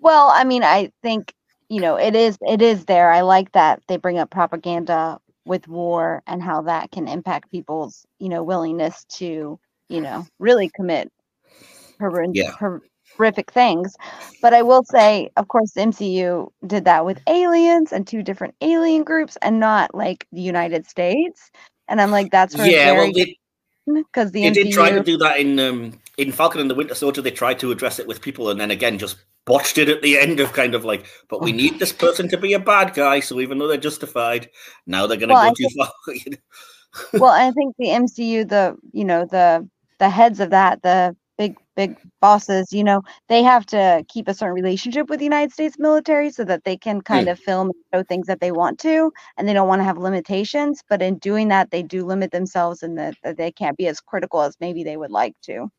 Well, 0.00 0.28
I 0.28 0.44
mean, 0.44 0.62
I 0.62 0.92
think 1.02 1.32
you 1.68 1.80
know 1.80 1.96
it 1.96 2.14
is 2.14 2.36
it 2.42 2.60
is 2.60 2.84
there. 2.84 3.10
I 3.10 3.22
like 3.22 3.52
that 3.52 3.82
they 3.88 3.96
bring 3.96 4.18
up 4.18 4.30
propaganda 4.30 5.18
with 5.48 5.66
war 5.66 6.22
and 6.26 6.42
how 6.42 6.62
that 6.62 6.90
can 6.90 7.08
impact 7.08 7.50
people's 7.50 8.06
you 8.18 8.28
know 8.28 8.42
willingness 8.42 9.04
to 9.04 9.58
you 9.88 10.00
know 10.00 10.26
really 10.38 10.70
commit 10.76 11.10
horrific, 11.98 12.36
yeah. 12.36 12.52
horrific 13.16 13.50
things 13.50 13.96
but 14.42 14.52
i 14.52 14.62
will 14.62 14.84
say 14.84 15.30
of 15.36 15.48
course 15.48 15.72
the 15.72 15.80
mcu 15.80 16.48
did 16.66 16.84
that 16.84 17.04
with 17.04 17.20
aliens 17.26 17.92
and 17.92 18.06
two 18.06 18.22
different 18.22 18.54
alien 18.60 19.02
groups 19.02 19.36
and 19.42 19.58
not 19.58 19.94
like 19.94 20.26
the 20.32 20.42
united 20.42 20.86
states 20.86 21.50
and 21.88 22.00
i'm 22.00 22.10
like 22.10 22.30
that's 22.30 22.54
yeah 22.58 22.92
well 22.92 23.10
because 23.86 24.30
the 24.32 24.42
they 24.42 24.50
MCU... 24.50 24.54
did 24.54 24.72
try 24.72 24.90
to 24.90 25.02
do 25.02 25.16
that 25.16 25.38
in 25.40 25.58
um 25.58 25.98
in 26.18 26.32
falcon 26.32 26.60
and 26.60 26.70
the 26.70 26.74
winter 26.74 26.94
soldier 26.94 27.22
they 27.22 27.30
tried 27.30 27.58
to 27.58 27.70
address 27.70 27.98
it 27.98 28.06
with 28.06 28.20
people 28.20 28.50
and 28.50 28.60
then 28.60 28.70
again 28.70 28.98
just 28.98 29.16
botched 29.48 29.78
it 29.78 29.88
at 29.88 30.02
the 30.02 30.18
end 30.18 30.40
of 30.40 30.52
kind 30.52 30.74
of 30.74 30.84
like, 30.84 31.06
but 31.28 31.40
we 31.40 31.52
need 31.52 31.78
this 31.78 31.92
person 31.92 32.28
to 32.28 32.36
be 32.36 32.52
a 32.52 32.58
bad 32.58 32.92
guy. 32.92 33.18
So 33.18 33.40
even 33.40 33.56
though 33.56 33.66
they're 33.66 33.78
justified, 33.78 34.50
now 34.86 35.06
they're 35.06 35.16
going 35.16 35.30
to 35.30 35.34
well, 35.34 35.48
go 35.48 35.54
too 35.54 35.68
far. 35.76 35.90
well, 37.20 37.32
I 37.32 37.50
think 37.52 37.74
the 37.78 37.88
MCU, 37.88 38.48
the 38.48 38.76
you 38.92 39.04
know 39.04 39.24
the 39.24 39.68
the 39.98 40.10
heads 40.10 40.40
of 40.40 40.50
that, 40.50 40.82
the 40.82 41.16
big 41.36 41.56
big 41.76 41.96
bosses, 42.20 42.72
you 42.72 42.82
know, 42.82 43.02
they 43.28 43.42
have 43.42 43.64
to 43.66 44.04
keep 44.08 44.26
a 44.26 44.34
certain 44.34 44.54
relationship 44.54 45.08
with 45.08 45.18
the 45.18 45.24
United 45.24 45.52
States 45.52 45.78
military 45.78 46.30
so 46.30 46.44
that 46.44 46.64
they 46.64 46.76
can 46.76 47.00
kind 47.00 47.28
mm. 47.28 47.32
of 47.32 47.38
film 47.38 47.68
and 47.68 47.84
show 47.94 48.02
things 48.02 48.26
that 48.26 48.40
they 48.40 48.52
want 48.52 48.78
to, 48.80 49.12
and 49.36 49.48
they 49.48 49.52
don't 49.52 49.68
want 49.68 49.80
to 49.80 49.84
have 49.84 49.98
limitations. 49.98 50.82
But 50.88 51.02
in 51.02 51.18
doing 51.18 51.48
that, 51.48 51.70
they 51.70 51.82
do 51.82 52.04
limit 52.04 52.32
themselves, 52.32 52.82
and 52.82 52.98
that 52.98 53.16
they 53.36 53.52
can't 53.52 53.78
be 53.78 53.86
as 53.86 54.00
critical 54.00 54.42
as 54.42 54.56
maybe 54.60 54.82
they 54.82 54.96
would 54.96 55.10
like 55.10 55.36
to. 55.44 55.70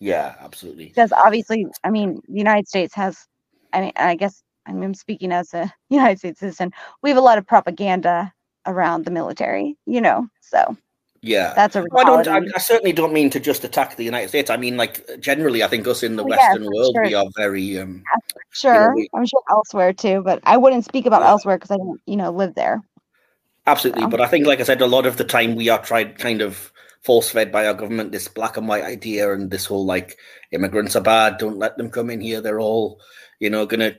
Yeah, 0.00 0.34
absolutely. 0.40 0.86
Because 0.86 1.12
obviously, 1.12 1.66
I 1.84 1.90
mean, 1.90 2.22
the 2.28 2.38
United 2.38 2.68
States 2.68 2.94
has, 2.94 3.26
I 3.72 3.80
mean, 3.80 3.92
I 3.96 4.14
guess 4.14 4.42
I'm 4.66 4.94
speaking 4.94 5.32
as 5.32 5.52
a 5.54 5.72
United 5.90 6.18
States 6.18 6.40
citizen. 6.40 6.72
We 7.02 7.10
have 7.10 7.18
a 7.18 7.22
lot 7.22 7.38
of 7.38 7.46
propaganda 7.46 8.32
around 8.66 9.04
the 9.04 9.10
military, 9.10 9.76
you 9.86 10.00
know, 10.00 10.28
so. 10.40 10.76
Yeah, 11.20 11.52
that's 11.54 11.74
a. 11.74 11.84
I 11.96 12.04
don't. 12.04 12.28
I, 12.28 12.40
I, 12.54 12.58
certainly 12.58 12.92
don't 12.92 13.12
mean 13.12 13.28
to 13.30 13.40
just 13.40 13.64
attack 13.64 13.96
the 13.96 14.04
United 14.04 14.28
States. 14.28 14.50
I 14.50 14.56
mean, 14.56 14.76
like 14.76 15.04
generally, 15.18 15.64
I 15.64 15.66
think 15.66 15.84
us 15.88 16.04
in 16.04 16.14
the 16.14 16.22
oh, 16.22 16.28
Western 16.28 16.62
yeah, 16.62 16.68
world, 16.72 16.94
sure. 16.94 17.04
we 17.04 17.14
are 17.14 17.26
very. 17.36 17.78
um 17.80 18.04
Sure, 18.50 18.72
you 18.72 18.80
know, 18.80 18.94
we, 18.94 19.08
I'm 19.16 19.26
sure 19.26 19.42
elsewhere 19.50 19.92
too, 19.92 20.22
but 20.22 20.38
I 20.44 20.56
wouldn't 20.56 20.84
speak 20.84 21.06
about 21.06 21.22
yeah. 21.22 21.30
elsewhere 21.30 21.56
because 21.56 21.72
I 21.72 21.76
don't, 21.76 22.00
you 22.06 22.14
know, 22.14 22.30
live 22.30 22.54
there. 22.54 22.84
Absolutely, 23.66 24.02
so. 24.02 24.08
but 24.10 24.20
I 24.20 24.28
think, 24.28 24.46
like 24.46 24.60
I 24.60 24.62
said, 24.62 24.80
a 24.80 24.86
lot 24.86 25.06
of 25.06 25.16
the 25.16 25.24
time 25.24 25.56
we 25.56 25.68
are 25.68 25.82
tried 25.82 26.18
kind 26.18 26.40
of 26.40 26.72
force 27.04 27.30
fed 27.30 27.52
by 27.52 27.66
our 27.66 27.74
government 27.74 28.12
this 28.12 28.28
black 28.28 28.56
and 28.56 28.68
white 28.68 28.84
idea 28.84 29.32
and 29.32 29.50
this 29.50 29.66
whole 29.66 29.86
like 29.86 30.18
immigrants 30.52 30.96
are 30.96 31.02
bad, 31.02 31.38
don't 31.38 31.58
let 31.58 31.76
them 31.76 31.90
come 31.90 32.10
in 32.10 32.20
here. 32.20 32.40
They're 32.40 32.60
all, 32.60 33.00
you 33.40 33.48
know, 33.50 33.66
gonna 33.66 33.94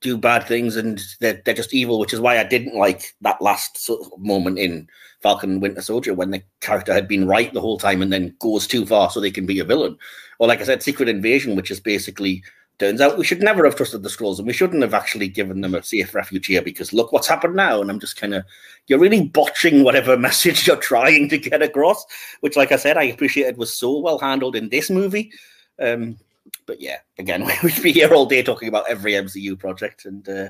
do 0.00 0.16
bad 0.16 0.46
things 0.46 0.76
and 0.76 1.00
they're 1.20 1.42
they're 1.44 1.54
just 1.54 1.74
evil, 1.74 1.98
which 1.98 2.12
is 2.12 2.20
why 2.20 2.38
I 2.38 2.44
didn't 2.44 2.76
like 2.76 3.14
that 3.22 3.42
last 3.42 3.78
sort 3.78 4.00
of 4.06 4.18
moment 4.18 4.58
in 4.58 4.88
Falcon 5.22 5.60
Winter 5.60 5.82
Soldier 5.82 6.14
when 6.14 6.30
the 6.30 6.42
character 6.60 6.92
had 6.92 7.08
been 7.08 7.26
right 7.26 7.52
the 7.52 7.60
whole 7.60 7.78
time 7.78 8.02
and 8.02 8.12
then 8.12 8.36
goes 8.40 8.66
too 8.66 8.86
far 8.86 9.10
so 9.10 9.20
they 9.20 9.30
can 9.30 9.46
be 9.46 9.58
a 9.58 9.64
villain. 9.64 9.96
Or 10.38 10.46
like 10.46 10.60
I 10.60 10.64
said, 10.64 10.82
Secret 10.82 11.08
Invasion, 11.08 11.56
which 11.56 11.70
is 11.70 11.80
basically 11.80 12.42
turns 12.78 13.00
out 13.00 13.18
we 13.18 13.24
should 13.24 13.42
never 13.42 13.64
have 13.64 13.76
trusted 13.76 14.02
the 14.02 14.08
Skrulls 14.08 14.38
and 14.38 14.46
we 14.46 14.52
shouldn't 14.52 14.82
have 14.82 14.94
actually 14.94 15.28
given 15.28 15.60
them 15.60 15.74
a 15.74 15.82
safe 15.82 16.14
refuge 16.14 16.46
here 16.46 16.62
because 16.62 16.92
look 16.92 17.12
what's 17.12 17.28
happened 17.28 17.54
now. 17.54 17.80
And 17.80 17.90
I'm 17.90 18.00
just 18.00 18.16
kind 18.16 18.34
of, 18.34 18.44
you're 18.86 18.98
really 18.98 19.28
botching 19.28 19.84
whatever 19.84 20.16
message 20.18 20.66
you're 20.66 20.76
trying 20.76 21.28
to 21.28 21.38
get 21.38 21.62
across, 21.62 22.04
which, 22.40 22.56
like 22.56 22.72
I 22.72 22.76
said, 22.76 22.96
I 22.96 23.04
appreciated 23.04 23.56
was 23.56 23.74
so 23.74 23.98
well 23.98 24.18
handled 24.18 24.56
in 24.56 24.68
this 24.68 24.90
movie. 24.90 25.32
Um, 25.80 26.18
but 26.66 26.80
yeah, 26.80 26.98
again, 27.18 27.48
we'd 27.62 27.82
be 27.82 27.92
here 27.92 28.12
all 28.12 28.26
day 28.26 28.42
talking 28.42 28.68
about 28.68 28.88
every 28.88 29.12
MCU 29.12 29.58
project. 29.58 30.04
And 30.04 30.28
uh, 30.28 30.48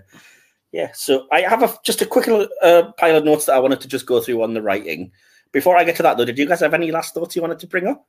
yeah, 0.72 0.90
so 0.94 1.26
I 1.30 1.42
have 1.42 1.62
a, 1.62 1.72
just 1.84 2.02
a 2.02 2.06
quick 2.06 2.28
uh, 2.62 2.92
pile 2.98 3.16
of 3.16 3.24
notes 3.24 3.46
that 3.46 3.54
I 3.54 3.60
wanted 3.60 3.80
to 3.82 3.88
just 3.88 4.06
go 4.06 4.20
through 4.20 4.42
on 4.42 4.54
the 4.54 4.62
writing. 4.62 5.12
Before 5.52 5.76
I 5.76 5.84
get 5.84 5.96
to 5.96 6.02
that, 6.02 6.16
though, 6.16 6.24
did 6.24 6.38
you 6.38 6.46
guys 6.46 6.60
have 6.60 6.74
any 6.74 6.90
last 6.90 7.14
thoughts 7.14 7.36
you 7.36 7.42
wanted 7.42 7.60
to 7.60 7.66
bring 7.66 7.86
up? 7.86 8.06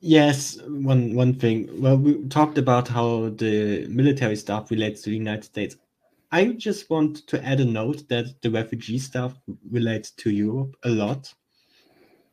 Yes, 0.00 0.58
one 0.62 1.14
one 1.14 1.34
thing. 1.34 1.68
Well, 1.80 1.96
we 1.96 2.24
talked 2.28 2.56
about 2.56 2.86
how 2.86 3.30
the 3.30 3.86
military 3.88 4.36
stuff 4.36 4.70
relates 4.70 5.02
to 5.02 5.10
the 5.10 5.16
United 5.16 5.44
States. 5.44 5.76
I 6.30 6.46
just 6.52 6.88
want 6.88 7.26
to 7.26 7.44
add 7.44 7.60
a 7.60 7.64
note 7.64 8.08
that 8.08 8.40
the 8.42 8.50
refugee 8.50 8.98
stuff 8.98 9.34
relates 9.70 10.10
to 10.12 10.30
Europe 10.30 10.76
a 10.84 10.90
lot. 10.90 11.32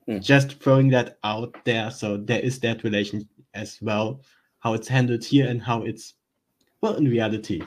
Mm. 0.08 0.22
Just 0.22 0.62
throwing 0.62 0.90
that 0.90 1.18
out 1.24 1.56
there, 1.66 1.90
so 1.90 2.18
there 2.18 2.40
is 2.40 2.60
that 2.60 2.84
relation 2.84 3.28
as 3.56 3.80
well, 3.82 4.22
how 4.60 4.74
it's 4.74 4.88
handled 4.88 5.24
here 5.24 5.48
and 5.48 5.60
how 5.62 5.82
it's 5.82 6.14
well 6.82 6.96
in 6.96 7.10
reality. 7.10 7.64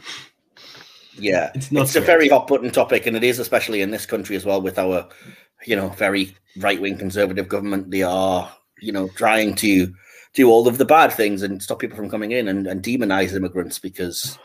Yeah, 1.18 1.50
it's 1.54 1.72
not. 1.72 1.86
It's 1.86 1.96
a 1.96 2.00
very 2.00 2.28
hot 2.28 2.46
button 2.46 2.70
topic, 2.70 3.06
and 3.06 3.16
it 3.16 3.24
is 3.24 3.40
especially 3.40 3.82
in 3.82 3.90
this 3.90 4.06
country 4.06 4.36
as 4.36 4.44
well, 4.44 4.62
with 4.62 4.78
our, 4.78 5.08
you 5.66 5.74
know, 5.74 5.88
very 5.88 6.36
right 6.58 6.80
wing 6.80 6.96
conservative 6.96 7.48
government. 7.48 7.90
They 7.90 8.04
are 8.04 8.52
you 8.80 8.92
know, 8.92 9.08
trying 9.08 9.54
to 9.56 9.92
do 10.34 10.50
all 10.50 10.68
of 10.68 10.78
the 10.78 10.84
bad 10.84 11.12
things 11.12 11.42
and 11.42 11.62
stop 11.62 11.80
people 11.80 11.96
from 11.96 12.10
coming 12.10 12.32
in 12.32 12.48
and, 12.48 12.66
and 12.66 12.82
demonize 12.82 13.34
immigrants 13.34 13.78
because 13.78 14.38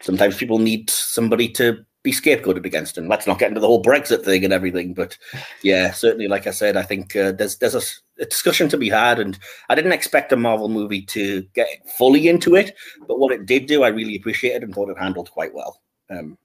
sometimes 0.00 0.36
people 0.36 0.58
need 0.58 0.90
somebody 0.90 1.48
to 1.48 1.84
be 2.02 2.12
scapegoated 2.12 2.64
against. 2.64 2.96
And 2.96 3.08
let's 3.08 3.26
not 3.26 3.38
get 3.38 3.48
into 3.48 3.60
the 3.60 3.66
whole 3.66 3.82
Brexit 3.82 4.24
thing 4.24 4.44
and 4.44 4.52
everything. 4.52 4.94
But 4.94 5.16
yeah, 5.62 5.92
certainly, 5.92 6.28
like 6.28 6.46
I 6.46 6.50
said, 6.50 6.76
I 6.76 6.82
think 6.82 7.16
uh, 7.16 7.32
there's 7.32 7.56
there's 7.56 7.74
a, 7.74 7.82
a, 8.22 8.26
discussion 8.26 8.68
to 8.70 8.76
be 8.76 8.88
had, 8.88 9.18
and 9.18 9.38
I 9.68 9.74
didn't 9.74 9.92
expect 9.92 10.32
a 10.32 10.36
Marvel 10.36 10.68
movie 10.68 11.02
to 11.02 11.42
get 11.54 11.68
fully 11.96 12.28
into 12.28 12.54
it, 12.54 12.74
but 13.06 13.18
what 13.18 13.32
it 13.32 13.46
did 13.46 13.66
do, 13.66 13.82
I 13.82 13.88
really 13.88 14.16
appreciated 14.16 14.62
and 14.62 14.74
thought 14.74 14.90
it 14.90 14.98
handled 14.98 15.30
quite 15.30 15.54
well. 15.54 15.80
Um, 16.10 16.38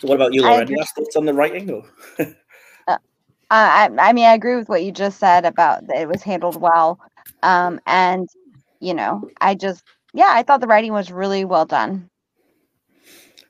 So, 0.00 0.08
what 0.08 0.16
about 0.16 0.34
you, 0.34 0.42
Laura? 0.42 0.62
Any 0.62 0.76
last 0.76 0.94
thoughts 0.94 1.16
on 1.16 1.24
the 1.24 1.32
writing? 1.32 1.70
Or? 1.70 1.84
uh, 3.50 3.88
I, 3.88 3.90
I 3.98 4.12
mean, 4.12 4.24
I 4.24 4.34
agree 4.34 4.56
with 4.56 4.68
what 4.68 4.82
you 4.82 4.90
just 4.90 5.18
said 5.18 5.44
about 5.44 5.86
that 5.86 5.96
it 6.00 6.08
was 6.08 6.22
handled 6.22 6.60
well, 6.60 6.98
um, 7.42 7.80
and 7.86 8.28
you 8.80 8.92
know, 8.92 9.28
I 9.40 9.54
just 9.54 9.84
yeah, 10.14 10.30
I 10.30 10.42
thought 10.42 10.60
the 10.60 10.66
writing 10.66 10.92
was 10.92 11.12
really 11.12 11.44
well 11.44 11.64
done. 11.64 12.10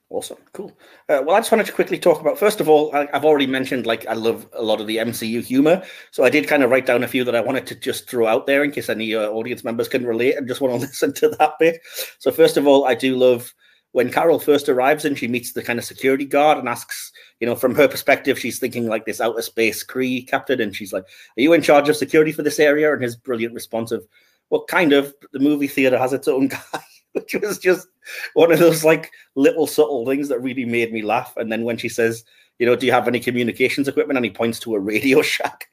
Awesome, 0.09 0.39
cool. 0.53 0.71
Uh, 1.09 1.23
well, 1.27 1.35
I 1.35 1.41
just 1.41 1.51
wanted 1.51 1.67
to 1.67 1.73
quickly 1.73 1.99
talk 1.99 2.21
about. 2.21 2.39
First 2.39 2.61
of 2.61 2.69
all, 2.69 2.95
I, 2.95 3.09
have 3.13 3.25
already 3.25 3.47
mentioned 3.47 3.87
like 3.87 4.07
I 4.07 4.13
love 4.13 4.47
a 4.53 4.63
lot 4.63 4.81
of 4.81 4.87
the 4.87 4.99
MCU 4.99 5.45
humor, 5.45 5.83
so 6.11 6.25
I 6.25 6.31
did 6.31 6.47
kind 6.47 6.63
of 6.63 6.71
write 6.71 6.87
down 6.87 7.03
a 7.03 7.09
few 7.09 7.25
that 7.25 7.35
I 7.35 7.41
wanted 7.41 7.67
to 7.69 7.75
just 7.75 8.09
throw 8.09 8.27
out 8.27 8.47
there 8.47 8.63
in 8.63 8.71
case 8.71 8.89
any 8.89 9.15
uh, 9.15 9.29
audience 9.31 9.65
members 9.65 9.89
can 9.89 10.07
relate 10.07 10.37
and 10.37 10.47
just 10.47 10.61
want 10.61 10.75
to 10.75 10.81
listen 10.87 11.13
to 11.15 11.31
that 11.31 11.55
bit. 11.59 11.81
So, 12.19 12.31
first 12.31 12.57
of 12.57 12.67
all, 12.67 12.85
I 12.85 12.95
do 12.95 13.17
love 13.17 13.53
when 13.97 14.13
Carol 14.13 14.39
first 14.39 14.69
arrives 14.69 15.07
and 15.07 15.17
she 15.17 15.27
meets 15.27 15.55
the 15.55 15.63
kind 15.63 15.79
of 15.79 15.85
security 15.87 16.27
guard 16.27 16.59
and 16.59 16.69
asks, 16.69 17.13
you 17.41 17.47
know, 17.47 17.55
from 17.55 17.75
her 17.75 17.89
perspective, 17.89 18.39
she's 18.39 18.59
thinking 18.59 18.89
like 18.89 19.07
this 19.07 19.23
outer 19.23 19.41
space 19.41 19.83
Kree 19.83 20.29
captain, 20.29 20.61
and 20.61 20.77
she's 20.77 20.93
like, 20.93 21.05
"Are 21.05 21.41
you 21.41 21.55
in 21.55 21.63
charge 21.63 21.89
of 21.89 21.97
security 21.97 22.31
for 22.31 22.43
this 22.43 22.61
area?" 22.61 22.93
And 22.93 23.03
his 23.03 23.17
brilliant 23.17 23.55
response 23.55 23.93
of, 23.93 24.07
"Well, 24.51 24.65
kind 24.65 24.93
of. 24.93 25.15
The 25.33 25.39
movie 25.39 25.67
theater 25.67 25.97
has 25.97 26.13
its 26.13 26.29
own 26.29 26.49
guy." 26.73 26.85
which 27.13 27.35
was 27.37 27.59
just 27.59 27.89
one 28.35 28.53
of 28.53 28.59
those 28.59 28.85
like 28.85 29.11
little 29.35 29.67
subtle 29.67 30.05
things 30.05 30.29
that 30.29 30.43
really 30.43 30.67
made 30.67 30.93
me 30.93 31.01
laugh. 31.01 31.33
And 31.39 31.51
then 31.51 31.65
when 31.65 31.79
she 31.79 31.89
says, 31.89 32.23
you 32.59 32.67
know, 32.67 32.77
do 32.77 32.85
you 32.85 32.93
have 32.93 33.09
any 33.09 33.21
communications 33.21 33.89
equipment? 33.89 34.19
And 34.19 34.27
he 34.27 34.31
points 34.31 34.61
to 34.61 34.75
a 34.75 34.79
Radio 34.79 35.23
Shack. 35.35 35.71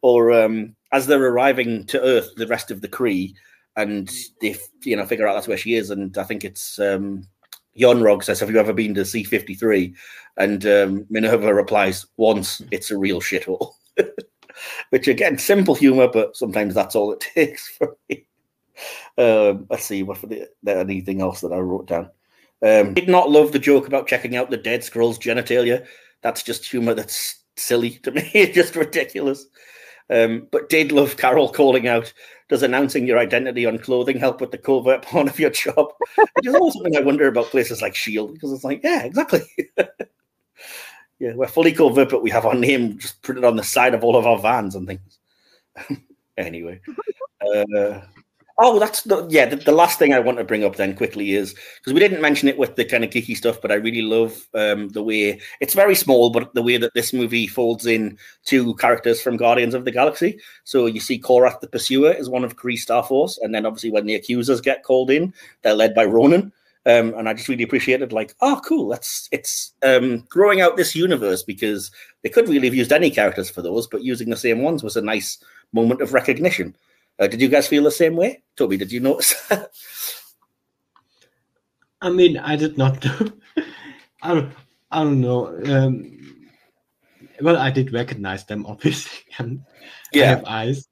or 0.00 0.32
um, 0.32 0.74
as 0.92 1.06
they're 1.06 1.22
arriving 1.22 1.84
to 1.88 2.00
Earth, 2.00 2.30
the 2.36 2.46
rest 2.46 2.70
of 2.70 2.80
the 2.80 2.88
Kree, 2.88 3.34
and 3.88 4.10
they, 4.40 4.56
you 4.84 4.96
know, 4.96 5.06
figure 5.06 5.26
out 5.26 5.34
that's 5.34 5.48
where 5.48 5.56
she 5.56 5.74
is. 5.74 5.90
And 5.90 6.16
I 6.18 6.24
think 6.24 6.44
it's 6.44 6.78
um, 6.78 7.26
Yon-Rogg 7.74 8.24
says, 8.24 8.40
"Have 8.40 8.50
you 8.50 8.58
ever 8.58 8.72
been 8.72 8.94
to 8.94 9.02
C53?" 9.02 9.94
And 10.36 10.66
um, 10.66 11.06
Minerva 11.10 11.54
replies, 11.54 12.06
"Once. 12.16 12.62
It's 12.70 12.90
a 12.90 12.98
real 12.98 13.20
shithole." 13.20 13.72
Which 14.90 15.08
again, 15.08 15.38
simple 15.38 15.74
humor, 15.74 16.08
but 16.08 16.36
sometimes 16.36 16.74
that's 16.74 16.94
all 16.94 17.12
it 17.12 17.20
takes 17.34 17.68
for 17.68 17.96
me. 18.08 18.26
Um, 19.16 19.66
let's 19.70 19.84
see 19.84 20.02
what 20.02 20.20
the, 20.22 20.48
anything 20.66 21.20
else 21.20 21.40
that 21.40 21.52
I 21.52 21.58
wrote 21.58 21.86
down. 21.86 22.10
Um, 22.62 22.94
did 22.94 23.08
not 23.08 23.30
love 23.30 23.52
the 23.52 23.58
joke 23.58 23.86
about 23.86 24.06
checking 24.06 24.36
out 24.36 24.50
the 24.50 24.56
dead 24.56 24.80
Skrulls' 24.80 25.18
genitalia. 25.18 25.86
That's 26.22 26.42
just 26.42 26.66
humor 26.66 26.94
that's 26.94 27.42
silly 27.56 27.90
to 28.02 28.10
me. 28.10 28.30
it's 28.34 28.54
just 28.54 28.76
ridiculous. 28.76 29.46
Um, 30.10 30.48
but 30.50 30.68
did 30.68 30.92
love 30.92 31.16
Carol 31.16 31.50
calling 31.50 31.86
out, 31.86 32.12
"Does 32.50 32.62
announcing 32.62 33.06
your 33.06 33.18
identity 33.18 33.64
on 33.64 33.78
clothing 33.78 34.18
help 34.18 34.40
with 34.40 34.50
the 34.50 34.58
covert 34.58 35.02
part 35.02 35.28
of 35.28 35.38
your 35.38 35.50
job?" 35.50 35.92
Which 36.16 36.46
is 36.46 36.54
always 36.54 36.74
something 36.74 36.96
I 36.96 37.00
wonder 37.00 37.26
about 37.28 37.46
places 37.46 37.80
like 37.80 37.94
Shield 37.94 38.34
because 38.34 38.52
it's 38.52 38.64
like, 38.64 38.82
yeah, 38.84 39.04
exactly. 39.04 39.42
yeah, 41.18 41.32
we're 41.34 41.46
fully 41.46 41.72
covert, 41.72 42.10
but 42.10 42.22
we 42.22 42.30
have 42.30 42.44
our 42.44 42.54
name 42.54 42.98
just 42.98 43.22
printed 43.22 43.44
on 43.44 43.56
the 43.56 43.62
side 43.62 43.94
of 43.94 44.04
all 44.04 44.16
of 44.16 44.26
our 44.26 44.38
vans 44.38 44.74
and 44.74 44.86
things. 44.86 45.18
anyway, 46.36 46.80
uh, 47.40 48.00
Oh, 48.62 48.78
that's 48.78 49.02
the, 49.04 49.26
yeah. 49.30 49.46
The, 49.46 49.56
the, 49.56 49.72
last 49.72 49.98
thing 49.98 50.12
I 50.12 50.18
want 50.18 50.36
to 50.36 50.44
bring 50.44 50.64
up 50.64 50.76
then 50.76 50.94
quickly 50.94 51.32
is 51.32 51.54
because 51.78 51.94
we 51.94 52.00
didn't 52.00 52.20
mention 52.20 52.46
it 52.46 52.58
with 52.58 52.76
the 52.76 52.84
kind 52.84 53.02
of 53.02 53.08
geeky 53.08 53.34
stuff, 53.34 53.58
but 53.62 53.72
I 53.72 53.76
really 53.76 54.02
love 54.02 54.46
um, 54.52 54.90
the 54.90 55.02
way 55.02 55.40
it's 55.62 55.72
very 55.72 55.94
small, 55.94 56.28
but 56.28 56.52
the 56.52 56.62
way 56.62 56.76
that 56.76 56.92
this 56.92 57.14
movie 57.14 57.46
folds 57.46 57.86
in 57.86 58.18
two 58.44 58.74
characters 58.74 59.22
from 59.22 59.38
Guardians 59.38 59.72
of 59.72 59.86
the 59.86 59.90
Galaxy. 59.90 60.38
So 60.64 60.84
you 60.84 61.00
see 61.00 61.18
Korath 61.18 61.60
the 61.60 61.68
Pursuer 61.68 62.12
is 62.12 62.28
one 62.28 62.44
of 62.44 62.56
Kree 62.56 62.76
Star 62.76 63.02
Force, 63.02 63.38
and 63.38 63.54
then 63.54 63.64
obviously 63.64 63.92
when 63.92 64.04
the 64.04 64.14
accusers 64.14 64.60
get 64.60 64.84
called 64.84 65.10
in, 65.10 65.32
they're 65.62 65.72
led 65.72 65.94
by 65.94 66.04
Ronan. 66.04 66.52
Um, 66.84 67.14
and 67.14 67.30
I 67.30 67.32
just 67.32 67.48
really 67.48 67.64
appreciated 67.64 68.12
like, 68.12 68.34
oh, 68.42 68.60
cool. 68.62 68.88
That's 68.88 69.26
it's 69.32 69.72
um, 69.82 70.24
growing 70.28 70.60
out 70.60 70.76
this 70.76 70.94
universe 70.94 71.42
because 71.42 71.90
they 72.22 72.28
could 72.28 72.48
really 72.48 72.66
have 72.66 72.74
used 72.74 72.92
any 72.92 73.10
characters 73.10 73.48
for 73.48 73.62
those, 73.62 73.86
but 73.86 74.04
using 74.04 74.28
the 74.28 74.36
same 74.36 74.60
ones 74.60 74.82
was 74.82 74.96
a 74.96 75.02
nice 75.02 75.42
moment 75.72 76.02
of 76.02 76.12
recognition. 76.12 76.74
Uh, 77.20 77.26
did 77.26 77.40
you 77.42 77.48
guys 77.48 77.68
feel 77.68 77.82
the 77.82 77.90
same 77.90 78.16
way? 78.16 78.42
Tobi, 78.56 78.78
did 78.78 78.90
you 78.90 79.00
notice? 79.00 79.34
I 82.00 82.08
mean, 82.08 82.38
I 82.38 82.56
did 82.56 82.78
not. 82.78 83.04
I 84.22 84.34
don't. 84.34 84.52
I 84.90 85.04
don't 85.04 85.20
know. 85.20 85.54
Um, 85.66 86.48
well, 87.42 87.58
I 87.58 87.70
did 87.70 87.92
recognize 87.92 88.44
them, 88.46 88.64
obviously. 88.68 89.18
and 89.38 89.62
yeah. 90.12 90.22
I 90.22 90.26
have 90.28 90.44
eyes. 90.46 90.88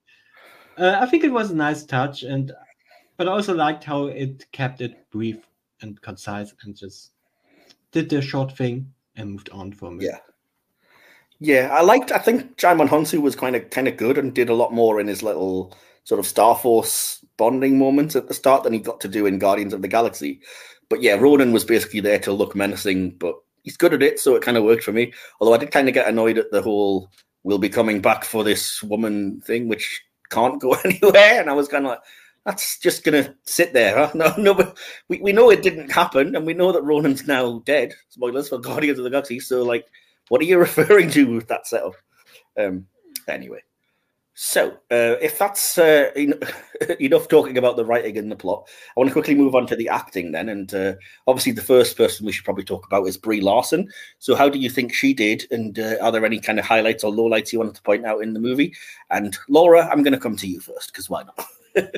Uh, 0.77 0.99
I 1.01 1.07
think 1.07 1.25
it 1.25 1.33
was 1.33 1.51
a 1.51 1.57
nice 1.57 1.83
touch, 1.85 2.23
and 2.23 2.53
but 3.17 3.27
I 3.27 3.33
also 3.33 3.55
liked 3.55 3.85
how 3.85 4.05
it 4.05 4.45
kept 4.53 4.83
it 4.83 5.11
brief 5.11 5.39
and 5.81 6.01
concise, 6.03 6.53
and 6.63 6.77
just 6.77 7.13
did 7.91 8.11
the 8.11 8.21
short 8.21 8.55
thing 8.55 8.93
and 9.17 9.33
moved 9.33 9.49
on 9.51 9.73
for 9.73 9.91
me. 9.91 10.05
Yeah. 10.05 10.19
Yeah, 11.41 11.69
I 11.73 11.83
liked. 11.83 12.13
I 12.13 12.19
think 12.19 12.57
Djimon 12.57 12.89
Hounsou 12.89 13.23
was 13.23 13.37
kind 13.37 13.57
of 13.57 13.71
kind 13.71 13.89
of 13.89 13.97
good 13.97 14.19
and 14.19 14.35
did 14.35 14.51
a 14.51 14.55
lot 14.55 14.73
more 14.73 15.01
in 15.01 15.07
his 15.07 15.23
little 15.23 15.73
sort 16.09 16.19
of 16.19 16.27
Star 16.27 16.57
Force 16.57 17.23
bonding 17.37 17.79
moments 17.79 18.17
at 18.17 18.29
the 18.29 18.35
start 18.35 18.63
than 18.63 18.73
he 18.73 18.79
got 18.79 18.99
to 19.03 19.09
do 19.09 19.27
in 19.27 19.39
Guardians 19.39 19.75
of 19.75 19.83
the 19.83 19.89
Galaxy. 19.89 20.41
But 20.89 21.03
yeah, 21.03 21.17
Ronan 21.17 21.53
was 21.53 21.67
basically 21.67 22.01
there 22.01 22.19
to 22.21 22.33
look 22.33 22.57
menacing, 22.57 23.11
but 23.19 23.35
he's 23.63 23.77
good 23.77 23.93
at 23.93 24.03
it, 24.03 24.19
so 24.19 24.35
it 24.35 24.43
kind 24.43 24.57
of 24.57 24.65
worked 24.65 24.85
for 24.85 24.93
me. 24.93 25.13
Although 25.39 25.53
I 25.53 25.59
did 25.59 25.71
kind 25.71 25.87
of 25.87 25.93
get 25.93 26.09
annoyed 26.09 26.39
at 26.39 26.51
the 26.51 26.63
whole 26.63 27.11
"we'll 27.43 27.59
be 27.59 27.69
coming 27.69 28.01
back 28.01 28.25
for 28.25 28.43
this 28.43 28.83
woman" 28.83 29.43
thing, 29.43 29.69
which 29.69 30.03
can't 30.31 30.59
go 30.59 30.73
anywhere, 30.85 31.43
and 31.43 31.51
I 31.51 31.53
was 31.53 31.69
kind 31.69 31.85
of 31.85 31.91
like. 31.91 32.01
That's 32.47 32.79
just 32.79 33.05
gonna 33.05 33.35
sit 33.43 33.75
there, 33.75 33.95
huh? 33.95 34.13
No, 34.15 34.35
no, 34.39 34.55
but 34.55 34.79
we, 35.09 35.21
we 35.21 35.33
know 35.33 35.51
it 35.51 35.63
didn't 35.63 35.93
happen, 35.93 36.35
and 36.35 36.47
we 36.47 36.55
know 36.55 36.73
that 36.73 36.85
Ronan's 36.85 37.27
now 37.27 37.59
dead. 37.67 37.93
Spoilers 38.09 38.49
for 38.49 38.57
Guardians 38.57 38.99
of 38.99 39.05
the 39.05 39.11
Galaxy. 39.11 39.39
So, 39.39 39.63
like, 39.63 39.85
what 40.29 40.41
are 40.41 40.45
you 40.45 40.59
referring 40.69 41.11
to 41.11 41.35
with 41.35 41.49
that 41.49 41.67
setup? 41.67 41.93
Um, 42.59 42.87
anyway, 43.29 43.61
so, 44.41 44.69
uh, 44.93 45.19
if 45.21 45.37
that's 45.37 45.79
uh, 45.79 46.13
enough 47.01 47.27
talking 47.27 47.59
about 47.59 47.77
the 47.77 47.85
writing 47.85 48.17
and 48.17 48.31
the 48.31 48.37
plot, 48.37 48.69
I 48.69 49.01
want 49.01 49.09
to 49.09 49.13
quickly 49.13 49.35
move 49.35 49.57
on 49.57 49.67
to 49.67 49.75
the 49.75 49.89
acting 49.89 50.31
then. 50.31 50.49
And 50.49 50.73
uh, 50.73 50.95
obviously, 51.27 51.51
the 51.51 51.61
first 51.61 51.97
person 51.97 52.25
we 52.25 52.31
should 52.31 52.45
probably 52.45 52.63
talk 52.63 52.87
about 52.87 53.09
is 53.09 53.17
Brie 53.17 53.41
Larson. 53.41 53.89
So, 54.21 54.37
how 54.37 54.49
do 54.49 54.61
you 54.61 54.71
think 54.71 54.95
she 54.95 55.13
did? 55.13 55.45
And 55.51 55.77
uh, 55.81 55.97
are 56.01 56.13
there 56.13 56.25
any 56.25 56.39
kind 56.39 56.61
of 56.61 56.65
highlights 56.65 57.03
or 57.03 57.13
lowlights 57.13 57.53
you 57.53 57.59
wanted 57.59 57.75
to 57.75 57.83
point 57.83 58.07
out 58.07 58.23
in 58.23 58.33
the 58.33 58.39
movie? 58.39 58.77
And 59.11 59.37
Laura, 59.49 59.89
I'm 59.89 60.05
going 60.05 60.13
to 60.13 60.21
come 60.21 60.37
to 60.37 60.47
you 60.47 60.61
first 60.61 60.93
because 60.93 61.11
why 61.11 61.25
not? 61.25 61.45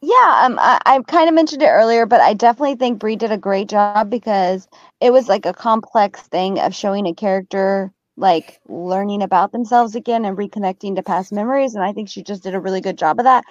yeah, 0.00 0.40
um, 0.46 0.58
I, 0.58 0.80
I 0.86 1.02
kind 1.08 1.28
of 1.28 1.34
mentioned 1.34 1.62
it 1.62 1.68
earlier, 1.68 2.06
but 2.06 2.22
I 2.22 2.32
definitely 2.32 2.76
think 2.76 3.00
Brie 3.00 3.16
did 3.16 3.32
a 3.32 3.36
great 3.36 3.68
job 3.68 4.08
because 4.08 4.66
it 5.02 5.12
was 5.12 5.28
like 5.28 5.44
a 5.44 5.52
complex 5.52 6.22
thing 6.22 6.58
of 6.58 6.74
showing 6.74 7.06
a 7.06 7.12
character 7.12 7.92
like 8.16 8.60
learning 8.68 9.22
about 9.22 9.52
themselves 9.52 9.94
again 9.94 10.24
and 10.24 10.36
reconnecting 10.36 10.96
to 10.96 11.02
past 11.02 11.32
memories. 11.32 11.74
And 11.74 11.84
I 11.84 11.92
think 11.92 12.08
she 12.08 12.22
just 12.22 12.42
did 12.42 12.54
a 12.54 12.60
really 12.60 12.80
good 12.80 12.98
job 12.98 13.18
of 13.18 13.24
that. 13.24 13.44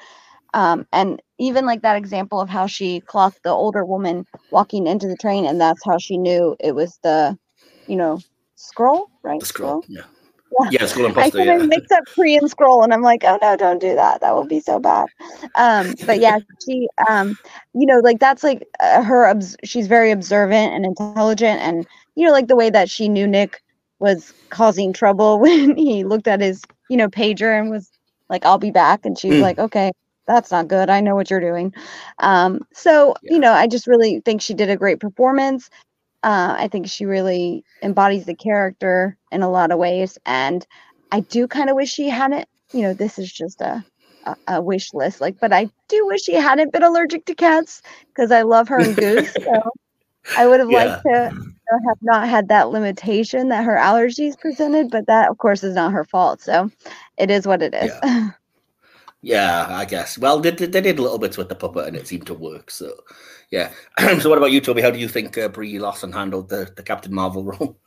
Um, 0.53 0.85
and 0.93 1.21
even 1.39 1.65
like 1.65 1.81
that 1.81 1.97
example 1.97 2.39
of 2.39 2.49
how 2.49 2.67
she 2.67 3.01
clocked 3.01 3.41
the 3.43 3.49
older 3.49 3.83
woman 3.83 4.25
walking 4.51 4.85
into 4.85 5.07
the 5.07 5.17
train, 5.17 5.45
and 5.45 5.59
that's 5.59 5.83
how 5.83 5.97
she 5.97 6.17
knew 6.17 6.55
it 6.59 6.75
was 6.75 6.99
the, 7.01 7.37
you 7.87 7.95
know, 7.95 8.19
Skrull, 8.55 9.07
right? 9.23 9.39
The 9.39 9.45
Skrull, 9.47 9.81
Skrull? 9.81 9.83
yeah. 9.87 10.03
Yeah, 10.61 10.69
yeah 10.71 10.79
Skrull 10.81 11.05
and 11.05 11.15
Pasta, 11.15 11.41
I 11.41 11.45
yeah. 11.45 11.57
mix 11.57 11.91
up 11.91 12.03
Kree 12.15 12.37
and 12.37 12.51
Skrull, 12.51 12.83
and 12.83 12.93
I'm 12.93 13.01
like, 13.01 13.23
oh 13.23 13.39
no, 13.41 13.55
don't 13.55 13.81
do 13.81 13.95
that. 13.95 14.21
That 14.21 14.35
will 14.35 14.45
be 14.45 14.59
so 14.59 14.79
bad. 14.79 15.07
Um, 15.55 15.95
but 16.05 16.19
yeah, 16.19 16.37
she, 16.65 16.87
um, 17.09 17.35
you 17.73 17.87
know, 17.87 17.99
like 18.03 18.19
that's 18.19 18.43
like 18.43 18.63
uh, 18.79 19.01
her. 19.01 19.25
Obs- 19.25 19.57
she's 19.63 19.87
very 19.87 20.11
observant 20.11 20.73
and 20.73 20.85
intelligent, 20.85 21.59
and 21.61 21.87
you 22.15 22.27
know, 22.27 22.31
like 22.31 22.47
the 22.47 22.55
way 22.55 22.69
that 22.69 22.89
she 22.89 23.09
knew 23.09 23.25
Nick 23.25 23.62
was 24.03 24.33
causing 24.49 24.91
trouble 24.91 25.39
when 25.45 25.77
he 25.77 26.03
looked 26.03 26.27
at 26.27 26.41
his, 26.41 26.61
you 26.89 26.97
know, 26.97 27.07
pager 27.09 27.57
and 27.57 27.71
was 27.71 27.89
like, 28.29 28.45
I'll 28.45 28.59
be 28.59 28.69
back. 28.69 29.05
And 29.05 29.17
she's 29.17 29.35
mm. 29.35 29.41
like, 29.41 29.57
okay, 29.57 29.91
that's 30.27 30.51
not 30.51 30.67
good. 30.67 30.89
I 30.89 30.99
know 30.99 31.15
what 31.15 31.29
you're 31.29 31.39
doing. 31.39 31.73
Um, 32.19 32.67
so, 32.73 33.15
yeah. 33.23 33.33
you 33.33 33.39
know, 33.39 33.53
I 33.53 33.65
just 33.65 33.87
really 33.87 34.19
think 34.19 34.41
she 34.41 34.53
did 34.53 34.69
a 34.69 34.75
great 34.75 34.99
performance. 34.99 35.69
Uh, 36.21 36.55
I 36.57 36.67
think 36.67 36.87
she 36.87 37.05
really 37.05 37.63
embodies 37.81 38.25
the 38.25 38.35
character 38.35 39.17
in 39.31 39.41
a 39.41 39.49
lot 39.49 39.71
of 39.71 39.79
ways. 39.79 40.17
And 40.25 40.65
I 41.11 41.21
do 41.21 41.47
kind 41.47 41.69
of 41.69 41.75
wish 41.75 41.91
she 41.91 42.09
hadn't, 42.09 42.47
you 42.73 42.81
know, 42.81 42.93
this 42.93 43.17
is 43.17 43.31
just 43.31 43.61
a, 43.61 43.85
a, 44.25 44.35
a, 44.47 44.61
wish 44.61 44.93
list, 44.93 45.21
like, 45.21 45.39
but 45.39 45.51
I 45.51 45.69
do 45.89 46.05
wish 46.07 46.23
she 46.23 46.33
hadn't 46.33 46.71
been 46.71 46.83
allergic 46.83 47.25
to 47.25 47.35
cats 47.35 47.81
because 48.07 48.31
I 48.31 48.41
love 48.41 48.67
her 48.69 48.79
and 48.79 48.95
Goose. 48.97 49.33
So 49.33 49.71
I 50.37 50.47
would 50.47 50.59
have 50.59 50.71
yeah. 50.71 50.85
liked 50.85 51.03
to 51.03 51.53
have 51.87 51.97
not 52.01 52.27
had 52.27 52.47
that 52.49 52.69
limitation 52.69 53.49
that 53.49 53.65
her 53.65 53.75
allergies 53.75 54.39
presented, 54.39 54.89
but 54.91 55.07
that, 55.07 55.29
of 55.29 55.37
course, 55.37 55.63
is 55.63 55.75
not 55.75 55.91
her 55.91 56.03
fault. 56.03 56.41
So 56.41 56.69
it 57.17 57.31
is 57.31 57.47
what 57.47 57.61
it 57.61 57.73
is. 57.73 57.91
Yeah, 58.03 58.29
yeah 59.21 59.67
I 59.69 59.85
guess. 59.85 60.17
Well, 60.17 60.39
they, 60.39 60.51
they 60.51 60.81
did 60.81 60.99
little 60.99 61.19
bits 61.19 61.37
with 61.37 61.49
the 61.49 61.55
puppet 61.55 61.87
and 61.87 61.95
it 61.95 62.07
seemed 62.07 62.27
to 62.27 62.33
work. 62.33 62.71
So, 62.71 62.93
yeah. 63.51 63.71
so, 64.19 64.29
what 64.29 64.37
about 64.37 64.51
you, 64.51 64.61
Tobi? 64.61 64.81
How 64.81 64.91
do 64.91 64.99
you 64.99 65.07
think 65.07 65.37
uh, 65.37 65.49
Brie 65.49 65.79
Larson 65.79 66.11
handled 66.11 66.49
the, 66.49 66.71
the 66.75 66.83
Captain 66.83 67.13
Marvel 67.13 67.43
role? 67.51 67.77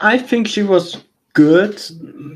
I 0.00 0.18
think 0.18 0.48
she 0.48 0.62
was 0.62 1.04
good, 1.32 1.80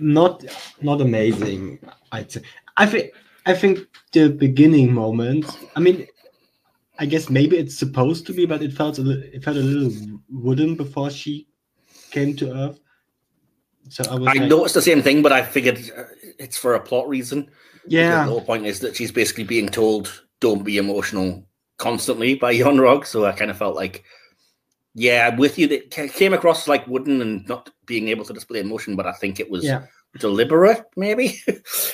not 0.01 0.45
not 0.81 1.01
amazing. 1.01 1.79
I'd 2.13 2.31
say. 2.31 2.43
I 2.77 2.87
think 2.87 3.13
I 3.47 3.55
think 3.55 3.81
the 4.13 4.29
beginning 4.29 4.93
moment. 4.93 5.47
I 5.75 5.81
mean, 5.81 6.07
I 6.99 7.07
guess 7.07 7.29
maybe 7.29 7.59
it's 7.59 7.77
supposed 7.77 8.27
to 8.27 8.33
be, 8.33 8.47
but 8.47 8.63
it 8.63 8.73
felt 8.73 8.99
a 8.99 9.03
little, 9.03 9.23
it 9.23 9.45
felt 9.45 9.57
a 9.57 9.61
little 9.61 10.21
wooden 10.31 10.75
before 10.75 11.11
she 11.11 11.49
came 12.11 12.37
to 12.37 12.53
Earth. 12.53 12.81
So 13.89 14.05
I 14.11 14.15
was. 14.15 14.29
I 14.29 14.33
like, 14.33 14.49
noticed 14.49 14.75
the 14.75 14.83
same 14.83 15.03
thing, 15.03 15.23
but 15.23 15.33
I 15.33 15.43
figured 15.43 15.79
uh, 15.97 16.05
it's 16.39 16.57
for 16.57 16.75
a 16.75 16.81
plot 16.81 17.09
reason. 17.09 17.51
Yeah. 17.87 18.25
The 18.25 18.31
whole 18.31 18.41
point 18.41 18.67
is 18.67 18.81
that 18.81 18.97
she's 18.97 19.13
basically 19.13 19.45
being 19.45 19.69
told, 19.69 20.23
"Don't 20.41 20.65
be 20.65 20.79
emotional 20.79 21.47
constantly" 21.77 22.35
by 22.35 22.51
Yon-Rogg. 22.63 23.07
So 23.07 23.25
I 23.25 23.33
kind 23.33 23.51
of 23.51 23.59
felt 23.59 23.77
like, 23.77 24.05
yeah, 24.95 25.29
I'm 25.31 25.39
with 25.39 25.59
you. 25.59 25.69
It 25.69 25.91
came 25.91 26.35
across 26.35 26.67
like 26.67 26.87
wooden 26.87 27.21
and 27.23 27.47
not 27.49 27.71
being 27.87 28.09
able 28.09 28.25
to 28.25 28.33
display 28.33 28.61
emotion, 28.61 28.97
but 28.97 29.07
I 29.07 29.13
think 29.13 29.39
it 29.39 29.51
was 29.51 29.65
yeah. 29.65 29.87
deliberate, 30.19 30.85
maybe. 30.97 31.41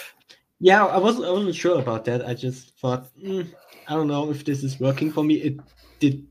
yeah, 0.60 0.86
I 0.86 0.98
wasn't. 0.98 1.26
I 1.26 1.30
wasn't 1.30 1.54
sure 1.54 1.78
about 1.78 2.04
that. 2.06 2.26
I 2.26 2.34
just 2.34 2.78
thought, 2.78 3.08
mm, 3.16 3.52
I 3.88 3.94
don't 3.94 4.08
know 4.08 4.30
if 4.30 4.44
this 4.44 4.62
is 4.62 4.78
working 4.80 5.10
for 5.10 5.24
me. 5.24 5.34
It 5.34 5.56
did. 6.00 6.26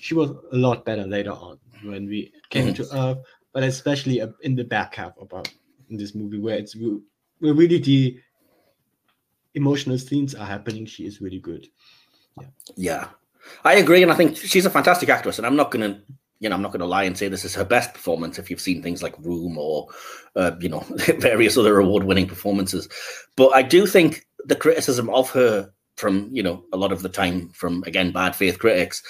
She 0.00 0.14
was 0.14 0.30
a 0.30 0.56
lot 0.56 0.84
better 0.84 1.04
later 1.04 1.32
on 1.32 1.58
when 1.82 2.06
we 2.06 2.32
came 2.50 2.68
mm-hmm. 2.68 2.82
to 2.82 2.96
Earth 2.96 3.18
but 3.54 3.62
especially 3.62 4.20
in 4.42 4.56
the 4.56 4.64
back 4.64 4.96
half 4.96 5.12
about 5.18 5.48
in 5.88 5.96
this 5.96 6.14
movie 6.14 6.40
where 6.40 6.58
it's 6.58 6.76
where 6.76 7.54
really 7.54 7.78
the 7.78 8.20
emotional 9.54 9.96
scenes 9.96 10.34
are 10.34 10.44
happening. 10.44 10.84
She 10.84 11.06
is 11.06 11.22
really 11.22 11.38
good. 11.38 11.68
Yeah. 12.38 12.46
Yeah. 12.76 13.08
I 13.64 13.74
agree, 13.74 14.02
and 14.02 14.10
I 14.10 14.16
think 14.16 14.36
she's 14.36 14.66
a 14.66 14.70
fantastic 14.70 15.08
actress. 15.08 15.38
And 15.38 15.46
I'm 15.46 15.54
not 15.54 15.70
gonna, 15.70 16.02
you 16.40 16.48
know, 16.48 16.56
I'm 16.56 16.62
not 16.62 16.72
gonna 16.72 16.86
lie 16.86 17.04
and 17.04 17.16
say 17.16 17.28
this 17.28 17.44
is 17.44 17.54
her 17.54 17.64
best 17.64 17.94
performance. 17.94 18.38
If 18.38 18.50
you've 18.50 18.60
seen 18.60 18.82
things 18.82 19.02
like 19.02 19.16
Room 19.20 19.56
or, 19.56 19.86
uh, 20.34 20.52
you 20.60 20.68
know, 20.68 20.80
various 21.18 21.56
other 21.56 21.78
award-winning 21.78 22.26
performances, 22.26 22.88
but 23.36 23.54
I 23.54 23.62
do 23.62 23.86
think 23.86 24.26
the 24.46 24.56
criticism 24.56 25.08
of 25.10 25.30
her 25.30 25.70
from 25.96 26.28
you 26.32 26.42
know 26.42 26.64
a 26.72 26.76
lot 26.76 26.92
of 26.92 27.02
the 27.02 27.08
time 27.08 27.48
from 27.50 27.84
again 27.86 28.10
bad 28.10 28.34
faith 28.34 28.58
critics 28.58 29.02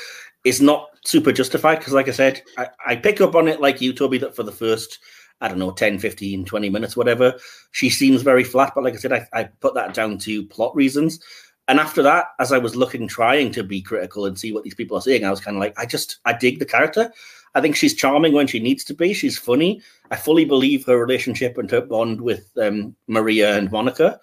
is 0.44 0.60
not 0.60 0.88
super 1.04 1.32
justified 1.32 1.78
because, 1.78 1.92
like 1.92 2.08
I 2.08 2.12
said, 2.12 2.42
I, 2.58 2.68
I 2.86 2.96
pick 2.96 3.20
up 3.20 3.34
on 3.34 3.48
it 3.48 3.60
like 3.60 3.80
you, 3.80 3.92
Tobi, 3.92 4.20
that 4.20 4.36
for 4.36 4.42
the 4.42 4.52
first, 4.52 4.98
I 5.40 5.48
don't 5.48 5.58
know, 5.58 5.70
10, 5.70 5.98
15, 5.98 6.44
20 6.44 6.70
minutes, 6.70 6.96
whatever, 6.96 7.34
she 7.72 7.90
seems 7.90 8.22
very 8.22 8.44
flat. 8.44 8.72
But 8.74 8.84
like 8.84 8.94
I 8.94 8.98
said, 8.98 9.12
I, 9.12 9.26
I 9.32 9.44
put 9.44 9.74
that 9.74 9.94
down 9.94 10.18
to 10.18 10.46
plot 10.46 10.74
reasons. 10.76 11.18
And 11.66 11.80
after 11.80 12.02
that, 12.02 12.26
as 12.38 12.52
I 12.52 12.58
was 12.58 12.76
looking, 12.76 13.08
trying 13.08 13.50
to 13.52 13.62
be 13.62 13.80
critical 13.80 14.26
and 14.26 14.38
see 14.38 14.52
what 14.52 14.64
these 14.64 14.74
people 14.74 14.98
are 14.98 15.02
saying, 15.02 15.24
I 15.24 15.30
was 15.30 15.40
kind 15.40 15.56
of 15.56 15.60
like, 15.60 15.78
I 15.78 15.86
just, 15.86 16.18
I 16.26 16.34
dig 16.34 16.58
the 16.58 16.66
character. 16.66 17.10
I 17.54 17.60
think 17.62 17.74
she's 17.74 17.94
charming 17.94 18.34
when 18.34 18.46
she 18.46 18.60
needs 18.60 18.84
to 18.84 18.94
be. 18.94 19.14
She's 19.14 19.38
funny. 19.38 19.80
I 20.10 20.16
fully 20.16 20.44
believe 20.44 20.84
her 20.84 20.98
relationship 20.98 21.56
and 21.56 21.70
her 21.70 21.80
bond 21.80 22.20
with 22.20 22.50
um, 22.60 22.94
Maria 23.06 23.56
and 23.56 23.70
Monica. 23.70 24.20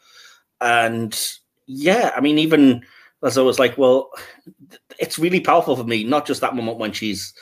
And 0.59 1.17
yeah, 1.73 2.11
I 2.15 2.21
mean, 2.21 2.37
even 2.37 2.83
as 3.23 3.37
I 3.37 3.41
was 3.41 3.59
like, 3.59 3.77
well, 3.77 4.09
it's 4.99 5.19
really 5.19 5.39
powerful 5.39 5.75
for 5.75 5.83
me. 5.83 6.03
Not 6.03 6.25
just 6.25 6.41
that 6.41 6.55
moment 6.55 6.77
when 6.77 6.91
she's, 6.91 7.33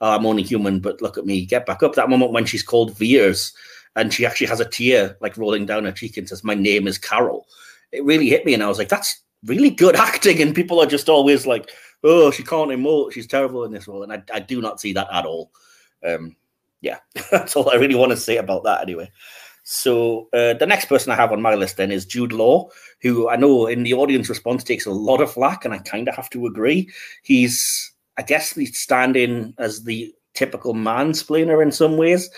oh, 0.00 0.16
I'm 0.16 0.26
only 0.26 0.42
human, 0.42 0.80
but 0.80 1.00
look 1.00 1.16
at 1.16 1.26
me, 1.26 1.46
get 1.46 1.66
back 1.66 1.82
up. 1.82 1.94
That 1.94 2.10
moment 2.10 2.32
when 2.32 2.44
she's 2.44 2.62
called 2.62 2.96
Veers 2.96 3.52
and 3.96 4.12
she 4.12 4.24
actually 4.24 4.46
has 4.46 4.60
a 4.60 4.64
tear 4.64 5.16
like 5.20 5.36
rolling 5.36 5.66
down 5.66 5.84
her 5.84 5.92
cheek 5.92 6.16
and 6.16 6.28
says, 6.28 6.44
"My 6.44 6.54
name 6.54 6.86
is 6.86 6.98
Carol." 6.98 7.46
It 7.90 8.04
really 8.04 8.28
hit 8.28 8.44
me, 8.46 8.54
and 8.54 8.62
I 8.62 8.68
was 8.68 8.78
like, 8.78 8.88
that's 8.88 9.22
really 9.44 9.70
good 9.70 9.96
acting. 10.08 10.40
And 10.40 10.54
people 10.54 10.80
are 10.80 10.86
just 10.86 11.08
always 11.08 11.46
like, 11.46 11.70
oh, 12.04 12.30
she 12.30 12.42
can't 12.42 12.70
emote. 12.70 13.12
She's 13.12 13.26
terrible 13.26 13.64
in 13.64 13.72
this 13.72 13.88
role, 13.88 14.02
and 14.02 14.12
I, 14.12 14.22
I 14.32 14.40
do 14.40 14.60
not 14.60 14.80
see 14.80 14.92
that 14.92 15.08
at 15.12 15.26
all. 15.26 15.50
Um, 16.06 16.36
yeah, 16.80 16.98
that's 17.30 17.56
all 17.56 17.70
I 17.70 17.76
really 17.76 17.96
want 17.96 18.10
to 18.10 18.16
say 18.16 18.36
about 18.36 18.64
that. 18.64 18.82
Anyway. 18.82 19.10
So 19.70 20.30
uh, 20.32 20.54
the 20.54 20.66
next 20.66 20.86
person 20.86 21.12
I 21.12 21.16
have 21.16 21.30
on 21.30 21.42
my 21.42 21.54
list 21.54 21.76
then 21.76 21.92
is 21.92 22.06
Jude 22.06 22.32
Law, 22.32 22.70
who 23.02 23.28
I 23.28 23.36
know 23.36 23.66
in 23.66 23.82
the 23.82 23.92
audience 23.92 24.30
response 24.30 24.64
takes 24.64 24.86
a 24.86 24.90
lot 24.90 25.20
of 25.20 25.32
flack, 25.32 25.66
and 25.66 25.74
I 25.74 25.78
kind 25.80 26.08
of 26.08 26.16
have 26.16 26.30
to 26.30 26.46
agree. 26.46 26.90
He's, 27.22 27.92
I 28.16 28.22
guess, 28.22 28.54
he's 28.54 28.78
standing 28.78 29.52
as 29.58 29.84
the 29.84 30.14
typical 30.32 30.72
mansplainer 30.72 31.62
in 31.62 31.70
some 31.70 31.98
ways, 31.98 32.30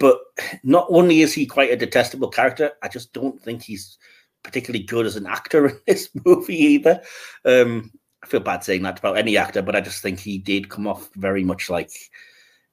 but 0.00 0.18
not 0.64 0.88
only 0.90 1.20
is 1.20 1.32
he 1.32 1.46
quite 1.46 1.70
a 1.70 1.76
detestable 1.76 2.30
character, 2.30 2.72
I 2.82 2.88
just 2.88 3.12
don't 3.12 3.40
think 3.40 3.62
he's 3.62 3.96
particularly 4.42 4.84
good 4.84 5.06
as 5.06 5.14
an 5.14 5.26
actor 5.26 5.66
in 5.68 5.78
this 5.86 6.08
movie 6.24 6.58
either. 6.58 7.00
Um, 7.44 7.92
I 8.24 8.26
feel 8.26 8.40
bad 8.40 8.64
saying 8.64 8.82
that 8.82 8.98
about 8.98 9.18
any 9.18 9.36
actor, 9.36 9.62
but 9.62 9.76
I 9.76 9.80
just 9.80 10.02
think 10.02 10.18
he 10.18 10.38
did 10.38 10.68
come 10.68 10.88
off 10.88 11.10
very 11.14 11.44
much 11.44 11.70
like 11.70 11.92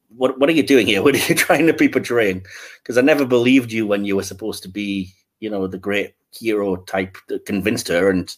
what 0.09 0.39
what 0.39 0.49
are 0.49 0.53
you 0.53 0.63
doing 0.63 0.87
here? 0.87 1.01
What 1.03 1.15
are 1.15 1.27
you 1.27 1.35
trying 1.35 1.67
to 1.67 1.73
be 1.73 1.89
portraying? 1.89 2.45
Because 2.81 2.97
I 2.97 3.01
never 3.01 3.25
believed 3.25 3.71
you 3.71 3.87
when 3.87 4.05
you 4.05 4.15
were 4.15 4.23
supposed 4.23 4.63
to 4.63 4.69
be, 4.69 5.13
you 5.39 5.49
know, 5.49 5.67
the 5.67 5.77
great 5.77 6.13
hero 6.31 6.77
type 6.77 7.17
that 7.27 7.45
convinced 7.45 7.87
her, 7.87 8.09
and 8.09 8.35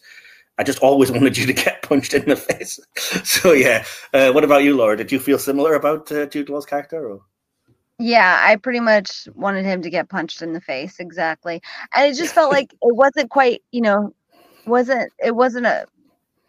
I 0.58 0.64
just 0.64 0.80
always 0.80 1.12
wanted 1.16 1.38
you 1.38 1.46
to 1.46 1.54
get 1.54 1.82
punched 1.84 2.14
in 2.14 2.28
the 2.28 2.36
face. 2.36 2.80
so 3.24 3.54
yeah, 3.54 3.86
uh, 4.14 4.32
what 4.32 4.44
about 4.44 4.64
you, 4.64 4.76
Laura? 4.76 4.98
Did 4.98 5.12
you 5.12 5.20
feel 5.20 5.40
similar 5.40 5.76
about 5.76 6.12
uh, 6.12 6.26
Jude 6.28 6.50
Law's 6.50 6.66
character? 6.66 7.10
Or? 7.10 7.22
Yeah, 7.98 8.42
I 8.42 8.56
pretty 8.56 8.80
much 8.80 9.28
wanted 9.36 9.66
him 9.66 9.82
to 9.82 9.90
get 9.90 10.10
punched 10.10 10.42
in 10.42 10.54
the 10.54 10.62
face, 10.62 11.00
exactly, 11.00 11.62
and 11.96 12.12
it 12.12 12.18
just 12.18 12.34
felt 12.34 12.52
like 12.52 12.72
it 12.74 12.96
wasn't 12.96 13.30
quite, 13.30 13.62
you 13.72 13.82
know, 13.82 14.14
wasn't 14.66 15.12
it 15.20 15.36
wasn't 15.36 15.66
a 15.66 15.86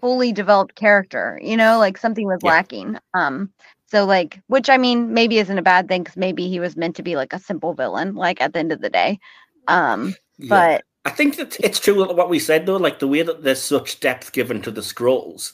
fully 0.01 0.33
developed 0.33 0.75
character, 0.75 1.39
you 1.43 1.57
know, 1.57 1.79
like 1.79 1.99
something 1.99 2.27
was 2.27 2.41
yeah. 2.43 2.51
lacking. 2.51 2.97
Um, 3.15 3.51
so 3.91 4.07
like, 4.07 4.41
which 4.47 4.71
I 4.71 4.77
mean, 4.77 5.13
maybe 5.13 5.39
isn't 5.39 5.59
a 5.59 5.63
bad 5.63 5.89
thing 5.89 6.05
because 6.05 6.17
maybe 6.17 6.49
he 6.49 6.61
was 6.61 6.77
meant 6.77 6.97
to 6.97 7.03
be 7.03 7.17
like 7.17 7.33
a 7.33 7.39
simple 7.39 7.75
villain, 7.75 8.15
like 8.15 8.41
at 8.41 8.53
the 8.53 8.61
end 8.61 8.73
of 8.73 8.81
the 8.81 8.91
day. 8.91 9.19
Um, 9.67 10.15
yeah. 10.39 10.49
but 10.49 10.85
I 11.05 11.11
think 11.11 11.37
that 11.37 11.59
it's 11.61 11.81
true 11.81 12.13
what 12.13 12.29
we 12.31 12.39
said 12.39 12.67
though, 12.67 12.77
like 12.77 13.01
the 13.01 13.09
way 13.09 13.23
that 13.23 13.43
there's 13.43 13.63
such 13.63 14.01
depth 14.01 14.33
given 14.33 14.63
to 14.63 14.71
the 14.71 14.81
Skrulls, 14.81 15.53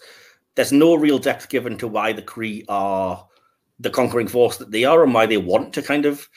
there's 0.55 0.73
no 0.73 0.95
real 0.95 1.19
depth 1.19 1.49
given 1.49 1.79
to 1.79 1.89
why 1.89 2.13
the 2.13 2.23
Kree 2.23 2.65
are 2.69 3.27
the 3.79 3.91
conquering 3.91 4.29
force 4.29 4.59
that 4.59 4.71
they 4.71 4.85
are 4.85 5.03
and 5.03 5.15
why 5.15 5.27
they 5.27 5.37
want 5.37 5.73
to 5.75 5.83
kind 5.83 6.05
of 6.07 6.29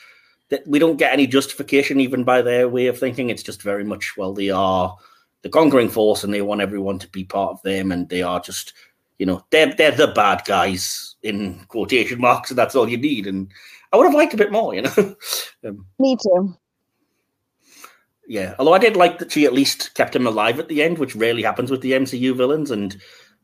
that 0.48 0.66
we 0.66 0.78
don't 0.78 0.98
get 0.98 1.12
any 1.12 1.26
justification 1.26 2.00
even 2.00 2.24
by 2.24 2.40
their 2.40 2.68
way 2.68 2.86
of 2.86 2.98
thinking. 2.98 3.28
It's 3.28 3.42
just 3.42 3.62
very 3.62 3.84
much 3.84 4.16
well 4.16 4.32
they 4.32 4.50
are 4.50 4.96
the 5.42 5.48
conquering 5.48 5.88
force 5.88 6.24
and 6.24 6.32
they 6.32 6.42
want 6.42 6.60
everyone 6.60 6.98
to 7.00 7.08
be 7.08 7.24
part 7.24 7.52
of 7.52 7.62
them 7.62 7.92
and 7.92 8.08
they 8.08 8.22
are 8.22 8.40
just 8.40 8.72
you 9.20 9.26
know 9.26 9.44
they're 9.50 9.74
they're 9.74 9.90
the 9.90 10.06
bad 10.06 10.42
guys 10.46 11.14
in 11.22 11.60
quotation 11.68 12.18
marks, 12.18 12.50
and 12.50 12.58
that's 12.58 12.74
all 12.74 12.88
you 12.88 12.96
need. 12.96 13.26
And 13.26 13.52
I 13.92 13.98
would 13.98 14.06
have 14.06 14.14
liked 14.14 14.32
a 14.32 14.38
bit 14.38 14.50
more, 14.50 14.74
you 14.74 14.80
know. 14.80 14.94
um, 15.66 15.84
Me 15.98 16.16
too. 16.16 16.56
Yeah, 18.26 18.54
although 18.58 18.72
I 18.72 18.78
did 18.78 18.96
like 18.96 19.18
that 19.18 19.30
she 19.30 19.44
at 19.44 19.52
least 19.52 19.94
kept 19.94 20.16
him 20.16 20.26
alive 20.26 20.58
at 20.58 20.68
the 20.68 20.82
end, 20.82 20.96
which 20.96 21.14
rarely 21.14 21.42
happens 21.42 21.70
with 21.70 21.82
the 21.82 21.92
MCU 21.92 22.34
villains. 22.34 22.70
And 22.70 22.96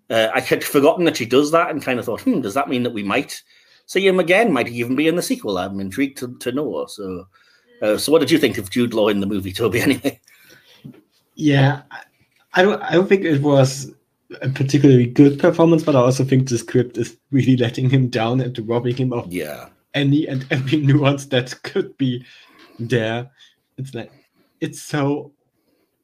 uh, 0.08 0.28
I 0.32 0.40
had 0.40 0.64
forgotten 0.64 1.04
that 1.04 1.18
she 1.18 1.26
does 1.26 1.50
that, 1.50 1.68
and 1.68 1.82
kind 1.82 1.98
of 1.98 2.06
thought, 2.06 2.22
hmm, 2.22 2.40
does 2.40 2.54
that 2.54 2.70
mean 2.70 2.82
that 2.84 2.94
we 2.94 3.02
might 3.02 3.42
see 3.84 4.06
him 4.06 4.18
again? 4.18 4.54
Might 4.54 4.68
he 4.68 4.78
even 4.78 4.96
be 4.96 5.08
in 5.08 5.16
the 5.16 5.22
sequel? 5.22 5.58
I'm 5.58 5.78
intrigued 5.78 6.16
to, 6.18 6.38
to 6.38 6.52
know. 6.52 6.86
So, 6.86 7.28
uh, 7.82 7.98
so 7.98 8.12
what 8.12 8.20
did 8.20 8.30
you 8.30 8.38
think 8.38 8.56
of 8.56 8.70
Jude 8.70 8.94
Law 8.94 9.08
in 9.08 9.20
the 9.20 9.26
movie, 9.26 9.52
Tobi? 9.52 9.80
Anyway. 9.82 10.20
Yeah, 11.34 11.82
I 12.54 12.62
don't. 12.62 12.80
I 12.82 12.92
don't 12.92 13.06
think 13.06 13.26
it 13.26 13.42
was 13.42 13.92
a 14.42 14.48
particularly 14.48 15.06
good 15.06 15.38
performance, 15.38 15.82
but 15.82 15.96
I 15.96 16.00
also 16.00 16.24
think 16.24 16.48
the 16.48 16.58
script 16.58 16.98
is 16.98 17.16
really 17.30 17.56
letting 17.56 17.90
him 17.90 18.08
down 18.08 18.40
and 18.40 18.58
robbing 18.68 18.96
him 18.96 19.12
of 19.12 19.32
yeah 19.32 19.68
any 19.94 20.26
and 20.28 20.46
every 20.50 20.78
nuance 20.90 21.26
that 21.26 21.60
could 21.62 21.96
be 21.96 22.24
there. 22.78 23.30
It's 23.78 23.94
like 23.94 24.12
it's 24.60 24.82
so 24.82 25.32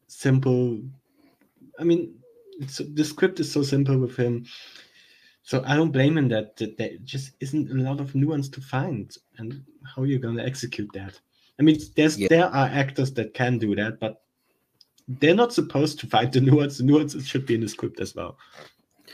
simple. 0.06 0.80
I 1.78 1.84
mean, 1.84 2.14
the 2.58 3.04
script 3.04 3.40
is 3.40 3.50
so 3.50 3.62
simple 3.62 3.98
with 3.98 4.16
him, 4.16 4.46
so 5.42 5.62
I 5.66 5.76
don't 5.76 5.90
blame 5.90 6.18
him 6.18 6.28
that, 6.28 6.56
that 6.56 6.76
there 6.76 6.96
just 7.04 7.32
isn't 7.40 7.70
a 7.70 7.82
lot 7.82 8.00
of 8.00 8.14
nuance 8.14 8.48
to 8.50 8.60
find, 8.60 9.14
and 9.38 9.62
how 9.84 10.02
are 10.02 10.06
you're 10.06 10.18
gonna 10.18 10.44
execute 10.44 10.90
that. 10.94 11.18
I 11.58 11.62
mean, 11.62 11.78
there's 11.96 12.18
yeah. 12.18 12.28
there 12.28 12.46
are 12.46 12.66
actors 12.66 13.12
that 13.14 13.34
can 13.34 13.58
do 13.58 13.74
that, 13.76 14.00
but 14.00 14.21
they're 15.08 15.34
not 15.34 15.52
supposed 15.52 15.98
to 16.00 16.06
find 16.06 16.32
the 16.32 16.40
nuance. 16.40 16.78
The 16.78 16.84
nuances 16.84 17.26
should 17.26 17.46
be 17.46 17.54
in 17.54 17.60
the 17.60 17.68
script 17.68 18.00
as 18.00 18.14
well. 18.14 18.38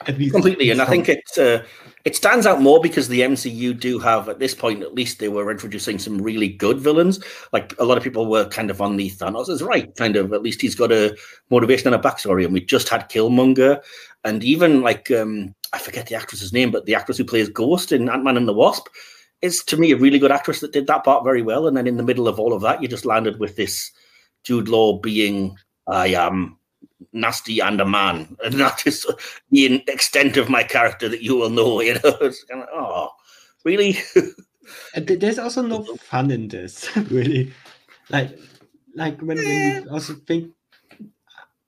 completely, 0.04 0.70
and 0.70 0.80
I 0.80 0.84
think 0.84 1.08
it 1.08 1.24
uh, 1.38 1.62
it 2.04 2.14
stands 2.14 2.46
out 2.46 2.60
more 2.60 2.80
because 2.80 3.08
the 3.08 3.22
MCU 3.22 3.78
do 3.78 3.98
have 3.98 4.28
at 4.28 4.38
this 4.38 4.54
point 4.54 4.82
at 4.82 4.94
least 4.94 5.18
they 5.18 5.28
were 5.28 5.50
introducing 5.50 5.98
some 5.98 6.18
really 6.18 6.48
good 6.48 6.78
villains. 6.78 7.20
Like 7.52 7.74
a 7.78 7.84
lot 7.84 7.98
of 7.98 8.04
people 8.04 8.26
were 8.26 8.48
kind 8.48 8.70
of 8.70 8.80
on 8.80 8.96
the 8.96 9.10
Thanos 9.10 9.48
is 9.48 9.62
right, 9.62 9.94
kind 9.96 10.16
of 10.16 10.32
at 10.32 10.42
least 10.42 10.60
he's 10.60 10.76
got 10.76 10.92
a 10.92 11.16
motivation 11.50 11.92
and 11.92 11.96
a 11.96 12.08
backstory. 12.08 12.44
And 12.44 12.52
we 12.52 12.60
just 12.60 12.88
had 12.88 13.10
Killmonger, 13.10 13.82
and 14.24 14.44
even 14.44 14.82
like 14.82 15.10
um, 15.10 15.54
I 15.72 15.78
forget 15.78 16.06
the 16.06 16.14
actress's 16.14 16.52
name, 16.52 16.70
but 16.70 16.86
the 16.86 16.94
actress 16.94 17.18
who 17.18 17.24
plays 17.24 17.48
Ghost 17.48 17.92
in 17.92 18.08
Ant 18.08 18.24
Man 18.24 18.36
and 18.36 18.48
the 18.48 18.54
Wasp 18.54 18.86
is 19.42 19.62
to 19.64 19.76
me 19.76 19.92
a 19.92 19.96
really 19.96 20.18
good 20.18 20.32
actress 20.32 20.60
that 20.60 20.72
did 20.72 20.86
that 20.86 21.04
part 21.04 21.24
very 21.24 21.42
well. 21.42 21.66
And 21.66 21.76
then 21.76 21.86
in 21.86 21.96
the 21.96 22.02
middle 22.02 22.26
of 22.26 22.40
all 22.40 22.52
of 22.52 22.62
that, 22.62 22.82
you 22.82 22.88
just 22.88 23.06
landed 23.06 23.38
with 23.38 23.56
this 23.56 23.90
Jude 24.44 24.68
Law 24.68 24.98
being 24.98 25.56
I 25.88 26.08
am 26.08 26.58
nasty 27.12 27.60
and 27.60 27.80
a 27.80 27.86
man, 27.86 28.36
and 28.44 28.54
that 28.54 28.86
is 28.86 29.06
the 29.50 29.82
extent 29.88 30.36
of 30.36 30.48
my 30.48 30.62
character 30.62 31.08
that 31.08 31.22
you 31.22 31.36
will 31.36 31.50
know. 31.50 31.80
You 31.80 31.94
know, 31.94 32.00
it's 32.20 32.44
kind 32.44 32.62
of 32.62 32.68
oh, 32.72 33.10
really. 33.64 33.98
and 34.94 35.06
there's 35.06 35.38
also 35.38 35.62
no 35.62 35.82
fun 35.96 36.30
in 36.30 36.48
this, 36.48 36.94
really. 36.96 37.52
Like, 38.10 38.38
like 38.94 39.20
when, 39.20 39.36
when 39.36 39.46
eh. 39.46 39.84
also 39.90 40.14
think, 40.26 40.52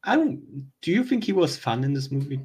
I 0.04 0.16
don't. 0.16 0.70
Do 0.82 0.90
you 0.90 1.04
think 1.04 1.24
he 1.24 1.32
was 1.32 1.56
fun 1.56 1.84
in 1.84 1.94
this 1.94 2.10
movie? 2.10 2.40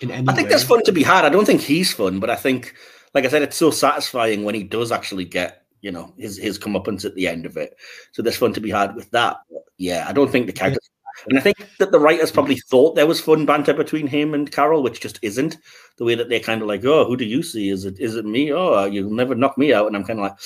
in 0.00 0.10
any 0.10 0.28
I 0.28 0.34
think 0.34 0.46
way. 0.46 0.50
there's 0.50 0.64
fun 0.64 0.82
to 0.84 0.92
be 0.92 1.02
had. 1.02 1.24
I 1.24 1.28
don't 1.28 1.44
think 1.44 1.60
he's 1.60 1.92
fun, 1.92 2.20
but 2.20 2.30
I 2.30 2.36
think, 2.36 2.74
like 3.14 3.24
I 3.24 3.28
said, 3.28 3.42
it's 3.42 3.56
so 3.56 3.70
satisfying 3.70 4.44
when 4.44 4.54
he 4.54 4.62
does 4.62 4.90
actually 4.92 5.24
get, 5.24 5.59
you 5.82 5.90
know, 5.90 6.12
his 6.16 6.36
his 6.36 6.58
comeuppance 6.58 7.04
at 7.04 7.14
the 7.14 7.26
end 7.28 7.46
of 7.46 7.56
it. 7.56 7.76
So 8.12 8.22
there's 8.22 8.36
fun 8.36 8.52
to 8.54 8.60
be 8.60 8.70
had 8.70 8.94
with 8.94 9.10
that. 9.10 9.38
But 9.50 9.62
yeah, 9.78 10.06
I 10.08 10.12
don't 10.12 10.30
think 10.30 10.46
the 10.46 10.52
character. 10.52 10.80
And 11.28 11.38
I 11.38 11.42
think 11.42 11.56
that 11.78 11.92
the 11.92 12.00
writers 12.00 12.30
probably 12.30 12.56
thought 12.56 12.94
there 12.94 13.06
was 13.06 13.20
fun 13.20 13.44
banter 13.44 13.74
between 13.74 14.06
him 14.06 14.32
and 14.32 14.50
Carol, 14.50 14.82
which 14.82 15.00
just 15.00 15.18
isn't. 15.22 15.58
The 15.98 16.04
way 16.04 16.14
that 16.14 16.30
they're 16.30 16.40
kind 16.40 16.62
of 16.62 16.68
like, 16.68 16.82
oh, 16.84 17.04
who 17.04 17.16
do 17.16 17.26
you 17.26 17.42
see? 17.42 17.68
Is 17.68 17.84
it 17.84 17.98
is 18.00 18.16
it 18.16 18.24
me? 18.24 18.52
Oh, 18.52 18.84
you'll 18.86 19.10
never 19.10 19.34
knock 19.34 19.58
me 19.58 19.72
out. 19.74 19.86
And 19.86 19.96
I'm 19.96 20.04
kind 20.04 20.18
of 20.18 20.24
like, 20.24 20.36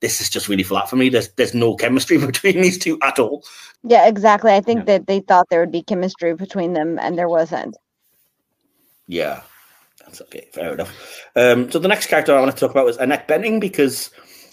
this 0.00 0.20
is 0.20 0.30
just 0.30 0.48
really 0.48 0.62
flat 0.62 0.88
for 0.88 0.96
me. 0.96 1.08
There's 1.08 1.28
there's 1.34 1.54
no 1.54 1.74
chemistry 1.74 2.18
between 2.26 2.60
these 2.60 2.78
two 2.78 2.98
at 3.02 3.18
all. 3.18 3.44
Yeah, 3.82 4.06
exactly. 4.06 4.52
I 4.52 4.60
think 4.60 4.80
Yeah. 4.80 4.84
that 4.98 5.06
they 5.06 5.20
thought 5.20 5.46
there 5.50 5.60
would 5.60 5.72
be 5.72 5.82
chemistry 5.82 6.34
between 6.34 6.74
them, 6.74 6.98
and 6.98 7.18
there 7.18 7.28
wasn't. 7.28 7.76
Yeah, 9.08 9.42
that's 10.00 10.20
okay. 10.22 10.48
Fair 10.52 10.74
enough. 10.74 11.24
Um, 11.34 11.70
so 11.70 11.78
the 11.78 11.88
next 11.88 12.06
character 12.06 12.36
I 12.36 12.40
want 12.40 12.52
to 12.54 12.60
talk 12.60 12.70
about 12.70 12.88
is 12.88 12.96
Annette 12.98 13.26
Bening 13.26 13.60
because 13.60 14.10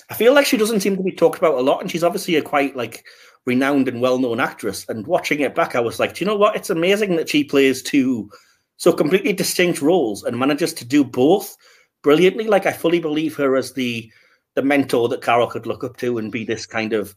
I 0.09 0.13
feel 0.13 0.33
like 0.33 0.45
she 0.45 0.57
doesn't 0.57 0.79
seem 0.79 0.95
to 0.95 1.03
be 1.03 1.11
talked 1.11 1.37
about 1.37 1.55
a 1.55 1.61
lot, 1.61 1.81
and 1.81 1.91
she's 1.91 2.03
obviously 2.03 2.35
a 2.35 2.41
quite 2.41 2.75
like 2.75 3.05
renowned 3.45 3.87
and 3.87 4.01
well-known 4.01 4.39
actress. 4.39 4.85
And 4.89 5.07
watching 5.07 5.39
it 5.39 5.55
back, 5.55 5.75
I 5.75 5.79
was 5.79 5.99
like, 5.99 6.15
do 6.15 6.23
you 6.23 6.29
know 6.29 6.35
what? 6.35 6.55
It's 6.55 6.69
amazing 6.69 7.15
that 7.15 7.29
she 7.29 7.43
plays 7.43 7.81
two 7.81 8.29
so 8.77 8.93
completely 8.93 9.33
distinct 9.33 9.81
roles 9.81 10.23
and 10.23 10.37
manages 10.37 10.73
to 10.75 10.85
do 10.85 11.03
both 11.03 11.55
brilliantly. 12.03 12.45
Like 12.47 12.65
I 12.65 12.71
fully 12.71 12.99
believe 12.99 13.35
her 13.35 13.55
as 13.55 13.73
the 13.73 14.11
the 14.55 14.61
mentor 14.63 15.07
that 15.09 15.21
Carol 15.21 15.47
could 15.47 15.67
look 15.67 15.83
up 15.83 15.97
to 15.97 16.17
and 16.17 16.31
be 16.31 16.43
this 16.43 16.65
kind 16.65 16.93
of 16.93 17.15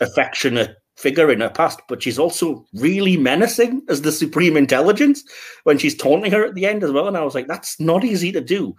affectionate 0.00 0.76
figure 0.96 1.30
in 1.30 1.40
her 1.40 1.48
past, 1.48 1.80
but 1.88 2.02
she's 2.02 2.18
also 2.18 2.66
really 2.74 3.16
menacing 3.16 3.82
as 3.88 4.02
the 4.02 4.10
supreme 4.10 4.56
intelligence 4.56 5.22
when 5.62 5.78
she's 5.78 5.96
taunting 5.96 6.32
her 6.32 6.44
at 6.44 6.54
the 6.54 6.66
end 6.66 6.82
as 6.82 6.90
well. 6.90 7.06
And 7.06 7.16
I 7.16 7.22
was 7.22 7.36
like, 7.36 7.46
that's 7.46 7.78
not 7.78 8.04
easy 8.04 8.32
to 8.32 8.40
do 8.40 8.74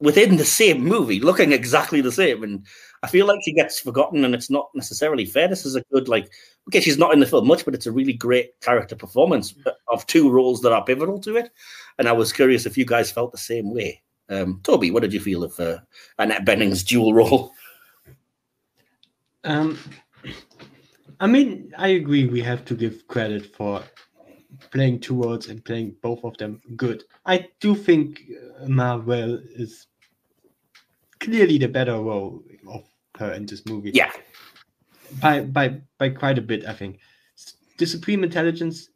within 0.00 0.36
the 0.36 0.44
same 0.44 0.84
movie, 0.84 1.20
looking 1.20 1.52
exactly 1.52 2.00
the 2.00 2.12
same. 2.12 2.42
And 2.42 2.66
I 3.02 3.06
feel 3.08 3.26
like 3.26 3.40
she 3.44 3.52
gets 3.52 3.80
forgotten, 3.80 4.24
and 4.24 4.34
it's 4.34 4.50
not 4.50 4.68
necessarily 4.74 5.24
fair. 5.24 5.48
This 5.48 5.64
is 5.64 5.76
a 5.76 5.82
good, 5.92 6.08
like, 6.08 6.30
okay, 6.68 6.80
she's 6.80 6.98
not 6.98 7.12
in 7.12 7.20
the 7.20 7.26
film 7.26 7.46
much, 7.46 7.64
but 7.64 7.74
it's 7.74 7.86
a 7.86 7.92
really 7.92 8.12
great 8.12 8.60
character 8.60 8.96
performance 8.96 9.54
of 9.92 10.06
two 10.06 10.30
roles 10.30 10.60
that 10.62 10.72
are 10.72 10.84
pivotal 10.84 11.20
to 11.20 11.36
it. 11.36 11.50
And 11.98 12.08
I 12.08 12.12
was 12.12 12.32
curious 12.32 12.66
if 12.66 12.76
you 12.76 12.84
guys 12.84 13.10
felt 13.10 13.32
the 13.32 13.38
same 13.38 13.72
way. 13.72 14.02
Um, 14.28 14.60
Tobi, 14.62 14.92
what 14.92 15.02
did 15.02 15.12
you 15.12 15.20
feel 15.20 15.44
of 15.44 15.58
uh, 15.60 15.78
Annette 16.18 16.44
Bening's 16.44 16.82
dual 16.82 17.14
role? 17.14 17.52
Um, 19.44 19.78
I 21.20 21.26
mean, 21.26 21.72
I 21.78 21.88
agree. 21.88 22.26
We 22.26 22.40
have 22.42 22.64
to 22.66 22.74
give 22.74 23.06
credit 23.06 23.54
for 23.54 23.82
playing 24.70 25.00
two 25.00 25.22
roles 25.22 25.48
and 25.48 25.64
playing 25.64 25.96
both 26.02 26.24
of 26.24 26.36
them 26.38 26.60
good. 26.76 27.04
I 27.24 27.48
do 27.60 27.74
think 27.74 28.22
uh, 28.60 28.68
Mar-Vell 28.68 29.40
is 29.54 29.86
clearly 31.20 31.58
the 31.58 31.68
better 31.68 31.94
role 31.94 32.42
of 32.68 32.84
her 33.18 33.32
in 33.32 33.46
this 33.46 33.64
movie. 33.66 33.90
Yeah, 33.92 34.12
by 35.20 35.40
by 35.40 35.80
by 35.98 36.10
quite 36.10 36.38
a 36.38 36.42
bit. 36.42 36.66
I 36.66 36.72
think 36.72 36.98
the 37.78 37.86
Supreme 37.86 38.24
Intelligence. 38.24 38.90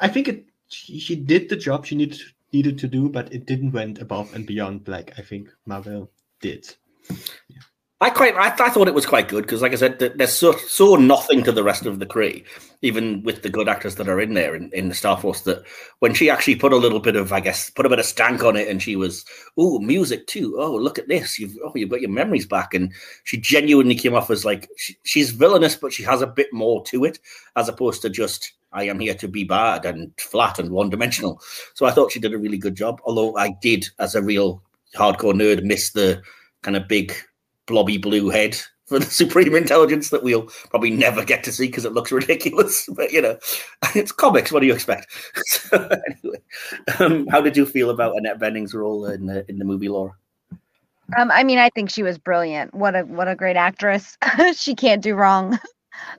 I 0.00 0.08
think 0.08 0.28
it. 0.28 0.46
She, 0.68 0.98
she 0.98 1.16
did 1.16 1.50
the 1.50 1.56
job 1.56 1.84
she 1.84 1.96
needed 1.96 2.20
needed 2.52 2.78
to 2.78 2.88
do, 2.88 3.08
but 3.08 3.32
it 3.32 3.46
didn't 3.46 3.72
went 3.72 4.00
above 4.00 4.34
and 4.34 4.46
beyond 4.46 4.88
like 4.88 5.12
I 5.18 5.22
think 5.22 5.48
Mar-Vell 5.66 6.10
did. 6.40 6.74
I 8.02 8.10
quite, 8.10 8.34
I, 8.34 8.48
I 8.48 8.68
thought 8.68 8.88
it 8.88 8.94
was 8.94 9.06
quite 9.06 9.28
good 9.28 9.42
because, 9.44 9.62
like 9.62 9.70
I 9.70 9.76
said, 9.76 10.00
th- 10.00 10.14
there's 10.16 10.32
so 10.32 10.56
so 10.66 10.96
nothing 10.96 11.44
to 11.44 11.52
the 11.52 11.62
rest 11.62 11.86
of 11.86 12.00
the 12.00 12.06
crew, 12.06 12.42
even 12.82 13.22
with 13.22 13.42
the 13.42 13.48
good 13.48 13.68
actors 13.68 13.94
that 13.94 14.08
are 14.08 14.20
in 14.20 14.34
there 14.34 14.56
in, 14.56 14.70
in 14.72 14.88
the 14.88 14.94
Star 14.96 15.16
Force. 15.16 15.42
That 15.42 15.62
when 16.00 16.12
she 16.12 16.28
actually 16.28 16.56
put 16.56 16.72
a 16.72 16.78
little 16.78 16.98
bit 16.98 17.14
of, 17.14 17.32
I 17.32 17.38
guess, 17.38 17.70
put 17.70 17.86
a 17.86 17.88
bit 17.88 18.00
of 18.00 18.04
stank 18.04 18.42
on 18.42 18.56
it, 18.56 18.66
and 18.66 18.82
she 18.82 18.96
was, 18.96 19.24
oh, 19.56 19.78
music 19.78 20.26
too. 20.26 20.56
Oh, 20.58 20.74
look 20.74 20.98
at 20.98 21.06
this. 21.06 21.38
You've, 21.38 21.56
oh, 21.64 21.70
you've 21.76 21.90
got 21.90 22.00
your 22.00 22.10
memories 22.10 22.44
back, 22.44 22.74
and 22.74 22.92
she 23.22 23.36
genuinely 23.38 23.94
came 23.94 24.16
off 24.16 24.32
as 24.32 24.44
like 24.44 24.68
she, 24.76 24.96
she's 25.04 25.30
villainous, 25.30 25.76
but 25.76 25.92
she 25.92 26.02
has 26.02 26.22
a 26.22 26.26
bit 26.26 26.52
more 26.52 26.84
to 26.86 27.04
it, 27.04 27.20
as 27.54 27.68
opposed 27.68 28.02
to 28.02 28.10
just 28.10 28.54
I 28.72 28.82
am 28.82 28.98
here 28.98 29.14
to 29.14 29.28
be 29.28 29.44
bad 29.44 29.86
and 29.86 30.10
flat 30.18 30.58
and 30.58 30.72
one 30.72 30.90
dimensional. 30.90 31.40
So 31.74 31.86
I 31.86 31.92
thought 31.92 32.10
she 32.10 32.18
did 32.18 32.34
a 32.34 32.38
really 32.38 32.58
good 32.58 32.74
job. 32.74 33.00
Although 33.04 33.36
I 33.36 33.54
did, 33.62 33.86
as 34.00 34.16
a 34.16 34.22
real 34.22 34.60
hardcore 34.96 35.34
nerd, 35.34 35.62
miss 35.62 35.92
the 35.92 36.20
kind 36.62 36.76
of 36.76 36.88
big 36.88 37.14
blobby 37.72 37.96
blue 37.96 38.28
head 38.28 38.60
for 38.84 38.98
the 38.98 39.06
supreme 39.22 39.54
intelligence 39.54 40.10
that 40.10 40.22
we'll 40.22 40.42
probably 40.68 40.90
never 40.90 41.24
get 41.24 41.42
to 41.44 41.52
see 41.52 41.66
because 41.66 41.86
it 41.86 41.94
looks 41.94 42.12
ridiculous. 42.12 42.88
But 42.94 43.10
you 43.12 43.22
know, 43.22 43.38
it's 43.94 44.12
comics. 44.12 44.52
What 44.52 44.60
do 44.60 44.66
you 44.66 44.74
expect? 44.74 45.06
so, 45.46 45.88
anyway, 46.06 46.42
um, 47.00 47.26
how 47.28 47.40
did 47.40 47.56
you 47.56 47.64
feel 47.64 47.88
about 47.90 48.16
Annette 48.16 48.38
Bening's 48.38 48.74
role 48.74 49.06
in 49.06 49.26
the, 49.26 49.48
in 49.48 49.58
the 49.58 49.64
movie, 49.64 49.88
Laura? 49.88 50.12
Um, 51.18 51.30
I 51.30 51.42
mean, 51.42 51.58
I 51.58 51.70
think 51.70 51.90
she 51.90 52.02
was 52.02 52.18
brilliant. 52.18 52.74
What 52.74 52.94
a 52.94 53.02
what 53.02 53.28
a 53.28 53.34
great 53.34 53.56
actress. 53.56 54.16
she 54.54 54.74
can't 54.74 55.02
do 55.02 55.14
wrong. 55.14 55.58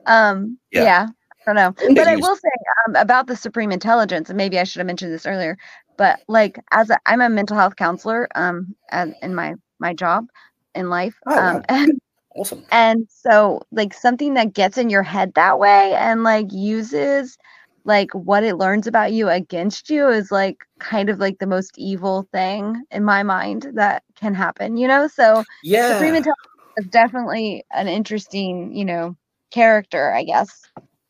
Um, 0.06 0.58
Yeah. 0.70 0.82
yeah. 0.84 1.06
I 1.46 1.52
don't 1.52 1.56
know. 1.56 1.94
But 1.94 2.08
I 2.08 2.16
will 2.16 2.36
say 2.36 2.48
um, 2.86 2.96
about 2.96 3.26
the 3.26 3.36
Supreme 3.36 3.70
Intelligence, 3.70 4.30
and 4.30 4.36
maybe 4.36 4.58
I 4.58 4.64
should 4.64 4.80
have 4.80 4.86
mentioned 4.86 5.12
this 5.12 5.26
earlier. 5.26 5.58
But 5.98 6.20
like, 6.26 6.58
as 6.70 6.90
a, 6.90 6.98
I'm 7.06 7.20
a 7.20 7.28
mental 7.28 7.56
health 7.56 7.76
counselor, 7.76 8.28
um, 8.34 8.74
in 9.22 9.34
my 9.34 9.54
my 9.78 9.92
job 9.92 10.26
in 10.74 10.90
life, 10.90 11.14
Oh, 11.26 11.34
wow. 11.36 11.56
um, 11.56 11.62
and 11.68 12.00
Awesome. 12.36 12.64
and 12.72 13.06
so 13.10 13.62
like 13.72 13.94
something 13.94 14.34
that 14.34 14.52
gets 14.54 14.78
in 14.78 14.90
your 14.90 15.02
head 15.04 15.32
that 15.34 15.58
way 15.58 15.94
and 15.94 16.24
like 16.24 16.46
uses 16.52 17.38
like 17.84 18.10
what 18.14 18.42
it 18.44 18.56
learns 18.56 18.86
about 18.86 19.12
you 19.12 19.28
against 19.28 19.90
you 19.90 20.08
is 20.08 20.30
like 20.32 20.56
kind 20.80 21.08
of 21.10 21.18
like 21.20 21.38
the 21.38 21.46
most 21.46 21.72
evil 21.78 22.26
thing 22.32 22.82
in 22.90 23.04
my 23.04 23.22
mind 23.22 23.68
that 23.74 24.02
can 24.16 24.34
happen, 24.34 24.76
you 24.76 24.88
know? 24.88 25.06
So 25.08 25.44
Yeah. 25.62 25.92
Supreme 25.92 26.14
Intelligence 26.14 26.36
is 26.78 26.86
definitely 26.86 27.64
an 27.72 27.88
interesting, 27.88 28.74
you 28.74 28.84
know, 28.84 29.16
character, 29.52 30.12
I 30.12 30.24
guess, 30.24 30.50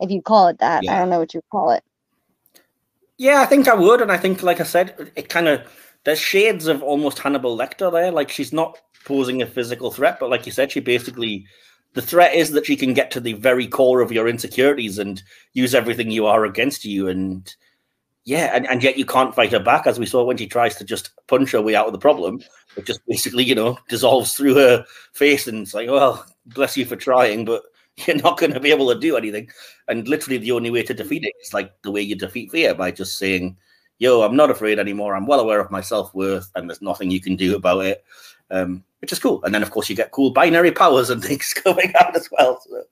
if 0.01 0.11
you 0.11 0.21
call 0.23 0.49
it 0.49 0.59
that. 0.59 0.85
I 0.89 0.99
don't 0.99 1.11
know 1.11 1.21
what 1.21 1.35
you 1.35 1.41
call 1.51 1.71
it. 1.71 1.83
Yeah, 3.17 3.41
I 3.41 3.47
think 3.47 3.69
I 3.69 3.75
would, 3.75 4.01
and 4.01 4.11
I 4.11 4.19
think, 4.19 4.43
like 4.43 4.61
I 4.61 4.65
said, 4.65 5.13
it 5.15 5.29
kind 5.29 5.49
of 5.49 5.63
there's 6.05 6.21
shades 6.21 6.67
of 6.67 6.83
almost 6.83 7.19
Hannibal 7.19 7.57
Lecter 7.57 7.91
there. 7.91 8.11
Like 8.11 8.31
she's 8.31 8.53
not 8.53 8.79
posing 9.05 9.43
a 9.43 9.47
physical 9.47 9.91
threat, 9.91 10.19
but 10.21 10.31
like 10.31 10.47
you 10.47 10.53
said, 10.53 10.73
she 10.73 10.81
basically 10.81 11.47
the 11.95 12.03
threat 12.03 12.35
is 12.35 12.51
that 12.51 12.67
she 12.67 12.77
can 12.77 12.93
get 12.93 13.11
to 13.13 13.21
the 13.21 13.35
very 13.35 13.67
core 13.67 14.01
of 14.01 14.13
your 14.13 14.29
insecurities 14.29 14.99
and 14.99 15.23
use 15.53 15.75
everything 15.75 16.11
you 16.11 16.27
are 16.27 16.45
against 16.45 16.85
you. 16.85 17.09
And 17.09 17.55
yeah, 18.25 18.51
and, 18.55 18.67
and 18.67 18.83
yet 18.83 18.99
you 18.99 19.07
can't 19.07 19.35
fight 19.35 19.53
her 19.53 19.61
back, 19.61 19.87
as 19.87 19.99
we 19.99 20.07
saw 20.07 20.25
when 20.25 20.37
she 20.37 20.47
tries 20.47 20.75
to 20.77 20.85
just 20.85 21.11
punch 21.29 21.53
her 21.53 21.63
way 21.63 21.77
out 21.77 21.87
of 21.87 21.93
the 21.93 21.99
problem. 21.99 22.41
It 22.77 22.85
just 22.85 23.01
basically, 23.07 23.45
you 23.45 23.55
know, 23.55 23.79
dissolves 23.89 24.35
through 24.35 24.55
her 24.57 24.85
face, 25.13 25.47
and 25.47 25.63
it's 25.63 25.75
like, 25.75 25.89
well, 25.89 26.27
bless 26.47 26.77
you 26.77 26.85
for 26.85 26.97
trying, 26.97 27.45
but 27.45 27.63
you're 27.97 28.17
not 28.17 28.39
going 28.39 28.53
to 28.53 28.61
be 28.61 28.71
able 28.71 28.93
to 28.93 28.99
do 28.99 29.17
anything. 29.17 29.49
And 29.87 30.09
literally, 30.09 30.39
the 30.39 30.53
only 30.53 30.71
way 30.71 30.83
to 30.83 30.95
defeat 30.95 31.25
it 31.25 31.33
is 31.43 31.55
like 31.55 31.71
the 31.83 31.93
way 31.93 32.01
you 32.01 32.17
defeat 32.17 32.51
fear 32.51 32.75
by 32.75 32.91
just 32.91 33.19
saying, 33.19 33.57
"Yo, 33.99 34.23
I'm 34.23 34.37
not 34.37 34.51
afraid 34.51 34.79
anymore. 34.79 35.15
I'm 35.15 35.27
well 35.27 35.41
aware 35.41 35.61
of 35.61 35.71
my 35.71 35.81
self 35.81 36.15
worth, 36.15 36.51
and 36.55 36.69
there's 36.69 36.83
nothing 36.83 37.11
you 37.11 37.21
can 37.21 37.37
do 37.37 37.57
about 37.57 37.85
it." 37.85 38.05
Um, 38.51 38.85
which 39.01 39.13
is 39.13 39.19
cool. 39.19 39.45
And 39.45 39.55
then, 39.55 39.63
of 39.63 39.71
course, 39.71 39.91
you 39.91 39.97
get 39.97 40.13
cool 40.13 40.31
binary 40.31 40.73
powers 40.73 41.11
and 41.11 41.23
things 41.25 41.53
going 41.63 41.93
out 42.01 42.17
as 42.17 42.29
well. 42.33 42.61
So 42.63 42.83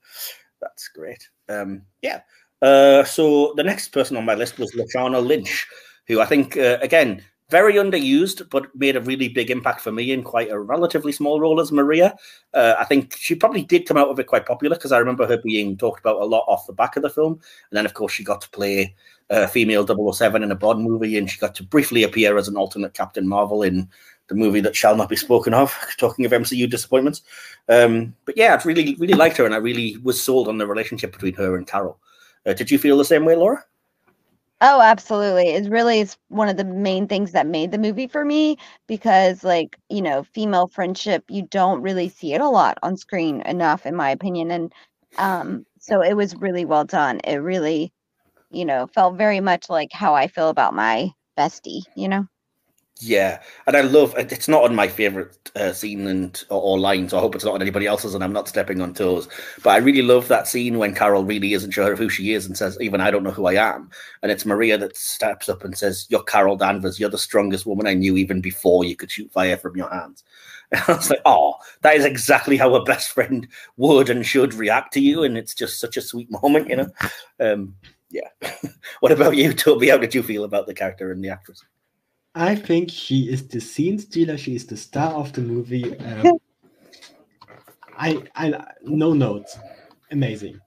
that's 0.61 0.87
great. 0.89 1.27
Um, 1.49 1.81
yeah. 2.03 2.21
Uh, 2.61 3.03
so 3.03 3.53
the 3.57 3.63
next 3.63 3.89
person 3.89 4.15
on 4.15 4.23
my 4.23 4.35
list 4.35 4.59
was 4.59 4.71
Lashana 4.73 5.25
Lynch, 5.25 5.67
who 6.07 6.21
I 6.21 6.25
think, 6.25 6.55
uh, 6.55 6.77
again, 6.81 7.23
very 7.53 7.75
underused, 7.75 8.49
but 8.49 8.75
made 8.75 8.95
a 8.95 9.01
really 9.01 9.29
big 9.29 9.51
impact 9.51 9.79
for 9.79 9.91
me 9.91 10.11
in 10.11 10.23
quite 10.23 10.49
a 10.49 10.57
relatively 10.57 11.11
small 11.11 11.39
role 11.39 11.61
as 11.61 11.71
Maria. 11.71 12.15
Uh, 12.51 12.73
I 12.79 12.83
think 12.83 13.15
she 13.15 13.35
probably 13.35 13.61
did 13.61 13.85
come 13.85 13.95
out 13.95 14.09
of 14.09 14.17
it 14.17 14.25
quite 14.25 14.47
popular 14.47 14.75
because 14.75 14.91
I 14.91 14.97
remember 14.97 15.27
her 15.27 15.37
being 15.37 15.77
talked 15.77 15.99
about 15.99 16.19
a 16.19 16.25
lot 16.25 16.45
off 16.47 16.65
the 16.65 16.73
back 16.73 16.95
of 16.95 17.03
the 17.03 17.11
film. 17.11 17.33
And 17.33 17.77
then, 17.77 17.85
of 17.85 17.93
course, 17.93 18.11
she 18.11 18.23
got 18.23 18.41
to 18.41 18.49
play 18.49 18.95
uh, 19.29 19.45
female 19.45 19.85
007 19.85 20.41
in 20.41 20.49
a 20.49 20.55
Bond 20.55 20.83
movie, 20.83 21.15
and 21.15 21.29
she 21.29 21.37
got 21.39 21.53
to 21.53 21.63
briefly 21.63 22.01
appear 22.01 22.37
as 22.37 22.47
an 22.47 22.57
alternate 22.57 22.95
Captain 22.95 23.27
Marvel 23.27 23.61
in 23.61 23.87
the 24.29 24.35
movie 24.35 24.61
that 24.61 24.75
shall 24.75 24.95
not 24.95 25.09
be 25.09 25.15
spoken 25.15 25.53
of. 25.53 25.77
Talking 25.99 26.25
of 26.25 26.31
MCU 26.31 26.67
disappointments, 26.67 27.21
um, 27.69 28.15
but 28.25 28.35
yeah, 28.35 28.59
I 28.59 28.67
really, 28.67 28.95
really 28.95 29.13
liked 29.13 29.37
her, 29.37 29.45
and 29.45 29.53
I 29.53 29.57
really 29.57 29.97
was 29.97 30.19
sold 30.19 30.47
on 30.47 30.57
the 30.57 30.65
relationship 30.65 31.11
between 31.11 31.35
her 31.35 31.55
and 31.55 31.67
Carol. 31.67 31.99
Uh, 32.47 32.53
did 32.53 32.71
you 32.71 32.79
feel 32.79 32.97
the 32.97 33.05
same 33.05 33.25
way, 33.25 33.35
Laura? 33.35 33.63
Oh, 34.63 34.81
absolutely. 34.81 35.49
It 35.49 35.69
really 35.69 35.99
is 35.99 36.17
one 36.29 36.47
of 36.49 36.57
the 36.57 36.63
main 36.63 37.07
things 37.07 37.33
that 37.33 37.45
made 37.47 37.71
the 37.71 37.77
movie 37.77 38.07
for 38.07 38.23
me 38.25 38.57
because, 38.87 39.43
like, 39.43 39.77
you 39.89 40.01
know, 40.01 40.23
female 40.23 40.67
friendship, 40.67 41.25
you 41.29 41.43
don't 41.43 41.81
really 41.81 42.09
see 42.09 42.33
it 42.33 42.41
a 42.41 42.49
lot 42.49 42.77
on 42.83 42.97
screen 42.97 43.41
enough, 43.41 43.85
in 43.85 43.95
my 43.95 44.09
opinion. 44.11 44.51
And 44.51 44.73
um, 45.17 45.65
so 45.79 46.01
it 46.01 46.15
was 46.15 46.35
really 46.37 46.65
well 46.65 46.85
done. 46.85 47.19
It 47.25 47.37
really, 47.37 47.91
you 48.51 48.65
know, 48.65 48.87
felt 48.87 49.17
very 49.17 49.41
much 49.41 49.69
like 49.69 49.91
how 49.93 50.15
I 50.15 50.27
feel 50.27 50.49
about 50.49 50.75
my 50.75 51.11
bestie, 51.37 51.83
you 51.95 52.09
know? 52.09 52.27
Yeah, 53.05 53.41
and 53.65 53.75
I 53.75 53.81
love 53.81 54.13
it's 54.17 54.47
not 54.47 54.63
on 54.63 54.75
my 54.75 54.87
favorite 54.87 55.51
uh, 55.55 55.73
scene 55.73 56.07
and 56.07 56.41
or, 56.49 56.61
or 56.61 56.79
lines. 56.79 57.11
So 57.11 57.17
I 57.17 57.21
hope 57.21 57.33
it's 57.35 57.43
not 57.43 57.55
on 57.55 57.61
anybody 57.61 57.87
else's, 57.87 58.13
and 58.13 58.23
I'm 58.23 58.31
not 58.31 58.47
stepping 58.47 58.81
on 58.81 58.93
toes. 58.93 59.27
But 59.63 59.71
I 59.71 59.77
really 59.77 60.03
love 60.03 60.27
that 60.27 60.47
scene 60.47 60.77
when 60.77 60.93
Carol 60.93 61.25
really 61.25 61.53
isn't 61.53 61.71
sure 61.71 61.91
of 61.91 61.99
who 61.99 62.07
she 62.07 62.33
is 62.33 62.45
and 62.45 62.57
says, 62.57 62.77
"Even 62.79 63.01
I 63.01 63.09
don't 63.11 63.23
know 63.23 63.31
who 63.31 63.47
I 63.47 63.55
am." 63.55 63.89
And 64.21 64.31
it's 64.31 64.45
Maria 64.45 64.77
that 64.77 64.95
steps 64.95 65.49
up 65.49 65.63
and 65.63 65.77
says, 65.77 66.05
"You're 66.09 66.23
Carol 66.23 66.55
Danvers. 66.55 66.99
You're 66.99 67.09
the 67.09 67.17
strongest 67.17 67.65
woman 67.65 67.87
I 67.87 67.93
knew 67.95 68.15
even 68.15 68.41
before 68.41 68.85
you 68.85 68.95
could 68.95 69.11
shoot 69.11 69.31
fire 69.31 69.57
from 69.57 69.75
your 69.75 69.89
hands." 69.89 70.23
And 70.71 70.81
I 70.87 70.93
was 70.93 71.09
like, 71.09 71.21
"Oh, 71.25 71.55
that 71.81 71.95
is 71.95 72.05
exactly 72.05 72.57
how 72.57 72.73
a 72.75 72.83
best 72.83 73.11
friend 73.11 73.47
would 73.77 74.09
and 74.09 74.25
should 74.25 74.53
react 74.53 74.93
to 74.93 75.01
you." 75.01 75.23
And 75.23 75.37
it's 75.37 75.53
just 75.55 75.79
such 75.79 75.97
a 75.97 76.01
sweet 76.01 76.29
moment, 76.43 76.69
you 76.69 76.77
know. 76.77 76.89
Um, 77.39 77.75
yeah. 78.11 78.29
what 78.99 79.11
about 79.11 79.35
you, 79.35 79.49
Tobi? 79.53 79.89
How 79.89 79.97
did 79.97 80.15
you 80.15 80.23
feel 80.23 80.43
about 80.43 80.67
the 80.67 80.73
character 80.73 81.11
and 81.11 81.23
the 81.23 81.29
actress? 81.29 81.63
I 82.35 82.55
think 82.55 82.89
she 82.89 83.29
is 83.29 83.47
the 83.47 83.59
scene 83.59 83.99
stealer. 83.99 84.37
She 84.37 84.55
is 84.55 84.65
the 84.65 84.77
star 84.77 85.13
of 85.13 85.33
the 85.33 85.41
movie. 85.41 85.97
Um, 85.99 86.37
I, 87.97 88.23
I, 88.35 88.63
no 88.83 89.13
notes. 89.13 89.57
Amazing. 90.11 90.59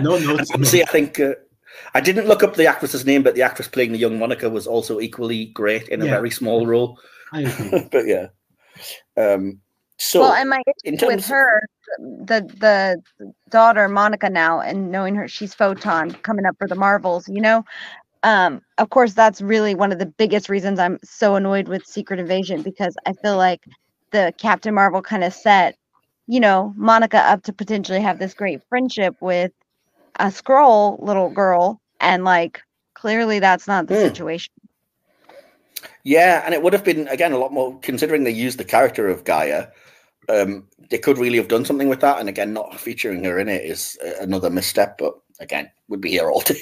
No 0.00 0.18
notes. 0.18 0.50
See, 0.68 0.82
I 0.82 0.86
think 0.86 1.20
uh, 1.20 1.34
I 1.94 2.00
didn't 2.00 2.26
look 2.26 2.42
up 2.42 2.54
the 2.54 2.66
actress's 2.66 3.06
name, 3.06 3.22
but 3.22 3.34
the 3.34 3.42
actress 3.42 3.68
playing 3.68 3.92
the 3.92 3.98
young 3.98 4.18
Monica 4.18 4.50
was 4.50 4.66
also 4.66 5.00
equally 5.00 5.46
great 5.46 5.88
in 5.88 6.02
a 6.02 6.06
yeah. 6.06 6.10
very 6.10 6.30
small 6.30 6.66
role. 6.66 6.98
I 7.32 7.42
agree. 7.42 7.88
but 7.92 8.06
yeah. 8.06 8.28
Um, 9.16 9.60
so, 9.98 10.20
well, 10.20 10.32
and 10.32 10.50
my 10.50 10.60
issue 10.84 11.06
with 11.06 11.24
her, 11.26 11.62
the 11.98 12.40
the 12.58 13.00
daughter 13.48 13.88
Monica 13.88 14.28
now, 14.28 14.60
and 14.60 14.90
knowing 14.90 15.14
her, 15.14 15.28
she's 15.28 15.54
photon 15.54 16.10
coming 16.10 16.46
up 16.46 16.56
for 16.58 16.66
the 16.66 16.74
Marvels. 16.74 17.28
You 17.28 17.40
know, 17.40 17.64
um, 18.24 18.62
of 18.78 18.88
course, 18.88 19.12
that's 19.12 19.42
really 19.42 19.74
one 19.74 19.92
of 19.92 19.98
the 19.98 20.06
biggest 20.06 20.48
reasons 20.48 20.78
I'm 20.78 20.98
so 21.04 21.34
annoyed 21.34 21.68
with 21.68 21.84
Secret 21.84 22.18
Invasion 22.18 22.62
because 22.62 22.96
I 23.06 23.12
feel 23.12 23.36
like 23.36 23.60
the 24.12 24.32
Captain 24.38 24.72
Marvel 24.72 25.02
kind 25.02 25.22
of 25.22 25.34
set, 25.34 25.76
you 26.26 26.40
know, 26.40 26.72
Monica 26.74 27.18
up 27.18 27.42
to 27.42 27.52
potentially 27.52 28.00
have 28.00 28.18
this 28.18 28.32
great 28.32 28.62
friendship 28.70 29.14
with 29.20 29.52
a 30.18 30.26
Skrull 30.28 30.98
little 31.02 31.28
girl, 31.28 31.82
and 32.00 32.24
like 32.24 32.62
clearly 32.94 33.40
that's 33.40 33.66
not 33.68 33.88
the 33.88 33.94
mm. 33.94 34.02
situation. 34.02 34.54
Yeah, 36.02 36.42
and 36.46 36.54
it 36.54 36.62
would 36.62 36.72
have 36.72 36.84
been 36.84 37.06
again 37.08 37.32
a 37.32 37.38
lot 37.38 37.52
more 37.52 37.78
considering 37.80 38.24
they 38.24 38.30
used 38.30 38.58
the 38.58 38.64
character 38.64 39.06
of 39.06 39.24
Gaia. 39.24 39.66
Um, 40.30 40.66
they 40.88 40.96
could 40.96 41.18
really 41.18 41.36
have 41.36 41.48
done 41.48 41.66
something 41.66 41.90
with 41.90 42.00
that, 42.00 42.20
and 42.20 42.30
again, 42.30 42.54
not 42.54 42.80
featuring 42.80 43.22
her 43.24 43.38
in 43.38 43.50
it 43.50 43.64
is 43.64 43.98
another 44.18 44.48
misstep. 44.48 44.96
But 44.96 45.14
again, 45.40 45.70
we'd 45.88 46.00
be 46.00 46.10
here 46.10 46.30
all 46.30 46.42
day. 46.42 46.60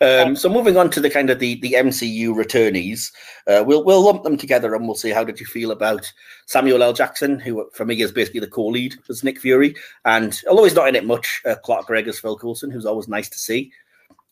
um, 0.00 0.36
so 0.36 0.48
moving 0.48 0.76
on 0.76 0.90
to 0.90 1.00
the 1.00 1.10
kind 1.10 1.30
of 1.30 1.38
the, 1.38 1.60
the 1.60 1.74
MCU 1.74 2.28
returnees, 2.34 3.12
uh, 3.46 3.62
we'll 3.64 3.84
we'll 3.84 4.04
lump 4.04 4.24
them 4.24 4.36
together 4.36 4.74
and 4.74 4.86
we'll 4.86 4.94
see 4.94 5.10
how 5.10 5.24
did 5.24 5.40
you 5.40 5.46
feel 5.46 5.70
about 5.70 6.12
Samuel 6.46 6.82
L. 6.82 6.92
Jackson, 6.92 7.38
who 7.38 7.68
for 7.72 7.84
me 7.84 8.00
is 8.00 8.12
basically 8.12 8.40
the 8.40 8.46
co-lead 8.46 8.94
as 9.08 9.24
Nick 9.24 9.38
Fury, 9.40 9.74
and 10.04 10.40
although 10.48 10.64
he's 10.64 10.74
not 10.74 10.88
in 10.88 10.96
it 10.96 11.06
much, 11.06 11.42
uh, 11.46 11.54
Clark 11.62 11.86
Gregg 11.86 12.08
as 12.08 12.18
Phil 12.18 12.36
Coulson, 12.36 12.70
who's 12.70 12.86
always 12.86 13.08
nice 13.08 13.28
to 13.28 13.38
see. 13.38 13.72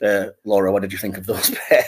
Uh, 0.03 0.29
Laura, 0.45 0.73
what 0.73 0.83
did 0.83 0.93
you 0.93 0.99
think 0.99 1.19
of 1.19 1.27
those 1.27 1.51
pair? 1.69 1.85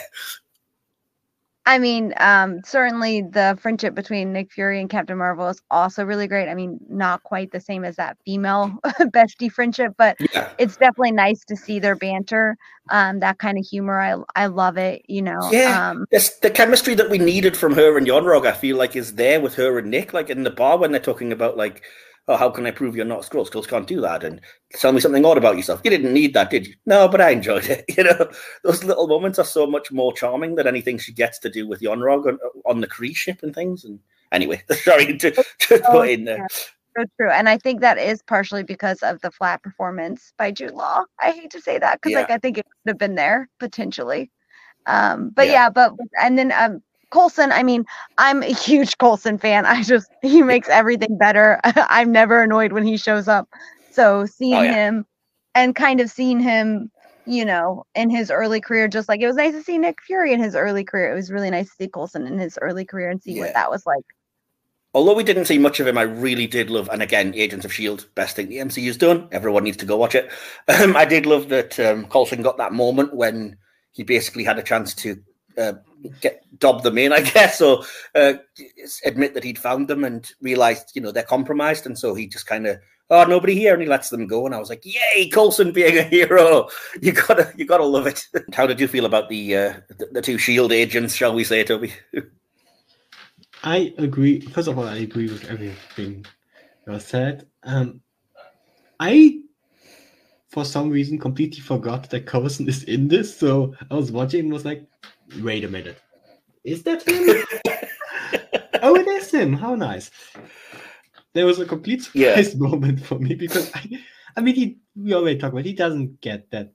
I 1.65 1.79
mean, 1.79 2.13
um, 2.17 2.59
certainly 2.65 3.21
the 3.21 3.57
friendship 3.61 3.95
between 3.95 4.33
Nick 4.33 4.51
Fury 4.51 4.81
and 4.81 4.89
Captain 4.89 5.17
Marvel 5.17 5.47
is 5.47 5.61
also 5.71 6.03
really 6.03 6.27
great. 6.27 6.49
I 6.49 6.55
mean, 6.55 6.77
not 6.89 7.23
quite 7.23 7.51
the 7.51 7.61
same 7.61 7.85
as 7.85 7.95
that 7.95 8.17
female 8.25 8.77
bestie 8.83 9.49
friendship, 9.49 9.93
but 9.97 10.17
yeah. 10.33 10.49
it's 10.57 10.75
definitely 10.75 11.13
nice 11.13 11.45
to 11.45 11.55
see 11.55 11.79
their 11.79 11.95
banter. 11.95 12.57
Um, 12.89 13.21
that 13.21 13.39
kind 13.39 13.57
of 13.57 13.65
humor, 13.65 13.97
I 13.99 14.17
I 14.35 14.47
love 14.47 14.77
it. 14.77 15.03
You 15.07 15.21
know, 15.21 15.39
yeah, 15.51 15.91
um, 15.91 16.05
the 16.11 16.51
chemistry 16.53 16.95
that 16.95 17.09
we 17.09 17.17
needed 17.17 17.55
from 17.55 17.75
her 17.75 17.97
and 17.97 18.05
Yon-Rogg, 18.05 18.45
I 18.45 18.51
feel 18.51 18.75
like 18.75 18.97
is 18.97 19.13
there 19.15 19.39
with 19.39 19.55
her 19.55 19.77
and 19.79 19.89
Nick, 19.89 20.13
like 20.13 20.29
in 20.29 20.43
the 20.43 20.51
bar 20.51 20.77
when 20.77 20.91
they're 20.91 20.99
talking 20.99 21.31
about 21.31 21.55
like 21.55 21.81
oh, 22.27 22.37
how 22.37 22.49
can 22.49 22.65
I 22.65 22.71
prove 22.71 22.95
you're 22.95 23.05
not 23.05 23.25
a 23.25 23.29
Skrull? 23.29 23.49
Skrulls 23.49 23.67
can't 23.67 23.87
do 23.87 24.01
that. 24.01 24.23
And 24.23 24.39
tell 24.73 24.91
me 24.91 25.01
something 25.01 25.25
odd 25.25 25.37
about 25.37 25.57
yourself. 25.57 25.81
You 25.83 25.89
didn't 25.89 26.13
need 26.13 26.33
that, 26.33 26.49
did 26.49 26.67
you? 26.67 26.75
No, 26.85 27.07
but 27.07 27.21
I 27.21 27.31
enjoyed 27.31 27.65
it. 27.65 27.85
You 27.97 28.05
know, 28.05 28.31
those 28.63 28.83
little 28.83 29.07
moments 29.07 29.39
are 29.39 29.45
so 29.45 29.67
much 29.67 29.91
more 29.91 30.13
charming 30.13 30.55
than 30.55 30.67
anything 30.67 30.97
she 30.97 31.13
gets 31.13 31.37
to 31.39 31.49
do 31.49 31.67
with 31.67 31.81
Yon-Rogg 31.81 32.27
on, 32.27 32.39
on 32.65 32.81
the 32.81 32.87
Kree 32.87 33.15
ship 33.15 33.43
and 33.43 33.53
things. 33.53 33.83
And 33.83 33.99
anyway, 34.31 34.63
sorry 34.71 35.17
to, 35.17 35.31
to 35.59 35.81
oh, 35.87 35.91
put 35.91 36.09
in 36.09 36.25
there. 36.25 36.47
So 36.95 37.05
true. 37.19 37.29
And 37.29 37.49
I 37.49 37.57
think 37.57 37.81
that 37.81 37.97
is 37.97 38.21
partially 38.21 38.63
because 38.63 39.01
of 39.03 39.21
the 39.21 39.31
flat 39.31 39.61
performance 39.63 40.33
by 40.37 40.51
Jude 40.51 40.71
Law. 40.71 41.03
I 41.19 41.31
hate 41.31 41.51
to 41.51 41.61
say 41.61 41.79
that 41.79 42.01
because 42.01 42.13
yeah. 42.13 42.19
like 42.19 42.31
I 42.31 42.37
think 42.37 42.57
it 42.57 42.65
could 42.65 42.91
have 42.91 42.97
been 42.97 43.15
there 43.15 43.49
potentially. 43.59 44.31
Um, 44.85 45.29
but 45.29 45.47
yeah. 45.47 45.53
yeah, 45.53 45.69
but 45.69 45.93
and 46.21 46.37
then 46.37 46.51
um 46.51 46.81
Coulson, 47.13 47.51
I 47.51 47.61
mean, 47.61 47.85
I'm 48.17 48.41
a 48.41 48.47
huge 48.47 48.97
Coulson 48.97 49.37
fan. 49.37 49.67
I 49.67 49.83
just 49.83 50.09
he 50.23 50.41
makes 50.41 50.67
everything 50.67 51.15
better. 51.17 51.59
I'm 51.63 52.11
never 52.11 52.41
annoyed 52.41 52.73
when 52.73 52.83
he 52.83 52.97
shows 52.97 53.27
up. 53.27 53.47
So 53.91 54.25
seeing 54.25 54.55
oh, 54.55 54.63
yeah. 54.63 54.73
him 54.73 55.05
and 55.53 55.75
kind 55.75 55.99
of 55.99 56.09
seeing 56.09 56.39
him, 56.39 56.89
you 57.27 57.45
know, 57.45 57.85
in 57.93 58.09
his 58.09 58.31
early 58.31 58.59
career, 58.59 58.87
just 58.87 59.07
like 59.07 59.21
it 59.21 59.27
was 59.27 59.35
nice 59.35 59.53
to 59.53 59.61
see 59.61 59.77
Nick 59.77 60.01
Fury 60.01 60.33
in 60.33 60.41
his 60.41 60.55
early 60.55 60.83
career. 60.83 61.11
It 61.11 61.15
was 61.15 61.31
really 61.31 61.51
nice 61.51 61.69
to 61.69 61.75
see 61.75 61.87
Coulson 61.87 62.25
in 62.25 62.39
his 62.39 62.57
early 62.61 62.83
career 62.83 63.11
and 63.11 63.21
see 63.21 63.33
yeah. 63.33 63.41
what 63.41 63.53
that 63.53 63.69
was 63.69 63.85
like. 63.85 64.05
Although 64.95 65.13
we 65.13 65.23
didn't 65.23 65.45
see 65.45 65.59
much 65.59 65.79
of 65.79 65.87
him, 65.87 65.97
I 65.97 66.03
really 66.03 66.45
did 66.45 66.69
love, 66.69 66.87
and 66.91 67.01
again, 67.01 67.33
Agents 67.33 67.65
of 67.65 67.73
Shield, 67.73 68.07
best 68.13 68.35
thing 68.35 68.49
the 68.49 68.57
MCU's 68.57 68.97
done. 68.97 69.27
Everyone 69.31 69.63
needs 69.63 69.77
to 69.77 69.87
go 69.87 69.97
watch 69.97 70.15
it. 70.15 70.31
Um, 70.67 70.95
I 70.95 71.05
did 71.05 71.25
love 71.25 71.49
that 71.49 71.79
um, 71.79 72.05
Coulson 72.05 72.43
got 72.43 72.57
that 72.57 72.73
moment 72.73 73.15
when 73.15 73.57
he 73.91 74.03
basically 74.03 74.43
had 74.43 74.59
a 74.59 74.63
chance 74.63 74.93
to 74.95 75.19
uh, 75.57 75.73
get 76.21 76.43
dob 76.59 76.83
them 76.83 76.97
in, 76.97 77.13
I 77.13 77.21
guess, 77.33 77.61
or 77.61 77.83
uh, 78.15 78.33
admit 79.05 79.33
that 79.33 79.43
he'd 79.43 79.59
found 79.59 79.87
them 79.87 80.03
and 80.03 80.29
realized, 80.41 80.91
you 80.95 81.01
know, 81.01 81.11
they're 81.11 81.23
compromised, 81.23 81.85
and 81.85 81.97
so 81.97 82.13
he 82.13 82.27
just 82.27 82.45
kind 82.45 82.67
of, 82.67 82.77
oh, 83.09 83.23
nobody 83.25 83.55
here, 83.55 83.73
and 83.73 83.81
he 83.81 83.87
lets 83.87 84.09
them 84.09 84.27
go. 84.27 84.45
And 84.45 84.55
I 84.55 84.59
was 84.59 84.69
like, 84.69 84.85
yay, 84.85 85.29
Coulson 85.29 85.71
being 85.71 85.97
a 85.97 86.03
hero! 86.03 86.69
You 87.01 87.11
gotta, 87.13 87.51
you 87.55 87.65
gotta 87.65 87.85
love 87.85 88.07
it. 88.07 88.25
How 88.53 88.67
did 88.67 88.79
you 88.79 88.87
feel 88.87 89.05
about 89.05 89.29
the 89.29 89.55
uh, 89.55 89.73
the, 89.97 90.07
the 90.11 90.21
two 90.21 90.37
Shield 90.37 90.71
agents, 90.71 91.15
shall 91.15 91.33
we 91.33 91.43
say, 91.43 91.63
Tobi? 91.63 91.93
I 93.63 93.93
agree. 93.97 94.41
First 94.41 94.67
of 94.67 94.77
all, 94.77 94.87
I 94.87 94.97
agree 94.97 95.29
with 95.29 95.45
everything 95.45 96.25
you 96.85 96.99
said. 96.99 97.47
Um, 97.63 98.01
I 98.99 99.39
for 100.53 100.63
some 100.63 100.89
reason 100.89 101.17
completely 101.17 101.61
forgot 101.61 102.09
that 102.11 102.27
Coulson 102.27 102.67
is 102.69 102.83
in 102.83 103.07
this. 103.07 103.35
So 103.35 103.73
I 103.89 103.95
was 103.95 104.11
watching 104.11 104.41
and 104.41 104.53
was 104.53 104.65
like, 104.65 104.85
wait 105.41 105.63
a 105.63 105.69
minute. 105.69 105.99
Is 106.63 106.83
that 106.83 107.07
him? 107.07 107.43
oh, 108.81 108.95
it 108.95 109.07
is 109.07 109.31
him. 109.31 109.53
How 109.53 109.75
nice. 109.75 110.11
There 111.33 111.45
was 111.45 111.59
a 111.59 111.65
complete 111.65 112.03
surprise 112.03 112.53
yeah. 112.53 112.59
moment 112.59 113.05
for 113.05 113.19
me 113.19 113.35
because 113.35 113.71
I, 113.73 113.99
I 114.37 114.41
mean, 114.41 114.55
he, 114.55 114.77
we 114.95 115.13
already 115.13 115.39
talked 115.39 115.53
about 115.53 115.65
he 115.65 115.73
doesn't 115.73 116.21
get 116.21 116.49
that 116.51 116.73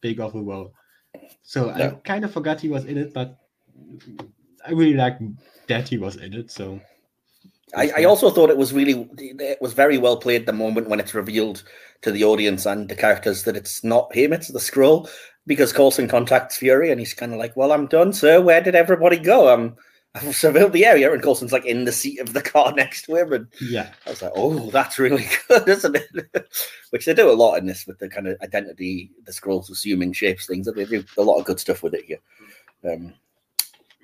big 0.00 0.20
of 0.20 0.34
a 0.34 0.42
role. 0.42 0.74
So 1.42 1.70
I 1.70 1.90
kind 2.04 2.24
of 2.24 2.32
forgot 2.32 2.60
he 2.60 2.68
was 2.68 2.84
in 2.84 2.98
it, 2.98 3.12
but 3.12 3.38
I 4.66 4.70
really 4.70 4.94
like 4.94 5.18
that 5.68 5.88
he 5.88 5.98
was 5.98 6.16
in 6.16 6.32
it. 6.34 6.50
So 6.50 6.80
I, 7.74 7.92
I, 7.98 8.04
also 8.04 8.30
thought 8.30 8.50
it 8.50 8.56
was 8.56 8.72
really 8.72 9.08
it 9.18 9.60
was 9.60 9.72
very 9.72 9.98
well 9.98 10.16
played 10.16 10.46
the 10.46 10.52
moment 10.52 10.88
when 10.88 11.00
it's 11.00 11.14
revealed 11.14 11.62
to 12.02 12.10
the 12.10 12.24
audience 12.24 12.66
and 12.66 12.88
the 12.88 12.94
characters 12.94 13.44
that 13.44 13.56
it's 13.56 13.82
not 13.82 14.14
him, 14.14 14.32
it's 14.32 14.48
the 14.48 14.58
Skrull 14.58 15.08
because 15.46 15.72
Coulson 15.72 16.08
contacts 16.08 16.56
Fury 16.56 16.90
and 16.90 17.00
he's 17.00 17.14
kind 17.14 17.32
of 17.32 17.38
like, 17.38 17.56
"Well, 17.56 17.72
I'm 17.72 17.86
done, 17.86 18.12
sir. 18.12 18.40
Where 18.40 18.60
did 18.60 18.74
everybody 18.74 19.18
go? 19.18 19.48
I'm 19.52 19.76
I've 20.14 20.22
surveilled 20.24 20.72
the 20.72 20.84
area." 20.84 21.12
And 21.12 21.22
Coulson's 21.22 21.52
like 21.52 21.66
in 21.66 21.84
the 21.84 21.92
seat 21.92 22.20
of 22.20 22.32
the 22.32 22.42
car 22.42 22.72
next 22.76 23.02
to 23.06 23.16
him, 23.16 23.32
and 23.32 23.46
yeah, 23.60 23.92
I 24.06 24.10
was 24.10 24.22
like, 24.22 24.32
"Oh, 24.34 24.70
that's 24.70 24.98
really 24.98 25.26
good, 25.48 25.68
isn't 25.68 25.96
it?" 25.96 26.48
Which 26.90 27.06
they 27.06 27.14
do 27.14 27.30
a 27.30 27.32
lot 27.32 27.56
in 27.56 27.66
this 27.66 27.86
with 27.86 27.98
the 27.98 28.08
kind 28.08 28.28
of 28.28 28.40
identity, 28.42 29.10
the 29.24 29.32
Skrulls 29.32 29.70
assuming 29.70 30.12
shapes 30.12 30.46
things. 30.46 30.66
They 30.66 30.84
do 30.84 31.04
a 31.18 31.22
lot 31.22 31.38
of 31.38 31.46
good 31.46 31.60
stuff 31.60 31.82
with 31.82 31.94
it 31.94 32.04
here. 32.04 32.20
Um, 32.84 33.14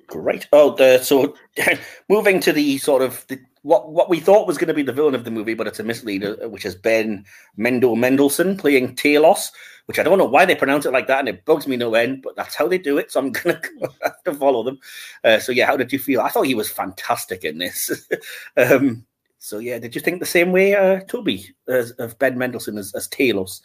great. 0.08 0.48
Oh, 0.52 0.74
the, 0.74 0.98
so 0.98 1.36
moving 2.08 2.40
to 2.40 2.52
the 2.52 2.78
sort 2.78 3.02
of 3.02 3.24
the, 3.28 3.38
what 3.62 3.92
what 3.92 4.10
we 4.10 4.18
thought 4.18 4.48
was 4.48 4.58
going 4.58 4.68
to 4.68 4.74
be 4.74 4.82
the 4.82 4.92
villain 4.92 5.14
of 5.14 5.24
the 5.24 5.30
movie, 5.30 5.54
but 5.54 5.68
it's 5.68 5.78
a 5.78 5.84
misleader, 5.84 6.36
uh, 6.42 6.48
which 6.48 6.64
is 6.64 6.74
Ben 6.74 7.24
Mendel 7.56 7.94
Mendelsohn 7.94 8.56
playing 8.56 8.96
Talos 8.96 9.50
which 9.88 9.98
I 9.98 10.02
don't 10.02 10.18
know 10.18 10.26
why 10.26 10.44
they 10.44 10.54
pronounce 10.54 10.84
it 10.84 10.92
like 10.92 11.06
that, 11.06 11.20
and 11.20 11.30
it 11.30 11.46
bugs 11.46 11.66
me 11.66 11.74
no 11.74 11.94
end, 11.94 12.20
but 12.20 12.36
that's 12.36 12.54
how 12.54 12.68
they 12.68 12.76
do 12.76 12.98
it. 12.98 13.10
So 13.10 13.20
I'm 13.20 13.32
gonna 13.32 13.58
have 14.02 14.22
to 14.24 14.34
follow 14.34 14.62
them. 14.62 14.78
Uh, 15.24 15.38
so 15.38 15.50
yeah, 15.50 15.64
how 15.64 15.78
did 15.78 15.90
you 15.92 15.98
feel? 15.98 16.20
I 16.20 16.28
thought 16.28 16.42
he 16.46 16.54
was 16.54 16.70
fantastic 16.70 17.42
in 17.42 17.56
this. 17.56 17.90
um, 18.58 19.06
so 19.38 19.58
yeah, 19.58 19.78
did 19.78 19.94
you 19.94 20.02
think 20.02 20.20
the 20.20 20.26
same 20.26 20.52
way, 20.52 20.74
uh, 20.74 21.00
Tobi, 21.06 21.46
as, 21.68 21.92
of 21.92 22.18
Ben 22.18 22.36
Mendelsohn 22.36 22.76
as, 22.76 22.94
as 22.94 23.08
Talos? 23.08 23.62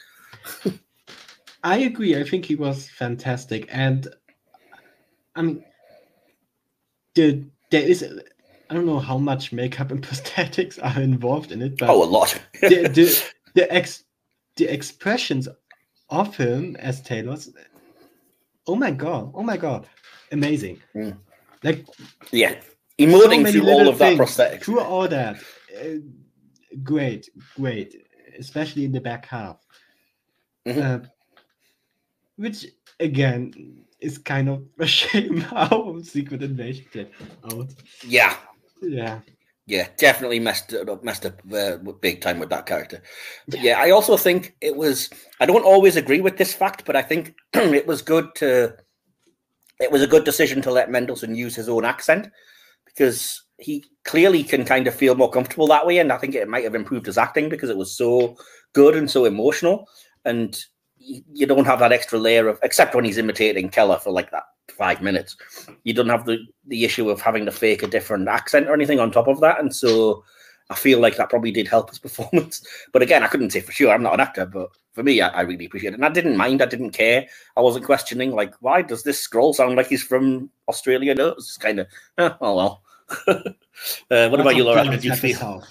I 1.62 1.80
agree. 1.80 2.16
I 2.16 2.24
think 2.24 2.46
he 2.46 2.56
was 2.56 2.90
fantastic, 2.90 3.68
and 3.70 4.08
I 5.36 5.42
mean, 5.42 5.66
the 7.16 7.44
there 7.72 7.84
is. 7.84 8.04
I 8.70 8.74
don't 8.74 8.86
know 8.86 9.00
how 9.00 9.18
much 9.18 9.52
makeup 9.52 9.92
and 9.92 10.02
prosthetics 10.08 10.80
are 10.82 11.02
involved 11.02 11.52
in 11.52 11.62
it, 11.62 11.78
but 11.78 11.90
oh, 11.90 12.04
a 12.04 12.06
lot. 12.06 12.40
the, 12.62 12.68
the 12.94 13.32
the 13.54 13.74
ex 13.74 14.04
the 14.56 14.66
expressions 14.66 15.48
of 16.10 16.36
him 16.36 16.76
as 16.78 17.02
Talos. 17.02 17.54
Oh 18.68 18.76
my 18.76 18.92
god! 18.92 19.32
Oh 19.34 19.44
my 19.44 19.58
god! 19.58 19.88
Amazing. 20.32 20.82
Mm. 20.96 21.18
Like 21.64 21.86
yeah, 22.32 22.56
emoting 23.00 23.46
so 23.46 23.52
through 23.52 23.70
all 23.70 23.88
of 23.88 23.98
that 24.00 24.18
prosthetic. 24.18 24.64
Through 24.64 24.80
all 24.80 25.08
that, 25.08 25.38
uh, 25.80 25.98
great, 26.84 27.30
great, 27.56 27.96
especially 28.40 28.86
in 28.86 28.92
the 28.92 29.02
back 29.02 29.26
half. 29.26 29.58
Mm-hmm. 30.68 30.82
Uh, 30.82 31.08
which 32.38 32.66
again 33.00 33.83
is 34.04 34.18
kind 34.18 34.50
of 34.50 34.64
a 34.80 34.86
shame 34.86 35.38
how 35.38 36.00
Secret 36.04 36.44
Invasion 36.44 36.86
came 36.92 37.08
out. 37.52 37.70
Yeah. 38.06 38.36
Yeah. 38.82 39.20
Yeah, 39.66 39.88
definitely 39.98 40.40
messed 40.40 40.74
it 40.74 40.90
up, 40.90 41.06
messed 41.06 41.26
up 41.26 41.40
uh, 41.54 41.78
big 42.02 42.20
time 42.20 42.38
with 42.38 42.50
that 42.50 42.66
character. 42.66 43.02
But 43.48 43.62
yeah, 43.62 43.80
I 43.80 43.92
also 43.92 44.18
think 44.18 44.56
it 44.60 44.76
was. 44.76 45.10
I 45.40 45.46
don't 45.46 45.64
always 45.64 45.96
agree 45.96 46.20
with 46.20 46.36
this 46.36 46.54
fact, 46.54 46.84
but 46.86 46.98
I 46.98 47.02
think 47.02 47.34
it 47.54 47.88
was 47.88 48.02
good 48.02 48.36
to. 48.36 48.76
It 49.80 49.90
was 49.90 50.02
a 50.02 50.08
good 50.08 50.26
decision 50.26 50.62
to 50.64 50.72
let 50.72 50.92
Mendelsohn 50.92 51.34
use 51.34 51.56
his 51.56 51.70
own 51.70 51.86
accent 51.86 52.30
because 52.86 53.42
he 53.58 53.86
clearly 54.04 54.44
can 54.44 54.66
kind 54.66 54.86
of 54.86 54.94
feel 54.94 55.16
more 55.16 55.32
comfortable 55.32 55.68
that 55.68 55.88
way, 55.88 56.00
and 56.00 56.12
I 56.12 56.18
think 56.18 56.36
it 56.36 56.50
might 56.50 56.66
have 56.66 56.76
improved 56.76 57.06
his 57.06 57.18
acting 57.18 57.48
because 57.48 57.70
it 57.70 57.78
was 57.78 57.96
so 57.96 58.36
good 58.74 58.98
and 58.98 59.10
so 59.10 59.24
emotional. 59.24 59.88
And 60.26 60.62
you 61.04 61.46
don't 61.46 61.66
have 61.66 61.80
that 61.80 61.92
extra 61.92 62.20
layer 62.20 62.48
of, 62.48 62.60
except 62.64 62.96
when 62.96 63.06
he's 63.06 63.18
imitating 63.18 63.70
Keller 63.70 64.00
for 64.00 64.12
like 64.12 64.32
that 64.32 64.44
five 64.70 65.02
minutes. 65.02 65.36
You 65.84 65.94
don't 65.94 66.10
have 66.10 66.26
the 66.26 66.40
the 66.68 66.84
issue 66.84 67.10
of 67.10 67.22
having 67.22 67.46
to 67.46 67.52
fake 67.52 67.84
a 67.84 67.88
different 67.88 68.28
accent 68.28 68.68
or 68.68 68.74
anything 68.74 69.00
on 69.00 69.12
top 69.12 69.28
of 69.28 69.40
that, 69.42 69.60
and 69.60 69.76
so 69.76 70.24
I 70.70 70.76
feel 70.76 71.00
like 71.00 71.18
that 71.18 71.30
probably 71.30 71.52
did 71.52 71.68
help 71.68 71.90
his 71.90 72.00
performance. 72.08 72.66
But 72.92 73.02
again, 73.02 73.24
I 73.24 73.28
couldn't 73.28 73.52
say 73.52 73.62
for 73.62 73.72
sure. 73.72 73.92
I'm 73.92 74.04
not 74.04 74.14
an 74.14 74.20
actor, 74.20 74.46
but 74.46 74.70
for 74.94 75.04
me, 75.04 75.22
I, 75.22 75.30
I 75.30 75.42
really 75.42 75.66
appreciate 75.66 75.94
it, 75.94 75.96
and 75.96 76.06
I 76.06 76.10
didn't 76.10 76.38
mind. 76.38 76.62
I 76.62 76.68
didn't 76.68 76.92
care. 76.92 77.26
I 77.58 77.62
wasn't 77.62 77.86
questioning 77.86 78.32
like 78.32 78.54
why 78.62 78.82
does 78.82 79.04
this 79.04 79.26
Skrull 79.26 79.54
sound 79.54 79.76
like 79.76 79.88
he's 79.88 80.04
from 80.04 80.50
Australia? 80.68 81.16
No, 81.16 81.30
it's 81.30 81.58
kind 81.58 81.80
of 81.80 81.88
eh, 82.18 82.30
oh 82.42 82.56
well. 82.56 82.84
uh, 83.28 84.30
what 84.30 84.40
about 84.40 84.56
you, 84.56 84.64
Laura? 84.64 84.84
How 84.84 84.92
did 84.92 85.04
you 85.04 85.16
feel? 85.16 85.64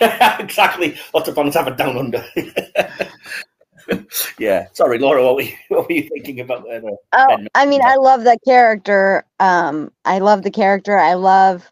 exactly. 0.00 0.96
Lots 1.14 1.28
of 1.28 1.34
planets 1.34 1.56
have 1.56 1.66
a 1.66 1.76
down 1.76 1.98
under. 1.98 2.24
yeah. 4.38 4.66
Sorry, 4.72 4.98
Laura. 4.98 5.24
What 5.24 5.36
were 5.36 5.42
you, 5.42 5.54
what 5.68 5.88
were 5.88 5.94
you 5.94 6.08
thinking 6.08 6.40
about 6.40 6.64
there? 6.64 6.82
Oh, 7.14 7.38
I 7.54 7.66
mean, 7.66 7.82
I 7.82 7.96
love 7.96 8.24
that 8.24 8.38
character. 8.46 9.24
Um, 9.40 9.92
I 10.04 10.18
love 10.20 10.42
the 10.42 10.50
character. 10.50 10.98
I 10.98 11.14
love 11.14 11.70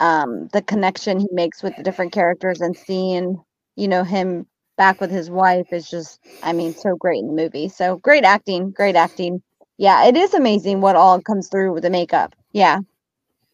um 0.00 0.48
the 0.52 0.62
connection 0.62 1.18
he 1.20 1.28
makes 1.32 1.62
with 1.62 1.76
the 1.76 1.82
different 1.82 2.12
characters 2.12 2.60
and 2.60 2.76
seeing, 2.76 3.42
you 3.76 3.88
know, 3.88 4.04
him 4.04 4.46
back 4.76 5.00
with 5.00 5.10
his 5.10 5.30
wife 5.30 5.72
is 5.72 5.88
just, 5.88 6.20
I 6.42 6.52
mean, 6.52 6.74
so 6.74 6.96
great 6.96 7.20
in 7.20 7.28
the 7.28 7.42
movie. 7.42 7.68
So 7.68 7.96
great 7.98 8.24
acting, 8.24 8.70
great 8.72 8.96
acting. 8.96 9.42
Yeah, 9.78 10.06
it 10.06 10.16
is 10.16 10.34
amazing 10.34 10.80
what 10.80 10.96
all 10.96 11.20
comes 11.20 11.48
through 11.48 11.72
with 11.72 11.82
the 11.82 11.90
makeup. 11.90 12.34
Yeah. 12.52 12.80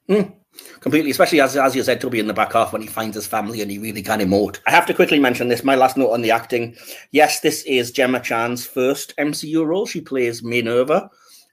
Mm. 0.09 0.33
Completely, 0.81 1.11
especially 1.11 1.41
as 1.41 1.57
as 1.57 1.75
you 1.75 1.83
said, 1.83 2.01
Tobi 2.01 2.19
in 2.19 2.27
the 2.27 2.35
back 2.35 2.53
half 2.53 2.73
when 2.73 2.83
he 2.83 2.89
finds 2.89 3.15
his 3.15 3.27
family 3.27 3.63
and 3.63 3.71
he 3.71 3.79
really 3.79 4.03
can 4.03 4.21
emote. 4.21 4.59
I 4.67 4.71
have 4.71 4.87
to 4.87 4.95
quickly 4.95 5.19
mention 5.19 5.49
this. 5.49 5.65
My 5.65 5.75
last 5.75 5.97
note 5.97 6.11
on 6.11 6.23
the 6.23 6.31
acting. 6.31 6.77
Yes, 7.11 7.41
this 7.41 7.63
is 7.63 7.91
Gemma 7.91 8.21
Chan's 8.21 8.67
first 8.67 9.15
MCU 9.17 9.65
role. 9.65 9.87
She 9.87 10.01
plays 10.01 10.43
Minerva. 10.43 11.09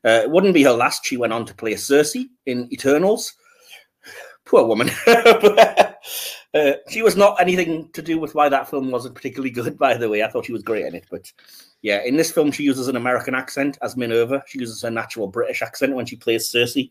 Uh, 0.05 0.21
it 0.23 0.31
wouldn't 0.31 0.53
be 0.53 0.63
her 0.63 0.71
last. 0.71 1.05
She 1.05 1.17
went 1.17 1.33
on 1.33 1.45
to 1.45 1.53
play 1.53 1.73
Sersi 1.73 2.29
in 2.45 2.71
Eternals. 2.73 3.33
Poor 4.45 4.65
woman. 4.65 4.89
uh, 5.07 6.73
she 6.89 7.01
was 7.01 7.15
not 7.15 7.39
anything 7.39 7.89
to 7.93 8.01
do 8.01 8.19
with 8.19 8.33
why 8.35 8.49
that 8.49 8.69
film 8.69 8.91
wasn't 8.91 9.15
particularly 9.15 9.51
good. 9.51 9.77
By 9.77 9.95
the 9.95 10.09
way, 10.09 10.23
I 10.23 10.29
thought 10.29 10.45
she 10.45 10.53
was 10.53 10.63
great 10.63 10.85
in 10.85 10.95
it, 10.95 11.05
but 11.11 11.31
yeah, 11.81 12.03
in 12.03 12.17
this 12.17 12.31
film 12.31 12.51
she 12.51 12.63
uses 12.63 12.87
an 12.87 12.95
American 12.95 13.35
accent 13.35 13.77
as 13.81 13.95
Minerva. 13.95 14.43
She 14.47 14.59
uses 14.59 14.81
her 14.81 14.91
natural 14.91 15.27
British 15.27 15.61
accent 15.61 15.95
when 15.95 16.05
she 16.05 16.15
plays 16.15 16.51
Sersi. 16.51 16.89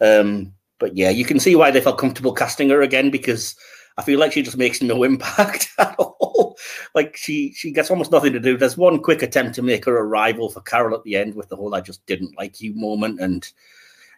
Um, 0.00 0.52
but 0.82 0.96
yeah, 0.96 1.10
you 1.10 1.24
can 1.24 1.38
see 1.38 1.54
why 1.54 1.70
they 1.70 1.80
felt 1.80 1.96
comfortable 1.96 2.32
casting 2.32 2.68
her 2.70 2.82
again 2.82 3.08
because 3.08 3.54
I 3.96 4.02
feel 4.02 4.18
like 4.18 4.32
she 4.32 4.42
just 4.42 4.56
makes 4.56 4.82
no 4.82 5.02
impact 5.04 5.70
at 5.78 5.94
all. 5.96 6.56
Like 6.92 7.16
she 7.16 7.52
she 7.54 7.70
gets 7.70 7.88
almost 7.88 8.10
nothing 8.10 8.32
to 8.32 8.40
do. 8.40 8.56
There's 8.56 8.76
one 8.76 9.00
quick 9.00 9.22
attempt 9.22 9.54
to 9.54 9.62
make 9.62 9.84
her 9.84 9.96
a 9.96 10.02
rival 10.04 10.50
for 10.50 10.60
Carol 10.60 10.96
at 10.96 11.04
the 11.04 11.16
end 11.16 11.36
with 11.36 11.48
the 11.48 11.56
whole 11.56 11.74
"I 11.74 11.80
just 11.80 12.04
didn't 12.06 12.36
like 12.36 12.60
you" 12.60 12.74
moment, 12.74 13.20
and 13.20 13.48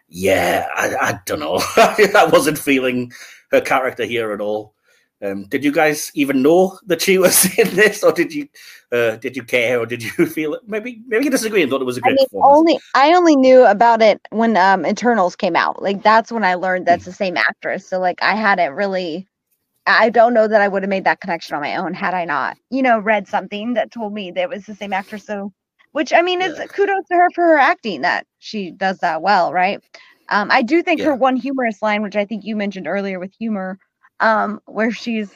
yeah, 0.07 0.67
I, 0.75 0.95
I 0.95 1.19
don't 1.27 1.39
know. 1.39 1.61
I 1.77 2.29
wasn't 2.31 2.57
feeling 2.57 3.11
her 3.51 3.61
character 3.61 4.05
here 4.05 4.31
at 4.33 4.41
all. 4.41 4.74
Um, 5.25 5.43
did 5.45 5.63
you 5.63 5.71
guys 5.71 6.11
even 6.13 6.41
know 6.41 6.77
that 6.85 7.01
she 7.01 7.17
was 7.25 7.45
in 7.57 7.73
this, 7.75 8.03
or 8.03 8.11
did 8.11 8.33
you 8.33 8.47
uh, 8.91 9.15
did 9.17 9.35
you 9.35 9.43
care, 9.43 9.79
or 9.79 9.85
did 9.85 10.03
you 10.03 10.25
feel 10.25 10.53
it? 10.53 10.61
Maybe 10.67 11.01
maybe 11.07 11.25
you 11.25 11.31
disagree 11.31 11.61
and 11.61 11.71
thought 11.71 11.81
it 11.81 11.85
was 11.85 11.97
a 11.97 12.01
great. 12.01 12.17
I 12.19 12.25
mean, 12.33 12.43
only 12.43 12.79
I 12.93 13.13
only 13.13 13.35
knew 13.35 13.65
about 13.65 14.01
it 14.01 14.21
when 14.29 14.57
um, 14.57 14.85
Eternals 14.85 15.35
came 15.35 15.55
out. 15.55 15.81
Like 15.81 16.03
that's 16.03 16.31
when 16.31 16.43
I 16.43 16.55
learned 16.55 16.85
that's 16.85 17.05
the 17.05 17.13
same 17.13 17.37
actress. 17.37 17.87
So 17.87 17.99
like 17.99 18.21
I 18.21 18.35
hadn't 18.35 18.73
really. 18.73 19.27
I 19.87 20.09
don't 20.09 20.33
know 20.33 20.47
that 20.47 20.61
I 20.61 20.67
would 20.67 20.81
have 20.81 20.89
made 20.89 21.03
that 21.03 21.21
connection 21.21 21.55
on 21.55 21.61
my 21.61 21.75
own 21.75 21.93
had 21.93 22.15
I 22.15 22.25
not, 22.25 22.57
you 22.71 22.81
know, 22.81 22.97
read 22.97 23.27
something 23.27 23.75
that 23.75 23.91
told 23.91 24.13
me 24.13 24.31
that 24.31 24.41
it 24.41 24.49
was 24.49 24.65
the 24.65 24.73
same 24.73 24.93
actress. 24.93 25.27
So, 25.27 25.53
which 25.91 26.11
I 26.11 26.23
mean, 26.23 26.41
is 26.41 26.57
kudos 26.69 27.05
to 27.07 27.15
her 27.15 27.29
for 27.35 27.43
her 27.43 27.59
acting 27.59 28.01
that 28.01 28.25
she 28.39 28.71
does 28.71 28.97
that 28.99 29.21
well, 29.21 29.53
right? 29.53 29.79
Um, 30.29 30.49
I 30.49 30.63
do 30.63 30.81
think 30.81 30.99
yeah. 30.99 31.05
her 31.05 31.15
one 31.15 31.35
humorous 31.35 31.83
line, 31.83 32.01
which 32.01 32.15
I 32.15 32.25
think 32.25 32.43
you 32.43 32.55
mentioned 32.55 32.87
earlier 32.87 33.19
with 33.19 33.31
humor, 33.37 33.77
um, 34.19 34.61
where 34.65 34.91
she's 34.91 35.33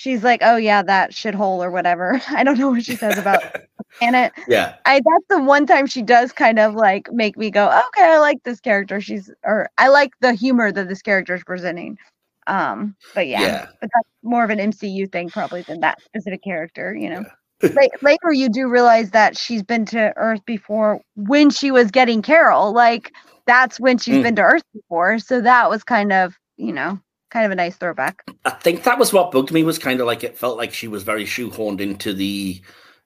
she's 0.00 0.24
like, 0.24 0.40
"Oh 0.42 0.56
yeah, 0.56 0.82
that 0.82 1.12
shithole 1.12 1.62
or 1.62 1.70
whatever." 1.70 2.20
I 2.28 2.42
don't 2.42 2.58
know 2.58 2.70
what 2.70 2.84
she 2.84 2.96
says 2.96 3.18
about 3.18 3.42
planet. 3.98 4.32
Yeah, 4.48 4.76
I 4.86 4.96
that's 4.96 5.26
the 5.28 5.42
one 5.42 5.66
time 5.66 5.86
she 5.86 6.02
does 6.02 6.32
kind 6.32 6.58
of 6.58 6.74
like 6.74 7.12
make 7.12 7.36
me 7.36 7.50
go, 7.50 7.66
"Okay, 7.66 8.04
I 8.04 8.18
like 8.18 8.42
this 8.44 8.60
character." 8.60 9.00
She's 9.00 9.30
or 9.44 9.68
I 9.78 9.88
like 9.88 10.12
the 10.20 10.32
humor 10.32 10.72
that 10.72 10.88
this 10.88 11.02
character 11.02 11.34
is 11.34 11.44
presenting. 11.44 11.98
Um, 12.46 12.96
but 13.14 13.28
yeah, 13.28 13.42
yeah, 13.42 13.66
but 13.80 13.90
that's 13.94 14.08
more 14.22 14.42
of 14.42 14.50
an 14.50 14.58
MCU 14.58 15.10
thing 15.12 15.28
probably 15.28 15.62
than 15.62 15.80
that 15.80 16.02
specific 16.02 16.42
character, 16.42 16.94
you 16.94 17.10
know. 17.10 17.20
Yeah. 17.20 17.34
later 18.02 18.32
you 18.32 18.48
do 18.48 18.68
realize 18.68 19.10
that 19.10 19.36
she's 19.36 19.62
been 19.62 19.84
to 19.84 20.14
earth 20.16 20.42
before 20.46 21.02
when 21.16 21.50
she 21.50 21.70
was 21.70 21.90
getting 21.90 22.22
carol 22.22 22.72
like 22.72 23.12
that's 23.44 23.78
when 23.78 23.98
she's 23.98 24.16
mm. 24.16 24.22
been 24.22 24.36
to 24.36 24.40
earth 24.40 24.62
before 24.72 25.18
so 25.18 25.42
that 25.42 25.68
was 25.68 25.84
kind 25.84 26.10
of 26.10 26.38
you 26.56 26.72
know 26.72 26.98
kind 27.30 27.46
of 27.46 27.52
a 27.52 27.54
nice 27.54 27.76
throwback. 27.76 28.24
I 28.44 28.50
think 28.50 28.82
that 28.82 28.98
was 28.98 29.12
what 29.12 29.32
bugged 29.32 29.52
me 29.52 29.62
was 29.62 29.78
kind 29.78 30.00
of 30.00 30.06
like 30.06 30.24
it 30.24 30.36
felt 30.36 30.58
like 30.58 30.74
she 30.74 30.88
was 30.88 31.02
very 31.02 31.24
shoehorned 31.24 31.80
into 31.80 32.12
the 32.12 32.60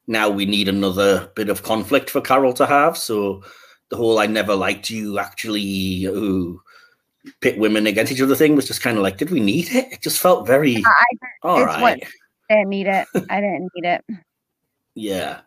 now 0.07 0.29
we 0.29 0.47
need 0.47 0.69
another 0.69 1.31
bit 1.35 1.49
of 1.49 1.63
conflict 1.63 2.11
for 2.11 2.21
Carol 2.21 2.53
to 2.55 2.67
have. 2.67 2.97
So 2.97 3.43
the 3.91 3.97
whole 3.97 4.19
I 4.19 4.27
never 4.27 4.55
liked 4.55 4.91
you 4.91 5.19
actually 5.19 6.05
ooh, 6.07 6.61
pit 7.41 7.59
women 7.59 7.87
against 7.87 8.13
each 8.13 8.21
other 8.21 8.35
thing 8.35 8.57
was 8.57 8.67
just 8.67 8.83
kind 8.83 8.97
of 8.97 9.03
like, 9.03 9.19
did 9.19 9.31
we 9.31 9.41
need 9.41 9.69
it? 9.71 9.93
It 9.93 10.03
just 10.03 10.21
felt 10.21 10.47
very 10.47 10.73
yeah, 10.73 10.89
I, 10.89 11.07
all 11.43 11.65
right. 11.65 11.81
What, 11.81 11.99
I 12.51 12.55
didn't 12.57 12.69
need 12.71 12.87
it. 12.87 13.07
I 13.31 13.41
didn't 13.41 13.71
need 13.75 13.89
it. 13.89 14.05
yeah. 14.95 15.41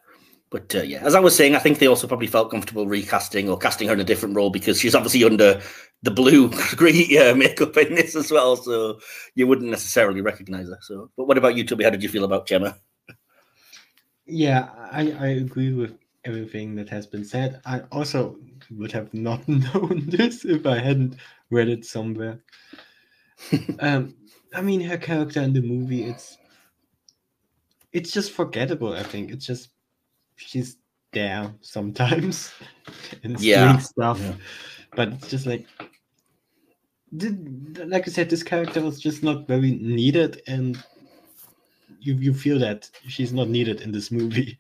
But 0.50 0.74
uh, 0.76 0.82
yeah, 0.84 1.04
as 1.04 1.14
I 1.14 1.20
was 1.20 1.36
saying, 1.36 1.56
I 1.56 1.60
think 1.60 1.80
they 1.80 1.88
also 1.88 2.08
probably 2.08 2.28
felt 2.28 2.52
comfortable 2.52 2.88
recasting 2.88 3.50
or 3.50 3.58
casting 3.58 3.90
her 3.90 3.94
in 3.94 4.00
a 4.00 4.06
different 4.06 4.34
role 4.34 4.50
because 4.50 4.80
she's 4.80 4.96
obviously 4.96 5.26
under 5.26 5.62
the 6.04 6.12
blue 6.12 6.50
green 6.76 7.18
uh, 7.18 7.34
makeup 7.36 7.76
in 7.78 7.96
this 7.96 8.16
as 8.16 8.32
well, 8.32 8.56
so 8.56 9.00
you 9.36 9.48
wouldn't 9.48 9.70
necessarily 9.70 10.22
recognize 10.22 10.68
her. 10.68 10.80
So, 10.82 11.10
but 11.18 11.28
what 11.28 11.38
about 11.38 11.56
you, 11.56 11.66
Tobi? 11.66 11.84
How 11.84 11.90
did 11.90 12.04
you 12.04 12.10
feel 12.10 12.24
about 12.24 12.48
Gemma? 12.48 12.78
Yeah, 14.26 14.70
I, 14.92 15.12
I 15.12 15.28
agree 15.28 15.74
with 15.74 15.98
everything 16.26 16.76
that 16.76 16.90
has 16.90 17.08
been 17.08 17.24
said. 17.24 17.62
I 17.66 17.82
also 17.92 18.38
would 18.72 18.92
have 18.92 19.14
not 19.14 19.48
known 19.48 20.04
this 20.08 20.46
if 20.46 20.66
I 20.66 20.80
hadn't 20.80 21.18
read 21.50 21.70
it 21.70 21.86
somewhere. 21.86 22.40
um, 23.80 24.16
I 24.54 24.62
mean, 24.62 24.82
her 24.82 24.98
character 24.98 25.42
in 25.42 25.54
the 25.54 25.62
movie, 25.62 26.04
it's 26.04 26.38
it's 27.94 28.12
just 28.12 28.32
forgettable. 28.32 28.94
I 28.94 29.04
think 29.04 29.32
it's 29.32 29.46
just 29.46 29.70
she's 30.36 30.78
there 31.14 31.54
sometimes 31.62 32.54
and 33.24 33.40
yeah. 33.40 33.78
stuff. 33.78 34.20
Yeah. 34.20 34.34
But 34.98 35.10
it's 35.14 35.30
just 35.30 35.46
like 35.46 35.68
did, 37.16 37.88
like 37.88 38.08
I 38.08 38.12
said, 38.12 38.30
this 38.30 38.42
character 38.42 38.82
was 38.82 39.00
just 39.00 39.24
not 39.24 39.48
very 39.48 39.72
needed, 39.72 40.42
and 40.48 40.76
you 42.02 42.16
you 42.16 42.34
feel 42.34 42.58
that 42.60 42.90
she's 43.08 43.32
not 43.32 43.48
needed 43.48 43.82
in 43.82 43.92
this 43.92 44.12
movie. 44.12 44.58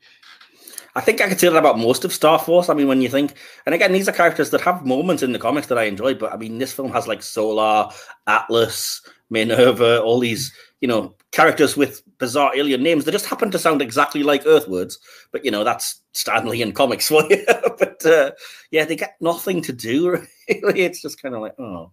I 0.96 1.02
think 1.02 1.22
I 1.22 1.28
could 1.28 1.40
say 1.40 1.50
that 1.50 1.58
about 1.58 1.80
most 1.80 2.06
of 2.06 2.14
Star 2.14 2.38
Force. 2.38 2.70
I 2.70 2.76
mean, 2.76 2.88
when 2.88 3.02
you 3.02 3.10
think, 3.10 3.34
and 3.66 3.76
again, 3.76 3.92
these 3.92 4.08
are 4.08 4.12
characters 4.12 4.52
that 4.52 4.62
have 4.62 4.86
moments 4.86 5.24
in 5.24 5.32
the 5.32 5.40
comics 5.40 5.68
that 5.68 5.78
I 5.78 5.84
enjoy, 5.84 6.14
but 6.14 6.32
I 6.32 6.38
mean, 6.38 6.60
this 6.60 6.74
film 6.74 6.92
has 6.92 7.08
like 7.08 7.24
Solar, 7.24 7.90
Atlas, 8.28 9.02
Minerva, 9.30 10.02
all 10.02 10.20
these 10.20 10.54
you 10.82 10.88
know, 10.88 11.16
characters 11.32 11.76
with 11.76 12.04
bizarre 12.18 12.52
alien 12.56 12.84
names. 12.84 13.06
They 13.06 13.12
just 13.12 13.26
happen 13.26 13.52
to 13.52 13.60
sound 13.60 13.82
exactly 13.82 14.24
like 14.24 14.46
Earth 14.46 14.68
words, 14.68 15.00
but 15.32 15.46
you 15.46 15.52
know, 15.52 15.64
that's 15.64 16.02
Stan 16.14 16.48
Lee 16.48 16.62
in 16.62 16.72
comics 16.72 17.08
for 17.10 17.24
you. 17.30 17.46
but 17.80 18.06
uh, 18.06 18.32
yeah, 18.72 18.86
they 18.86 18.96
get 18.96 19.16
nothing 19.22 19.62
to 19.64 19.74
do. 19.74 20.26
Really, 20.50 20.84
it's 20.84 21.02
just 21.02 21.22
kind 21.22 21.36
of 21.36 21.42
like, 21.42 21.60
oh, 21.60 21.92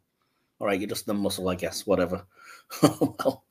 all 0.60 0.66
right, 0.68 0.78
you're 0.78 0.88
just 0.88 1.06
the 1.06 1.12
muscle, 1.12 1.48
I 1.48 1.56
guess. 1.56 1.84
Whatever. 1.84 2.24
well, 2.82 3.42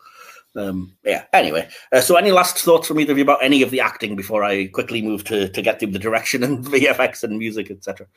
um, 0.55 0.95
yeah. 1.03 1.25
Anyway, 1.33 1.67
uh, 1.91 1.99
so 1.99 2.15
any 2.15 2.31
last 2.31 2.57
thoughts 2.59 2.87
from 2.87 3.01
either 3.01 3.11
of 3.11 3.17
you 3.17 3.23
about 3.25 3.43
any 3.43 3.61
of 3.63 3.69
the 3.69 3.81
acting 3.81 4.15
before 4.15 4.45
I 4.45 4.67
quickly 4.67 5.01
move 5.01 5.25
to 5.25 5.49
to 5.49 5.61
get 5.61 5.79
through 5.79 5.91
the 5.91 5.99
direction 5.99 6.41
and 6.41 6.63
VFX 6.63 7.23
and 7.25 7.37
music, 7.37 7.69
etc. 7.69 8.07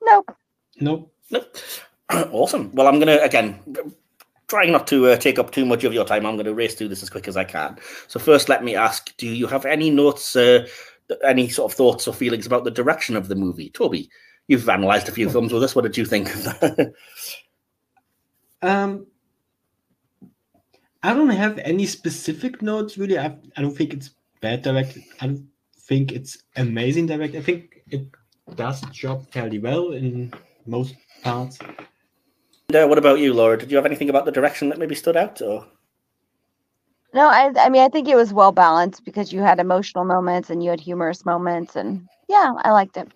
Nope. 0.00 0.36
Nope. 0.80 1.12
Nope. 1.30 1.56
awesome. 2.30 2.70
Well, 2.72 2.86
I'm 2.86 3.00
gonna 3.00 3.18
again 3.18 3.58
trying 4.50 4.72
not 4.72 4.86
to 4.88 5.06
uh, 5.06 5.16
take 5.16 5.38
up 5.38 5.52
too 5.52 5.64
much 5.64 5.84
of 5.84 5.94
your 5.94 6.04
time. 6.04 6.26
I'm 6.26 6.34
going 6.34 6.44
to 6.44 6.54
race 6.54 6.74
through 6.74 6.88
this 6.88 7.04
as 7.04 7.08
quick 7.08 7.28
as 7.28 7.36
I 7.36 7.44
can. 7.44 7.78
So 8.08 8.18
first, 8.18 8.48
let 8.48 8.64
me 8.64 8.74
ask: 8.74 9.16
Do 9.16 9.28
you 9.28 9.46
have 9.46 9.64
any 9.64 9.90
notes, 9.90 10.34
uh, 10.34 10.66
any 11.24 11.48
sort 11.48 11.70
of 11.72 11.76
thoughts 11.76 12.08
or 12.08 12.12
feelings 12.12 12.46
about 12.46 12.64
the 12.64 12.70
direction 12.70 13.16
of 13.16 13.28
the 13.28 13.36
movie, 13.36 13.70
Tobi? 13.70 14.08
You've 14.48 14.68
analysed 14.68 15.08
a 15.08 15.12
few 15.12 15.30
films 15.30 15.52
with 15.52 15.62
us. 15.62 15.76
What 15.76 15.82
did 15.82 15.96
you 15.96 16.04
think? 16.04 16.28
um, 18.62 19.06
I 21.04 21.14
don't 21.14 21.30
have 21.30 21.58
any 21.58 21.86
specific 21.86 22.60
notes 22.60 22.98
really. 22.98 23.18
I, 23.18 23.36
I 23.56 23.62
don't 23.62 23.76
think 23.76 23.94
it's 23.94 24.10
bad 24.40 24.62
directed. 24.62 25.04
I 25.20 25.28
don't 25.28 25.46
think 25.78 26.10
it's 26.10 26.42
amazing 26.56 27.06
directed. 27.06 27.38
I 27.38 27.42
think 27.42 27.82
it 27.88 28.06
does 28.56 28.80
job 28.90 29.30
fairly 29.30 29.60
well 29.60 29.92
in 29.92 30.32
most 30.66 30.96
parts. 31.22 31.58
Uh, 32.74 32.86
what 32.86 32.98
about 32.98 33.18
you, 33.18 33.34
Laura? 33.34 33.58
Did 33.58 33.70
you 33.70 33.76
have 33.76 33.86
anything 33.86 34.10
about 34.10 34.24
the 34.24 34.32
direction 34.32 34.68
that 34.68 34.78
maybe 34.78 34.94
stood 34.94 35.16
out? 35.16 35.40
Or 35.42 35.66
no, 37.12 37.28
I 37.28 37.52
I 37.56 37.68
mean 37.68 37.82
I 37.82 37.88
think 37.88 38.08
it 38.08 38.16
was 38.16 38.32
well 38.32 38.52
balanced 38.52 39.04
because 39.04 39.32
you 39.32 39.40
had 39.40 39.58
emotional 39.58 40.04
moments 40.04 40.50
and 40.50 40.62
you 40.62 40.70
had 40.70 40.80
humorous 40.80 41.24
moments, 41.24 41.76
and 41.76 42.08
yeah, 42.28 42.54
I 42.58 42.70
liked 42.70 42.96
it. 42.96 43.10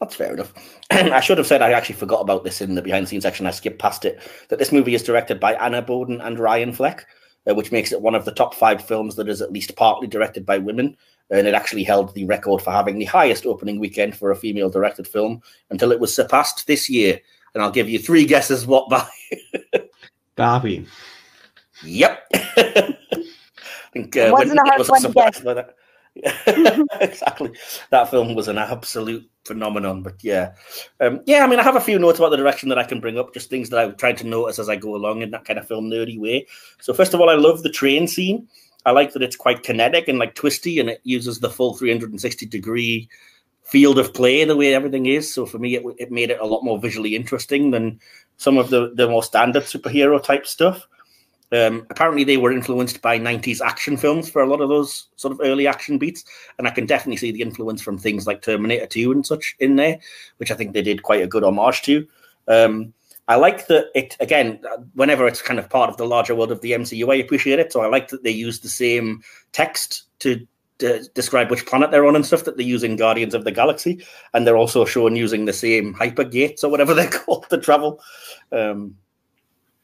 That's 0.00 0.14
fair 0.14 0.34
enough. 0.34 0.52
I 0.90 1.20
should 1.20 1.38
have 1.38 1.46
said 1.46 1.62
I 1.62 1.72
actually 1.72 1.94
forgot 1.96 2.20
about 2.20 2.44
this 2.44 2.60
in 2.60 2.74
the 2.74 2.82
behind 2.82 3.06
the 3.06 3.08
scenes 3.08 3.22
section. 3.22 3.46
I 3.46 3.50
skipped 3.50 3.78
past 3.78 4.04
it. 4.04 4.20
That 4.48 4.58
this 4.58 4.72
movie 4.72 4.94
is 4.94 5.02
directed 5.02 5.40
by 5.40 5.54
Anna 5.54 5.82
Boden 5.82 6.20
and 6.20 6.38
Ryan 6.38 6.72
Fleck, 6.72 7.06
uh, 7.48 7.54
which 7.54 7.72
makes 7.72 7.92
it 7.92 8.02
one 8.02 8.14
of 8.14 8.24
the 8.24 8.32
top 8.32 8.54
five 8.54 8.84
films 8.84 9.16
that 9.16 9.28
is 9.28 9.40
at 9.40 9.52
least 9.52 9.74
partly 9.76 10.06
directed 10.06 10.44
by 10.44 10.58
women. 10.58 10.96
And 11.30 11.46
it 11.46 11.54
actually 11.54 11.84
held 11.84 12.14
the 12.14 12.26
record 12.26 12.60
for 12.60 12.70
having 12.70 12.98
the 12.98 13.06
highest 13.06 13.46
opening 13.46 13.80
weekend 13.80 14.14
for 14.14 14.30
a 14.30 14.36
female 14.36 14.68
directed 14.68 15.08
film 15.08 15.42
until 15.70 15.90
it 15.90 16.00
was 16.00 16.14
surpassed 16.14 16.66
this 16.66 16.90
year 16.90 17.18
and 17.54 17.62
I'll 17.62 17.70
give 17.70 17.88
you 17.88 17.98
three 17.98 18.24
guesses 18.24 18.66
what 18.66 18.88
by. 18.88 19.08
Barbie. 20.36 20.86
Yep. 21.84 22.26
I 22.34 22.96
think 23.92 24.16
uh, 24.16 24.30
wasn't 24.32 24.58
a 24.58 24.62
hard 24.62 24.88
one 24.88 25.12
guess. 25.12 25.40
By 25.40 25.54
that. 25.54 25.76
exactly. 27.00 27.52
That 27.90 28.10
film 28.10 28.34
was 28.34 28.48
an 28.48 28.58
absolute 28.58 29.28
phenomenon. 29.44 30.02
But 30.02 30.22
yeah, 30.22 30.54
um, 31.00 31.20
yeah. 31.26 31.44
I 31.44 31.46
mean, 31.46 31.60
I 31.60 31.62
have 31.62 31.76
a 31.76 31.80
few 31.80 31.98
notes 31.98 32.18
about 32.18 32.30
the 32.30 32.36
direction 32.36 32.68
that 32.70 32.78
I 32.78 32.84
can 32.84 33.00
bring 33.00 33.18
up, 33.18 33.34
just 33.34 33.50
things 33.50 33.70
that 33.70 33.78
I've 33.78 33.96
tried 33.96 34.18
to 34.18 34.26
notice 34.26 34.58
as 34.58 34.68
I 34.68 34.76
go 34.76 34.94
along 34.94 35.22
in 35.22 35.30
that 35.32 35.44
kind 35.44 35.58
of 35.58 35.68
film 35.68 35.90
nerdy 35.90 36.18
way. 36.18 36.46
So 36.80 36.92
first 36.92 37.14
of 37.14 37.20
all, 37.20 37.30
I 37.30 37.34
love 37.34 37.62
the 37.62 37.70
train 37.70 38.08
scene. 38.08 38.48
I 38.86 38.90
like 38.90 39.12
that 39.12 39.22
it's 39.22 39.36
quite 39.36 39.62
kinetic 39.62 40.08
and 40.08 40.18
like 40.18 40.34
twisty, 40.34 40.78
and 40.78 40.90
it 40.90 41.00
uses 41.04 41.40
the 41.40 41.50
full 41.50 41.74
360 41.74 42.46
degree 42.46 43.08
field 43.64 43.98
of 43.98 44.14
play 44.14 44.44
the 44.44 44.56
way 44.56 44.74
everything 44.74 45.06
is. 45.06 45.32
So 45.32 45.46
for 45.46 45.58
me, 45.58 45.76
it, 45.76 45.84
it 45.98 46.12
made 46.12 46.30
it 46.30 46.40
a 46.40 46.46
lot 46.46 46.62
more 46.62 46.78
visually 46.78 47.16
interesting 47.16 47.70
than 47.70 47.98
some 48.36 48.58
of 48.58 48.70
the, 48.70 48.92
the 48.94 49.08
more 49.08 49.22
standard 49.22 49.64
superhero 49.64 50.22
type 50.22 50.46
stuff. 50.46 50.86
Um, 51.52 51.86
apparently, 51.90 52.24
they 52.24 52.36
were 52.36 52.52
influenced 52.52 53.00
by 53.00 53.18
90s 53.18 53.60
action 53.60 53.96
films 53.96 54.28
for 54.28 54.42
a 54.42 54.46
lot 54.46 54.60
of 54.60 54.68
those 54.68 55.08
sort 55.16 55.32
of 55.32 55.40
early 55.42 55.66
action 55.66 55.98
beats. 55.98 56.24
And 56.58 56.66
I 56.66 56.70
can 56.70 56.86
definitely 56.86 57.16
see 57.16 57.32
the 57.32 57.42
influence 57.42 57.80
from 57.80 57.96
things 57.96 58.26
like 58.26 58.42
Terminator 58.42 58.86
2 58.86 59.12
and 59.12 59.24
such 59.24 59.54
in 59.60 59.76
there, 59.76 59.98
which 60.38 60.50
I 60.50 60.54
think 60.54 60.72
they 60.72 60.82
did 60.82 61.02
quite 61.02 61.22
a 61.22 61.28
good 61.28 61.44
homage 61.44 61.82
to. 61.82 62.06
Um, 62.48 62.92
I 63.28 63.36
like 63.36 63.68
that 63.68 63.86
it, 63.94 64.16
again, 64.20 64.60
whenever 64.94 65.26
it's 65.26 65.40
kind 65.40 65.58
of 65.58 65.70
part 65.70 65.88
of 65.88 65.96
the 65.96 66.06
larger 66.06 66.34
world 66.34 66.52
of 66.52 66.60
the 66.60 66.72
MCU, 66.72 67.10
I 67.10 67.16
appreciate 67.16 67.58
it. 67.58 67.72
So 67.72 67.80
I 67.80 67.86
like 67.86 68.08
that 68.08 68.22
they 68.22 68.30
use 68.30 68.60
the 68.60 68.68
same 68.68 69.22
text 69.52 70.04
to 70.20 70.46
describe 70.78 71.50
which 71.50 71.66
planet 71.66 71.90
they're 71.90 72.06
on 72.06 72.16
and 72.16 72.26
stuff 72.26 72.44
that 72.44 72.56
they 72.56 72.64
use 72.64 72.82
in 72.82 72.96
Guardians 72.96 73.34
of 73.34 73.44
the 73.44 73.52
Galaxy, 73.52 74.04
and 74.32 74.46
they're 74.46 74.56
also 74.56 74.84
shown 74.84 75.16
using 75.16 75.44
the 75.44 75.52
same 75.52 75.94
hyper 75.94 76.24
gates 76.24 76.64
or 76.64 76.70
whatever 76.70 76.94
they're 76.94 77.10
called 77.10 77.48
to 77.50 77.58
travel. 77.58 78.00
Um, 78.52 78.96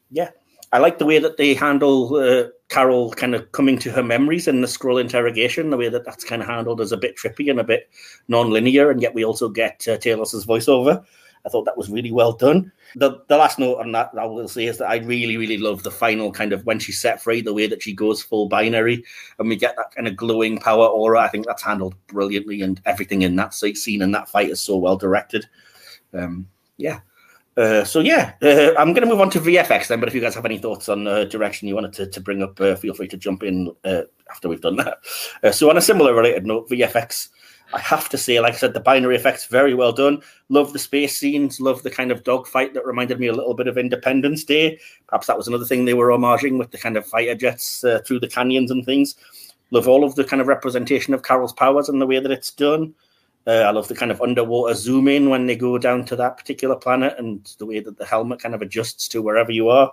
yeah, 0.09 0.29
I 0.73 0.79
like 0.79 0.97
the 0.97 1.05
way 1.05 1.19
that 1.19 1.37
they 1.37 1.53
handle 1.53 2.15
uh, 2.15 2.47
Carol 2.69 3.11
kind 3.11 3.35
of 3.35 3.51
coming 3.51 3.77
to 3.79 3.91
her 3.91 4.03
memories 4.03 4.47
in 4.47 4.61
the 4.61 4.67
Skrull 4.67 5.01
interrogation. 5.01 5.69
The 5.69 5.77
way 5.77 5.89
that 5.89 6.05
that's 6.05 6.23
kind 6.23 6.41
of 6.41 6.47
handled 6.47 6.81
is 6.81 6.91
a 6.91 6.97
bit 6.97 7.17
trippy 7.17 7.49
and 7.49 7.59
a 7.59 7.63
bit 7.63 7.89
non-linear, 8.27 8.89
and 8.89 9.01
yet 9.01 9.13
we 9.13 9.25
also 9.25 9.49
get 9.49 9.85
uh, 9.87 9.97
Talos's 9.97 10.45
voiceover. 10.45 11.03
I 11.45 11.49
thought 11.49 11.65
that 11.65 11.77
was 11.77 11.89
really 11.89 12.11
well 12.11 12.33
done. 12.33 12.71
The 12.95 13.19
the 13.27 13.37
last 13.37 13.59
note 13.59 13.79
on 13.79 13.91
that 13.93 14.11
I 14.19 14.25
will 14.25 14.47
say 14.47 14.65
is 14.65 14.77
that 14.77 14.89
I 14.89 14.97
really 14.97 15.37
really 15.37 15.57
love 15.57 15.83
the 15.83 15.91
final 15.91 16.31
kind 16.31 16.53
of 16.53 16.65
when 16.65 16.79
she's 16.79 17.01
set 17.01 17.21
free, 17.21 17.41
the 17.41 17.53
way 17.53 17.67
that 17.67 17.81
she 17.81 17.93
goes 17.93 18.21
full 18.21 18.47
binary, 18.47 19.03
and 19.39 19.49
we 19.49 19.55
get 19.55 19.75
that 19.77 19.93
kind 19.95 20.07
of 20.07 20.15
glowing 20.15 20.59
power 20.59 20.85
aura. 20.85 21.21
I 21.21 21.29
think 21.29 21.45
that's 21.45 21.63
handled 21.63 21.95
brilliantly, 22.07 22.61
and 22.61 22.81
everything 22.85 23.21
in 23.21 23.35
that 23.37 23.53
scene 23.53 24.01
and 24.01 24.13
that 24.13 24.29
fight 24.29 24.49
is 24.49 24.61
so 24.61 24.77
well 24.77 24.97
directed. 24.97 25.45
Um, 26.13 26.47
yeah. 26.77 26.99
Uh, 27.57 27.83
so 27.83 27.99
yeah, 27.99 28.33
uh, 28.41 28.73
I'm 28.77 28.93
going 28.93 29.03
to 29.03 29.11
move 29.11 29.19
on 29.19 29.29
to 29.31 29.39
VFX 29.39 29.87
then. 29.87 29.99
But 29.99 30.07
if 30.07 30.15
you 30.15 30.21
guys 30.21 30.35
have 30.35 30.45
any 30.45 30.57
thoughts 30.57 30.87
on 30.87 31.05
uh, 31.05 31.25
direction 31.25 31.67
you 31.67 31.75
wanted 31.75 31.93
to, 31.93 32.07
to 32.07 32.21
bring 32.21 32.41
up, 32.41 32.59
uh, 32.61 32.75
feel 32.75 32.93
free 32.93 33.09
to 33.09 33.17
jump 33.17 33.43
in 33.43 33.73
uh, 33.83 34.03
after 34.29 34.47
we've 34.47 34.61
done 34.61 34.77
that. 34.77 34.99
Uh, 35.43 35.51
so 35.51 35.69
on 35.69 35.77
a 35.77 35.81
similar 35.81 36.13
related 36.13 36.45
note, 36.45 36.69
VFX 36.69 37.29
I 37.73 37.79
have 37.79 38.09
to 38.09 38.17
say, 38.17 38.39
like 38.39 38.53
I 38.53 38.57
said, 38.57 38.73
the 38.73 38.79
binary 38.79 39.15
effects 39.15 39.45
very 39.45 39.73
well 39.73 39.91
done. 39.91 40.21
Love 40.49 40.73
the 40.73 40.79
space 40.79 41.17
scenes. 41.17 41.61
Love 41.61 41.83
the 41.83 41.89
kind 41.89 42.11
of 42.11 42.23
dogfight 42.23 42.73
that 42.73 42.85
reminded 42.85 43.19
me 43.19 43.27
a 43.27 43.33
little 43.33 43.53
bit 43.53 43.67
of 43.67 43.77
Independence 43.77 44.43
Day. 44.43 44.79
Perhaps 45.07 45.27
that 45.27 45.37
was 45.37 45.47
another 45.47 45.65
thing 45.65 45.85
they 45.85 45.93
were 45.93 46.09
homaging 46.09 46.57
with 46.57 46.71
the 46.71 46.77
kind 46.77 46.97
of 46.97 47.05
fighter 47.05 47.35
jets 47.35 47.83
uh, 47.83 47.99
through 48.05 48.19
the 48.19 48.27
canyons 48.27 48.71
and 48.71 48.85
things. 48.85 49.15
Love 49.71 49.87
all 49.87 50.03
of 50.03 50.15
the 50.15 50.23
kind 50.23 50.41
of 50.41 50.47
representation 50.47 51.13
of 51.13 51.23
Carol's 51.23 51.53
powers 51.53 51.87
and 51.87 52.01
the 52.01 52.07
way 52.07 52.19
that 52.19 52.31
it's 52.31 52.51
done. 52.51 52.93
Uh, 53.47 53.51
I 53.51 53.71
love 53.71 53.87
the 53.87 53.95
kind 53.95 54.11
of 54.11 54.21
underwater 54.21 54.75
zoom 54.75 55.07
in 55.07 55.29
when 55.29 55.47
they 55.47 55.55
go 55.55 55.77
down 55.77 56.05
to 56.05 56.15
that 56.17 56.37
particular 56.37 56.75
planet 56.75 57.15
and 57.17 57.49
the 57.57 57.65
way 57.65 57.79
that 57.79 57.97
the 57.97 58.05
helmet 58.05 58.41
kind 58.41 58.53
of 58.53 58.61
adjusts 58.61 59.07
to 59.09 59.21
wherever 59.21 59.51
you 59.51 59.69
are. 59.69 59.91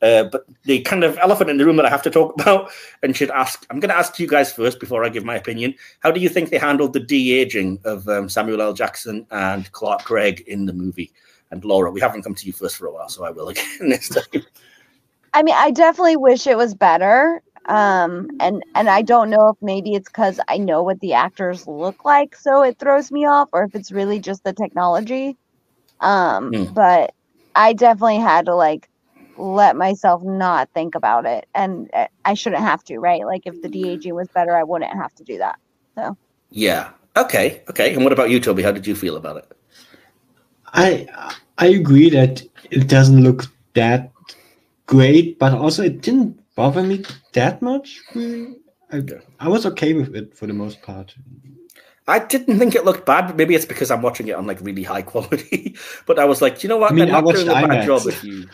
Uh, 0.00 0.24
but 0.24 0.44
the 0.64 0.80
kind 0.82 1.02
of 1.02 1.18
elephant 1.18 1.50
in 1.50 1.58
the 1.58 1.66
room 1.66 1.76
that 1.76 1.86
I 1.86 1.90
have 1.90 2.02
to 2.02 2.10
talk 2.10 2.34
about 2.40 2.70
and 3.02 3.16
should 3.16 3.30
ask, 3.30 3.66
I'm 3.70 3.80
going 3.80 3.90
to 3.90 3.96
ask 3.96 4.18
you 4.18 4.26
guys 4.26 4.52
first 4.52 4.80
before 4.80 5.04
I 5.04 5.08
give 5.08 5.24
my 5.24 5.36
opinion. 5.36 5.74
How 6.00 6.10
do 6.10 6.20
you 6.20 6.28
think 6.28 6.50
they 6.50 6.58
handled 6.58 6.92
the 6.92 7.00
de 7.00 7.32
aging 7.32 7.80
of 7.84 8.08
um, 8.08 8.28
Samuel 8.28 8.62
L. 8.62 8.72
Jackson 8.72 9.26
and 9.30 9.70
Clark 9.72 10.04
Gregg 10.04 10.40
in 10.46 10.66
the 10.66 10.72
movie? 10.72 11.10
And 11.50 11.64
Laura, 11.64 11.90
we 11.90 12.00
haven't 12.00 12.22
come 12.22 12.34
to 12.34 12.46
you 12.46 12.52
first 12.52 12.76
for 12.76 12.86
a 12.86 12.92
while, 12.92 13.08
so 13.08 13.24
I 13.24 13.30
will 13.30 13.48
again 13.48 13.64
this 13.88 14.08
time. 14.08 14.44
I 15.34 15.42
mean, 15.42 15.54
I 15.56 15.70
definitely 15.70 16.16
wish 16.16 16.46
it 16.46 16.56
was 16.56 16.74
better. 16.74 17.42
Um, 17.66 18.30
and 18.40 18.62
and 18.74 18.88
I 18.88 19.02
don't 19.02 19.28
know 19.28 19.50
if 19.50 19.56
maybe 19.60 19.94
it's 19.94 20.08
because 20.08 20.40
I 20.48 20.56
know 20.56 20.82
what 20.82 21.00
the 21.00 21.12
actors 21.12 21.66
look 21.66 22.04
like, 22.04 22.34
so 22.34 22.62
it 22.62 22.78
throws 22.78 23.12
me 23.12 23.26
off, 23.26 23.50
or 23.52 23.64
if 23.64 23.74
it's 23.74 23.92
really 23.92 24.20
just 24.20 24.42
the 24.44 24.54
technology. 24.54 25.36
Um, 26.00 26.52
mm. 26.52 26.72
but 26.72 27.14
I 27.54 27.74
definitely 27.74 28.18
had 28.18 28.46
to 28.46 28.54
like 28.54 28.88
let 29.38 29.76
myself 29.76 30.22
not 30.22 30.68
think 30.74 30.94
about 30.94 31.26
it. 31.26 31.46
And 31.54 31.90
uh, 31.94 32.06
i 32.24 32.34
shouldn't 32.34 32.62
have 32.62 32.84
to 32.84 32.98
right? 32.98 33.24
Like 33.24 33.42
if 33.46 33.60
the 33.62 33.68
de-aging 33.68 34.14
was 34.14 34.28
better 34.28 34.56
i 34.56 34.62
wouldn't 34.62 34.92
have 34.92 35.14
to 35.14 35.24
do 35.24 35.38
that 35.38 35.58
so. 35.94 36.16
Yeah. 36.50 36.90
Okay. 37.16 37.62
Okay. 37.68 37.94
And 37.94 38.04
what 38.04 38.12
about 38.12 38.30
you 38.30 38.40
tobi? 38.40 38.62
How 38.62 38.72
did 38.72 38.86
you 38.86 38.94
feel 38.94 39.16
about 39.16 39.38
it? 39.38 39.52
I 40.66 41.06
i 41.58 41.66
agree 41.66 42.10
that 42.10 42.42
it 42.70 42.88
doesn't 42.88 43.22
look 43.22 43.44
that 43.74 44.12
great 44.86 45.38
but 45.38 45.52
also 45.52 45.82
it 45.82 46.00
didn't 46.02 46.38
bother 46.54 46.82
me 46.82 47.04
that 47.32 47.62
much 47.62 48.00
Really. 48.14 48.56
I, 48.92 49.02
I 49.40 49.48
was 49.48 49.66
okay 49.66 49.92
with 49.92 50.14
it 50.16 50.34
for 50.34 50.46
the 50.46 50.52
most 50.54 50.80
part. 50.82 51.14
I 52.06 52.20
didn't 52.20 52.58
think 52.58 52.74
it 52.74 52.86
looked 52.86 53.04
bad, 53.04 53.26
but 53.26 53.36
maybe 53.36 53.54
it's 53.54 53.66
because 53.66 53.90
I'm 53.90 54.00
watching 54.00 54.28
it 54.28 54.32
on 54.34 54.46
like 54.46 54.60
really 54.62 54.82
high 54.82 55.02
quality. 55.12 55.76
but 56.06 56.18
I 56.18 56.24
was 56.24 56.40
like, 56.40 56.62
you 56.62 56.68
know 56.68 56.78
what? 56.78 56.92
I 56.92 56.94
mean, 56.94 57.06
They're 57.06 57.22
not 57.22 57.34
doing 57.34 57.48
a 57.48 57.52
bad 57.52 57.86
job 57.86 58.06
if 58.06 58.24
you. 58.24 58.48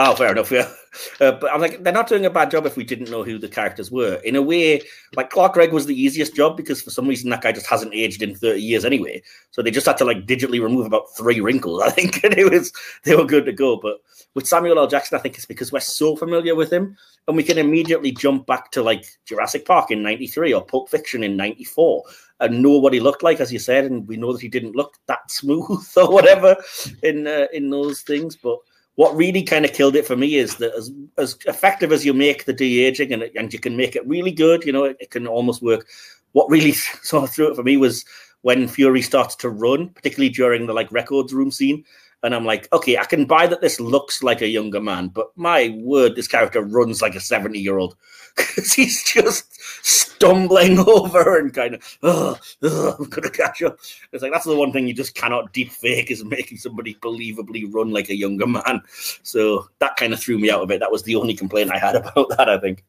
Oh, 0.00 0.14
fair 0.14 0.30
enough. 0.30 0.52
Yeah, 0.52 0.70
uh, 1.20 1.32
but 1.32 1.52
I'm 1.52 1.60
like, 1.60 1.82
they're 1.82 1.92
not 1.92 2.06
doing 2.06 2.24
a 2.24 2.30
bad 2.30 2.52
job 2.52 2.66
if 2.66 2.76
we 2.76 2.84
didn't 2.84 3.10
know 3.10 3.24
who 3.24 3.36
the 3.36 3.48
characters 3.48 3.90
were. 3.90 4.14
In 4.24 4.36
a 4.36 4.42
way, 4.42 4.80
like 5.16 5.30
Clark 5.30 5.54
Gregg 5.54 5.72
was 5.72 5.86
the 5.86 6.00
easiest 6.00 6.36
job 6.36 6.56
because 6.56 6.80
for 6.80 6.90
some 6.90 7.08
reason 7.08 7.30
that 7.30 7.42
guy 7.42 7.50
just 7.50 7.66
hasn't 7.66 7.92
aged 7.92 8.22
in 8.22 8.36
30 8.36 8.62
years 8.62 8.84
anyway. 8.84 9.20
So 9.50 9.60
they 9.60 9.72
just 9.72 9.86
had 9.86 9.98
to 9.98 10.04
like 10.04 10.24
digitally 10.24 10.62
remove 10.62 10.86
about 10.86 11.16
three 11.16 11.40
wrinkles, 11.40 11.82
I 11.84 11.90
think, 11.90 12.22
and 12.22 12.38
it 12.38 12.48
was 12.48 12.72
they 13.02 13.16
were 13.16 13.24
good 13.24 13.44
to 13.46 13.52
go. 13.52 13.76
But 13.76 14.00
with 14.34 14.46
Samuel 14.46 14.78
L. 14.78 14.86
Jackson, 14.86 15.18
I 15.18 15.20
think 15.20 15.34
it's 15.34 15.46
because 15.46 15.72
we're 15.72 15.80
so 15.80 16.14
familiar 16.14 16.54
with 16.54 16.72
him, 16.72 16.96
and 17.26 17.36
we 17.36 17.42
can 17.42 17.58
immediately 17.58 18.12
jump 18.12 18.46
back 18.46 18.70
to 18.72 18.84
like 18.84 19.04
Jurassic 19.26 19.66
Park 19.66 19.90
in 19.90 20.00
'93 20.04 20.54
or 20.54 20.64
Pulp 20.64 20.88
Fiction 20.90 21.24
in 21.24 21.36
'94 21.36 22.04
and 22.38 22.62
know 22.62 22.78
what 22.78 22.92
he 22.92 23.00
looked 23.00 23.24
like, 23.24 23.40
as 23.40 23.52
you 23.52 23.58
said, 23.58 23.86
and 23.86 24.06
we 24.06 24.16
know 24.16 24.32
that 24.32 24.42
he 24.42 24.48
didn't 24.48 24.76
look 24.76 24.94
that 25.06 25.28
smooth 25.28 25.84
or 25.96 26.12
whatever 26.12 26.54
in 27.02 27.26
uh, 27.26 27.46
in 27.52 27.68
those 27.68 28.02
things, 28.02 28.36
but 28.36 28.58
what 28.98 29.14
really 29.14 29.44
kind 29.44 29.64
of 29.64 29.72
killed 29.72 29.94
it 29.94 30.04
for 30.04 30.16
me 30.16 30.34
is 30.34 30.56
that 30.56 30.74
as, 30.74 30.90
as 31.18 31.38
effective 31.46 31.92
as 31.92 32.04
you 32.04 32.12
make 32.12 32.46
the 32.46 32.52
de-aging 32.52 33.12
and, 33.12 33.22
and 33.36 33.52
you 33.52 33.60
can 33.60 33.76
make 33.76 33.94
it 33.94 34.04
really 34.08 34.32
good, 34.32 34.64
you 34.64 34.72
know, 34.72 34.82
it, 34.82 34.96
it, 34.98 35.12
can 35.12 35.24
almost 35.24 35.62
work. 35.62 35.86
What 36.32 36.50
really 36.50 36.72
sort 36.72 37.22
of 37.22 37.30
threw 37.30 37.48
it 37.48 37.54
for 37.54 37.62
me 37.62 37.76
was 37.76 38.04
when 38.42 38.66
Fury 38.66 39.00
starts 39.00 39.36
to 39.36 39.50
run, 39.50 39.90
particularly 39.90 40.30
during 40.30 40.66
the 40.66 40.72
like 40.72 40.90
records 40.90 41.32
room 41.32 41.52
scene, 41.52 41.84
and 42.24 42.34
I'm 42.34 42.44
like, 42.44 42.66
okay, 42.72 42.98
I 42.98 43.04
can 43.04 43.24
buy 43.24 43.46
that 43.46 43.60
this 43.60 43.78
looks 43.78 44.24
like 44.24 44.40
a 44.40 44.48
younger 44.48 44.80
man, 44.80 45.12
but 45.14 45.28
my 45.36 45.78
word, 45.80 46.16
this 46.16 46.26
character 46.26 46.60
runs 46.60 47.00
like 47.00 47.14
a 47.14 47.20
70 47.20 47.56
year 47.56 47.78
old 47.78 47.94
because 48.38 48.72
he's 48.72 49.02
just 49.04 49.46
stumbling 49.84 50.78
over 50.86 51.38
and 51.38 51.52
kind 51.52 51.74
of, 51.74 51.98
oh, 52.02 52.38
I'm 52.62 53.08
gonna 53.08 53.30
catch 53.30 53.62
up. 53.62 53.78
It's 54.12 54.22
like 54.22 54.32
that's 54.32 54.46
the 54.46 54.56
one 54.56 54.72
thing 54.72 54.88
you 54.88 54.94
just 54.94 55.14
cannot 55.14 55.52
deep 55.52 55.70
fake 55.70 56.10
is 56.10 56.24
making 56.24 56.58
somebody 56.58 56.94
believably 56.94 57.72
run 57.72 57.90
like 57.90 58.08
a 58.08 58.16
younger 58.16 58.46
man. 58.46 58.82
So 59.22 59.68
that 59.78 59.96
kind 59.96 60.12
of 60.12 60.20
threw 60.20 60.38
me 60.38 60.50
out 60.50 60.62
of 60.62 60.70
it. 60.70 60.80
That 60.80 60.92
was 60.92 61.02
the 61.02 61.16
only 61.16 61.34
complaint 61.34 61.72
I 61.72 61.78
had 61.78 61.96
about 61.96 62.30
that. 62.36 62.48
I 62.48 62.58
think. 62.58 62.84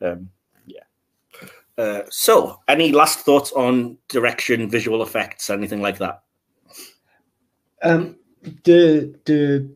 Um, 0.00 0.30
yeah. 0.66 0.80
Uh, 1.76 2.02
so, 2.10 2.60
any 2.68 2.92
last 2.92 3.20
thoughts 3.20 3.52
on 3.52 3.98
direction, 4.08 4.68
visual 4.70 5.02
effects, 5.02 5.50
anything 5.50 5.82
like 5.82 5.98
that? 5.98 6.22
Um, 7.82 8.16
the 8.64 9.14
the 9.24 9.70